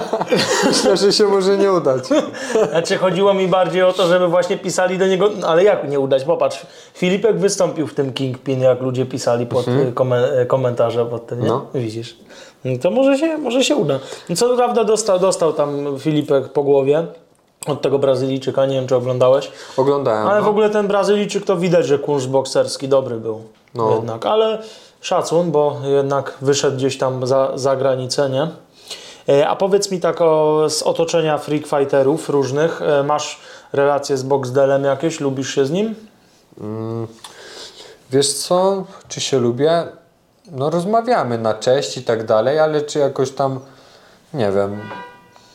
Myślę, 0.66 0.96
że 0.96 1.12
się 1.12 1.24
może 1.24 1.58
nie 1.58 1.72
udać. 1.72 2.04
Znaczy 2.70 2.96
chodziło 2.98 3.34
mi 3.34 3.48
bardziej 3.48 3.82
o 3.82 3.92
to, 3.92 4.08
żeby 4.08 4.28
właśnie 4.28 4.56
pisali 4.58 4.98
do 4.98 5.06
niego, 5.06 5.30
no, 5.40 5.46
ale 5.48 5.64
jak 5.64 5.90
nie 5.90 6.00
udać? 6.00 6.24
Popatrz, 6.24 6.66
Filipek 6.94 7.38
wystąpił 7.38 7.86
w 7.86 7.94
tym 7.94 8.12
Kingpin, 8.12 8.60
jak 8.60 8.80
ludzie 8.80 9.06
pisali 9.06 9.46
pod 9.46 9.68
y, 9.68 9.92
komen- 9.94 10.40
y, 10.42 10.46
komentarze 10.46 11.06
pod 11.06 11.26
tym, 11.26 11.40
nie? 11.40 11.48
No. 11.48 11.66
Widzisz. 11.74 12.16
No 12.64 12.72
To 12.82 12.90
może 12.90 13.18
się, 13.18 13.38
może 13.38 13.64
się 13.64 13.76
uda. 13.76 13.98
No 14.28 14.36
Co 14.36 14.56
prawda 14.56 14.84
dostał, 14.84 15.18
dostał 15.18 15.52
tam 15.52 15.98
Filipek 15.98 16.48
po 16.48 16.62
głowie 16.62 17.06
od 17.66 17.82
tego 17.82 17.98
Brazylijczyka, 17.98 18.66
nie 18.66 18.74
wiem 18.76 18.86
czy 18.86 18.96
oglądałeś. 18.96 19.50
Oglądałem. 19.76 20.26
Ale 20.28 20.38
no. 20.40 20.44
w 20.46 20.48
ogóle 20.48 20.70
ten 20.70 20.88
Brazylijczyk 20.88 21.44
to 21.44 21.56
widać, 21.56 21.86
że 21.86 21.98
kunszt 21.98 22.28
bokserski 22.28 22.88
dobry 22.88 23.16
był 23.16 23.42
No. 23.74 23.90
jednak, 23.94 24.26
ale 24.26 24.62
szacun, 25.00 25.50
bo 25.50 25.76
jednak 25.84 26.34
wyszedł 26.42 26.76
gdzieś 26.76 26.98
tam 26.98 27.26
za, 27.26 27.52
za 27.54 27.76
granicę, 27.76 28.30
nie? 28.30 28.48
E, 29.34 29.48
A 29.48 29.56
powiedz 29.56 29.90
mi 29.90 30.00
tak 30.00 30.20
o, 30.20 30.64
z 30.70 30.82
otoczenia 30.82 31.38
freak 31.38 31.66
fighterów 31.66 32.28
różnych, 32.28 32.82
e, 32.82 33.02
masz 33.02 33.40
relacje 33.72 34.16
z 34.16 34.22
Boxdelem 34.22 34.84
jakieś, 34.84 35.20
lubisz 35.20 35.54
się 35.54 35.66
z 35.66 35.70
nim? 35.70 35.94
Wiesz 38.10 38.32
co, 38.32 38.84
czy 39.08 39.20
się 39.20 39.38
lubię? 39.38 39.84
No 40.52 40.70
rozmawiamy 40.70 41.38
na 41.38 41.54
cześć 41.54 41.96
i 41.96 42.02
tak 42.02 42.26
dalej, 42.26 42.58
ale 42.58 42.82
czy 42.82 42.98
jakoś 42.98 43.30
tam, 43.30 43.60
nie 44.34 44.52
wiem, 44.52 44.80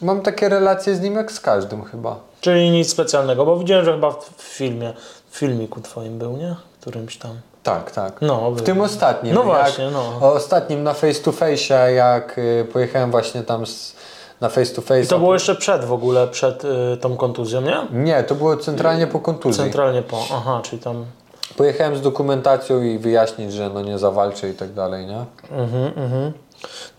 mam 0.06 0.22
takie 0.22 0.50
relacje 0.50 0.96
z 0.96 1.02
nim 1.02 1.16
jak 1.16 1.32
z 1.32 1.40
każdym 1.40 1.84
chyba. 1.84 2.16
Czyli 2.42 2.70
nic 2.70 2.90
specjalnego, 2.90 3.46
bo 3.46 3.58
widziałem, 3.58 3.86
że 3.86 3.92
chyba 3.92 4.12
w 4.12 4.34
filmie, 4.38 4.94
w 5.30 5.38
filmiku 5.38 5.82
twoim 5.82 6.18
był, 6.20 6.38
nie? 6.38 6.56
Którymś 6.82 7.18
tam. 7.18 7.32
Tak, 7.64 7.92
tak. 7.92 8.22
No, 8.22 8.52
W 8.52 8.62
tym 8.62 8.82
ostatnim. 8.82 9.36
No 9.36 9.44
właśnie, 9.44 9.90
no. 9.90 10.00
O 10.22 10.34
ostatnim 10.34 10.84
na 10.84 10.94
face 10.94 11.22
to 11.22 11.32
face, 11.32 11.94
jak 11.94 12.38
y, 12.38 12.68
pojechałem 12.74 13.12
właśnie 13.12 13.44
tam 13.44 13.66
z, 13.66 13.96
na 14.42 14.50
face 14.50 14.76
to 14.76 14.82
face. 14.82 15.02
I 15.02 15.08
to 15.08 15.20
było 15.20 15.34
jeszcze 15.34 15.56
przed 15.56 15.86
w 15.86 15.94
ogóle, 15.94 16.28
przed 16.28 16.64
y, 16.66 16.98
tą 17.02 17.18
kontuzją, 17.18 17.62
nie? 17.62 17.78
Nie, 17.92 18.24
to 18.24 18.36
było 18.36 18.58
centralnie 18.58 19.08
po 19.08 19.20
kontuzji. 19.20 19.64
Centralnie 19.64 20.02
po, 20.02 20.24
aha, 20.34 20.62
czyli 20.64 20.82
tam... 20.82 21.06
Pojechałem 21.58 21.98
z 21.98 22.02
dokumentacją 22.02 22.82
i 22.82 23.00
wyjaśnić, 23.00 23.54
że 23.54 23.70
no 23.70 23.82
nie 23.82 24.00
zawalczę 24.00 24.50
i 24.50 24.54
tak 24.54 24.74
dalej, 24.74 25.06
nie? 25.06 25.26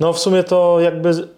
No 0.01 0.13
w 0.13 0.19
sumie 0.19 0.45
to 0.45 0.81
jakby 0.81 1.29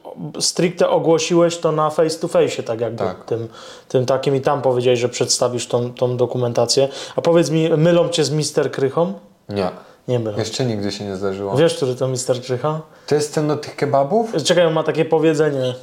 stricte 0.40 0.88
ogłosiłeś 0.88 1.58
to 1.58 1.72
na 1.72 1.90
face 1.90 2.18
to 2.18 2.28
face, 2.28 2.62
tak 2.62 2.80
jakby 2.80 2.98
Tak. 2.98 3.24
Tym, 3.24 3.48
tym 3.88 4.06
takim 4.06 4.36
i 4.36 4.40
tam 4.40 4.62
powiedziałeś, 4.62 4.98
że 5.00 5.08
przedstawisz 5.08 5.66
tą, 5.68 5.94
tą 5.94 6.16
dokumentację. 6.16 6.88
A 7.16 7.20
powiedz 7.20 7.50
mi, 7.50 7.68
mylą 7.68 8.08
cię 8.08 8.24
z 8.24 8.30
Mister 8.30 8.70
Krychą? 8.70 9.12
Nie. 9.48 9.70
Nie 10.08 10.18
mylą. 10.18 10.38
Jeszcze 10.38 10.64
nigdy 10.64 10.92
się 10.92 11.04
nie 11.04 11.16
zdarzyło. 11.16 11.56
Wiesz, 11.56 11.74
który 11.76 11.94
to 11.94 12.08
Mister 12.08 12.42
Krycha? 12.42 12.80
To 13.06 13.14
jest 13.14 13.34
ten 13.34 13.50
od 13.50 13.62
tych 13.62 13.76
kebabów? 13.76 14.32
Czekaj, 14.44 14.66
on 14.66 14.72
ma 14.72 14.82
takie 14.82 15.04
powiedzenie. 15.04 15.74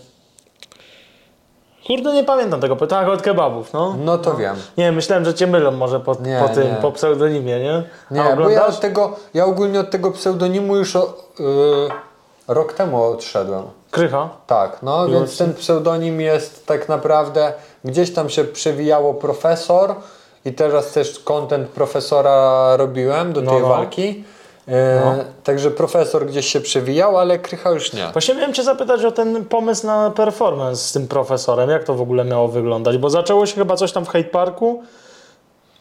Kurde, 1.88 2.14
nie 2.14 2.24
pamiętam 2.24 2.62
tego, 2.62 2.76
tak, 2.76 3.08
od 3.08 3.22
kebabów, 3.22 3.74
no. 3.74 3.96
No 4.06 4.18
to 4.18 4.36
wiem. 4.36 4.56
Nie, 4.78 4.92
myślałem, 4.92 5.26
że 5.26 5.34
cię 5.34 5.48
mylą 5.48 5.72
może 5.72 6.00
po, 6.00 6.16
Nie, 6.22 6.44
po 6.48 6.50
tym, 6.54 6.64
nie. 6.64 6.76
po 6.82 6.92
pseudonimie, 6.92 7.60
nie? 7.60 7.84
A 8.12 8.14
Nie, 8.30 8.36
bo 8.36 8.50
ja 8.50 8.66
od 8.66 8.80
tego, 8.80 9.16
ja 9.34 9.46
ogólnie 9.46 9.80
od 9.80 9.92
tego 9.92 10.12
pseudonimu 10.12 10.76
już 10.76 10.96
o, 10.96 11.14
y, 11.40 11.44
rok 12.48 12.74
temu 12.74 13.04
odszedłem. 13.04 13.64
Krycha? 13.96 14.30
Tak, 14.48 14.78
no 14.84 15.08
więc 15.10 15.38
ten 15.38 15.54
pseudonim 15.54 16.22
jest 16.22 16.66
tak 16.68 16.90
naprawdę, 16.90 17.54
gdzieś 17.86 18.14
tam 18.14 18.30
się 18.30 18.44
przewijało 18.44 19.14
profesor 19.14 19.96
i 20.46 20.54
teraz 20.54 20.92
też 20.92 21.20
content 21.20 21.70
profesora 21.70 22.78
robiłem 22.78 23.34
do 23.34 23.42
No, 23.42 23.52
tej 23.52 23.62
no. 23.62 23.68
walki. 23.68 24.24
E, 24.68 25.26
Także 25.44 25.72
profesor 25.72 26.26
gdzieś 26.26 26.46
się 26.48 26.62
przewijał, 26.62 27.18
ale 27.18 27.40
Krycha 27.40 27.72
już 27.72 27.94
nie. 27.94 28.10
Właśnie 28.14 28.36
miałem 28.36 28.54
Cię 28.54 28.64
zapytać 28.64 29.06
o 29.06 29.12
ten 29.12 29.46
pomysł 29.46 29.88
na 29.88 30.12
performance 30.12 30.82
z 30.84 30.92
tym 30.92 31.08
profesorem. 31.08 31.70
Jak 31.70 31.84
to 31.84 31.94
w 31.96 32.02
ogóle 32.02 32.26
miało 32.26 32.48
wyglądać? 32.48 32.98
Bo 32.98 33.10
zaczęło 33.10 33.46
się 33.46 33.56
chyba 33.56 33.76
coś 33.76 33.92
tam 33.92 34.06
w 34.06 34.10
Hate 34.10 34.24
Parku. 34.30 34.84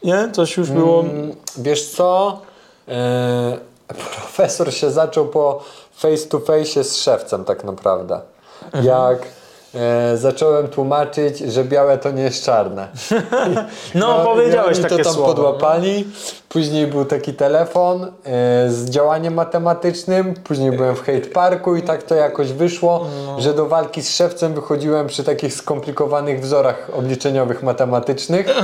Nie? 0.03 0.29
Coś 0.31 0.57
już 0.57 0.71
było... 0.71 0.99
Mm, 0.99 1.35
Wiesz 1.57 1.89
co? 1.91 2.39
E, 2.87 3.57
profesor 4.15 4.73
się 4.73 4.91
zaczął 4.91 5.25
po 5.25 5.63
face 5.97 6.27
to 6.29 6.39
face 6.39 6.83
z 6.83 6.95
szewcem 6.95 7.45
tak 7.45 7.63
naprawdę. 7.63 8.21
Mhm. 8.65 8.85
Jak 8.85 9.27
e, 9.75 10.17
zacząłem 10.17 10.67
tłumaczyć, 10.67 11.39
że 11.39 11.63
białe 11.63 11.97
to 11.97 12.11
nie 12.11 12.23
jest 12.23 12.43
czarne. 12.43 12.87
No, 13.95 14.21
i 14.21 14.25
powiedziałeś 14.25 14.79
takie 14.79 14.97
to 14.97 15.03
tam 15.03 15.13
słowa. 15.13 15.27
podłapali. 15.33 16.07
Później 16.49 16.87
był 16.87 17.05
taki 17.05 17.33
telefon 17.33 18.03
e, 18.03 18.09
z 18.69 18.89
działaniem 18.89 19.33
matematycznym. 19.33 20.33
Później 20.43 20.71
byłem 20.71 20.95
w 20.95 20.99
Hate 20.99 21.19
Parku 21.33 21.75
i 21.75 21.81
tak 21.81 22.03
to 22.03 22.15
jakoś 22.15 22.51
wyszło, 22.53 23.05
No. 23.25 23.41
że 23.41 23.53
do 23.53 23.65
walki 23.65 24.01
z 24.01 24.15
szewcem 24.15 24.53
wychodziłem 24.53 25.07
przy 25.07 25.23
takich 25.23 25.53
skomplikowanych 25.53 26.41
wzorach 26.41 26.89
obliczeniowych 26.97 27.63
matematycznych. 27.63 28.47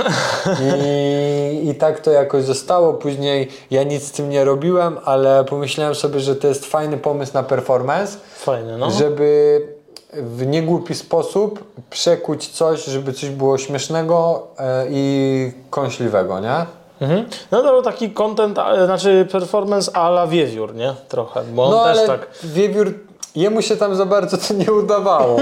I, 0.86 1.70
I 1.70 1.76
tak 1.76 2.00
to 2.00 2.12
jakoś 2.12 2.44
zostało. 2.44 2.94
Później 2.94 3.48
ja 3.72 3.84
nic 3.84 4.08
z 4.08 4.12
tym 4.12 4.30
nie 4.30 4.46
robiłem, 4.46 4.98
ale 5.06 5.44
pomyślałem 5.44 5.96
sobie, 5.96 6.20
że 6.20 6.36
to 6.36 6.48
jest 6.48 6.66
fajny 6.66 6.98
pomysł 6.98 7.32
na 7.34 7.44
performance 7.44 8.18
Fajne, 8.36 8.78
no. 8.78 8.92
żeby 8.92 9.62
w 10.14 10.46
niegłupi 10.46 10.96
sposób 10.96 11.64
przekuć 11.90 12.48
coś, 12.48 12.86
żeby 12.86 13.14
coś 13.14 13.30
było 13.30 13.58
śmiesznego 13.58 14.48
e, 14.60 14.86
i 14.90 15.52
kąśliwego, 15.70 16.40
nie? 16.40 16.66
Mhm. 17.02 17.26
No 17.52 17.62
to 17.62 17.82
taki 17.82 18.10
content, 18.12 18.60
znaczy 18.86 19.28
performance 19.32 19.96
a 19.96 20.08
la 20.10 20.28
wiewiór, 20.28 20.76
nie? 20.76 20.94
Trochę, 21.08 21.44
bo 21.44 21.66
on 21.66 21.72
No 21.72 21.84
też 21.84 21.98
ale 21.98 22.08
tak, 22.08 22.28
wiewiór, 22.44 22.94
jemu 23.36 23.62
się 23.62 23.78
tam 23.78 23.96
za 23.96 24.06
bardzo 24.06 24.38
to 24.38 24.54
nie 24.54 24.72
udawało. 24.74 25.38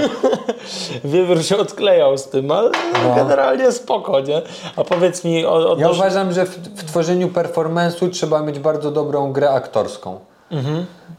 wiewiór 1.04 1.44
się 1.44 1.56
odklejał 1.56 2.18
z 2.18 2.24
tym, 2.24 2.50
ale 2.50 2.70
generalnie 3.16 3.72
spoko, 3.72 4.20
nie? 4.20 4.42
A 4.76 4.84
powiedz 4.84 5.24
mi 5.24 5.46
o, 5.46 5.60
Ja 5.60 5.66
odnośnie... 5.66 6.00
uważam, 6.00 6.32
że 6.32 6.46
w, 6.46 6.58
w 6.58 6.84
tworzeniu 6.84 7.28
performance'u 7.28 8.10
trzeba 8.10 8.42
mieć 8.42 8.58
bardzo 8.58 8.90
dobrą 8.90 9.32
grę 9.32 9.50
aktorską. 9.50 10.20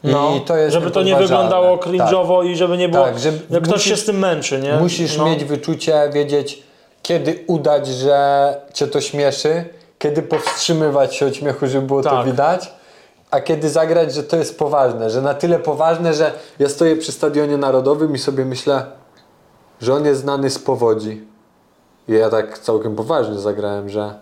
No, 0.04 0.34
I 0.36 0.40
to 0.40 0.56
jest 0.56 0.72
żeby 0.74 0.90
to 0.90 1.02
nie 1.02 1.16
wyglądało 1.16 1.76
cringe'owo 1.76 2.46
i 2.46 2.56
żeby 2.56 2.76
nie 2.76 2.88
było, 2.88 3.04
Tak, 3.04 3.18
że 3.18 3.32
że 3.50 3.60
ktoś 3.60 3.68
musisz- 3.74 3.84
się 3.90 3.96
z 3.96 4.04
tym 4.04 4.18
męczy, 4.18 4.60
nie? 4.60 4.72
Musisz 4.76 5.16
no. 5.16 5.24
mieć 5.26 5.44
wyczucie, 5.44 6.10
wiedzieć, 6.12 6.62
kiedy 7.02 7.44
udać, 7.46 7.86
że 7.86 8.56
cię 8.74 8.86
to 8.86 9.00
śmieszy, 9.00 9.64
kiedy 9.98 10.22
powstrzymywać 10.22 11.14
się 11.14 11.26
od 11.26 11.36
śmiechu, 11.36 11.66
żeby 11.66 11.86
było 11.86 12.02
to 12.02 12.10
Tak. 12.10 12.26
widać, 12.26 12.72
a 13.30 13.40
kiedy 13.40 13.70
zagrać, 13.70 14.14
że 14.14 14.22
to 14.22 14.36
jest 14.36 14.58
poważne, 14.58 15.10
że 15.10 15.22
na 15.22 15.34
tyle 15.34 15.58
poważne, 15.58 16.14
że 16.14 16.32
ja 16.58 16.68
stoję 16.68 16.96
przy 16.96 17.12
stadionie 17.12 17.56
narodowym 17.56 18.14
i 18.14 18.18
sobie 18.18 18.44
myślę, 18.44 18.84
że 19.80 19.94
on 19.94 20.04
jest 20.04 20.20
znany 20.20 20.50
z 20.50 20.58
powodzi. 20.58 21.24
I 22.08 22.12
ja 22.12 22.30
tak 22.30 22.58
całkiem 22.58 22.96
poważnie 22.96 23.38
zagrałem, 23.38 23.88
że 23.88 24.14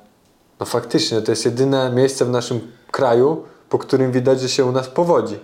no 0.60 0.66
faktycznie 0.66 1.22
to 1.22 1.32
jest 1.32 1.44
jedyne 1.44 1.90
miejsce 1.90 2.24
w 2.24 2.30
naszym 2.30 2.72
kraju, 2.90 3.44
po 3.70 3.78
którym 3.78 4.12
widać, 4.12 4.40
że 4.40 4.48
się 4.48 4.64
u 4.64 4.72
nas 4.72 4.88
powodzi. 4.88 5.38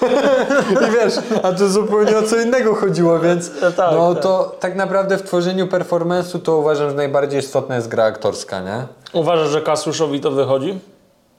I 0.88 0.92
wiesz, 0.92 1.14
a 1.42 1.52
to 1.52 1.68
zupełnie 1.68 2.18
o 2.18 2.22
co 2.22 2.36
innego 2.40 2.74
chodziło, 2.74 3.18
więc 3.18 3.50
No 3.62 3.72
tak, 3.72 3.92
no 3.92 4.14
tak. 4.14 4.22
to 4.22 4.56
tak 4.60 4.74
naprawdę 4.74 5.18
w 5.18 5.22
tworzeniu 5.22 5.66
performance'u 5.66 6.40
to 6.42 6.56
uważam, 6.56 6.90
że 6.90 6.96
najbardziej 6.96 7.40
istotna 7.40 7.76
jest 7.76 7.88
gra 7.88 8.04
aktorska, 8.04 8.60
nie? 8.60 8.86
Uważasz, 9.12 9.48
że 9.48 9.60
Kasuszowi 9.62 10.20
to 10.20 10.30
wychodzi? 10.30 10.78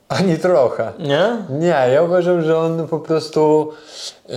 Ani 0.10 0.38
trochę. 0.38 0.92
Nie? 1.00 1.38
Nie, 1.50 1.90
ja 1.94 2.02
uważam, 2.02 2.42
że 2.42 2.58
on 2.58 2.88
po 2.88 3.00
prostu 3.00 3.72
yy, 4.30 4.36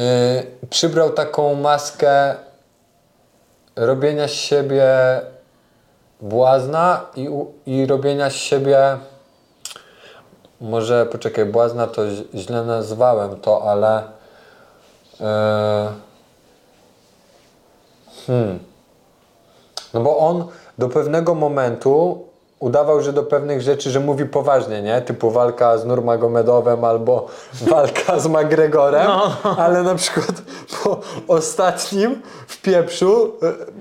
przybrał 0.70 1.10
taką 1.10 1.54
maskę 1.54 2.34
robienia 3.76 4.28
z 4.28 4.32
siebie 4.32 4.86
błazna 6.20 7.00
i, 7.16 7.28
i 7.66 7.86
robienia 7.86 8.30
z 8.30 8.34
siebie 8.34 8.78
może 10.60 11.06
poczekaj, 11.06 11.44
błazna 11.44 11.86
to 11.86 12.02
źle 12.34 12.64
nazwałem 12.64 13.40
to, 13.40 13.70
ale 13.70 14.02
yy, 15.20 15.26
hmm. 18.26 18.58
No 19.94 20.00
bo 20.00 20.18
on 20.18 20.44
do 20.78 20.88
pewnego 20.88 21.34
momentu 21.34 22.24
udawał, 22.58 23.02
że 23.02 23.12
do 23.12 23.22
pewnych 23.22 23.62
rzeczy, 23.62 23.90
że 23.90 24.00
mówi 24.00 24.24
poważnie, 24.24 24.82
nie? 24.82 25.02
Typu 25.02 25.30
walka 25.30 25.78
z 25.78 25.84
Nurmagomedowem 25.84 26.84
albo 26.84 27.26
walka 27.70 28.18
z 28.18 28.26
McGregorem, 28.26 29.10
ale 29.58 29.82
na 29.82 29.94
przykład 29.94 30.32
po 30.82 31.00
ostatnim 31.28 32.22
w 32.46 32.62
pieprzu 32.62 33.32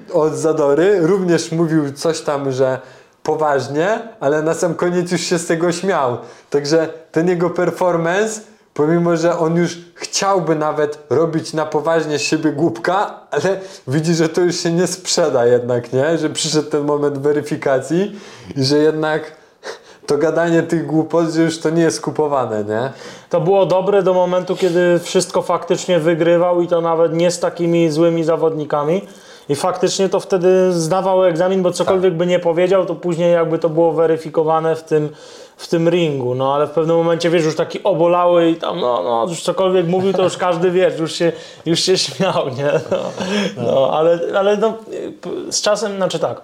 e, 0.10 0.14
od 0.14 0.34
Zadory 0.34 1.08
również 1.08 1.52
mówił 1.52 1.94
coś 1.94 2.22
tam, 2.22 2.52
że 2.52 2.80
poważnie, 3.28 4.00
ale 4.20 4.42
na 4.42 4.54
sam 4.54 4.76
koniec 4.76 5.12
już 5.12 5.22
się 5.22 5.38
z 5.38 5.46
tego 5.46 5.72
śmiał. 5.72 6.18
Także 6.50 6.90
ten 7.12 7.28
jego 7.28 7.50
performance 7.50 8.42
Pomimo, 8.78 9.18
że 9.18 9.38
on 9.38 9.56
już 9.56 9.78
chciałby 9.96 10.56
nawet 10.56 11.00
robić 11.10 11.54
na 11.54 11.66
poważnie 11.66 12.20
z 12.20 12.22
siebie 12.22 12.52
głupka, 12.52 13.20
ale 13.32 13.60
widzi, 13.88 14.14
że 14.14 14.30
to 14.30 14.42
już 14.42 14.56
się 14.56 14.72
nie 14.72 14.88
sprzeda 14.88 15.46
jednak, 15.46 15.94
nie? 15.94 16.18
Że 16.18 16.30
przyszedł 16.30 16.70
ten 16.70 16.84
moment 16.84 17.18
weryfikacji 17.18 18.20
i 18.56 18.64
że 18.64 18.78
jednak 18.78 19.32
to 20.06 20.18
gadanie 20.18 20.64
tych 20.64 20.86
głupot, 20.86 21.30
że 21.30 21.42
już 21.42 21.60
to 21.60 21.70
nie 21.70 21.82
jest 21.82 22.02
kupowane, 22.02 22.64
nie? 22.64 22.92
To 23.30 23.42
było 23.42 23.66
dobre 23.66 24.04
do 24.04 24.14
momentu, 24.14 24.56
kiedy 24.56 25.00
wszystko 25.00 25.42
faktycznie 25.42 26.00
wygrywał 26.00 26.62
i 26.62 26.68
to 26.68 26.82
nawet 26.82 27.14
nie 27.14 27.32
z 27.32 27.40
takimi 27.40 27.92
złymi 27.92 28.24
zawodnikami. 28.24 29.02
I 29.50 29.56
faktycznie 29.56 30.10
to 30.10 30.20
wtedy 30.20 30.74
zdawał 30.74 31.26
egzamin, 31.26 31.62
bo 31.62 31.72
cokolwiek 31.72 32.14
by 32.14 32.26
nie 32.26 32.40
powiedział, 32.40 32.86
to 32.86 32.96
później 32.96 33.34
jakby 33.34 33.60
to 33.60 33.70
było 33.70 33.92
weryfikowane 33.92 34.76
w 34.76 34.84
tym, 34.84 35.10
w 35.58 35.68
tym 35.68 35.90
ringu. 35.90 36.36
No 36.36 36.56
ale 36.56 36.68
w 36.68 36.72
pewnym 36.72 36.96
momencie 36.96 37.30
wiesz, 37.30 37.44
już 37.44 37.56
taki 37.56 37.84
obolały 37.84 38.50
i 38.50 38.56
tam, 38.56 38.80
no, 38.80 39.04
no 39.04 39.26
już 39.30 39.42
cokolwiek 39.42 39.88
mówił, 39.88 40.14
to 40.14 40.24
już 40.24 40.38
każdy 40.48 40.72
wiesz, 40.72 41.00
już 41.00 41.14
się, 41.14 41.32
już 41.66 41.80
się 41.80 41.98
śmiał, 41.98 42.50
nie? 42.50 42.72
No, 42.92 42.98
no 43.58 43.92
ale, 43.94 44.20
ale 44.36 44.58
no, 44.58 44.74
z 45.52 45.62
czasem, 45.62 45.96
znaczy 45.96 46.20
tak. 46.20 46.42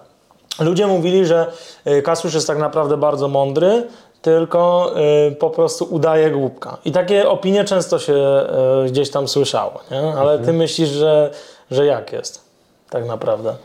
Ludzie 0.60 0.88
mówili, 0.88 1.26
że 1.26 1.48
y, 1.88 2.02
Kasusz 2.02 2.34
jest 2.34 2.48
tak 2.48 2.58
naprawdę 2.58 2.98
bardzo 2.98 3.28
mądry, 3.28 3.88
tylko 4.22 4.92
y, 5.28 5.36
po 5.36 5.50
prostu 5.50 5.88
udaje 5.90 6.32
głupka. 6.32 6.78
I 6.86 6.92
takie 6.92 7.30
opinie 7.30 7.64
często 7.64 8.00
się 8.00 8.14
y, 8.86 8.92
gdzieś 8.92 9.12
tam 9.12 9.28
słyszało, 9.28 9.80
nie? 9.92 10.14
Ale 10.18 10.40
ty 10.40 10.54
myślisz, 10.54 10.90
że, 10.90 11.32
że 11.72 11.86
jak 11.86 12.14
jest 12.14 12.43
tak 12.94 13.08
naprawdę? 13.08 13.56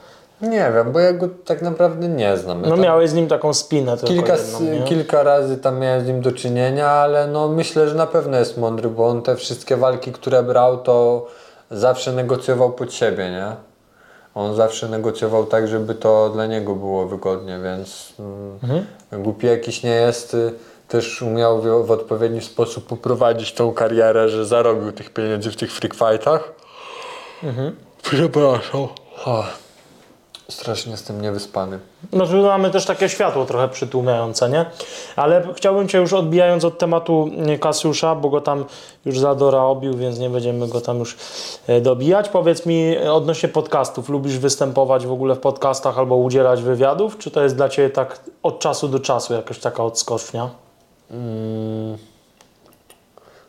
Nie 0.40 0.72
wiem, 0.74 0.92
bo 0.92 1.00
ja 1.00 1.12
go 1.12 1.28
tak 1.44 1.62
naprawdę 1.62 2.08
nie 2.08 2.36
znam. 2.36 2.62
No 2.62 2.68
tam 2.68 2.80
miałeś 2.80 3.10
z 3.10 3.14
nim 3.14 3.28
taką 3.28 3.54
spinę 3.54 3.96
tylko 3.96 4.12
kilka, 4.12 4.36
jedną, 4.36 4.84
kilka 4.86 5.22
razy 5.22 5.56
tam 5.56 5.78
miałem 5.78 6.04
z 6.04 6.06
nim 6.06 6.20
do 6.20 6.32
czynienia, 6.32 6.90
ale 6.90 7.26
no 7.26 7.48
myślę, 7.48 7.88
że 7.88 7.94
na 7.94 8.06
pewno 8.06 8.38
jest 8.38 8.58
mądry, 8.58 8.88
bo 8.88 9.08
on 9.08 9.22
te 9.22 9.36
wszystkie 9.36 9.76
walki, 9.76 10.12
które 10.12 10.42
brał, 10.42 10.78
to 10.78 11.26
zawsze 11.70 12.12
negocjował 12.12 12.72
pod 12.72 12.94
siebie, 12.94 13.30
nie? 13.30 13.46
On 14.34 14.56
zawsze 14.56 14.88
negocjował 14.88 15.46
tak, 15.46 15.68
żeby 15.68 15.94
to 15.94 16.30
dla 16.30 16.46
niego 16.46 16.74
było 16.74 17.06
wygodnie, 17.06 17.58
więc 17.64 18.12
mm, 18.62 18.86
głupi 19.24 19.46
jakiś 19.46 19.82
nie 19.82 19.94
jest. 19.94 20.36
Też 20.88 21.22
umiał 21.22 21.62
w, 21.84 21.90
odpowiedni 21.90 22.40
sposób 22.40 22.86
poprowadzić 22.86 23.52
tą 23.52 23.72
karierę, 23.72 24.28
że 24.28 24.46
zarobił 24.46 24.92
tych 24.92 25.10
pieniędzy 25.10 25.50
w 25.50 25.56
tych 25.56 25.72
freak 25.72 25.94
fightach. 25.94 26.52
Przepraszam. 28.02 28.88
O, 29.24 29.44
strasznie 30.48 30.92
jestem 30.92 31.22
niewyspany. 31.22 31.78
No 32.12 32.26
tu 32.26 32.42
mamy 32.42 32.70
też 32.70 32.86
takie 32.86 33.08
światło 33.08 33.44
trochę 33.44 33.68
przytłumiające, 33.68 34.48
nie? 34.48 34.66
Ale 35.16 35.48
chciałbym 35.56 35.88
Cię 35.88 35.98
już 35.98 36.12
odbijając 36.12 36.64
od 36.64 36.78
tematu 36.78 37.30
nie, 37.36 37.58
Kasiusza, 37.58 38.14
bo 38.14 38.30
go 38.30 38.40
tam 38.40 38.64
już 39.04 39.18
Zadora 39.18 39.62
obił, 39.62 39.96
więc 39.96 40.18
nie 40.18 40.30
będziemy 40.30 40.68
go 40.68 40.80
tam 40.80 40.98
już 40.98 41.16
e, 41.66 41.80
dobijać. 41.80 42.28
Powiedz 42.28 42.66
mi 42.66 42.96
e, 42.96 43.12
odnośnie 43.12 43.48
podcastów. 43.48 44.08
Lubisz 44.08 44.38
występować 44.38 45.06
w 45.06 45.12
ogóle 45.12 45.34
w 45.34 45.40
podcastach 45.40 45.98
albo 45.98 46.16
udzielać 46.16 46.62
wywiadów? 46.62 47.18
Czy 47.18 47.30
to 47.30 47.42
jest 47.42 47.56
dla 47.56 47.68
Ciebie 47.68 47.90
tak 47.90 48.20
od 48.42 48.58
czasu 48.58 48.88
do 48.88 49.00
czasu 49.00 49.34
jakaś 49.34 49.58
taka 49.58 49.84
odskocznia? 49.84 50.50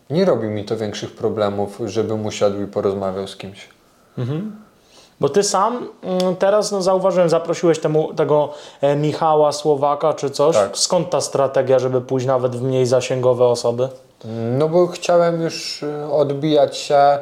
Nie 0.10 0.26
robi 0.26 0.48
mi 0.48 0.66
to 0.66 0.78
większych 0.78 1.16
problemów, 1.16 1.80
żebym 1.86 2.26
usiadł 2.26 2.62
i 2.62 2.68
porozmawiał 2.68 3.28
z 3.28 3.38
kimś. 3.38 3.70
Bo 5.20 5.30
Ty 5.30 5.44
sam 5.44 5.88
mm, 6.04 6.36
teraz 6.36 6.72
no, 6.72 6.82
zauważyłem, 6.82 7.30
zaprosiłeś 7.30 7.80
temu, 7.80 8.14
tego 8.14 8.50
e, 8.82 8.96
Michała 8.96 9.52
Słowaka 9.52 10.14
czy 10.14 10.30
coś. 10.30 10.56
Tak. 10.56 10.78
Skąd 10.78 11.10
ta 11.10 11.22
strategia, 11.22 11.80
żeby 11.80 12.02
pójść 12.02 12.26
nawet 12.28 12.56
w 12.56 12.62
mniej 12.62 12.86
zasięgowe 12.86 13.46
osoby? 13.46 13.90
No 14.58 14.70
bo 14.70 14.88
chciałem 14.88 15.42
już 15.42 15.84
y, 15.84 16.12
odbijać 16.12 16.78
się 16.78 17.18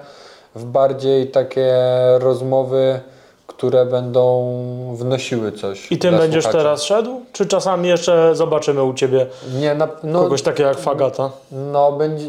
w 0.55 0.65
bardziej 0.65 1.27
takie 1.27 1.75
rozmowy, 2.19 2.99
które 3.47 3.85
będą 3.85 4.51
wnosiły 4.95 5.51
coś. 5.51 5.91
I 5.91 5.97
tym 5.97 6.17
będziesz 6.17 6.43
słuchacza. 6.43 6.63
teraz 6.63 6.83
szedł? 6.83 7.21
Czy 7.33 7.45
czasami 7.45 7.89
jeszcze 7.89 8.35
zobaczymy 8.35 8.83
u 8.83 8.93
Ciebie 8.93 9.25
Nie, 9.59 9.75
na, 9.75 9.87
no, 10.03 10.19
kogoś 10.19 10.41
takiego 10.41 10.69
jak 10.69 10.79
Fagata? 10.79 11.29
no 11.51 11.91
będzie, 11.91 12.25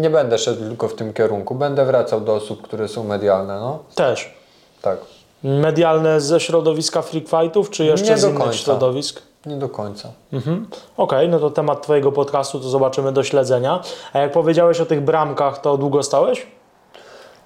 nie 0.00 0.10
będę 0.10 0.38
szedł 0.38 0.60
tylko 0.60 0.88
w 0.88 0.94
tym 0.94 1.12
kierunku. 1.12 1.54
Będę 1.54 1.84
wracał 1.84 2.20
do 2.20 2.34
osób, 2.34 2.62
które 2.62 2.88
są 2.88 3.04
medialne, 3.04 3.60
no. 3.60 3.78
Też. 3.94 4.43
Tak. 4.84 4.98
Medialne 5.44 6.20
ze 6.20 6.40
środowiska 6.40 7.02
freak 7.02 7.28
fightów, 7.28 7.70
czy 7.70 7.84
jeszcze 7.84 8.10
Nie 8.10 8.18
z 8.18 8.24
innych 8.24 8.38
końca. 8.38 8.52
środowisk? 8.58 9.22
Nie 9.46 9.56
do 9.56 9.68
końca. 9.68 10.08
Mhm. 10.32 10.66
Okej, 10.96 11.28
no 11.28 11.38
to 11.38 11.50
temat 11.50 11.82
Twojego 11.82 12.12
podcastu 12.12 12.60
to 12.60 12.68
zobaczymy 12.68 13.12
do 13.12 13.22
śledzenia. 13.22 13.82
A 14.12 14.18
jak 14.18 14.32
powiedziałeś 14.32 14.80
o 14.80 14.86
tych 14.86 15.00
bramkach, 15.00 15.60
to 15.60 15.76
długo 15.78 16.02
stałeś? 16.02 16.46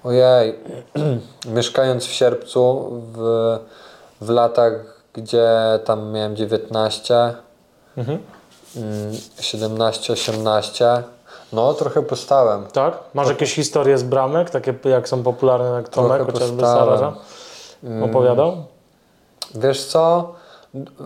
Ojej, 0.03 0.55
mieszkając 1.55 2.05
w 2.05 2.11
sierpcu, 2.11 2.89
w, 3.13 3.57
w 4.21 4.29
latach, 4.29 5.03
gdzie 5.13 5.49
tam 5.85 6.11
miałem 6.11 6.35
19, 6.35 7.15
Mhm. 7.97 8.19
mm, 8.75 9.13
17, 9.39 10.13
18, 10.13 11.03
no 11.53 11.73
trochę 11.73 12.01
postałem. 12.01 12.65
Tak? 12.65 12.93
Masz 13.13 13.29
jakieś 13.29 13.55
historie 13.55 13.97
z 13.97 14.03
bramek, 14.03 14.49
takie 14.49 14.73
jak 14.83 15.09
są 15.09 15.23
popularne 15.23 15.69
jak 15.69 15.89
Tomek, 15.89 16.17
Trochę 16.17 16.31
chociażby 16.31 16.61
postałem. 16.61 16.99
Sarara? 16.99 17.15
Opowiadał? 18.05 18.57
Wiesz 19.55 19.85
co, 19.85 20.33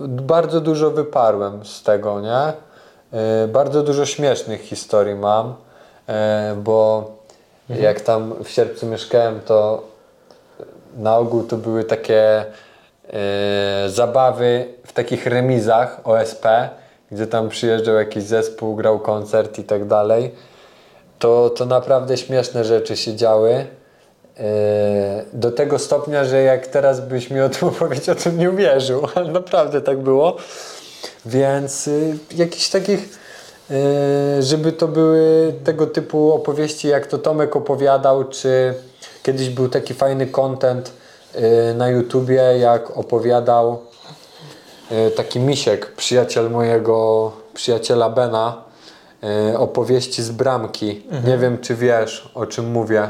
bardzo 0.07 0.61
dużo 0.61 0.91
wyparłem 0.91 1.65
z 1.65 1.83
tego, 1.83 2.21
nie? 2.21 2.53
Yy, 3.41 3.47
bardzo 3.47 3.83
dużo 3.83 4.05
śmiesznych 4.05 4.61
historii 4.61 5.15
mam, 5.15 5.53
yy, 6.07 6.13
bo 6.55 7.11
jak 7.69 8.01
tam 8.01 8.33
w 8.43 8.49
sierpcu 8.49 8.85
mieszkałem, 8.85 9.41
to 9.45 9.83
na 10.97 11.17
ogół 11.17 11.43
to 11.43 11.57
były 11.57 11.83
takie 11.83 12.45
yy, 13.05 13.13
zabawy 13.89 14.67
w 14.85 14.93
takich 14.93 15.25
remizach 15.25 15.99
OSP, 16.03 16.45
gdzie 17.13 17.27
tam 17.27 17.49
przyjeżdżał 17.49 17.95
jakiś 17.95 18.23
zespół, 18.23 18.75
grał 18.75 18.99
koncert 18.99 19.59
i 19.59 19.63
tak 19.63 19.87
dalej, 19.87 20.31
to, 21.19 21.49
to 21.49 21.65
naprawdę 21.65 22.17
śmieszne 22.17 22.65
rzeczy 22.65 22.97
się 22.97 23.15
działy. 23.15 23.65
Yy, 24.37 24.43
Do 25.33 25.51
tego 25.51 25.79
stopnia, 25.79 26.25
że 26.25 26.41
jak 26.43 26.67
teraz 26.67 27.01
byś 27.01 27.29
mi 27.29 27.41
o 27.41 27.49
tym 27.49 27.67
opowiedział, 27.73 28.15
to 28.15 28.29
bym 28.29 28.39
nie 28.39 28.49
uwierzył, 28.49 29.07
ale 29.15 29.31
naprawdę 29.31 29.81
tak 29.81 29.99
było. 29.99 30.37
Więc 31.25 31.87
y, 31.87 32.17
jakichś 32.35 32.69
takich, 32.69 33.19
y, 33.71 34.43
żeby 34.43 34.71
to 34.71 34.87
były 34.87 35.53
tego 35.63 35.87
typu 35.87 36.33
opowieści, 36.33 36.87
jak 36.87 37.07
to 37.07 37.17
Tomek 37.17 37.55
opowiadał, 37.55 38.23
czy 38.29 38.73
kiedyś 39.23 39.49
był 39.49 39.69
taki 39.69 39.93
fajny 39.93 40.27
content 40.27 40.91
y, 41.35 41.73
na 41.73 41.89
YouTubie, 41.89 42.57
jak 42.59 42.97
opowiadał 42.97 43.92
taki 45.15 45.39
misiek, 45.39 45.95
przyjaciel 45.95 46.49
mojego 46.49 47.31
przyjaciela 47.53 48.09
Bena, 48.09 48.61
y, 49.51 49.57
opowieści 49.57 50.23
z 50.23 50.31
bramki. 50.31 51.05
Nie 51.27 51.37
wiem, 51.37 51.57
czy 51.57 51.75
wiesz, 51.75 52.31
o 52.35 52.45
czym 52.45 52.71
mówię. 52.71 53.09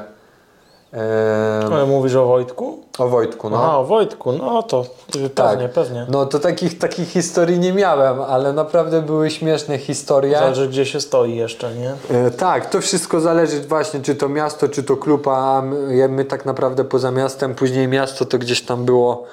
Ale 1.72 1.86
mówisz 1.86 2.16
o 2.16 2.26
Wojtku? 2.26 2.84
o 2.98 3.08
Wojtku, 3.08 3.50
no. 3.50 3.58
Aha, 3.58 3.78
o 3.78 3.84
Wojtku, 3.84 4.32
no 4.32 4.64
to 4.64 4.86
y, 5.16 5.30
pewnie, 5.30 5.70
pewnie. 5.70 6.06
No 6.10 6.26
to 6.26 6.40
takich, 6.40 6.80
takich 6.80 7.10
historii 7.10 7.60
nie 7.60 7.74
miałem, 7.74 8.22
ale 8.22 8.54
naprawdę 8.54 9.02
były 9.02 9.30
śmieszne 9.30 9.78
historie. 9.78 10.40
Zależy 10.40 10.68
gdzie 10.68 10.86
się 10.86 11.02
stoi 11.02 11.36
jeszcze, 11.36 11.76
nie? 11.76 11.94
E, 12.18 12.32
tak, 12.32 12.70
to 12.70 12.82
wszystko 12.82 13.22
zależy 13.22 13.62
właśnie, 13.62 14.02
czy 14.02 14.16
to 14.16 14.30
miasto, 14.30 14.70
czy 14.70 14.84
to 14.84 14.98
klub, 14.98 15.28
a 15.28 15.62
my, 15.62 16.08
my 16.10 16.26
tak 16.26 16.46
naprawdę 16.46 16.84
poza 16.84 17.12
miastem, 17.12 17.56
później 17.56 17.88
miasto 17.88 18.26
to 18.26 18.38
gdzieś 18.38 18.62
tam 18.62 18.86
było 18.86 19.24
e, 19.24 19.26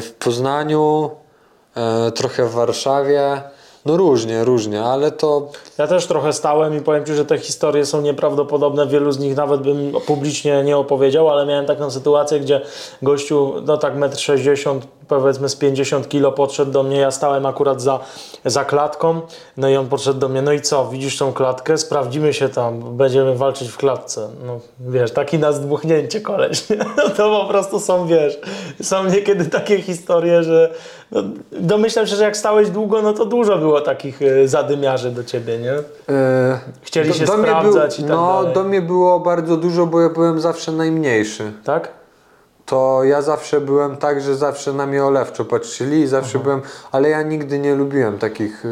w 0.00 0.14
Poznaniu, 0.18 1.10
e, 1.24 1.27
trochę 2.14 2.44
w 2.44 2.52
Warszawie. 2.52 3.42
No 3.86 3.96
różnie, 3.96 4.44
różnie, 4.44 4.82
ale 4.82 5.10
to 5.10 5.48
Ja 5.78 5.86
też 5.86 6.06
trochę 6.06 6.32
stałem 6.32 6.76
i 6.76 6.80
powiem 6.80 7.06
Ci, 7.06 7.14
że 7.14 7.24
te 7.24 7.38
historie 7.38 7.86
są 7.86 8.00
nieprawdopodobne. 8.00 8.86
Wielu 8.86 9.12
z 9.12 9.18
nich 9.18 9.36
nawet 9.36 9.60
bym 9.60 9.92
publicznie 10.06 10.64
nie 10.64 10.76
opowiedział, 10.76 11.30
ale 11.30 11.46
miałem 11.46 11.66
taką 11.66 11.90
sytuację, 11.90 12.40
gdzie 12.40 12.60
gościu, 13.02 13.54
no 13.66 13.76
tak 13.76 13.96
1,60 13.96 14.70
m, 14.70 14.80
powiedzmy 15.08 15.48
z 15.48 15.56
50 15.56 16.08
kg 16.08 16.36
podszedł 16.36 16.70
do 16.72 16.82
mnie. 16.82 16.96
Ja 17.00 17.10
stałem 17.10 17.46
akurat 17.46 17.82
za, 17.82 17.98
za 18.44 18.64
klatką, 18.64 19.20
no 19.56 19.68
i 19.68 19.76
on 19.76 19.88
podszedł 19.88 20.18
do 20.20 20.28
mnie. 20.28 20.42
No 20.42 20.52
i 20.52 20.60
co, 20.60 20.88
widzisz 20.88 21.16
tą 21.18 21.32
klatkę? 21.32 21.78
Sprawdzimy 21.78 22.34
się 22.34 22.48
tam, 22.48 22.96
będziemy 22.96 23.34
walczyć 23.36 23.68
w 23.68 23.76
klatce. 23.76 24.28
No 24.46 24.60
wiesz, 24.80 25.10
taki 25.12 25.38
na 25.38 25.52
zdmuchnięcie 25.52 26.20
koleś. 26.20 26.70
nie? 26.70 26.76
No 26.96 27.08
to 27.16 27.40
po 27.42 27.48
prostu 27.48 27.80
są, 27.80 28.06
wiesz, 28.06 28.38
są 28.82 29.04
niekiedy 29.04 29.44
takie 29.44 29.82
historie, 29.82 30.42
że 30.42 30.72
no, 31.12 31.22
domyślam 31.52 32.06
się, 32.06 32.16
że 32.16 32.24
jak 32.24 32.36
stałeś 32.36 32.70
długo, 32.70 33.02
no 33.02 33.12
to 33.12 33.24
dużo 33.26 33.58
było 33.58 33.80
takich 33.80 34.22
y, 34.22 34.48
zadymiarzy 34.48 35.10
do 35.10 35.24
ciebie, 35.24 35.58
nie? 35.58 35.72
e, 36.14 36.58
Chcieli 36.82 37.14
się 37.14 37.24
mnie 37.24 37.26
sprawdzać 37.26 37.96
był, 37.96 38.04
i 38.06 38.08
tak 38.08 38.16
No 38.18 38.38
dalej. 38.38 38.54
do 38.54 38.64
mnie 38.64 38.82
było 38.82 39.20
bardzo 39.20 39.56
dużo, 39.56 39.86
bo 39.86 40.00
ja 40.00 40.08
byłem 40.08 40.40
zawsze 40.40 40.72
najmniejszy. 40.72 41.52
Tak? 41.64 41.97
To 42.68 43.04
ja 43.04 43.22
zawsze 43.22 43.60
byłem 43.60 43.96
tak, 43.96 44.20
że 44.20 44.36
zawsze 44.36 44.72
na 44.72 44.86
mnie 44.86 45.04
olewczo 45.04 45.44
patrzyli 45.44 46.00
i 46.00 46.06
zawsze 46.06 46.38
byłem, 46.38 46.62
ale 46.92 47.08
ja 47.08 47.22
nigdy 47.22 47.58
nie 47.58 47.74
lubiłem 47.74 48.18
takich 48.18 48.64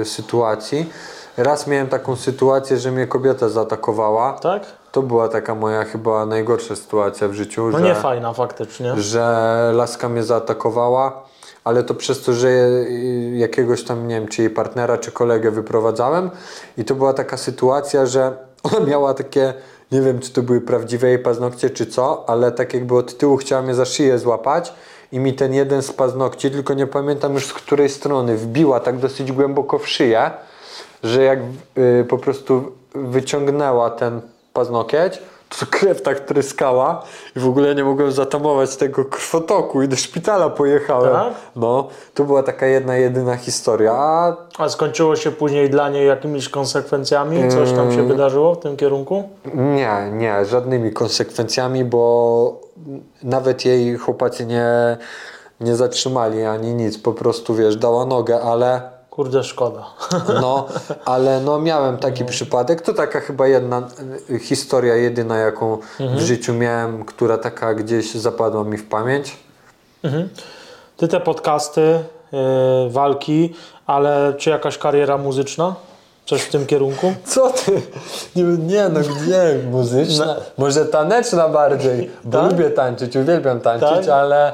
y, 0.00 0.04
sytuacji. 0.04 0.90
Raz 1.36 1.66
miałem 1.66 1.86
taką 1.88 2.16
sytuację, 2.16 2.76
że 2.78 2.90
mnie 2.92 3.06
kobieta 3.06 3.48
zaatakowała. 3.48 4.32
Tak? 4.32 4.62
To 4.92 5.02
była 5.02 5.28
taka 5.28 5.54
moja 5.54 5.84
chyba 5.84 6.26
najgorsza 6.26 6.76
sytuacja 6.76 7.28
w 7.28 7.32
życiu, 7.32 7.70
No 7.70 7.78
że, 7.78 7.84
nie 7.84 7.94
fajna 7.94 8.32
faktycznie. 8.32 8.92
że 8.96 9.70
laska 9.74 10.08
mnie 10.08 10.22
zaatakowała, 10.22 11.22
ale 11.64 11.82
to 11.82 11.94
przez 11.94 12.22
to, 12.22 12.32
że 12.32 12.48
y, 12.48 13.32
jakiegoś 13.36 13.84
tam, 13.84 14.08
nie 14.08 14.14
wiem, 14.14 14.28
czy 14.28 14.42
jej 14.42 14.50
partnera, 14.50 14.98
czy 14.98 15.12
kolegę 15.12 15.50
wyprowadzałem 15.50 16.30
i 16.78 16.84
to 16.84 16.94
była 16.94 17.12
taka 17.12 17.36
sytuacja, 17.36 18.06
że 18.06 18.32
ona 18.76 18.86
miała 18.86 19.14
takie, 19.14 19.54
nie 19.92 20.00
wiem, 20.00 20.18
czy 20.18 20.32
to 20.32 20.42
były 20.42 20.60
prawdziwe 20.60 21.08
jej 21.08 21.18
paznokcie, 21.18 21.70
czy 21.70 21.86
co, 21.86 22.24
ale 22.26 22.52
tak 22.52 22.74
jakby 22.74 22.96
od 22.96 23.18
tyłu 23.18 23.36
chciała 23.36 23.62
mnie 23.62 23.74
za 23.74 23.84
szyję 23.84 24.18
złapać 24.18 24.72
i 25.12 25.18
mi 25.18 25.34
ten 25.34 25.54
jeden 25.54 25.82
z 25.82 25.92
paznokci, 25.92 26.50
tylko 26.50 26.74
nie 26.74 26.86
pamiętam 26.86 27.34
już 27.34 27.46
z 27.46 27.52
której 27.52 27.88
strony, 27.88 28.36
wbiła 28.36 28.80
tak 28.80 28.98
dosyć 28.98 29.32
głęboko 29.32 29.78
w 29.78 29.88
szyję, 29.88 30.30
że 31.02 31.22
jak 31.22 31.38
y, 31.78 32.04
po 32.08 32.18
prostu 32.18 32.72
wyciągnęła 32.94 33.90
ten 33.90 34.20
paznokieć, 34.52 35.22
to 35.60 35.66
krew 35.70 36.02
tak 36.02 36.20
tryskała 36.20 37.02
i 37.36 37.40
w 37.40 37.48
ogóle 37.48 37.74
nie 37.74 37.84
mogłem 37.84 38.12
zatamować 38.12 38.76
tego 38.76 39.04
krwotoku 39.04 39.82
i 39.82 39.88
do 39.88 39.96
szpitala 39.96 40.50
pojechałem. 40.50 41.12
Tak? 41.12 41.32
No, 41.56 41.88
to 42.14 42.24
była 42.24 42.42
taka 42.42 42.66
jedna, 42.66 42.96
jedyna 42.96 43.36
historia. 43.36 43.92
A 43.92 44.36
A 44.58 44.68
skończyło 44.68 45.16
się 45.16 45.30
później 45.30 45.70
dla 45.70 45.88
niej 45.90 46.06
jakimiś 46.06 46.48
konsekwencjami? 46.48 47.50
Coś 47.50 47.72
tam 47.72 47.92
się 47.92 48.02
wydarzyło 48.02 48.54
w 48.54 48.58
tym 48.58 48.76
kierunku? 48.76 49.22
nie, 49.54 50.10
nie, 50.12 50.44
żadnymi 50.44 50.92
konsekwencjami, 50.92 51.84
bo 51.84 52.60
nawet 53.22 53.64
jej 53.64 53.96
chłopacy 53.96 54.46
nie, 54.46 54.96
nie 55.60 55.76
zatrzymali 55.76 56.44
ani 56.44 56.74
nic, 56.74 56.98
po 56.98 57.12
prostu 57.12 57.54
wiesz, 57.54 57.76
dała 57.76 58.06
nogę, 58.06 58.40
ale 58.40 59.01
Kurde, 59.12 59.44
szkoda. 59.44 59.84
No, 60.40 60.66
ale 61.04 61.40
no 61.40 61.58
miałem 61.58 61.98
taki 61.98 62.24
przypadek. 62.24 62.80
To 62.80 62.94
taka 62.94 63.20
chyba 63.20 63.46
jedna 63.46 63.82
y, 64.30 64.38
historia, 64.38 64.96
jedyna 64.96 65.36
jaką 65.36 65.78
w 66.00 66.20
życiu 66.20 66.54
miałem, 66.54 67.04
która 67.04 67.38
taka 67.38 67.74
gdzieś 67.74 68.14
zapadła 68.14 68.64
mi 68.64 68.78
w 68.78 68.88
pamięć. 68.88 69.36
Ty 70.96 71.08
te 71.08 71.20
podcasty, 71.20 71.80
yy, 72.32 72.90
walki, 72.90 73.54
ale 73.86 74.34
czy 74.38 74.50
jakaś 74.50 74.78
kariera 74.78 75.18
muzyczna? 75.18 75.74
Coś 76.26 76.42
w 76.42 76.50
tym 76.50 76.66
kierunku? 76.66 77.14
Co 77.24 77.50
ty? 77.50 77.82
Nie, 78.36 78.42
nie 78.44 78.88
no 78.88 79.00
gdzie 79.00 79.58
muzyczna? 79.70 80.36
Może 80.58 80.84
taneczna 80.86 81.48
bardziej, 81.48 82.10
bo 82.24 82.40
Tak? 82.42 82.50
lubię 82.50 82.70
tańczyć, 82.70 83.16
uwielbiam 83.16 83.60
tańczyć, 83.60 83.88
Tak? 84.06 84.08
ale, 84.08 84.52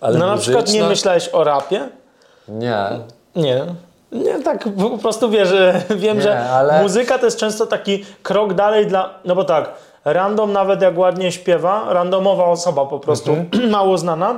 ale 0.00 0.18
No 0.18 0.26
na 0.26 0.32
muzyczna? 0.32 0.52
przykład 0.62 0.74
nie 0.82 0.88
myślałeś 0.88 1.28
o 1.32 1.44
rapie? 1.44 1.88
Nie. 2.48 2.84
Nie. 3.36 3.66
Nie, 4.12 4.42
tak 4.42 4.64
po 4.90 4.98
prostu 4.98 5.30
wiesz, 5.30 5.48
wiem, 5.96 6.16
Nie, 6.16 6.22
że 6.22 6.50
ale- 6.50 6.82
muzyka 6.82 7.18
to 7.18 7.24
jest 7.24 7.38
często 7.38 7.66
taki 7.66 8.04
krok 8.22 8.54
dalej 8.54 8.86
dla. 8.86 9.14
No 9.24 9.34
bo 9.34 9.44
tak, 9.44 9.70
random 10.04 10.52
nawet 10.52 10.82
jak 10.82 10.98
ładnie 10.98 11.32
śpiewa, 11.32 11.84
randomowa 11.88 12.44
osoba 12.44 12.86
po 12.86 12.98
prostu, 13.00 13.32
Mhm. 13.32 13.70
mało 13.76 13.98
znana. 13.98 14.34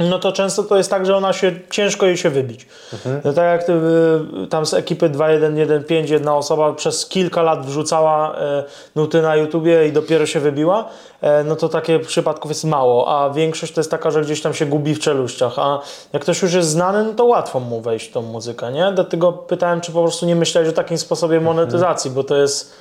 No 0.00 0.18
to 0.18 0.32
często 0.32 0.62
to 0.62 0.76
jest 0.76 0.90
tak, 0.90 1.06
że 1.06 1.16
ona 1.16 1.32
się, 1.32 1.52
ciężko 1.70 2.06
jej 2.06 2.16
się 2.16 2.30
wybić. 2.30 2.66
Mhm. 2.92 3.20
No 3.24 3.32
tak 3.32 3.44
jak 3.44 3.68
y, 3.68 4.46
tam 4.50 4.66
z 4.66 4.74
ekipy 4.74 5.08
2115 5.08 6.14
jedna 6.14 6.36
osoba 6.36 6.72
przez 6.72 7.06
kilka 7.06 7.42
lat 7.42 7.66
wrzucała 7.66 8.36
e, 8.36 8.64
nuty 8.96 9.22
na 9.22 9.36
YouTubie 9.36 9.88
i 9.88 9.92
dopiero 9.92 10.26
się 10.26 10.40
wybiła, 10.40 10.88
e, 11.20 11.44
no 11.44 11.56
to 11.56 11.68
takie 11.68 11.98
przypadków 11.98 12.50
jest 12.50 12.64
mało, 12.64 13.18
a 13.18 13.30
większość 13.30 13.72
to 13.72 13.80
jest 13.80 13.90
taka, 13.90 14.10
że 14.10 14.22
gdzieś 14.22 14.42
tam 14.42 14.54
się 14.54 14.66
gubi 14.66 14.94
w 14.94 14.98
czeluściach, 14.98 15.58
a 15.58 15.80
jak 16.12 16.22
ktoś 16.22 16.42
już 16.42 16.52
jest 16.52 16.68
znany, 16.68 17.04
no 17.04 17.12
to 17.12 17.24
łatwo 17.24 17.60
mu 17.60 17.80
wejść 17.80 18.08
w 18.08 18.12
tą 18.12 18.22
muzykę, 18.22 18.72
nie? 18.72 18.92
Dlatego 18.94 19.32
pytałem, 19.32 19.80
czy 19.80 19.92
po 19.92 20.02
prostu 20.02 20.26
nie 20.26 20.36
myślałeś 20.36 20.68
o 20.68 20.72
takim 20.72 20.98
sposobie 20.98 21.40
monetyzacji, 21.40 22.10
bo 22.10 22.24
to 22.24 22.36
jest, 22.36 22.72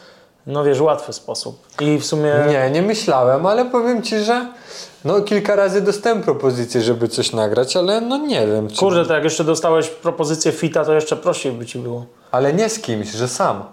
no 0.48 0.64
wiesz, 0.64 0.82
łatwy 0.82 1.14
sposób. 1.14 1.68
I 1.82 1.98
w 1.98 2.06
sumie... 2.06 2.34
Nie, 2.50 2.72
nie 2.72 2.82
myślałem, 2.82 3.46
ale 3.46 3.66
powiem 3.66 4.02
ci, 4.02 4.20
że 4.20 4.48
no 5.06 5.22
kilka 5.22 5.56
razy 5.56 5.82
dostałem 5.82 6.22
propozycję, 6.22 6.82
żeby 6.82 7.08
coś 7.08 7.32
nagrać, 7.32 7.78
ale 7.78 8.02
no 8.02 8.18
nie 8.18 8.48
wiem. 8.48 8.68
Czy... 8.68 8.76
Kurde, 8.80 9.06
to 9.06 9.14
jak 9.14 9.24
jeszcze 9.24 9.44
dostałeś 9.44 9.90
propozycję 9.90 10.52
fita, 10.52 10.86
to 10.86 10.94
jeszcze 10.94 11.16
prościej 11.16 11.52
by 11.52 11.66
ci 11.66 11.80
było. 11.80 12.06
Ale 12.32 12.54
nie 12.54 12.70
z 12.70 12.80
kimś, 12.80 13.12
że 13.12 13.28
sam. 13.28 13.64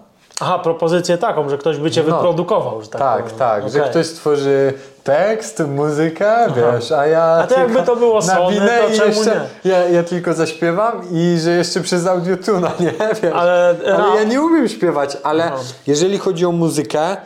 Aha, 0.43 0.59
propozycję 0.59 1.17
taką, 1.17 1.49
że 1.49 1.57
ktoś 1.57 1.77
by 1.77 1.91
cię 1.91 2.03
No. 2.07 2.15
wyprodukował, 2.15 2.81
że 2.81 2.87
tak 2.87 3.01
Tak, 3.01 3.23
powiem. 3.23 3.37
tak, 3.39 3.69
że 3.69 3.79
Okej. 3.79 3.89
ktoś 3.91 4.05
stworzy 4.05 4.73
tekst, 5.03 5.63
muzykę, 5.67 6.47
wiesz, 6.55 6.91
a 6.91 7.07
ja 7.07 7.23
A 7.23 7.47
to 7.47 7.59
jakby 7.59 7.83
to 7.83 7.95
było 7.95 8.21
Sony, 8.21 8.55
to 8.89 8.97
czemu 8.97 9.07
jeszcze, 9.09 9.47
Ja, 9.65 9.77
ja 9.89 10.03
tylko 10.03 10.33
zaśpiewam 10.33 11.01
i 11.11 11.37
że 11.39 11.51
jeszcze 11.51 11.81
przez 11.81 12.07
audiotuna, 12.07 12.71
nie, 12.79 12.93
wiesz. 13.23 13.33
Ale 13.35 13.75
ale 13.95 14.15
ja 14.17 14.23
nie 14.23 14.41
umiem 14.41 14.67
śpiewać, 14.67 15.17
ale 15.23 15.43
Aha. 15.45 15.55
jeżeli 15.87 16.17
chodzi 16.17 16.45
o 16.45 16.51
muzykę, 16.51 17.17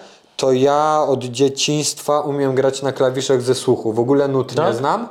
to 0.46 0.52
ja 0.52 1.04
od 1.08 1.24
dzieciństwa 1.24 2.20
umiem 2.20 2.56
grać 2.56 2.82
na 2.82 2.92
klawiszach 2.92 3.42
ze 3.42 3.56
słuchu. 3.56 3.94
W 3.94 4.00
ogóle 4.00 4.28
nut 4.28 4.52
nie 4.52 4.56
Tak? 4.56 4.76
znam, 4.76 5.08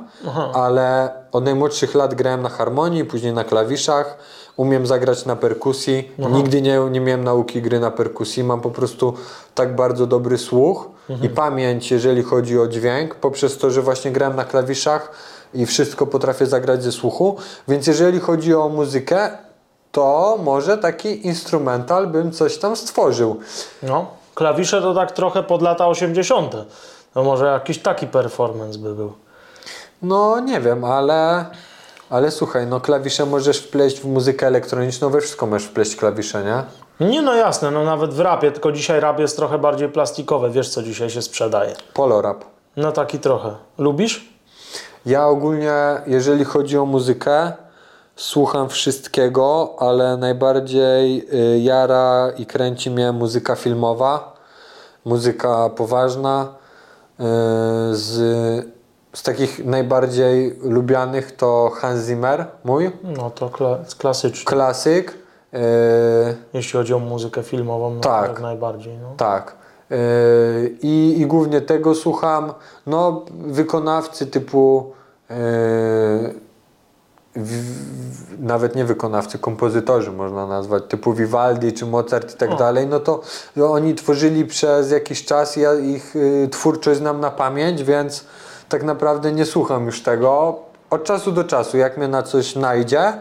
ale 0.55 1.11
od 1.32 1.44
najmłodszych 1.44 1.94
lat 1.94 2.15
grałem 2.15 2.43
na 2.43 2.48
harmonii, 2.48 3.05
później 3.05 3.32
na 3.32 3.44
klawiszach. 3.44 4.19
Umiem 4.56 4.86
zagrać 4.86 5.27
na 5.27 5.36
perkusji. 5.36 6.12
Nigdy 6.19 6.62
nie, 6.62 6.78
nie 6.90 7.01
miałem 7.01 7.24
nauki 7.24 7.62
gry 7.62 7.81
na 7.81 7.90
perkusji. 7.90 8.44
Mam 8.44 8.61
po 8.61 8.70
prostu 8.70 9.15
tak 9.55 9.77
bardzo 9.77 10.06
dobry 10.06 10.39
słuch 10.39 10.89
i 11.23 11.28
pamięć, 11.28 11.90
jeżeli 11.90 12.23
chodzi 12.23 12.59
o 12.59 12.66
dźwięk, 12.66 13.15
poprzez 13.15 13.59
to, 13.59 13.70
że 13.70 13.82
właśnie 13.82 14.11
grałem 14.11 14.36
na 14.36 14.44
klawiszach 14.44 15.11
i 15.55 15.66
wszystko 15.66 16.06
potrafię 16.06 16.47
zagrać 16.47 16.82
ze 16.82 16.93
słuchu. 16.93 17.36
Więc 17.69 17.86
jeżeli 17.86 18.20
chodzi 18.20 18.55
o 18.55 18.69
muzykę, 18.69 19.31
to 19.93 20.39
może 20.44 20.78
taki 20.78 21.27
instrumental 21.27 22.06
bym 22.06 22.32
coś 22.32 22.59
tam 22.59 22.77
stworzył. 22.77 23.36
No, 23.82 24.06
klawisze 24.35 24.81
to 24.82 24.94
tak 24.94 25.12
trochę 25.12 25.43
pod 25.43 25.62
lata 25.62 25.86
80. 25.86 26.56
No 27.15 27.23
może 27.24 27.47
jakiś 27.47 27.78
taki 27.78 28.06
performance 28.06 28.78
by 28.78 28.94
był. 28.94 29.12
No 30.02 30.40
nie 30.40 30.61
wiem, 30.61 30.85
ale 30.85 31.44
Ale 32.11 32.31
słuchaj, 32.31 32.66
no 32.66 32.81
klawisze 32.81 33.27
możesz 33.27 33.59
wpleść 33.59 34.01
w 34.01 34.05
muzykę 34.05 34.47
elektroniczną, 34.47 35.11
we 35.11 35.20
wszystko 35.20 35.47
możesz 35.47 35.69
wpleść 35.69 35.97
klawisze, 35.97 36.44
nie? 36.44 36.62
Nie, 37.09 37.23
no 37.23 37.35
jasne, 37.35 37.70
no 37.70 37.85
nawet 37.85 38.15
w 38.15 38.20
rapie, 38.20 38.52
tylko 38.52 38.73
dzisiaj 38.73 39.01
rap 39.01 39.19
jest 39.19 39.36
trochę 39.36 39.59
bardziej 39.59 39.89
plastikowy. 39.89 40.51
Wiesz, 40.51 40.69
co 40.69 40.82
dzisiaj 40.82 41.11
się 41.11 41.23
sprzedaje? 41.23 41.74
Polorap. 41.94 42.44
No 42.77 42.93
taki 42.93 43.19
trochę. 43.19 43.55
Lubisz? 43.78 44.28
Ja 45.06 45.27
ogólnie, 45.27 45.73
jeżeli 46.06 46.44
chodzi 46.44 46.78
o 46.78 46.86
muzykę, 46.86 47.52
słucham 48.16 48.69
wszystkiego, 48.69 49.74
ale 49.78 50.16
najbardziej 50.16 51.27
y, 51.55 51.59
jara 51.59 52.31
i 52.39 52.47
kręci 52.47 52.91
mnie 52.91 53.12
muzyka 53.12 53.57
filmowa, 53.57 54.35
muzyka 55.05 55.70
poważna. 55.70 56.49
Y, 57.20 57.24
z, 57.97 58.12
z 59.15 59.23
takich 59.23 59.65
najbardziej 59.65 60.59
lubianych 60.62 61.36
to 61.36 61.70
Hans 61.74 62.07
Zimmer, 62.07 62.47
mój, 62.65 62.91
No 63.03 63.31
to 63.31 63.49
kla 63.51 63.78
klasycznie. 63.99 64.45
klasyk. 64.45 65.15
Y, 65.55 65.59
Jeśli 66.55 66.73
chodzi 66.78 66.95
o 66.95 66.99
muzykę 66.99 67.43
filmową, 67.43 67.95
no 67.95 68.01
Tak. 68.01 68.28
jak 68.28 68.41
najbardziej. 68.41 68.99
No. 68.99 69.09
Tak. 69.16 69.65
I, 70.82 71.15
I 71.19 71.27
głównie 71.27 71.61
tego 71.61 71.95
słucham. 71.95 72.53
No, 72.86 73.24
wykonawcy 73.47 74.27
typu. 74.27 74.93
Nawet 78.39 78.77
nie 78.77 78.85
wykonawcy, 78.85 79.39
kompozytorzy 79.39 80.12
można 80.12 80.47
nazwać, 80.47 80.82
typu 80.89 81.12
Vivaldi 81.12 81.73
czy 81.73 81.86
Mozart 81.86 82.35
i 82.35 82.36
tak 82.36 82.51
O. 82.51 82.56
dalej, 82.56 82.86
no 82.86 83.01
to 83.01 83.20
oni 83.62 83.94
tworzyli 83.94 84.44
przez 84.44 84.90
jakiś 84.90 85.24
czas, 85.24 85.56
ja 85.56 85.74
ich 85.74 86.16
y, 86.16 86.48
twórczość 86.51 86.98
znam 86.98 87.20
na 87.20 87.31
pamięć, 87.31 87.85
więc 87.85 88.24
tak 88.69 88.82
naprawdę 88.82 89.32
nie 89.32 89.44
słucham 89.44 89.86
już 89.86 90.02
tego. 90.02 90.59
Od 90.90 91.05
czasu 91.05 91.32
do 91.32 91.44
czasu, 91.44 91.77
jak 91.77 91.97
mnie 91.97 92.09
na 92.09 92.23
coś 92.23 92.56
najdzie, 92.56 93.12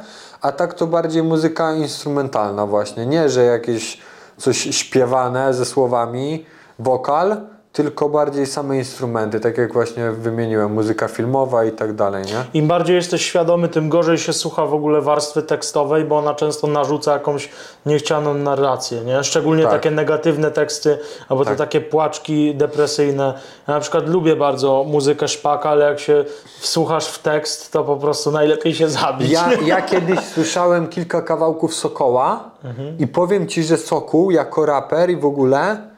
a 0.41 0.52
tak 0.52 0.73
to 0.73 0.88
bardziej 0.88 1.23
muzyka 1.23 1.73
instrumentalna 1.73 2.65
właśnie, 2.65 3.06
nie, 3.06 3.30
że 3.30 3.44
jakieś 3.44 4.02
coś 4.38 4.57
śpiewane 4.57 5.53
ze 5.53 5.65
słowami, 5.65 6.45
wokal, 6.80 7.38
tylko 7.74 8.10
bardziej 8.10 8.45
same 8.45 8.78
instrumenty, 8.78 9.40
tak 9.40 9.58
jak 9.58 9.74
właśnie 9.74 10.12
wymieniłem, 10.12 10.74
muzyka 10.74 11.08
filmowa 11.08 11.66
i 11.66 11.72
tak 11.72 11.94
dalej, 11.94 12.26
nie? 12.26 12.60
Im 12.62 12.68
bardziej 12.68 12.95
jesteś 12.95 13.26
świadomy, 13.26 13.68
tym 13.70 13.90
gorzej 13.90 14.18
się 14.18 14.34
słucha 14.34 14.66
w 14.66 14.74
ogóle 14.74 15.02
warstwy 15.02 15.41
tekstowej, 15.41 16.06
bo 16.06 16.18
ona 16.18 16.36
często 16.36 16.68
narzuca 16.68 17.14
jakąś 17.14 17.50
niechcianą 17.86 18.34
narrację, 18.34 19.02
nie? 19.02 19.24
Szczególnie 19.24 19.64
Tak. 19.64 19.72
takie 19.72 19.91
negatywne 19.91 20.52
teksty, 20.52 20.98
albo 21.30 21.45
Tak. 21.45 21.54
te 21.54 21.58
takie 21.58 21.82
płaczki 21.82 22.56
depresyjne. 22.56 23.34
Ja 23.68 23.74
na 23.74 23.80
przykład 23.80 24.10
lubię 24.10 24.36
bardzo 24.36 24.86
muzykę 24.88 25.28
szpaka, 25.28 25.70
ale 25.70 25.86
jak 25.86 26.00
się 26.00 26.26
wsłuchasz 26.60 27.08
w 27.08 27.20
tekst, 27.20 27.72
to 27.72 27.84
po 27.84 27.95
prostu 27.98 28.32
najlepiej 28.32 28.76
się 28.76 28.90
zabić. 28.90 29.32
Ja, 29.32 29.50
ja 29.76 29.82
kiedyś 29.82 30.20
słyszałem 30.20 30.88
kilka 30.88 31.22
kawałków 31.22 31.76
Sokoła 31.76 32.52
i 33.00 33.08
powiem 33.08 33.48
Ci, 33.48 33.64
że 33.64 33.78
Sokół 33.78 34.32
jako 34.32 34.66
raper 34.66 35.10
i 35.10 35.16
w 35.18 35.26
ogóle 35.26 35.93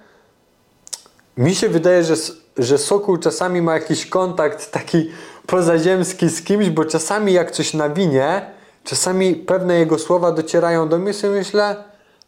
mi 1.37 1.55
się 1.55 1.69
wydaje, 1.69 2.03
że, 2.03 2.13
że 2.57 2.77
Sokół 2.77 3.17
czasami 3.17 3.61
ma 3.61 3.73
jakiś 3.73 4.05
kontakt 4.05 4.71
taki 4.71 5.09
pozaziemski 5.47 6.29
z 6.29 6.41
kimś, 6.41 6.69
bo 6.69 6.85
czasami 6.85 7.33
jak 7.33 7.51
coś 7.51 7.73
nawinie, 7.73 8.51
czasami 8.83 9.35
pewne 9.35 9.79
jego 9.79 9.99
słowa 9.99 10.31
docierają 10.31 10.89
do 10.89 10.97
mnie, 10.97 11.13
sobie 11.13 11.33
myślę, 11.33 11.75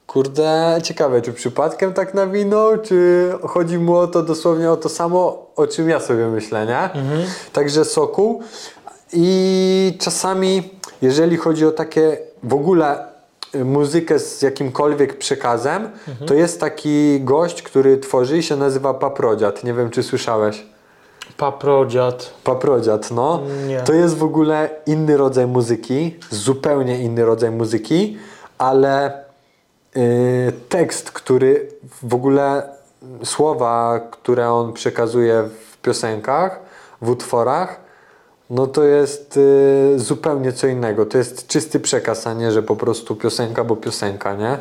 kurde, 0.08 0.80
ciekawe, 0.84 1.22
czy 1.22 1.34
przypadkiem 1.34 1.94
tak 1.94 2.14
nawinął, 2.14 2.78
czy 2.78 3.30
chodzi 3.48 3.78
mu 3.78 3.96
o 3.96 4.08
to 4.08 4.24
dosłownie 4.24 4.72
o 4.72 4.78
to 4.78 4.90
samo, 4.90 5.48
o 5.56 5.68
czym 5.68 5.90
ja 5.90 6.00
sobie 6.00 6.28
myślę, 6.28 6.66
nie? 6.66 6.90
Także 7.54 7.86
Sokół. 7.86 8.42
I 9.14 9.98
czasami, 10.00 10.70
jeżeli 11.02 11.38
chodzi 11.38 11.66
o 11.66 11.72
takie 11.72 12.18
w 12.44 12.54
ogóle 12.54 13.08
muzykę 13.66 14.20
z 14.20 14.42
jakimkolwiek 14.42 15.18
przekazem, 15.18 15.90
to 16.28 16.34
jest 16.34 16.60
taki 16.60 17.22
gość, 17.22 17.62
który 17.62 17.98
tworzy 17.98 18.38
i 18.38 18.44
się 18.44 18.56
nazywa 18.56 18.94
Paprodziat. 18.94 19.64
Nie 19.64 19.74
wiem, 19.74 19.90
czy 19.90 20.04
słyszałeś. 20.04 20.66
Paprodziad. 21.38 22.34
Paprodziat, 22.44 23.12
no. 23.12 23.42
Nie. 23.68 23.82
To 23.82 23.94
jest 23.94 24.18
w 24.18 24.24
ogóle 24.24 24.70
inny 24.86 25.18
rodzaj 25.18 25.48
muzyki, 25.48 26.16
zupełnie 26.30 27.00
inny 27.00 27.26
rodzaj 27.26 27.52
muzyki, 27.52 28.18
ale 28.58 29.24
y, 29.98 30.54
tekst, 30.70 31.12
który 31.12 31.68
w 32.04 32.14
ogóle 32.14 32.64
słowa, 33.24 34.00
które 34.12 34.52
on 34.52 34.74
przekazuje 34.74 35.44
w 35.72 35.78
piosenkach, 35.78 36.60
w 37.02 37.10
utworach, 37.10 37.87
no 38.50 38.68
to 38.68 38.84
jest 38.84 39.38
y, 39.38 40.00
zupełnie 40.00 40.54
co 40.54 40.68
innego. 40.68 41.06
To 41.06 41.18
jest 41.18 41.48
czysty 41.48 41.80
przekaz, 41.80 42.28
a 42.28 42.34
nie, 42.34 42.52
że 42.52 42.64
po 42.64 42.76
prostu 42.76 43.16
piosenka, 43.16 43.64
bo 43.64 43.76
piosenka, 43.76 44.36
nie? 44.36 44.58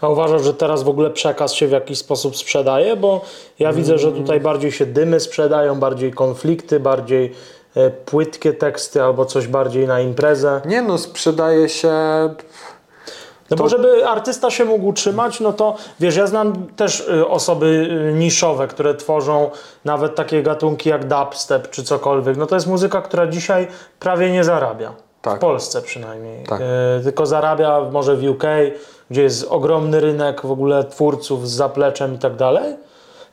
A 0.00 0.08
uważasz, 0.08 0.42
że 0.42 0.54
teraz 0.54 0.82
w 0.82 0.88
ogóle 0.88 1.10
przekaz 1.10 1.52
się 1.52 1.68
w 1.68 1.70
jakiś 1.70 1.98
sposób 1.98 2.36
sprzedaje? 2.36 2.96
Bo 2.96 3.24
ja 3.58 3.72
widzę, 3.72 3.98
że 3.98 4.12
tutaj 4.12 4.40
bardziej 4.40 4.72
się 4.72 4.86
dymy 4.86 5.20
sprzedają, 5.20 5.80
bardziej 5.80 6.12
konflikty, 6.12 6.80
bardziej 6.80 7.32
e, 7.76 7.90
płytkie 7.90 8.52
teksty 8.52 9.02
albo 9.02 9.24
coś 9.24 9.46
bardziej 9.46 9.86
na 9.86 10.00
imprezę. 10.00 10.60
Nie 10.64 10.82
no, 10.82 10.98
sprzedaje 10.98 11.68
się... 11.68 11.94
No 13.50 13.56
To- 13.56 13.62
bo 13.62 13.68
żeby 13.68 14.06
artysta 14.08 14.50
się 14.50 14.64
mógł 14.64 14.86
utrzymać, 14.86 15.40
no 15.40 15.52
to 15.52 15.76
wiesz, 16.00 16.16
ja 16.16 16.26
znam 16.26 16.66
też 16.76 17.00
y, 17.00 17.28
osoby 17.28 17.66
y, 18.10 18.18
niszowe, 18.18 18.68
które 18.68 18.94
tworzą 18.94 19.50
nawet 19.84 20.14
takie 20.14 20.42
gatunki 20.42 20.88
jak 20.88 21.08
dubstep 21.08 21.70
czy 21.70 21.82
cokolwiek. 21.84 22.36
No 22.36 22.46
to 22.46 22.54
jest 22.54 22.66
muzyka, 22.66 23.02
która 23.02 23.26
dzisiaj 23.26 23.68
prawie 24.00 24.30
nie 24.32 24.44
zarabia. 24.44 24.92
Tak. 25.22 25.36
W 25.36 25.40
Polsce 25.40 25.82
przynajmniej. 25.82 26.44
Tak. 26.46 26.60
Y, 26.60 26.64
tylko 27.04 27.26
zarabia 27.26 27.80
może 27.92 28.16
w 28.16 28.24
UK, 28.24 28.42
gdzie 29.10 29.22
jest 29.22 29.46
ogromny 29.50 30.00
rynek 30.00 30.46
w 30.46 30.50
ogóle 30.50 30.84
twórców 30.84 31.48
z 31.48 31.52
zapleczem 31.52 32.14
i 32.14 32.18
tak 32.18 32.36
dalej. 32.36 32.76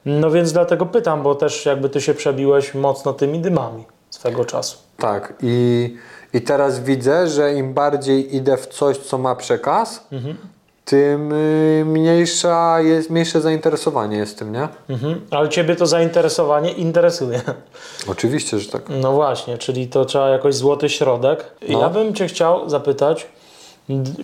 No 0.05 0.31
więc 0.31 0.51
dlatego 0.53 0.85
pytam, 0.85 1.23
bo 1.23 1.35
też 1.35 1.65
jakby 1.65 1.89
ty 1.89 2.01
się 2.01 2.13
przebiłeś 2.13 2.73
mocno 2.75 3.13
tymi 3.13 3.39
dymami 3.39 3.85
swego 4.09 4.45
czasu. 4.45 4.77
Tak, 4.97 5.33
i, 5.41 5.95
i 6.33 6.41
teraz 6.41 6.79
widzę, 6.79 7.27
że 7.27 7.53
im 7.53 7.73
bardziej 7.73 8.35
idę 8.35 8.57
w 8.57 8.67
coś, 8.67 8.97
co 8.97 9.17
ma 9.17 9.35
przekaz, 9.35 10.07
tym 10.85 11.31
y, 11.31 11.83
mniejsza 11.85 12.81
jest, 12.81 13.09
mniejsze 13.09 13.41
zainteresowanie 13.41 14.17
jest 14.17 14.39
tym, 14.39 14.51
nie? 14.51 14.67
Mhm. 14.89 15.21
Ale 15.31 15.49
ciebie 15.49 15.75
to 15.75 15.87
zainteresowanie 15.87 16.71
interesuje. 16.71 17.41
Oczywiście, 18.07 18.59
że 18.59 18.71
tak. 18.71 18.81
No 18.89 19.11
właśnie, 19.11 19.57
czyli 19.57 19.87
to 19.87 20.05
trzeba 20.05 20.29
jakoś 20.29 20.55
złoty 20.55 20.89
środek. 20.89 21.45
No. 21.69 21.79
Ja 21.79 21.89
bym 21.89 22.13
Cię 22.13 22.27
chciał 22.27 22.69
zapytać, 22.69 23.27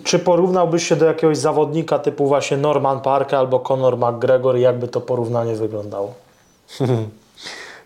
czy 0.04 0.18
porównałbyś 0.18 0.88
się 0.88 0.96
do 0.96 1.06
jakiegoś 1.06 1.38
zawodnika 1.38 1.98
typu 1.98 2.26
właśnie 2.26 2.56
Norman 2.56 3.00
Parker 3.00 3.38
albo 3.38 3.60
Conor 3.60 3.96
McGregor 3.96 4.58
i 4.58 4.60
jakby 4.60 4.88
to 4.88 5.00
porównanie 5.00 5.54
wyglądało? 5.54 6.14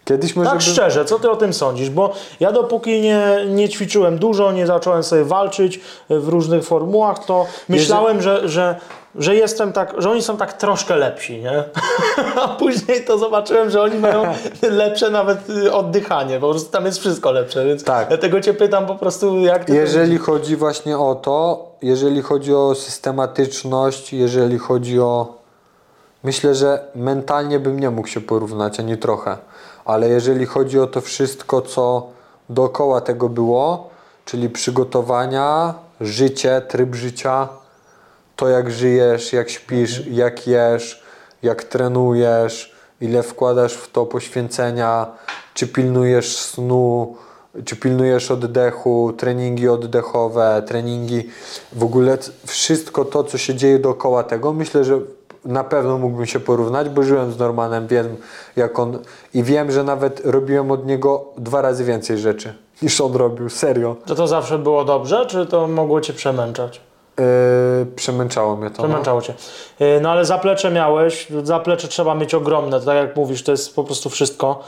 Kiedyś 0.05 0.37
może 0.37 0.51
Tak 0.51 0.59
bym... 0.59 0.67
szczerze, 0.73 1.05
co 1.05 1.19
Ty 1.19 1.31
o 1.31 1.37
tym 1.37 1.53
sądzisz? 1.53 1.91
Bo 1.91 2.13
ja 2.41 2.53
dopóki 2.53 3.01
nie, 3.01 3.23
nie 3.49 3.69
ćwiczyłem 3.69 4.19
dużo, 4.19 4.53
nie 4.53 4.67
zacząłem 4.67 5.03
sobie 5.03 5.25
walczyć 5.25 5.81
w 6.11 6.29
różnych 6.29 6.65
formułach, 6.65 7.25
to 7.25 7.47
myślałem, 7.69 8.23
że, 8.23 8.49
że, 8.49 8.77
że 9.15 9.35
jestem 9.35 9.73
tak, 9.73 9.95
że 9.99 10.11
oni 10.11 10.23
są 10.23 10.37
tak 10.37 10.53
troszkę 10.53 10.97
lepsi, 10.97 11.39
nie? 11.39 11.65
A 12.43 12.49
później 12.49 13.05
to 13.05 13.19
zobaczyłem, 13.19 13.71
że 13.71 13.83
oni 13.83 13.99
mają 13.99 14.23
lepsze 14.63 15.11
nawet 15.11 15.51
y, 15.51 15.73
oddychanie, 15.73 16.41
po 16.41 16.51
prostu 16.51 16.73
tam 16.73 16.87
jest 16.87 16.99
wszystko 16.99 17.33
lepsze, 17.33 17.67
więc 17.67 17.85
Tak. 17.85 18.09
dlatego 18.09 18.41
Cię 18.41 18.55
pytam 18.55 18.87
po 18.87 18.95
prostu, 18.95 19.39
jak 19.41 19.65
Ty 19.65 19.73
to 19.73 19.79
Jeżeli 19.79 20.19
chodzi 20.19 20.57
właśnie 20.57 20.99
o 20.99 21.15
to, 21.15 21.69
jeżeli 21.83 22.23
chodzi 22.23 22.55
o 22.55 22.75
systematyczność, 22.75 24.13
jeżeli 24.13 24.59
chodzi 24.59 25.01
o. 25.01 25.41
Myślę, 26.25 26.55
że 26.55 26.85
mentalnie 26.95 27.61
bym 27.61 27.81
nie 27.81 27.91
mógł 27.91 28.09
się 28.09 28.21
porównać 28.21 28.81
ani 28.81 28.97
trochę, 28.99 29.37
ale 29.85 30.09
jeżeli 30.09 30.47
chodzi 30.47 30.79
o 30.79 30.87
to 30.87 31.01
wszystko, 31.01 31.63
co 31.63 32.09
dookoła 32.49 33.01
tego 33.01 33.29
było, 33.29 33.91
czyli 34.25 34.51
przygotowania, 34.51 35.75
życie, 36.01 36.63
tryb 36.69 36.95
życia, 36.95 37.49
to 38.37 38.49
jak 38.49 38.71
żyjesz, 38.71 39.33
jak 39.33 39.51
śpisz, 39.51 40.07
jak 40.07 40.47
jesz, 40.47 41.03
jak 41.43 41.65
trenujesz, 41.65 42.75
ile 43.01 43.23
wkładasz 43.23 43.75
w 43.75 43.91
to 43.91 44.07
poświęcenia, 44.07 45.07
czy 45.55 45.67
pilnujesz 45.67 46.37
snu, 46.37 47.17
czy 47.65 47.77
pilnujesz 47.77 48.31
oddechu, 48.31 49.13
treningi 49.17 49.69
oddechowe, 49.69 50.63
treningi, 50.67 51.29
w 51.73 51.85
ogóle 51.85 52.19
wszystko 52.47 53.05
to, 53.05 53.25
co 53.25 53.39
się 53.39 53.55
dzieje 53.55 53.79
dookoła 53.79 54.23
tego, 54.23 54.53
myślę, 54.53 54.85
że 54.85 55.01
na 55.45 55.65
pewno 55.65 55.99
mógłbym 55.99 56.27
się 56.27 56.41
porównać, 56.41 56.89
bo 56.89 57.03
żyłem 57.03 57.33
z 57.33 57.39
Normanem, 57.39 57.87
wiem 57.87 58.17
jak 58.57 58.79
on 58.79 58.99
i 59.35 59.43
wiem, 59.43 59.71
że 59.73 59.85
nawet 59.85 60.23
robiłem 60.25 60.71
od 60.71 60.87
niego 60.87 61.25
dwa 61.39 61.63
razy 61.63 61.85
więcej 61.85 62.19
rzeczy 62.19 62.55
niż 62.83 63.01
on 63.01 63.13
robił, 63.13 63.49
serio. 63.51 63.97
To 64.07 64.15
to 64.15 64.27
zawsze 64.27 64.59
było 64.59 64.85
dobrze, 64.85 65.27
czy 65.27 65.47
to 65.47 65.67
mogło 65.67 66.01
Cię 66.01 66.13
przemęczać? 66.13 66.81
Yy, 67.19 67.87
przemęczało 67.97 68.57
mnie 68.57 68.71
to. 68.71 68.83
No. 68.83 68.89
Przemęczało 68.89 69.23
cię. 69.23 69.35
Yy, 69.81 70.01
No 70.03 70.11
ale 70.11 70.25
zaplecze 70.25 70.71
miałeś, 70.71 71.27
zaplecze 71.43 71.89
trzeba 71.89 72.15
mieć 72.15 72.35
ogromne, 72.35 72.81
tak 72.81 72.97
jak 72.97 73.17
mówisz, 73.17 73.43
to 73.43 73.53
jest 73.53 73.75
po 73.77 73.85
prostu 73.85 74.11
wszystko, 74.11 74.63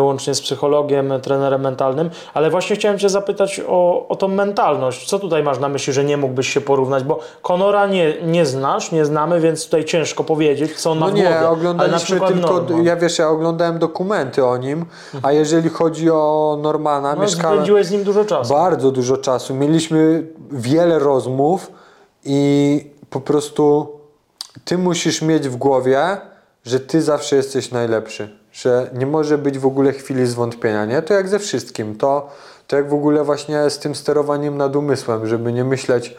łącznie 0.00 0.34
z 0.34 0.40
psychologiem, 0.40 1.12
trenerem 1.22 1.60
mentalnym. 1.60 2.10
Ale 2.34 2.50
właśnie 2.50 2.76
chciałem 2.76 2.98
cię 2.98 3.08
zapytać 3.08 3.60
o, 3.68 4.08
o 4.08 4.16
tą 4.16 4.28
mentalność. 4.28 5.08
Co 5.08 5.18
tutaj 5.18 5.42
masz 5.42 5.58
na 5.58 5.68
myśli, 5.68 5.92
że 5.92 6.04
nie 6.04 6.16
mógłbyś 6.16 6.48
się 6.48 6.60
porównać? 6.60 7.04
Bo 7.04 7.18
Konora 7.42 7.86
nie, 7.86 8.14
nie 8.22 8.46
znasz, 8.46 8.92
nie 8.92 9.04
znamy, 9.04 9.40
więc 9.40 9.64
tutaj 9.64 9.84
ciężko 9.84 10.24
powiedzieć, 10.24 10.80
co 10.80 10.90
on 10.90 10.98
ma 10.98 11.06
No 11.06 11.12
w 11.12 11.14
nie, 11.14 11.22
głowie. 11.22 11.36
Ale 11.38 11.46
na 11.46 11.50
oglądaliśmy 11.52 12.20
tylko, 12.20 12.34
Norman. 12.34 12.84
ja 12.84 12.96
wiesz, 12.96 13.18
ja 13.18 13.28
oglądałem 13.28 13.78
dokumenty 13.78 14.44
o 14.44 14.56
nim, 14.56 14.84
a 15.22 15.32
jeżeli 15.32 15.68
chodzi 15.68 16.10
o 16.10 16.58
Normana, 16.62 17.14
no, 17.14 17.22
mieszkałem 17.22 17.56
spędziłeś 17.56 17.86
z 17.86 17.90
nim 17.90 18.04
dużo 18.04 18.24
czasu. 18.24 18.54
bardzo 18.54 18.90
dużo 18.90 19.16
czasu, 19.16 19.54
mieliśmy 19.54 20.26
wiele 20.50 20.98
rozmów 20.98 21.72
i 22.24 22.90
po 23.10 23.20
prostu 23.20 23.88
ty 24.64 24.78
musisz 24.78 25.22
mieć 25.22 25.48
w 25.48 25.56
głowie, 25.56 26.16
że 26.64 26.80
ty 26.80 27.02
zawsze 27.02 27.36
jesteś 27.36 27.70
najlepszy, 27.70 28.38
że 28.52 28.90
nie 28.94 29.06
może 29.06 29.38
być 29.38 29.58
w 29.58 29.66
ogóle 29.66 29.92
chwili 29.92 30.26
zwątpienia, 30.26 30.84
nie? 30.84 31.02
To 31.02 31.14
jak 31.14 31.28
ze 31.28 31.38
wszystkim, 31.38 31.96
to, 31.96 32.30
to 32.66 32.76
jak 32.76 32.88
w 32.88 32.94
ogóle 32.94 33.24
właśnie 33.24 33.70
z 33.70 33.78
tym 33.78 33.94
sterowaniem 33.94 34.56
nad 34.56 34.76
umysłem, 34.76 35.26
żeby 35.26 35.52
nie 35.52 35.64
myśleć 35.64 36.16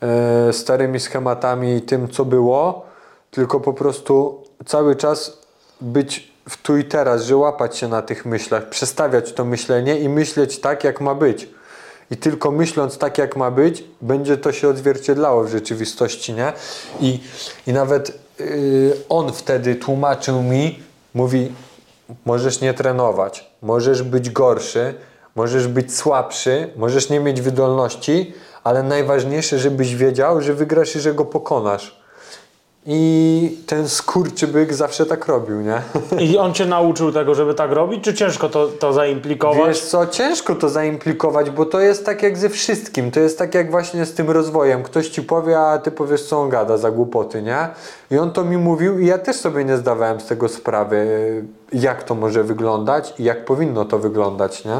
e, 0.00 0.52
starymi 0.52 1.00
schematami 1.00 1.76
i 1.76 1.82
tym, 1.82 2.08
co 2.08 2.24
było, 2.24 2.86
tylko 3.30 3.60
po 3.60 3.72
prostu 3.72 4.44
cały 4.66 4.96
czas 4.96 5.38
być 5.80 6.32
w 6.48 6.62
tu 6.62 6.76
i 6.76 6.84
teraz, 6.84 7.22
że 7.22 7.36
łapać 7.36 7.76
się 7.76 7.88
na 7.88 8.02
tych 8.02 8.26
myślach, 8.26 8.68
przestawiać 8.68 9.32
to 9.32 9.44
myślenie 9.44 10.00
i 10.00 10.08
myśleć 10.08 10.60
tak, 10.60 10.84
jak 10.84 11.00
ma 11.00 11.14
być. 11.14 11.48
I 12.10 12.16
tylko 12.16 12.50
myśląc 12.50 12.98
tak, 12.98 13.18
jak 13.18 13.36
ma 13.36 13.50
być, 13.50 13.84
będzie 14.00 14.36
to 14.36 14.52
się 14.52 14.68
odzwierciedlało 14.68 15.44
w 15.44 15.48
rzeczywistości, 15.48 16.32
nie? 16.32 16.52
I, 17.00 17.20
i 17.66 17.72
nawet 17.72 18.18
yy, 18.38 18.96
on 19.08 19.32
wtedy 19.32 19.74
tłumaczył 19.74 20.42
mi, 20.42 20.82
mówi, 21.14 21.52
możesz 22.24 22.60
nie 22.60 22.74
trenować, 22.74 23.50
możesz 23.62 24.02
być 24.02 24.30
gorszy, 24.30 24.94
możesz 25.34 25.68
być 25.68 25.96
słabszy, 25.96 26.72
możesz 26.76 27.10
nie 27.10 27.20
mieć 27.20 27.40
wydolności, 27.40 28.34
ale 28.64 28.82
najważniejsze, 28.82 29.58
żebyś 29.58 29.94
wiedział, 29.94 30.40
że 30.40 30.54
wygrasz 30.54 30.96
i 30.96 31.00
że 31.00 31.14
go 31.14 31.24
pokonasz. 31.24 31.99
I 32.92 33.58
ten 33.66 33.88
skurczybyk 33.88 34.74
zawsze 34.74 35.06
tak 35.06 35.26
robił, 35.26 35.60
nie? 35.60 35.82
I 36.18 36.38
on 36.38 36.54
cię 36.54 36.66
nauczył 36.66 37.12
tego, 37.12 37.34
żeby 37.34 37.54
tak 37.54 37.72
robić, 37.72 38.04
czy 38.04 38.14
ciężko 38.14 38.48
to, 38.48 38.66
to 38.66 38.92
zaimplikować? 38.92 39.68
Wiesz 39.68 39.80
co, 39.80 40.06
ciężko 40.06 40.54
to 40.54 40.68
zaimplikować, 40.68 41.50
bo 41.50 41.66
to 41.66 41.80
jest 41.80 42.06
tak 42.06 42.22
jak 42.22 42.38
ze 42.38 42.48
wszystkim. 42.48 43.10
To 43.10 43.20
jest 43.20 43.38
tak 43.38 43.54
jak 43.54 43.70
właśnie 43.70 44.06
z 44.06 44.14
tym 44.14 44.30
rozwojem. 44.30 44.82
Ktoś 44.82 45.08
ci 45.08 45.22
powie, 45.22 45.58
a 45.58 45.78
ty 45.78 45.90
powiesz, 45.90 46.22
co 46.22 46.40
on 46.40 46.48
gada 46.48 46.76
za 46.76 46.90
głupoty, 46.90 47.42
nie? 47.42 47.68
I 48.10 48.18
on 48.18 48.32
to 48.32 48.44
mi 48.44 48.56
mówił 48.56 48.98
i 48.98 49.06
ja 49.06 49.18
też 49.18 49.36
sobie 49.36 49.64
nie 49.64 49.76
zdawałem 49.76 50.20
z 50.20 50.26
tego 50.26 50.48
sprawy, 50.48 51.06
jak 51.72 52.02
to 52.02 52.14
może 52.14 52.44
wyglądać 52.44 53.14
i 53.18 53.24
jak 53.24 53.44
powinno 53.44 53.84
to 53.84 53.98
wyglądać, 53.98 54.64
nie? 54.64 54.76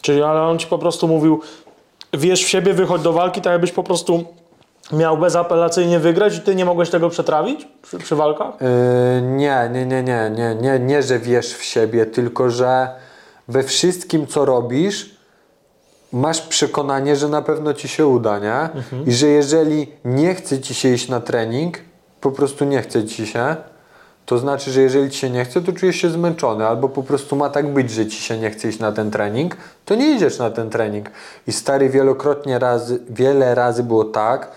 Czyli 0.00 0.22
ale 0.22 0.42
on 0.42 0.58
ci 0.58 0.66
po 0.66 0.78
prostu 0.78 1.08
mówił, 1.08 1.40
wierz 2.12 2.44
w 2.44 2.48
siebie, 2.48 2.72
wychodź 2.72 3.02
do 3.02 3.12
walki, 3.12 3.40
tak 3.40 3.52
jakbyś 3.52 3.72
po 3.72 3.82
prostu 3.82 4.24
miał 4.92 5.18
bezapelacyjnie 5.18 5.98
wygrać 5.98 6.36
i 6.36 6.40
ty 6.40 6.54
nie 6.54 6.64
mogłeś 6.64 6.90
tego 6.90 7.08
przetrawić 7.08 7.68
przy, 7.82 7.98
przy 7.98 8.16
walkach? 8.16 8.54
Yy, 8.60 9.22
nie, 9.22 9.70
nie, 9.72 9.86
nie, 9.86 10.02
nie, 10.02 10.30
nie, 10.30 10.54
nie, 10.54 10.78
nie, 10.78 11.02
że 11.02 11.18
wiesz 11.18 11.54
w 11.54 11.62
siebie, 11.62 12.06
tylko 12.06 12.50
że 12.50 12.88
we 13.48 13.62
wszystkim, 13.62 14.26
co 14.26 14.44
robisz, 14.44 15.16
masz 16.12 16.40
przekonanie, 16.40 17.16
że 17.16 17.28
na 17.28 17.42
pewno 17.42 17.74
ci 17.74 17.88
się 17.88 18.06
uda, 18.06 18.38
nie? 18.38 18.68
I 19.06 19.12
że 19.12 19.26
jeżeli 19.26 19.92
nie 20.04 20.34
chce 20.34 20.60
ci 20.60 20.74
się 20.74 20.88
iść 20.88 21.08
na 21.08 21.20
trening, 21.20 21.78
po 22.20 22.30
prostu 22.30 22.64
nie 22.64 22.82
chce 22.82 23.04
ci 23.04 23.26
się, 23.26 23.56
to 24.26 24.38
znaczy, 24.38 24.70
że 24.70 24.80
jeżeli 24.80 25.10
ci 25.10 25.18
się 25.18 25.30
nie 25.30 25.44
chce, 25.44 25.62
to 25.62 25.72
czujesz 25.72 25.96
się 25.96 26.10
zmęczony, 26.10 26.66
albo 26.66 26.88
po 26.88 27.02
prostu 27.02 27.36
ma 27.36 27.50
tak 27.50 27.72
być, 27.72 27.90
że 27.90 28.06
ci 28.06 28.22
się 28.22 28.38
nie 28.38 28.50
chce 28.50 28.68
iść 28.68 28.78
na 28.78 28.92
ten 28.92 29.10
trening, 29.10 29.56
to 29.84 29.94
nie 29.94 30.10
idziesz 30.10 30.38
na 30.38 30.50
ten 30.50 30.70
trening. 30.70 31.10
I 31.46 31.52
stary 31.52 31.88
wielokrotnie 31.88 32.58
razy, 32.58 33.00
wiele 33.10 33.54
razy 33.54 33.82
było 33.82 34.04
tak, 34.04 34.50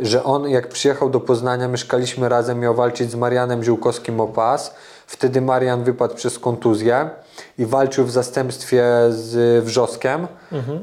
że 0.00 0.24
on 0.24 0.48
jak 0.48 0.68
przyjechał 0.68 1.10
do 1.10 1.20
Poznania, 1.20 1.68
mieszkaliśmy 1.68 2.28
razem, 2.28 2.60
miał 2.60 2.74
walczyć 2.74 3.10
z 3.10 3.14
Marianem 3.14 3.64
Ziółkowskim 3.64 4.20
o 4.20 4.26
pas. 4.26 4.74
Wtedy 5.06 5.40
Marian 5.40 5.84
wypadł 5.84 6.14
przez 6.14 6.38
kontuzję 6.38 7.10
i 7.58 7.66
walczył 7.66 8.04
w 8.04 8.10
zastępstwie 8.10 8.84
z 9.10 9.64
Wrzoskiem 9.64 10.26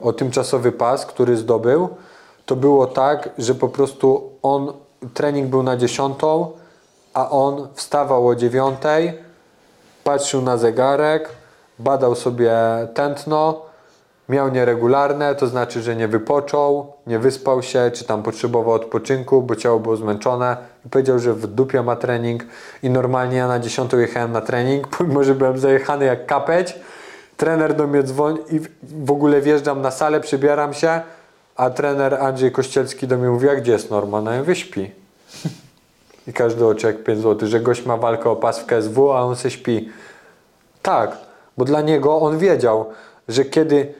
o 0.01 0.13
tymczasowy 0.13 0.71
pas, 0.71 1.05
który 1.05 1.37
zdobył. 1.37 1.89
To 2.45 2.55
było 2.55 2.87
tak, 2.87 3.29
że 3.37 3.55
po 3.55 3.69
prostu 3.69 4.29
on, 4.41 4.73
trening 5.13 5.49
był 5.49 5.63
na 5.63 5.77
dziesiątą, 5.77 6.51
a 7.13 7.29
on 7.29 7.67
wstawał 7.73 8.27
o 8.27 8.35
dziewiątej, 8.35 9.19
patrzył 10.03 10.41
na 10.41 10.57
zegarek, 10.57 11.29
badał 11.79 12.15
sobie 12.15 12.51
tętno, 12.93 13.66
miał 14.29 14.49
nieregularne, 14.51 15.35
to 15.35 15.47
znaczy, 15.47 15.81
że 15.81 15.95
nie 15.95 16.07
wypoczął, 16.07 16.93
nie 17.07 17.19
wyspał 17.19 17.61
się, 17.63 17.91
czy 17.93 18.05
tam 18.05 18.23
potrzebował 18.23 18.73
odpoczynku, 18.73 19.41
bo 19.41 19.55
ciało 19.55 19.79
było 19.79 19.95
zmęczone 19.97 20.57
i 20.85 20.89
powiedział, 20.89 21.19
że 21.19 21.33
w 21.33 21.47
dupie 21.47 21.83
ma 21.83 21.95
trening 21.95 22.45
i 22.83 22.89
normalnie 22.89 23.37
ja 23.37 23.47
na 23.47 23.59
10 23.59 23.93
jechałem 23.93 24.31
na 24.31 24.41
trening, 24.41 24.87
pomimo, 24.97 25.23
że 25.23 25.35
byłem 25.35 25.57
zajechany 25.59 26.05
jak 26.05 26.25
kapeć, 26.25 26.75
trener 27.37 27.73
do 27.75 27.87
mnie 27.87 28.03
dzwoni 28.03 28.39
i 28.51 28.59
w- 28.83 29.11
ogóle 29.11 29.41
wjeżdżam 29.41 29.81
na 29.81 29.91
salę, 29.91 30.19
przybieram 30.19 30.73
się, 30.73 31.01
a 31.55 31.69
trener 31.69 32.13
Andrzej 32.15 32.51
Kościelski 32.51 33.07
do 33.07 33.17
mnie 33.17 33.29
mówi, 33.29 33.49
a 33.49 33.55
gdzie 33.55 33.71
jest 33.71 33.91
Norman? 33.91 34.23
No 34.23 34.31
ja. 34.33 34.43
I 36.27 36.33
każdy 36.33 36.65
oczy 36.65 36.87
jak 36.87 37.03
5 37.03 37.19
zł, 37.21 37.47
że 37.49 37.59
gość 37.59 37.85
ma 37.85 37.97
walkę 37.97 38.29
o 38.29 38.35
pas 38.35 38.59
w 38.59 38.65
KSW, 38.65 39.11
a 39.13 39.21
on 39.21 39.35
se 39.35 39.51
śpi. 39.51 39.89
Tak, 40.81 41.17
bo 41.57 41.65
dla 41.65 41.81
niego 41.81 42.19
on 42.21 42.37
wiedział, 42.37 42.85
że 43.27 43.45
kiedy 43.45 43.93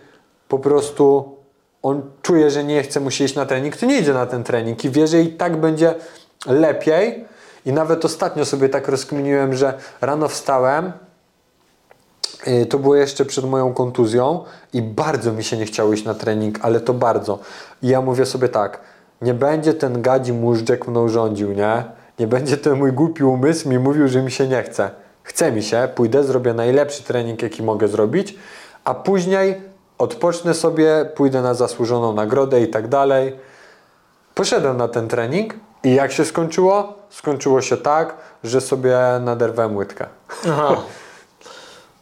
po 0.48 0.60
prostu 0.60 1.36
on 1.84 2.02
czuje, 2.22 2.52
że 2.52 2.64
nie 2.64 2.84
chce 2.84 3.00
mu 3.00 3.12
się 3.12 3.24
iść 3.24 3.36
na 3.36 3.46
trening, 3.46 3.78
to 3.78 3.86
nie 3.86 4.00
idzie 4.00 4.14
na 4.14 4.26
ten 4.26 4.44
trening 4.44 4.86
i 4.86 4.90
wie, 4.90 5.08
że 5.08 5.22
i 5.22 5.28
tak 5.28 5.58
będzie 5.58 5.96
lepiej. 6.46 7.26
I 7.66 7.74
nawet 7.74 8.06
ostatnio 8.06 8.46
sobie 8.46 8.70
tak 8.70 8.88
rozkminiłem, 8.88 9.54
że 9.54 9.74
rano 10.02 10.28
wstałem, 10.28 10.92
yy, 12.48 12.66
to 12.66 12.80
było 12.80 12.96
jeszcze 12.96 13.26
przed 13.26 13.46
moją 13.46 13.74
kontuzją 13.74 14.44
i 14.74 14.82
bardzo 14.82 15.34
mi 15.34 15.44
się 15.44 15.58
nie 15.58 15.66
chciało 15.66 15.94
iść 15.94 16.06
na 16.06 16.14
trening, 16.14 16.60
ale 16.62 16.80
to 16.80 16.94
bardzo. 16.94 17.40
I 17.82 17.88
ja 17.88 18.02
mówię 18.02 18.26
sobie 18.26 18.50
tak, 18.50 18.80
nie 19.22 19.34
będzie 19.34 19.74
ten 19.74 20.02
gadzi 20.02 20.34
móżdżek 20.34 20.88
mną 20.88 21.10
rządził, 21.10 21.52
nie? 21.52 21.84
Nie 22.20 22.28
będzie 22.28 22.58
ten 22.58 22.78
mój 22.78 22.94
głupi 22.94 23.24
umysł 23.24 23.70
mi 23.70 23.80
mówił, 23.80 24.08
że 24.08 24.22
mi 24.22 24.32
się 24.32 24.48
nie 24.48 24.64
chce. 24.64 24.90
Chce 25.24 25.52
mi 25.52 25.64
się, 25.64 25.88
pójdę, 25.96 26.24
zrobię 26.24 26.54
najlepszy 26.54 27.04
trening, 27.04 27.42
jaki 27.42 27.64
mogę 27.64 27.88
zrobić, 27.88 28.36
a 28.84 28.94
później 28.94 29.62
odpocznę 29.98 30.54
sobie, 30.54 31.10
pójdę 31.16 31.42
na 31.42 31.54
zasłużoną 31.54 32.14
nagrodę 32.14 32.62
i 32.62 32.68
tak 32.68 32.88
dalej. 32.88 33.36
Poszedłem 34.36 34.78
na 34.78 34.88
ten 34.88 35.08
trening 35.08 35.54
i 35.84 35.96
jak 35.96 36.12
się 36.12 36.26
skończyło? 36.26 36.94
Skończyło 37.10 37.62
się 37.62 37.78
tak, 37.78 38.18
że 38.44 38.62
sobie 38.62 38.98
naderwałem 39.22 39.78
łydkę. 39.78 40.06
Aha. 40.50 40.76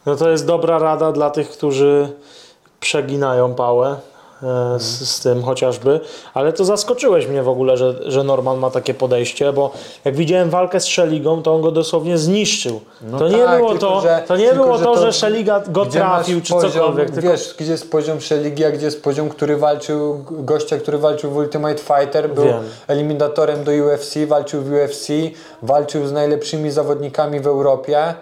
No 0.06 0.16
to 0.16 0.30
jest 0.30 0.46
dobra 0.46 0.78
rada 0.78 1.12
dla 1.12 1.30
tych, 1.30 1.50
którzy 1.50 2.12
przeginają 2.80 3.54
pałę 3.54 3.96
z, 4.78 5.08
z 5.10 5.20
tym 5.20 5.42
chociażby, 5.42 6.00
ale 6.34 6.52
to 6.52 6.64
zaskoczyłeś 6.64 7.26
mnie 7.26 7.42
w 7.42 7.48
ogóle, 7.48 7.76
że, 7.76 7.94
że 8.06 8.24
Norman 8.24 8.58
ma 8.58 8.70
takie 8.70 8.94
podejście, 8.94 9.52
bo 9.52 9.72
jak 10.04 10.16
widziałem 10.16 10.50
walkę 10.50 10.80
z 10.80 10.86
Szeligą, 10.86 11.42
to 11.42 11.54
on 11.54 11.62
go 11.62 11.70
dosłownie 11.72 12.18
zniszczył. 12.18 12.80
No 13.02 13.18
to 13.18 13.28
nie 13.28 13.38
tak, 13.44 13.58
było 13.58 13.70
tylko 13.70 13.86
to, 13.88 14.00
że- 14.00 14.22
to 14.28 14.36
nie 14.36 14.48
tylko 14.48 14.64
było 14.64 14.78
że 14.78 14.84
to, 14.84 14.94
to- 14.94 15.00
że 15.02 15.12
Szeliga 15.12 15.60
go 15.68 15.86
trafił 15.86 16.40
czy 16.40 16.52
poziom, 16.52 16.70
cokolwiek, 16.72 17.10
tylko 17.10 17.28
Wiesz, 17.30 17.54
gdzie 17.58 17.70
jest 17.72 17.90
poziom 17.90 18.20
Szeligi, 18.20 18.64
a 18.64 18.70
gdzie 18.70 18.84
jest 18.84 19.02
poziom, 19.02 19.28
który 19.28 19.56
walczył, 19.56 20.24
gościa, 20.30 20.76
który 20.78 20.98
walczył 20.98 21.30
w 21.30 21.36
Ultimate 21.36 21.78
Fighter, 21.78 22.30
był 22.30 22.44
Wiem. 22.44 22.62
eliminatorem 22.86 23.64
do 23.64 23.72
UFC, 23.72 24.26
walczył 24.26 24.62
w 24.62 24.72
UFC, 24.72 25.08
walczył 25.62 26.06
z 26.06 26.12
najlepszymi 26.12 26.70
zawodnikami 26.70 27.40
w 27.40 27.46
Europie 27.46 28.14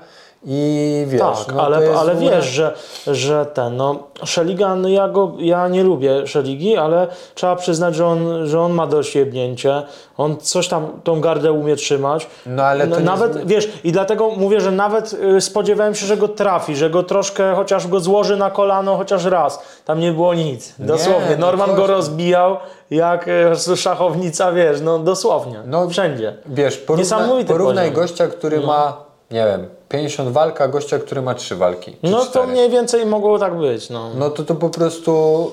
i 0.46 1.04
wiesz, 1.08 1.20
Tak, 1.20 1.54
no 1.54 1.62
ale, 1.62 1.76
ale 1.98 2.12
ogóle- 2.12 2.30
wiesz, 2.30 2.44
że, 2.46 2.74
że 3.06 3.46
ten, 3.46 3.76
no 3.76 3.96
Szeliga, 4.24 4.74
no 4.76 4.88
ja 4.88 5.08
go, 5.08 5.32
ja 5.38 5.68
nie 5.68 5.84
lubię 5.84 6.26
Szeligi, 6.26 6.76
ale 6.76 7.06
trzeba 7.34 7.56
przyznać, 7.56 7.94
że 7.94 8.06
on, 8.06 8.46
że 8.46 8.60
on 8.60 8.72
ma 8.72 8.86
dość 8.86 9.14
jebnięcie, 9.16 9.82
on 10.16 10.36
coś 10.36 10.68
tam, 10.68 10.86
tą 11.04 11.20
gardę 11.20 11.52
umie 11.52 11.76
trzymać. 11.76 12.26
No 12.46 12.62
ale 12.62 12.86
to 12.86 12.98
nie 12.98 13.04
nawet, 13.04 13.34
zmi- 13.34 13.46
wiesz, 13.46 13.68
i 13.84 13.92
dlatego 13.92 14.30
mówię, 14.30 14.60
że 14.60 14.70
nawet 14.70 15.12
y, 15.36 15.40
spodziewałem 15.40 15.94
się, 15.94 16.06
że 16.06 16.16
go 16.16 16.28
trafi, 16.28 16.76
że 16.76 16.90
go 16.90 17.02
troszkę, 17.02 17.54
chociaż 17.54 17.86
go 17.86 18.00
złoży 18.00 18.36
na 18.36 18.50
kolano 18.50 18.96
chociaż 18.96 19.24
raz. 19.24 19.62
Tam 19.84 20.00
nie 20.00 20.12
było 20.12 20.34
nic, 20.34 20.74
dosłownie. 20.78 21.36
no 21.38 21.46
Norman 21.46 21.68
coś 21.68 21.76
go 21.78 21.86
rozbijał 21.86 22.56
jak 22.90 23.28
y, 23.28 23.76
szachownica, 23.76 24.52
wiesz, 24.52 24.80
no 24.80 24.98
dosłownie, 24.98 25.58
No, 25.66 25.88
wszędzie. 25.88 26.34
Wiesz, 26.46 26.76
porówna, 26.76 27.16
porównaj 27.46 27.92
gościa, 27.92 28.26
który 28.28 28.60
ma, 28.60 29.04
nie 29.30 29.46
wiem, 29.46 29.66
50 29.88 30.30
walk, 30.30 30.60
a 30.60 30.68
gościa, 30.68 30.98
który 30.98 31.22
ma 31.22 31.34
3 31.34 31.56
walki. 31.56 31.96
No 32.02 32.18
to 32.18 32.26
4. 32.26 32.46
mniej 32.46 32.70
więcej 32.70 33.06
mogło 33.06 33.38
tak 33.38 33.58
być, 33.58 33.90
no. 33.90 34.10
No 34.14 34.30
to 34.30 34.44
to 34.44 34.54
po 34.54 34.70
prostu 34.70 35.52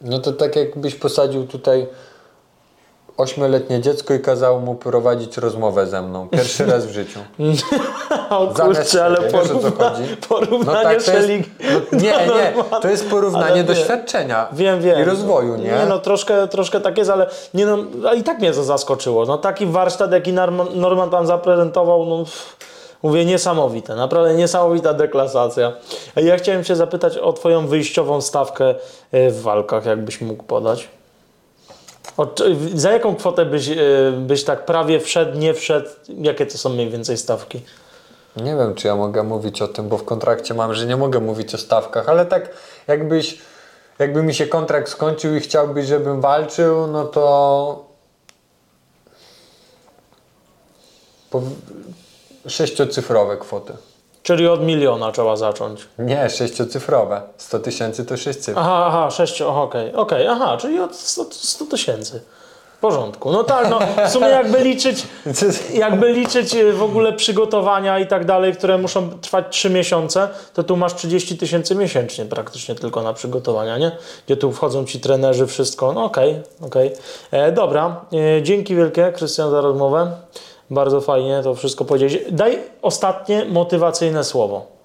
No 0.00 0.18
to 0.18 0.32
tak 0.32 0.56
jakbyś 0.56 0.94
posadził 0.94 1.46
tutaj 1.46 1.86
ośmioletnie 3.16 3.80
dziecko 3.80 4.14
i 4.14 4.20
kazał 4.20 4.60
mu 4.60 4.74
prowadzić 4.74 5.36
rozmowę 5.36 5.86
ze 5.86 6.02
mną. 6.02 6.28
Pierwszy 6.28 6.66
raz 6.72 6.86
w 6.86 6.90
życiu. 6.90 7.20
O 8.30 8.46
kurczę, 8.46 9.04
ale 9.04 9.16
siebie, 9.16 9.28
wiesz, 9.32 9.50
o 9.50 9.54
co 9.58 9.60
porówna, 9.60 9.90
chodzi? 9.90 10.16
porównanie 10.28 10.82
to 10.82 10.92
jest, 10.92 11.06
Shelling 11.06 11.46
no, 11.60 11.98
Nie, 11.98 12.10
nie, 12.10 12.64
to 12.82 12.88
jest 12.88 13.10
porównanie 13.10 13.64
doświadczenia 13.64 14.48
Wiem, 14.52 14.80
wiem. 14.80 15.00
i 15.00 15.04
rozwoju, 15.04 15.56
nie? 15.56 15.64
Nie 15.64 15.86
no, 15.88 15.98
troszkę, 15.98 16.48
troszkę 16.48 16.80
tak 16.80 16.98
jest, 16.98 17.10
ale 17.10 17.26
nie 17.54 17.66
no, 17.66 17.78
a 18.10 18.14
i 18.14 18.22
tak 18.22 18.38
mnie 18.38 18.52
to 18.52 18.64
zaskoczyło. 18.64 19.24
No 19.24 19.38
taki 19.38 19.66
warsztat, 19.66 20.12
jaki 20.12 20.32
Norman, 20.74 21.10
tam 21.10 21.26
zaprezentował, 21.26 22.06
no 22.06 22.24
mówię, 23.02 23.24
niesamowite, 23.24 23.94
naprawdę 23.96 24.34
niesamowita 24.34 24.94
deklasacja. 24.94 25.72
A 26.14 26.20
Ja 26.20 26.36
chciałem 26.36 26.64
Cię 26.64 26.76
zapytać 26.76 27.18
o 27.18 27.32
Twoją 27.32 27.66
wyjściową 27.66 28.20
stawkę 28.20 28.74
e, 29.12 29.30
w 29.30 29.42
walkach, 29.42 29.86
jakbyś 29.86 30.20
mógł 30.20 30.44
podać. 30.44 30.88
O, 32.16 32.26
za 32.74 32.92
jaką 32.92 33.16
kwotę 33.16 33.46
byś, 33.46 33.68
e, 33.68 33.76
byś 34.18 34.44
tak 34.44 34.64
prawie 34.66 35.00
wszedł, 35.00 35.38
nie 35.38 35.54
wszedł? 35.54 35.88
Jakie 36.08 36.46
to 36.46 36.58
są 36.58 36.68
mniej 36.68 36.90
więcej 36.90 37.16
stawki? 37.16 37.60
Nie 38.36 38.56
wiem, 38.56 38.74
czy 38.74 38.88
ja 38.88 38.96
mogę 38.96 39.22
mówić 39.22 39.62
o 39.62 39.68
tym, 39.68 39.88
bo 39.88 39.98
w 39.98 40.04
kontrakcie 40.04 40.54
mam, 40.54 40.74
że 40.74 40.86
nie 40.86 40.96
mogę 40.96 41.20
mówić 41.20 41.54
o 41.54 41.58
stawkach, 41.58 42.08
ale 42.08 42.26
tak 42.26 42.50
jakbyś, 42.86 43.38
jakby 43.98 44.22
mi 44.22 44.34
się 44.34 44.46
kontrakt 44.46 44.88
skończył 44.88 45.36
i 45.36 45.40
chciałbyś, 45.40 45.86
żebym 45.86 46.20
walczył, 46.20 46.86
no 46.86 47.04
to 47.04 47.84
po... 51.30 51.42
sześciocyfrowe 52.48 53.36
kwoty. 53.36 53.72
Czyli 54.22 54.48
od 54.48 54.62
miliona 54.62 55.12
trzeba 55.12 55.36
zacząć. 55.36 55.88
Nie, 55.98 56.30
sześciocyfrowe. 56.30 57.22
100 57.36 57.58
tysięcy 57.58 58.04
to 58.04 58.16
sześć 58.16 58.38
cyfr. 58.38 58.58
Aha, 58.58 58.86
aha, 58.86 59.10
sześciu, 59.10 59.48
okej, 59.48 59.94
okej, 59.94 60.26
aha, 60.26 60.56
czyli 60.60 60.80
od 60.80 60.96
100 60.96 61.24
100 61.30 61.64
tysięcy. 61.64 62.20
W 62.76 62.78
porządku. 62.78 63.32
No 63.32 63.44
tak, 63.44 63.70
no 63.70 63.78
w 64.06 64.10
sumie 64.10 64.26
jakby 64.26 64.58
liczyć, 64.60 65.06
jakby 65.74 66.12
liczyć 66.12 66.54
y, 66.54 66.72
w 66.72 66.82
ogóle 66.82 67.12
przygotowania 67.12 67.98
i 67.98 68.06
tak 68.06 68.24
dalej, 68.24 68.54
które 68.54 68.78
muszą 68.78 69.10
trwać 69.10 69.44
3 69.50 69.70
miesiące, 69.70 70.28
to 70.54 70.62
tu 70.64 70.76
masz 70.76 70.94
30 70.94 71.38
tysięcy 71.38 71.74
miesięcznie 71.74 72.24
praktycznie 72.24 72.74
tylko 72.74 73.02
na 73.02 73.12
przygotowania, 73.12 73.78
nie? 73.78 73.92
Gdzie 74.26 74.36
tu 74.36 74.52
wchodzą 74.52 74.84
ci 74.84 75.00
trenerzy, 75.00 75.46
wszystko. 75.46 75.92
No 75.92 76.04
okej, 76.04 76.40
okej. 76.62 76.92
E, 77.30 77.52
Dobra, 77.52 78.00
e, 78.38 78.42
dzięki 78.42 78.74
wielkie 78.76 79.12
Krystian 79.12 79.50
za 79.50 79.60
rozmowę. 79.60 80.10
Bardzo 80.70 81.00
fajnie 81.00 81.40
to 81.44 81.54
wszystko 81.54 81.84
powiedzieć. 81.84 82.18
Daj 82.30 82.58
ostatnie 82.82 83.44
motywacyjne 83.44 84.24
słowo. 84.24 84.75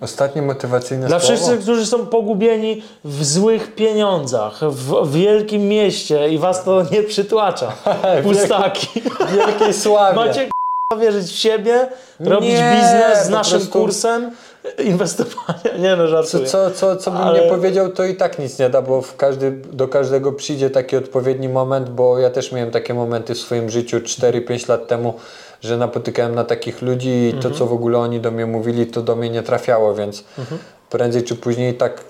Ostatnie 0.00 0.42
motywacyjne 0.42 1.06
Dla 1.06 1.20
słowo. 1.20 1.34
wszystkich, 1.36 1.60
którzy 1.60 1.86
są 1.86 2.06
pogubieni 2.06 2.82
w 3.04 3.24
złych 3.24 3.74
pieniądzach, 3.74 4.60
w, 4.70 4.92
w 5.06 5.12
wielkim 5.12 5.68
mieście 5.68 6.28
i 6.28 6.38
was 6.38 6.64
to 6.64 6.82
nie 6.92 7.02
przytłacza. 7.02 7.72
Pustaki. 8.22 9.02
Wielkiej 9.36 9.72
sławie. 9.74 10.16
Macie 10.16 10.44
k***a, 10.44 10.96
wierzyć 10.96 11.26
w 11.26 11.36
siebie, 11.36 11.88
robić 12.20 12.50
Nie, 12.50 12.72
biznes 12.76 13.22
z 13.24 13.26
po 13.26 13.32
naszym 13.32 13.58
prostu- 13.58 13.78
kursem, 13.78 14.30
inwestowania. 14.90 15.76
Nie 15.78 15.96
no, 15.96 16.04
Co, 16.04 16.08
żartuję. 16.08 16.46
co, 16.46 16.70
co, 16.70 16.96
co 16.96 17.10
bym 17.10 17.20
Ale- 17.20 17.40
nie 17.44 17.48
powiedział, 17.50 17.88
to 17.92 18.04
i 18.04 18.14
tak 18.16 18.38
nic 18.38 18.58
nie 18.58 18.70
da, 18.70 18.82
bo 18.82 19.02
w 19.02 19.16
każdy, 19.16 19.50
do 19.50 19.88
każdego 19.88 20.32
przyjdzie 20.32 20.70
taki 20.70 20.96
odpowiedni 20.96 21.48
moment, 21.48 21.88
bo 21.90 22.18
ja 22.18 22.30
też 22.30 22.52
miałem 22.52 22.70
takie 22.70 22.94
momenty 22.94 23.34
w 23.34 23.38
swoim 23.38 23.70
życiu 23.70 23.96
4-5 23.98 24.68
lat 24.68 24.88
temu, 24.88 25.14
że 25.60 25.76
napotykałem 25.76 26.34
na 26.34 26.44
takich 26.44 26.82
ludzi 26.82 27.08
i 27.10 27.26
Mhm. 27.34 27.42
to, 27.42 27.50
co 27.58 27.66
w 27.66 27.72
ogóle 27.72 27.98
oni 27.98 28.20
do 28.20 28.30
mnie 28.30 28.46
mówili, 28.46 28.86
to 28.86 29.02
do 29.02 29.16
mnie 29.16 29.30
nie 29.30 29.42
trafiało, 29.42 29.94
więc 29.94 30.24
Mhm. 30.38 30.60
prędzej 30.90 31.24
czy 31.24 31.36
później 31.36 31.74
tak 31.74 32.04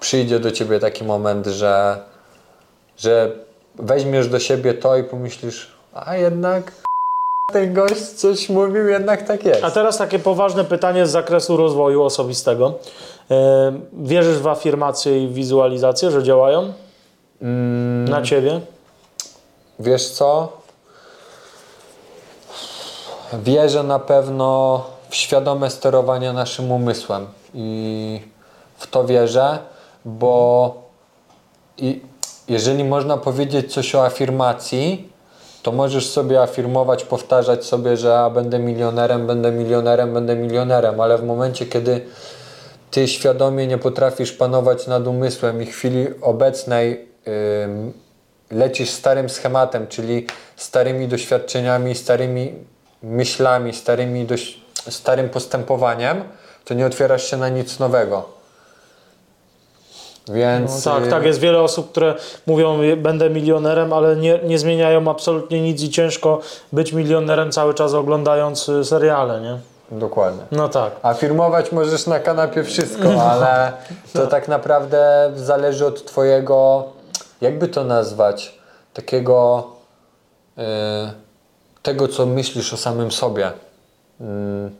przyjdzie 0.00 0.40
do 0.40 0.50
ciebie 0.50 0.80
taki 0.80 1.04
moment, 1.04 1.46
że, 1.46 1.98
że 2.98 3.32
weźmiesz 3.76 4.28
do 4.28 4.38
siebie 4.38 4.74
to 4.74 4.96
i 4.96 5.04
pomyślisz, 5.04 5.70
a 5.94 6.16
jednak 6.16 6.72
ten 7.52 7.74
gość 7.74 8.02
coś 8.02 8.48
mówił, 8.48 8.88
jednak 8.88 9.22
tak 9.26 9.44
jest. 9.44 9.64
A 9.64 9.70
teraz 9.70 9.98
takie 9.98 10.18
poważne 10.18 10.64
pytanie 10.64 11.06
z 11.06 11.10
zakresu 11.10 11.56
rozwoju 11.56 12.02
osobistego. 12.02 12.74
E, 13.30 13.72
Wierzysz 13.92 14.38
w 14.38 14.46
afirmacje 14.48 15.24
i 15.24 15.28
wizualizacje, 15.28 16.10
że 16.10 16.22
działają 16.22 16.72
Mm, 17.42 18.08
na 18.08 18.22
ciebie? 18.22 18.60
Wiesz 19.78 20.08
co? 20.10 20.59
Wierzę 23.32 23.82
na 23.82 23.98
pewno 23.98 24.84
w 25.08 25.14
świadome 25.14 25.70
sterowanie 25.70 26.32
naszym 26.32 26.72
umysłem 26.72 27.26
i 27.54 28.20
w 28.76 28.86
to 28.86 29.04
wierzę, 29.04 29.58
bo 30.04 30.74
i 31.78 32.00
jeżeli 32.48 32.84
można 32.84 33.16
powiedzieć 33.16 33.72
coś 33.74 33.94
o 33.94 34.04
afirmacji, 34.04 35.12
to 35.62 35.72
możesz 35.72 36.10
sobie 36.10 36.42
afirmować, 36.42 37.04
powtarzać 37.04 37.64
sobie, 37.64 37.96
że 37.96 38.30
będę 38.34 38.58
milionerem, 38.58 39.26
będę 39.26 39.52
milionerem, 39.52 40.14
będę 40.14 40.36
milionerem, 40.36 41.00
ale 41.00 41.18
w 41.18 41.24
momencie, 41.24 41.66
kiedy 41.66 42.06
ty 42.90 43.08
świadomie 43.08 43.66
nie 43.66 43.78
potrafisz 43.78 44.32
panować 44.32 44.86
nad 44.86 45.06
umysłem 45.06 45.62
i 45.62 45.66
chwili 45.66 46.06
obecnej 46.20 47.08
ym, 47.64 47.92
lecisz 48.50 48.90
starym 48.90 49.28
schematem, 49.28 49.86
czyli 49.86 50.26
starymi 50.56 51.08
doświadczeniami, 51.08 51.94
starymi 51.94 52.54
myślami, 53.02 53.74
starymi 53.74 54.26
doś- 54.26 54.58
starym 54.90 55.28
postępowaniem, 55.28 56.24
to 56.64 56.74
nie 56.74 56.86
otwierasz 56.86 57.24
się 57.24 57.36
na 57.36 57.48
nic 57.48 57.78
nowego. 57.78 58.40
Więc 60.28 60.86
No 60.86 60.92
tak, 60.94 61.04
y, 61.06 61.10
tak, 61.10 61.24
jest 61.24 61.40
wiele 61.40 61.60
osób, 61.60 61.90
które 61.90 62.14
mówią, 62.46 62.82
"Je- 62.82 62.96
będę 62.96 63.30
milionerem, 63.30 63.92
ale 63.92 64.16
nie, 64.16 64.38
nie 64.44 64.58
zmieniają 64.58 65.10
absolutnie 65.10 65.60
nic 65.62 65.82
i 65.82 65.90
ciężko 65.90 66.40
być 66.72 66.92
milionerem 66.92 67.52
cały 67.52 67.74
czas 67.74 67.94
oglądając 67.94 68.68
y, 68.68 68.84
seriale, 68.84 69.40
nie? 69.40 69.58
Dokładnie. 69.98 70.42
No 70.52 70.68
tak. 70.68 70.92
Afirmować 71.02 71.72
możesz 71.72 72.06
na 72.06 72.20
kanapie 72.20 72.64
wszystko, 72.64 73.22
ale 73.32 73.72
to 74.12 74.26
tak 74.26 74.48
naprawdę 74.48 75.32
zależy 75.36 75.86
od 75.86 76.04
Twojego, 76.04 76.84
jakby 77.40 77.68
to 77.68 77.84
nazwać, 77.84 78.58
takiego 78.94 79.66
y, 80.58 80.62
tego, 81.82 82.08
co 82.08 82.26
myślisz 82.26 82.72
o 82.72 82.76
samym 82.76 83.12
sobie. 83.12 83.52
Mm, 84.20 84.70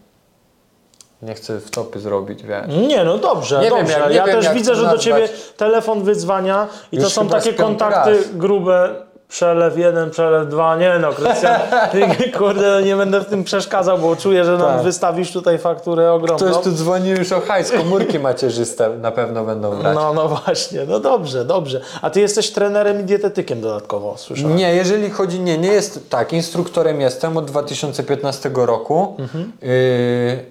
nie 1.22 1.34
chcę 1.34 1.60
wtopy 1.60 2.00
zrobić, 2.00 2.42
wiesz. 2.42 2.66
Nie, 2.88 3.04
no 3.04 3.18
dobrze, 3.18 3.56
Nie 3.60 3.70
wiem, 3.70 3.78
dobrze. 3.78 3.92
jak- 3.98 4.08
nie 4.10 4.16
ja 4.16 4.26
wiem, 4.26 4.36
też 4.42 4.54
widzę, 4.54 4.70
to 4.70 4.76
że 4.76 4.80
do 4.82 4.86
nazwać. 4.86 5.04
ciebie 5.04 5.28
telefon 5.56 6.02
wydzwania 6.02 6.68
i 6.92 6.96
to 6.96 7.02
Już 7.02 7.12
są 7.12 7.22
chyba 7.22 7.36
takie 7.40 7.54
kontakty 7.54 8.16
raz. 8.16 8.30
grube. 8.36 8.94
Przelew 9.30 9.78
jeden, 9.78 10.10
przelew 10.10 10.48
dwa, 10.48 10.76
nie 10.76 10.98
no, 11.00 11.12
Krystian, 11.12 11.60
kurde, 12.38 12.82
nie 12.82 12.96
będę 12.96 13.20
w 13.20 13.26
tym 13.26 13.44
przeszkadzał, 13.44 13.98
bo 13.98 14.16
czuję, 14.16 14.44
że 14.44 14.58
nam 14.58 14.74
Tak. 14.74 14.82
wystawisz 14.82 15.32
tutaj 15.32 15.58
fakturę 15.58 16.12
ogromną. 16.12 16.50
Ktoś 16.50 16.64
tu 16.64 16.72
dzwoni 16.72 17.10
już 17.10 17.32
o 17.32 17.40
hajs, 17.40 17.70
komórki 17.70 18.18
macierzyste 18.18 18.88
na 18.88 19.10
pewno 19.10 19.44
będą 19.44 19.76
brać. 19.76 19.94
No, 19.94 20.14
no 20.14 20.28
właśnie, 20.28 20.80
no 20.88 21.00
dobrze, 21.00 21.44
dobrze. 21.44 21.80
A 22.02 22.10
ty 22.10 22.20
jesteś 22.20 22.50
trenerem 22.50 23.00
i 23.00 23.04
dietetykiem 23.04 23.60
dodatkowo, 23.60 24.14
słyszałem. 24.16 24.56
Nie, 24.56 24.74
jeżeli 24.74 25.10
chodzi, 25.10 25.40
nie, 25.40 25.58
nie 25.58 25.72
jest 25.72 26.10
tak. 26.10 26.32
Instruktorem 26.32 27.00
jestem 27.00 27.36
od 27.36 27.44
2015 27.44 28.50
roku. 28.54 29.16
Yy, 29.62 30.44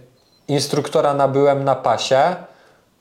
instruktora 0.48 1.14
nabyłem 1.14 1.64
na 1.64 1.76
pasie 1.76 2.36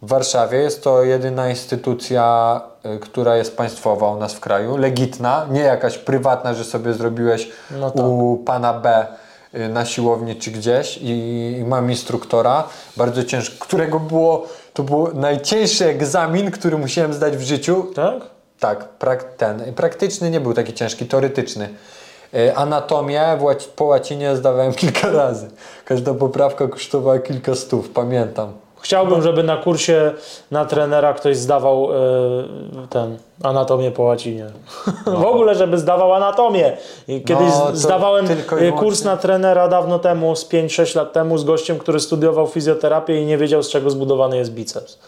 w 0.03 0.09
Warszawie. 0.09 0.59
Jest 0.59 0.85
to 0.85 1.03
jedyna 1.03 1.51
instytucja, 1.51 2.61
y, 2.97 2.99
która 2.99 3.37
jest 3.37 3.57
państwowa 3.57 4.13
u 4.13 4.17
nas 4.19 4.35
w 4.35 4.41
kraju, 4.41 4.77
legitna, 4.77 5.47
nie 5.51 5.61
jakaś 5.61 5.99
prywatna, 5.99 6.55
że 6.55 6.65
sobie 6.65 6.93
zrobiłeś 6.95 7.49
No 7.81 7.91
tak. 7.91 8.07
u 8.07 8.37
pana 8.47 8.75
B 8.75 9.07
y, 9.55 9.69
na 9.69 9.85
siłowni 9.85 10.37
czy 10.37 10.51
gdzieś 10.51 10.99
i, 11.03 11.11
i 11.61 11.65
mam 11.65 11.91
instruktora, 11.91 12.65
bardzo 12.97 13.25
ciężko, 13.25 13.65
którego 13.65 14.01
było, 14.01 14.47
to 14.75 14.83
był 14.83 15.15
najcięższy 15.15 15.87
egzamin, 15.87 16.51
który 16.51 16.79
musiałem 16.79 17.15
zdać 17.15 17.37
w 17.37 17.43
życiu. 17.43 17.87
Tak? 17.95 18.15
Tak, 18.61 18.89
prak, 18.89 19.25
ten. 19.25 19.75
Praktyczny 19.75 20.31
nie 20.31 20.41
był 20.41 20.55
taki 20.55 20.73
ciężki, 20.75 21.07
teoretyczny. 21.07 21.69
Y, 22.35 22.57
Anatomię 22.57 23.39
po 23.77 23.85
łacinie 23.85 24.37
zdawałem 24.37 24.75
kilka 24.83 25.11
razy. 25.11 25.49
Każda 25.85 26.15
poprawka 26.15 26.69
kosztowała 26.69 27.19
kilka 27.19 27.55
stów, 27.55 27.91
pamiętam. 27.91 28.53
Chciałbym, 28.81 29.23
żeby 29.23 29.43
na 29.43 29.57
kursie 29.57 30.13
na 30.51 30.65
trenera 30.65 31.15
ktoś 31.15 31.37
zdawał 31.37 31.89
e, 31.93 31.97
ten 32.91 33.19
anatomię 33.43 33.91
po 33.91 34.03
łacinie. 34.03 34.47
w 35.07 35.25
ogóle, 35.25 35.55
żeby 35.55 35.79
zdawał 35.79 36.15
anatomię. 36.15 36.77
Kiedyś 37.07 37.53
No, 37.59 37.71
zdawałem 37.73 38.27
e, 38.59 38.73
kurs 38.73 39.05
na 39.05 39.17
trenera 39.17 39.69
dawno 39.69 39.99
temu, 39.99 40.37
z 40.37 40.49
5-6 40.49 40.97
lat 40.97 41.13
temu, 41.13 41.39
z 41.39 41.45
gościem, 41.45 41.79
który 41.79 42.01
studiował 42.01 42.47
fizjoterapię 42.47 43.23
i 43.23 43.27
nie 43.27 43.39
wiedział, 43.39 43.63
z 43.63 43.69
czego 43.69 43.91
zbudowany 43.91 44.37
jest 44.37 44.53
biceps. 44.53 44.99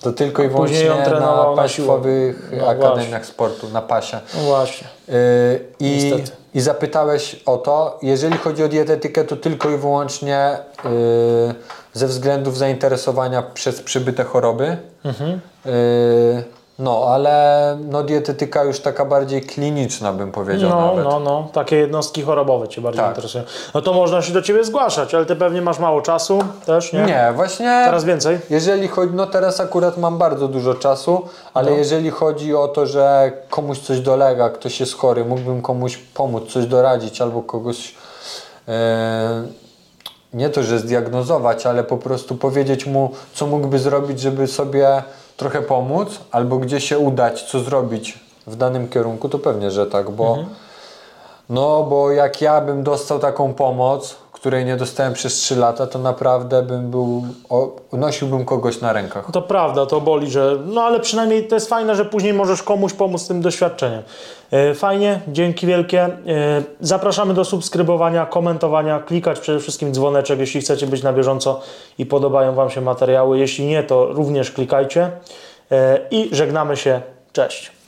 To 0.00 0.12
tylko 0.12 0.42
i 0.42 0.48
wyłącznie 0.48 0.88
na 0.88 1.20
na 1.20 1.56
państwowych 1.56 2.36
siłowni. 2.36 2.58
No 2.58 2.68
akademiach 2.68 3.26
sportu, 3.26 3.68
na 3.68 3.82
pasie. 3.82 4.20
No 4.34 4.40
właśnie. 4.40 4.86
Y, 5.08 5.64
I 5.80 5.90
Niestety. 5.90 6.39
I 6.54 6.60
zapytałeś 6.60 7.42
o 7.46 7.56
to, 7.56 7.98
jeżeli 8.02 8.38
chodzi 8.38 8.64
o 8.64 8.68
dietetykę, 8.68 9.24
to 9.24 9.36
tylko 9.36 9.70
i 9.70 9.76
wyłącznie 9.76 10.58
yy, 10.84 10.90
ze 11.92 12.06
względów 12.06 12.58
zainteresowania 12.58 13.42
przez 13.42 13.82
przybyte 13.82 14.24
choroby. 14.24 14.76
Yy, 15.64 16.59
no, 16.80 17.04
ale 17.08 17.76
no, 17.90 18.02
dietetyka 18.02 18.64
już 18.64 18.80
taka 18.80 19.04
bardziej 19.04 19.42
kliniczna, 19.42 20.12
bym 20.12 20.32
powiedział 20.32 20.70
No, 20.70 20.86
nawet. 20.86 21.04
no, 21.04 21.20
no, 21.20 21.48
takie 21.52 21.76
jednostki 21.76 22.22
chorobowe 22.22 22.68
Cię 22.68 22.80
bardziej 22.80 23.00
Tak. 23.04 23.10
interesują. 23.10 23.44
No 23.74 23.82
to 23.82 23.92
można 23.92 24.22
się 24.22 24.32
do 24.32 24.42
Ciebie 24.42 24.64
zgłaszać, 24.64 25.14
ale 25.14 25.26
Ty 25.26 25.36
pewnie 25.36 25.62
masz 25.62 25.78
mało 25.78 26.02
czasu 26.02 26.38
też, 26.66 26.92
nie? 26.92 27.02
Nie, 27.04 27.32
właśnie. 27.34 27.82
Teraz 27.84 28.04
więcej? 28.04 28.38
Jeżeli 28.50 28.88
chodzi, 28.88 29.12
no 29.14 29.26
teraz 29.26 29.60
akurat 29.60 29.98
mam 29.98 30.18
bardzo 30.18 30.48
dużo 30.48 30.74
czasu, 30.74 31.22
ale 31.54 31.70
No. 31.70 31.76
jeżeli 31.76 32.10
chodzi 32.10 32.54
o 32.54 32.68
to, 32.68 32.86
że 32.86 33.32
komuś 33.50 33.78
coś 33.78 34.00
dolega, 34.00 34.50
ktoś 34.50 34.80
jest 34.80 34.96
chory, 34.96 35.24
mógłbym 35.24 35.62
komuś 35.62 35.96
pomóc, 35.96 36.52
coś 36.52 36.66
doradzić 36.66 37.20
albo 37.20 37.42
kogoś 37.42 37.94
e, 38.68 39.42
nie 40.34 40.50
to, 40.50 40.62
że 40.62 40.78
zdiagnozować, 40.78 41.66
ale 41.66 41.84
po 41.84 41.96
prostu 41.96 42.34
powiedzieć 42.36 42.86
mu, 42.86 43.10
co 43.34 43.46
mógłby 43.46 43.78
zrobić, 43.78 44.20
żeby 44.20 44.46
sobie 44.46 45.02
trochę 45.40 45.62
pomóc, 45.62 46.20
albo 46.30 46.58
gdzie 46.58 46.80
się 46.80 46.98
udać, 46.98 47.42
co 47.42 47.60
zrobić 47.60 48.18
w 48.46 48.56
danym 48.56 48.88
kierunku, 48.88 49.28
to 49.28 49.38
pewnie, 49.38 49.70
że 49.70 49.86
tak, 49.86 50.10
bo 50.10 50.38
no, 51.50 51.82
bo 51.82 52.10
jak 52.10 52.40
ja 52.40 52.60
bym 52.60 52.82
dostał 52.82 53.18
taką 53.18 53.54
pomoc, 53.54 54.16
której 54.40 54.64
nie 54.64 54.76
dostałem 54.76 55.12
przez 55.12 55.34
3 55.34 55.56
lata, 55.56 55.86
to 55.86 55.98
naprawdę 55.98 56.62
bym 56.62 56.90
był, 56.90 57.24
o, 57.48 57.76
nosiłbym 57.92 58.44
kogoś 58.44 58.80
na 58.80 58.92
rękach. 58.92 59.30
To 59.32 59.42
prawda, 59.42 59.86
to 59.86 60.00
boli, 60.00 60.30
że. 60.30 60.56
No 60.66 60.82
ale 60.82 61.00
przynajmniej 61.00 61.48
to 61.48 61.54
jest 61.54 61.68
fajne, 61.68 61.96
że 61.96 62.04
później 62.04 62.32
możesz 62.32 62.62
komuś 62.62 62.92
pomóc 62.92 63.28
tym 63.28 63.40
doświadczeniem. 63.40 64.02
E, 64.50 64.74
Fajnie, 64.74 65.20
dzięki 65.28 65.66
wielkie. 65.66 66.04
E, 66.04 66.10
Zapraszamy 66.80 67.34
do 67.34 67.44
subskrybowania, 67.44 68.26
komentowania, 68.26 69.00
klikać 69.00 69.40
przede 69.40 69.60
wszystkim 69.60 69.94
dzwoneczek, 69.94 70.38
jeśli 70.38 70.60
chcecie 70.60 70.86
być 70.86 71.02
na 71.02 71.12
bieżąco 71.12 71.60
i 71.98 72.06
podobają 72.06 72.54
Wam 72.54 72.70
się 72.70 72.80
materiały. 72.80 73.38
Jeśli 73.38 73.66
nie, 73.66 73.82
to 73.82 74.06
również 74.06 74.50
klikajcie. 74.50 75.10
E, 75.72 76.00
I 76.10 76.28
żegnamy 76.32 76.76
się. 76.76 77.00
Cześć. 77.32 77.79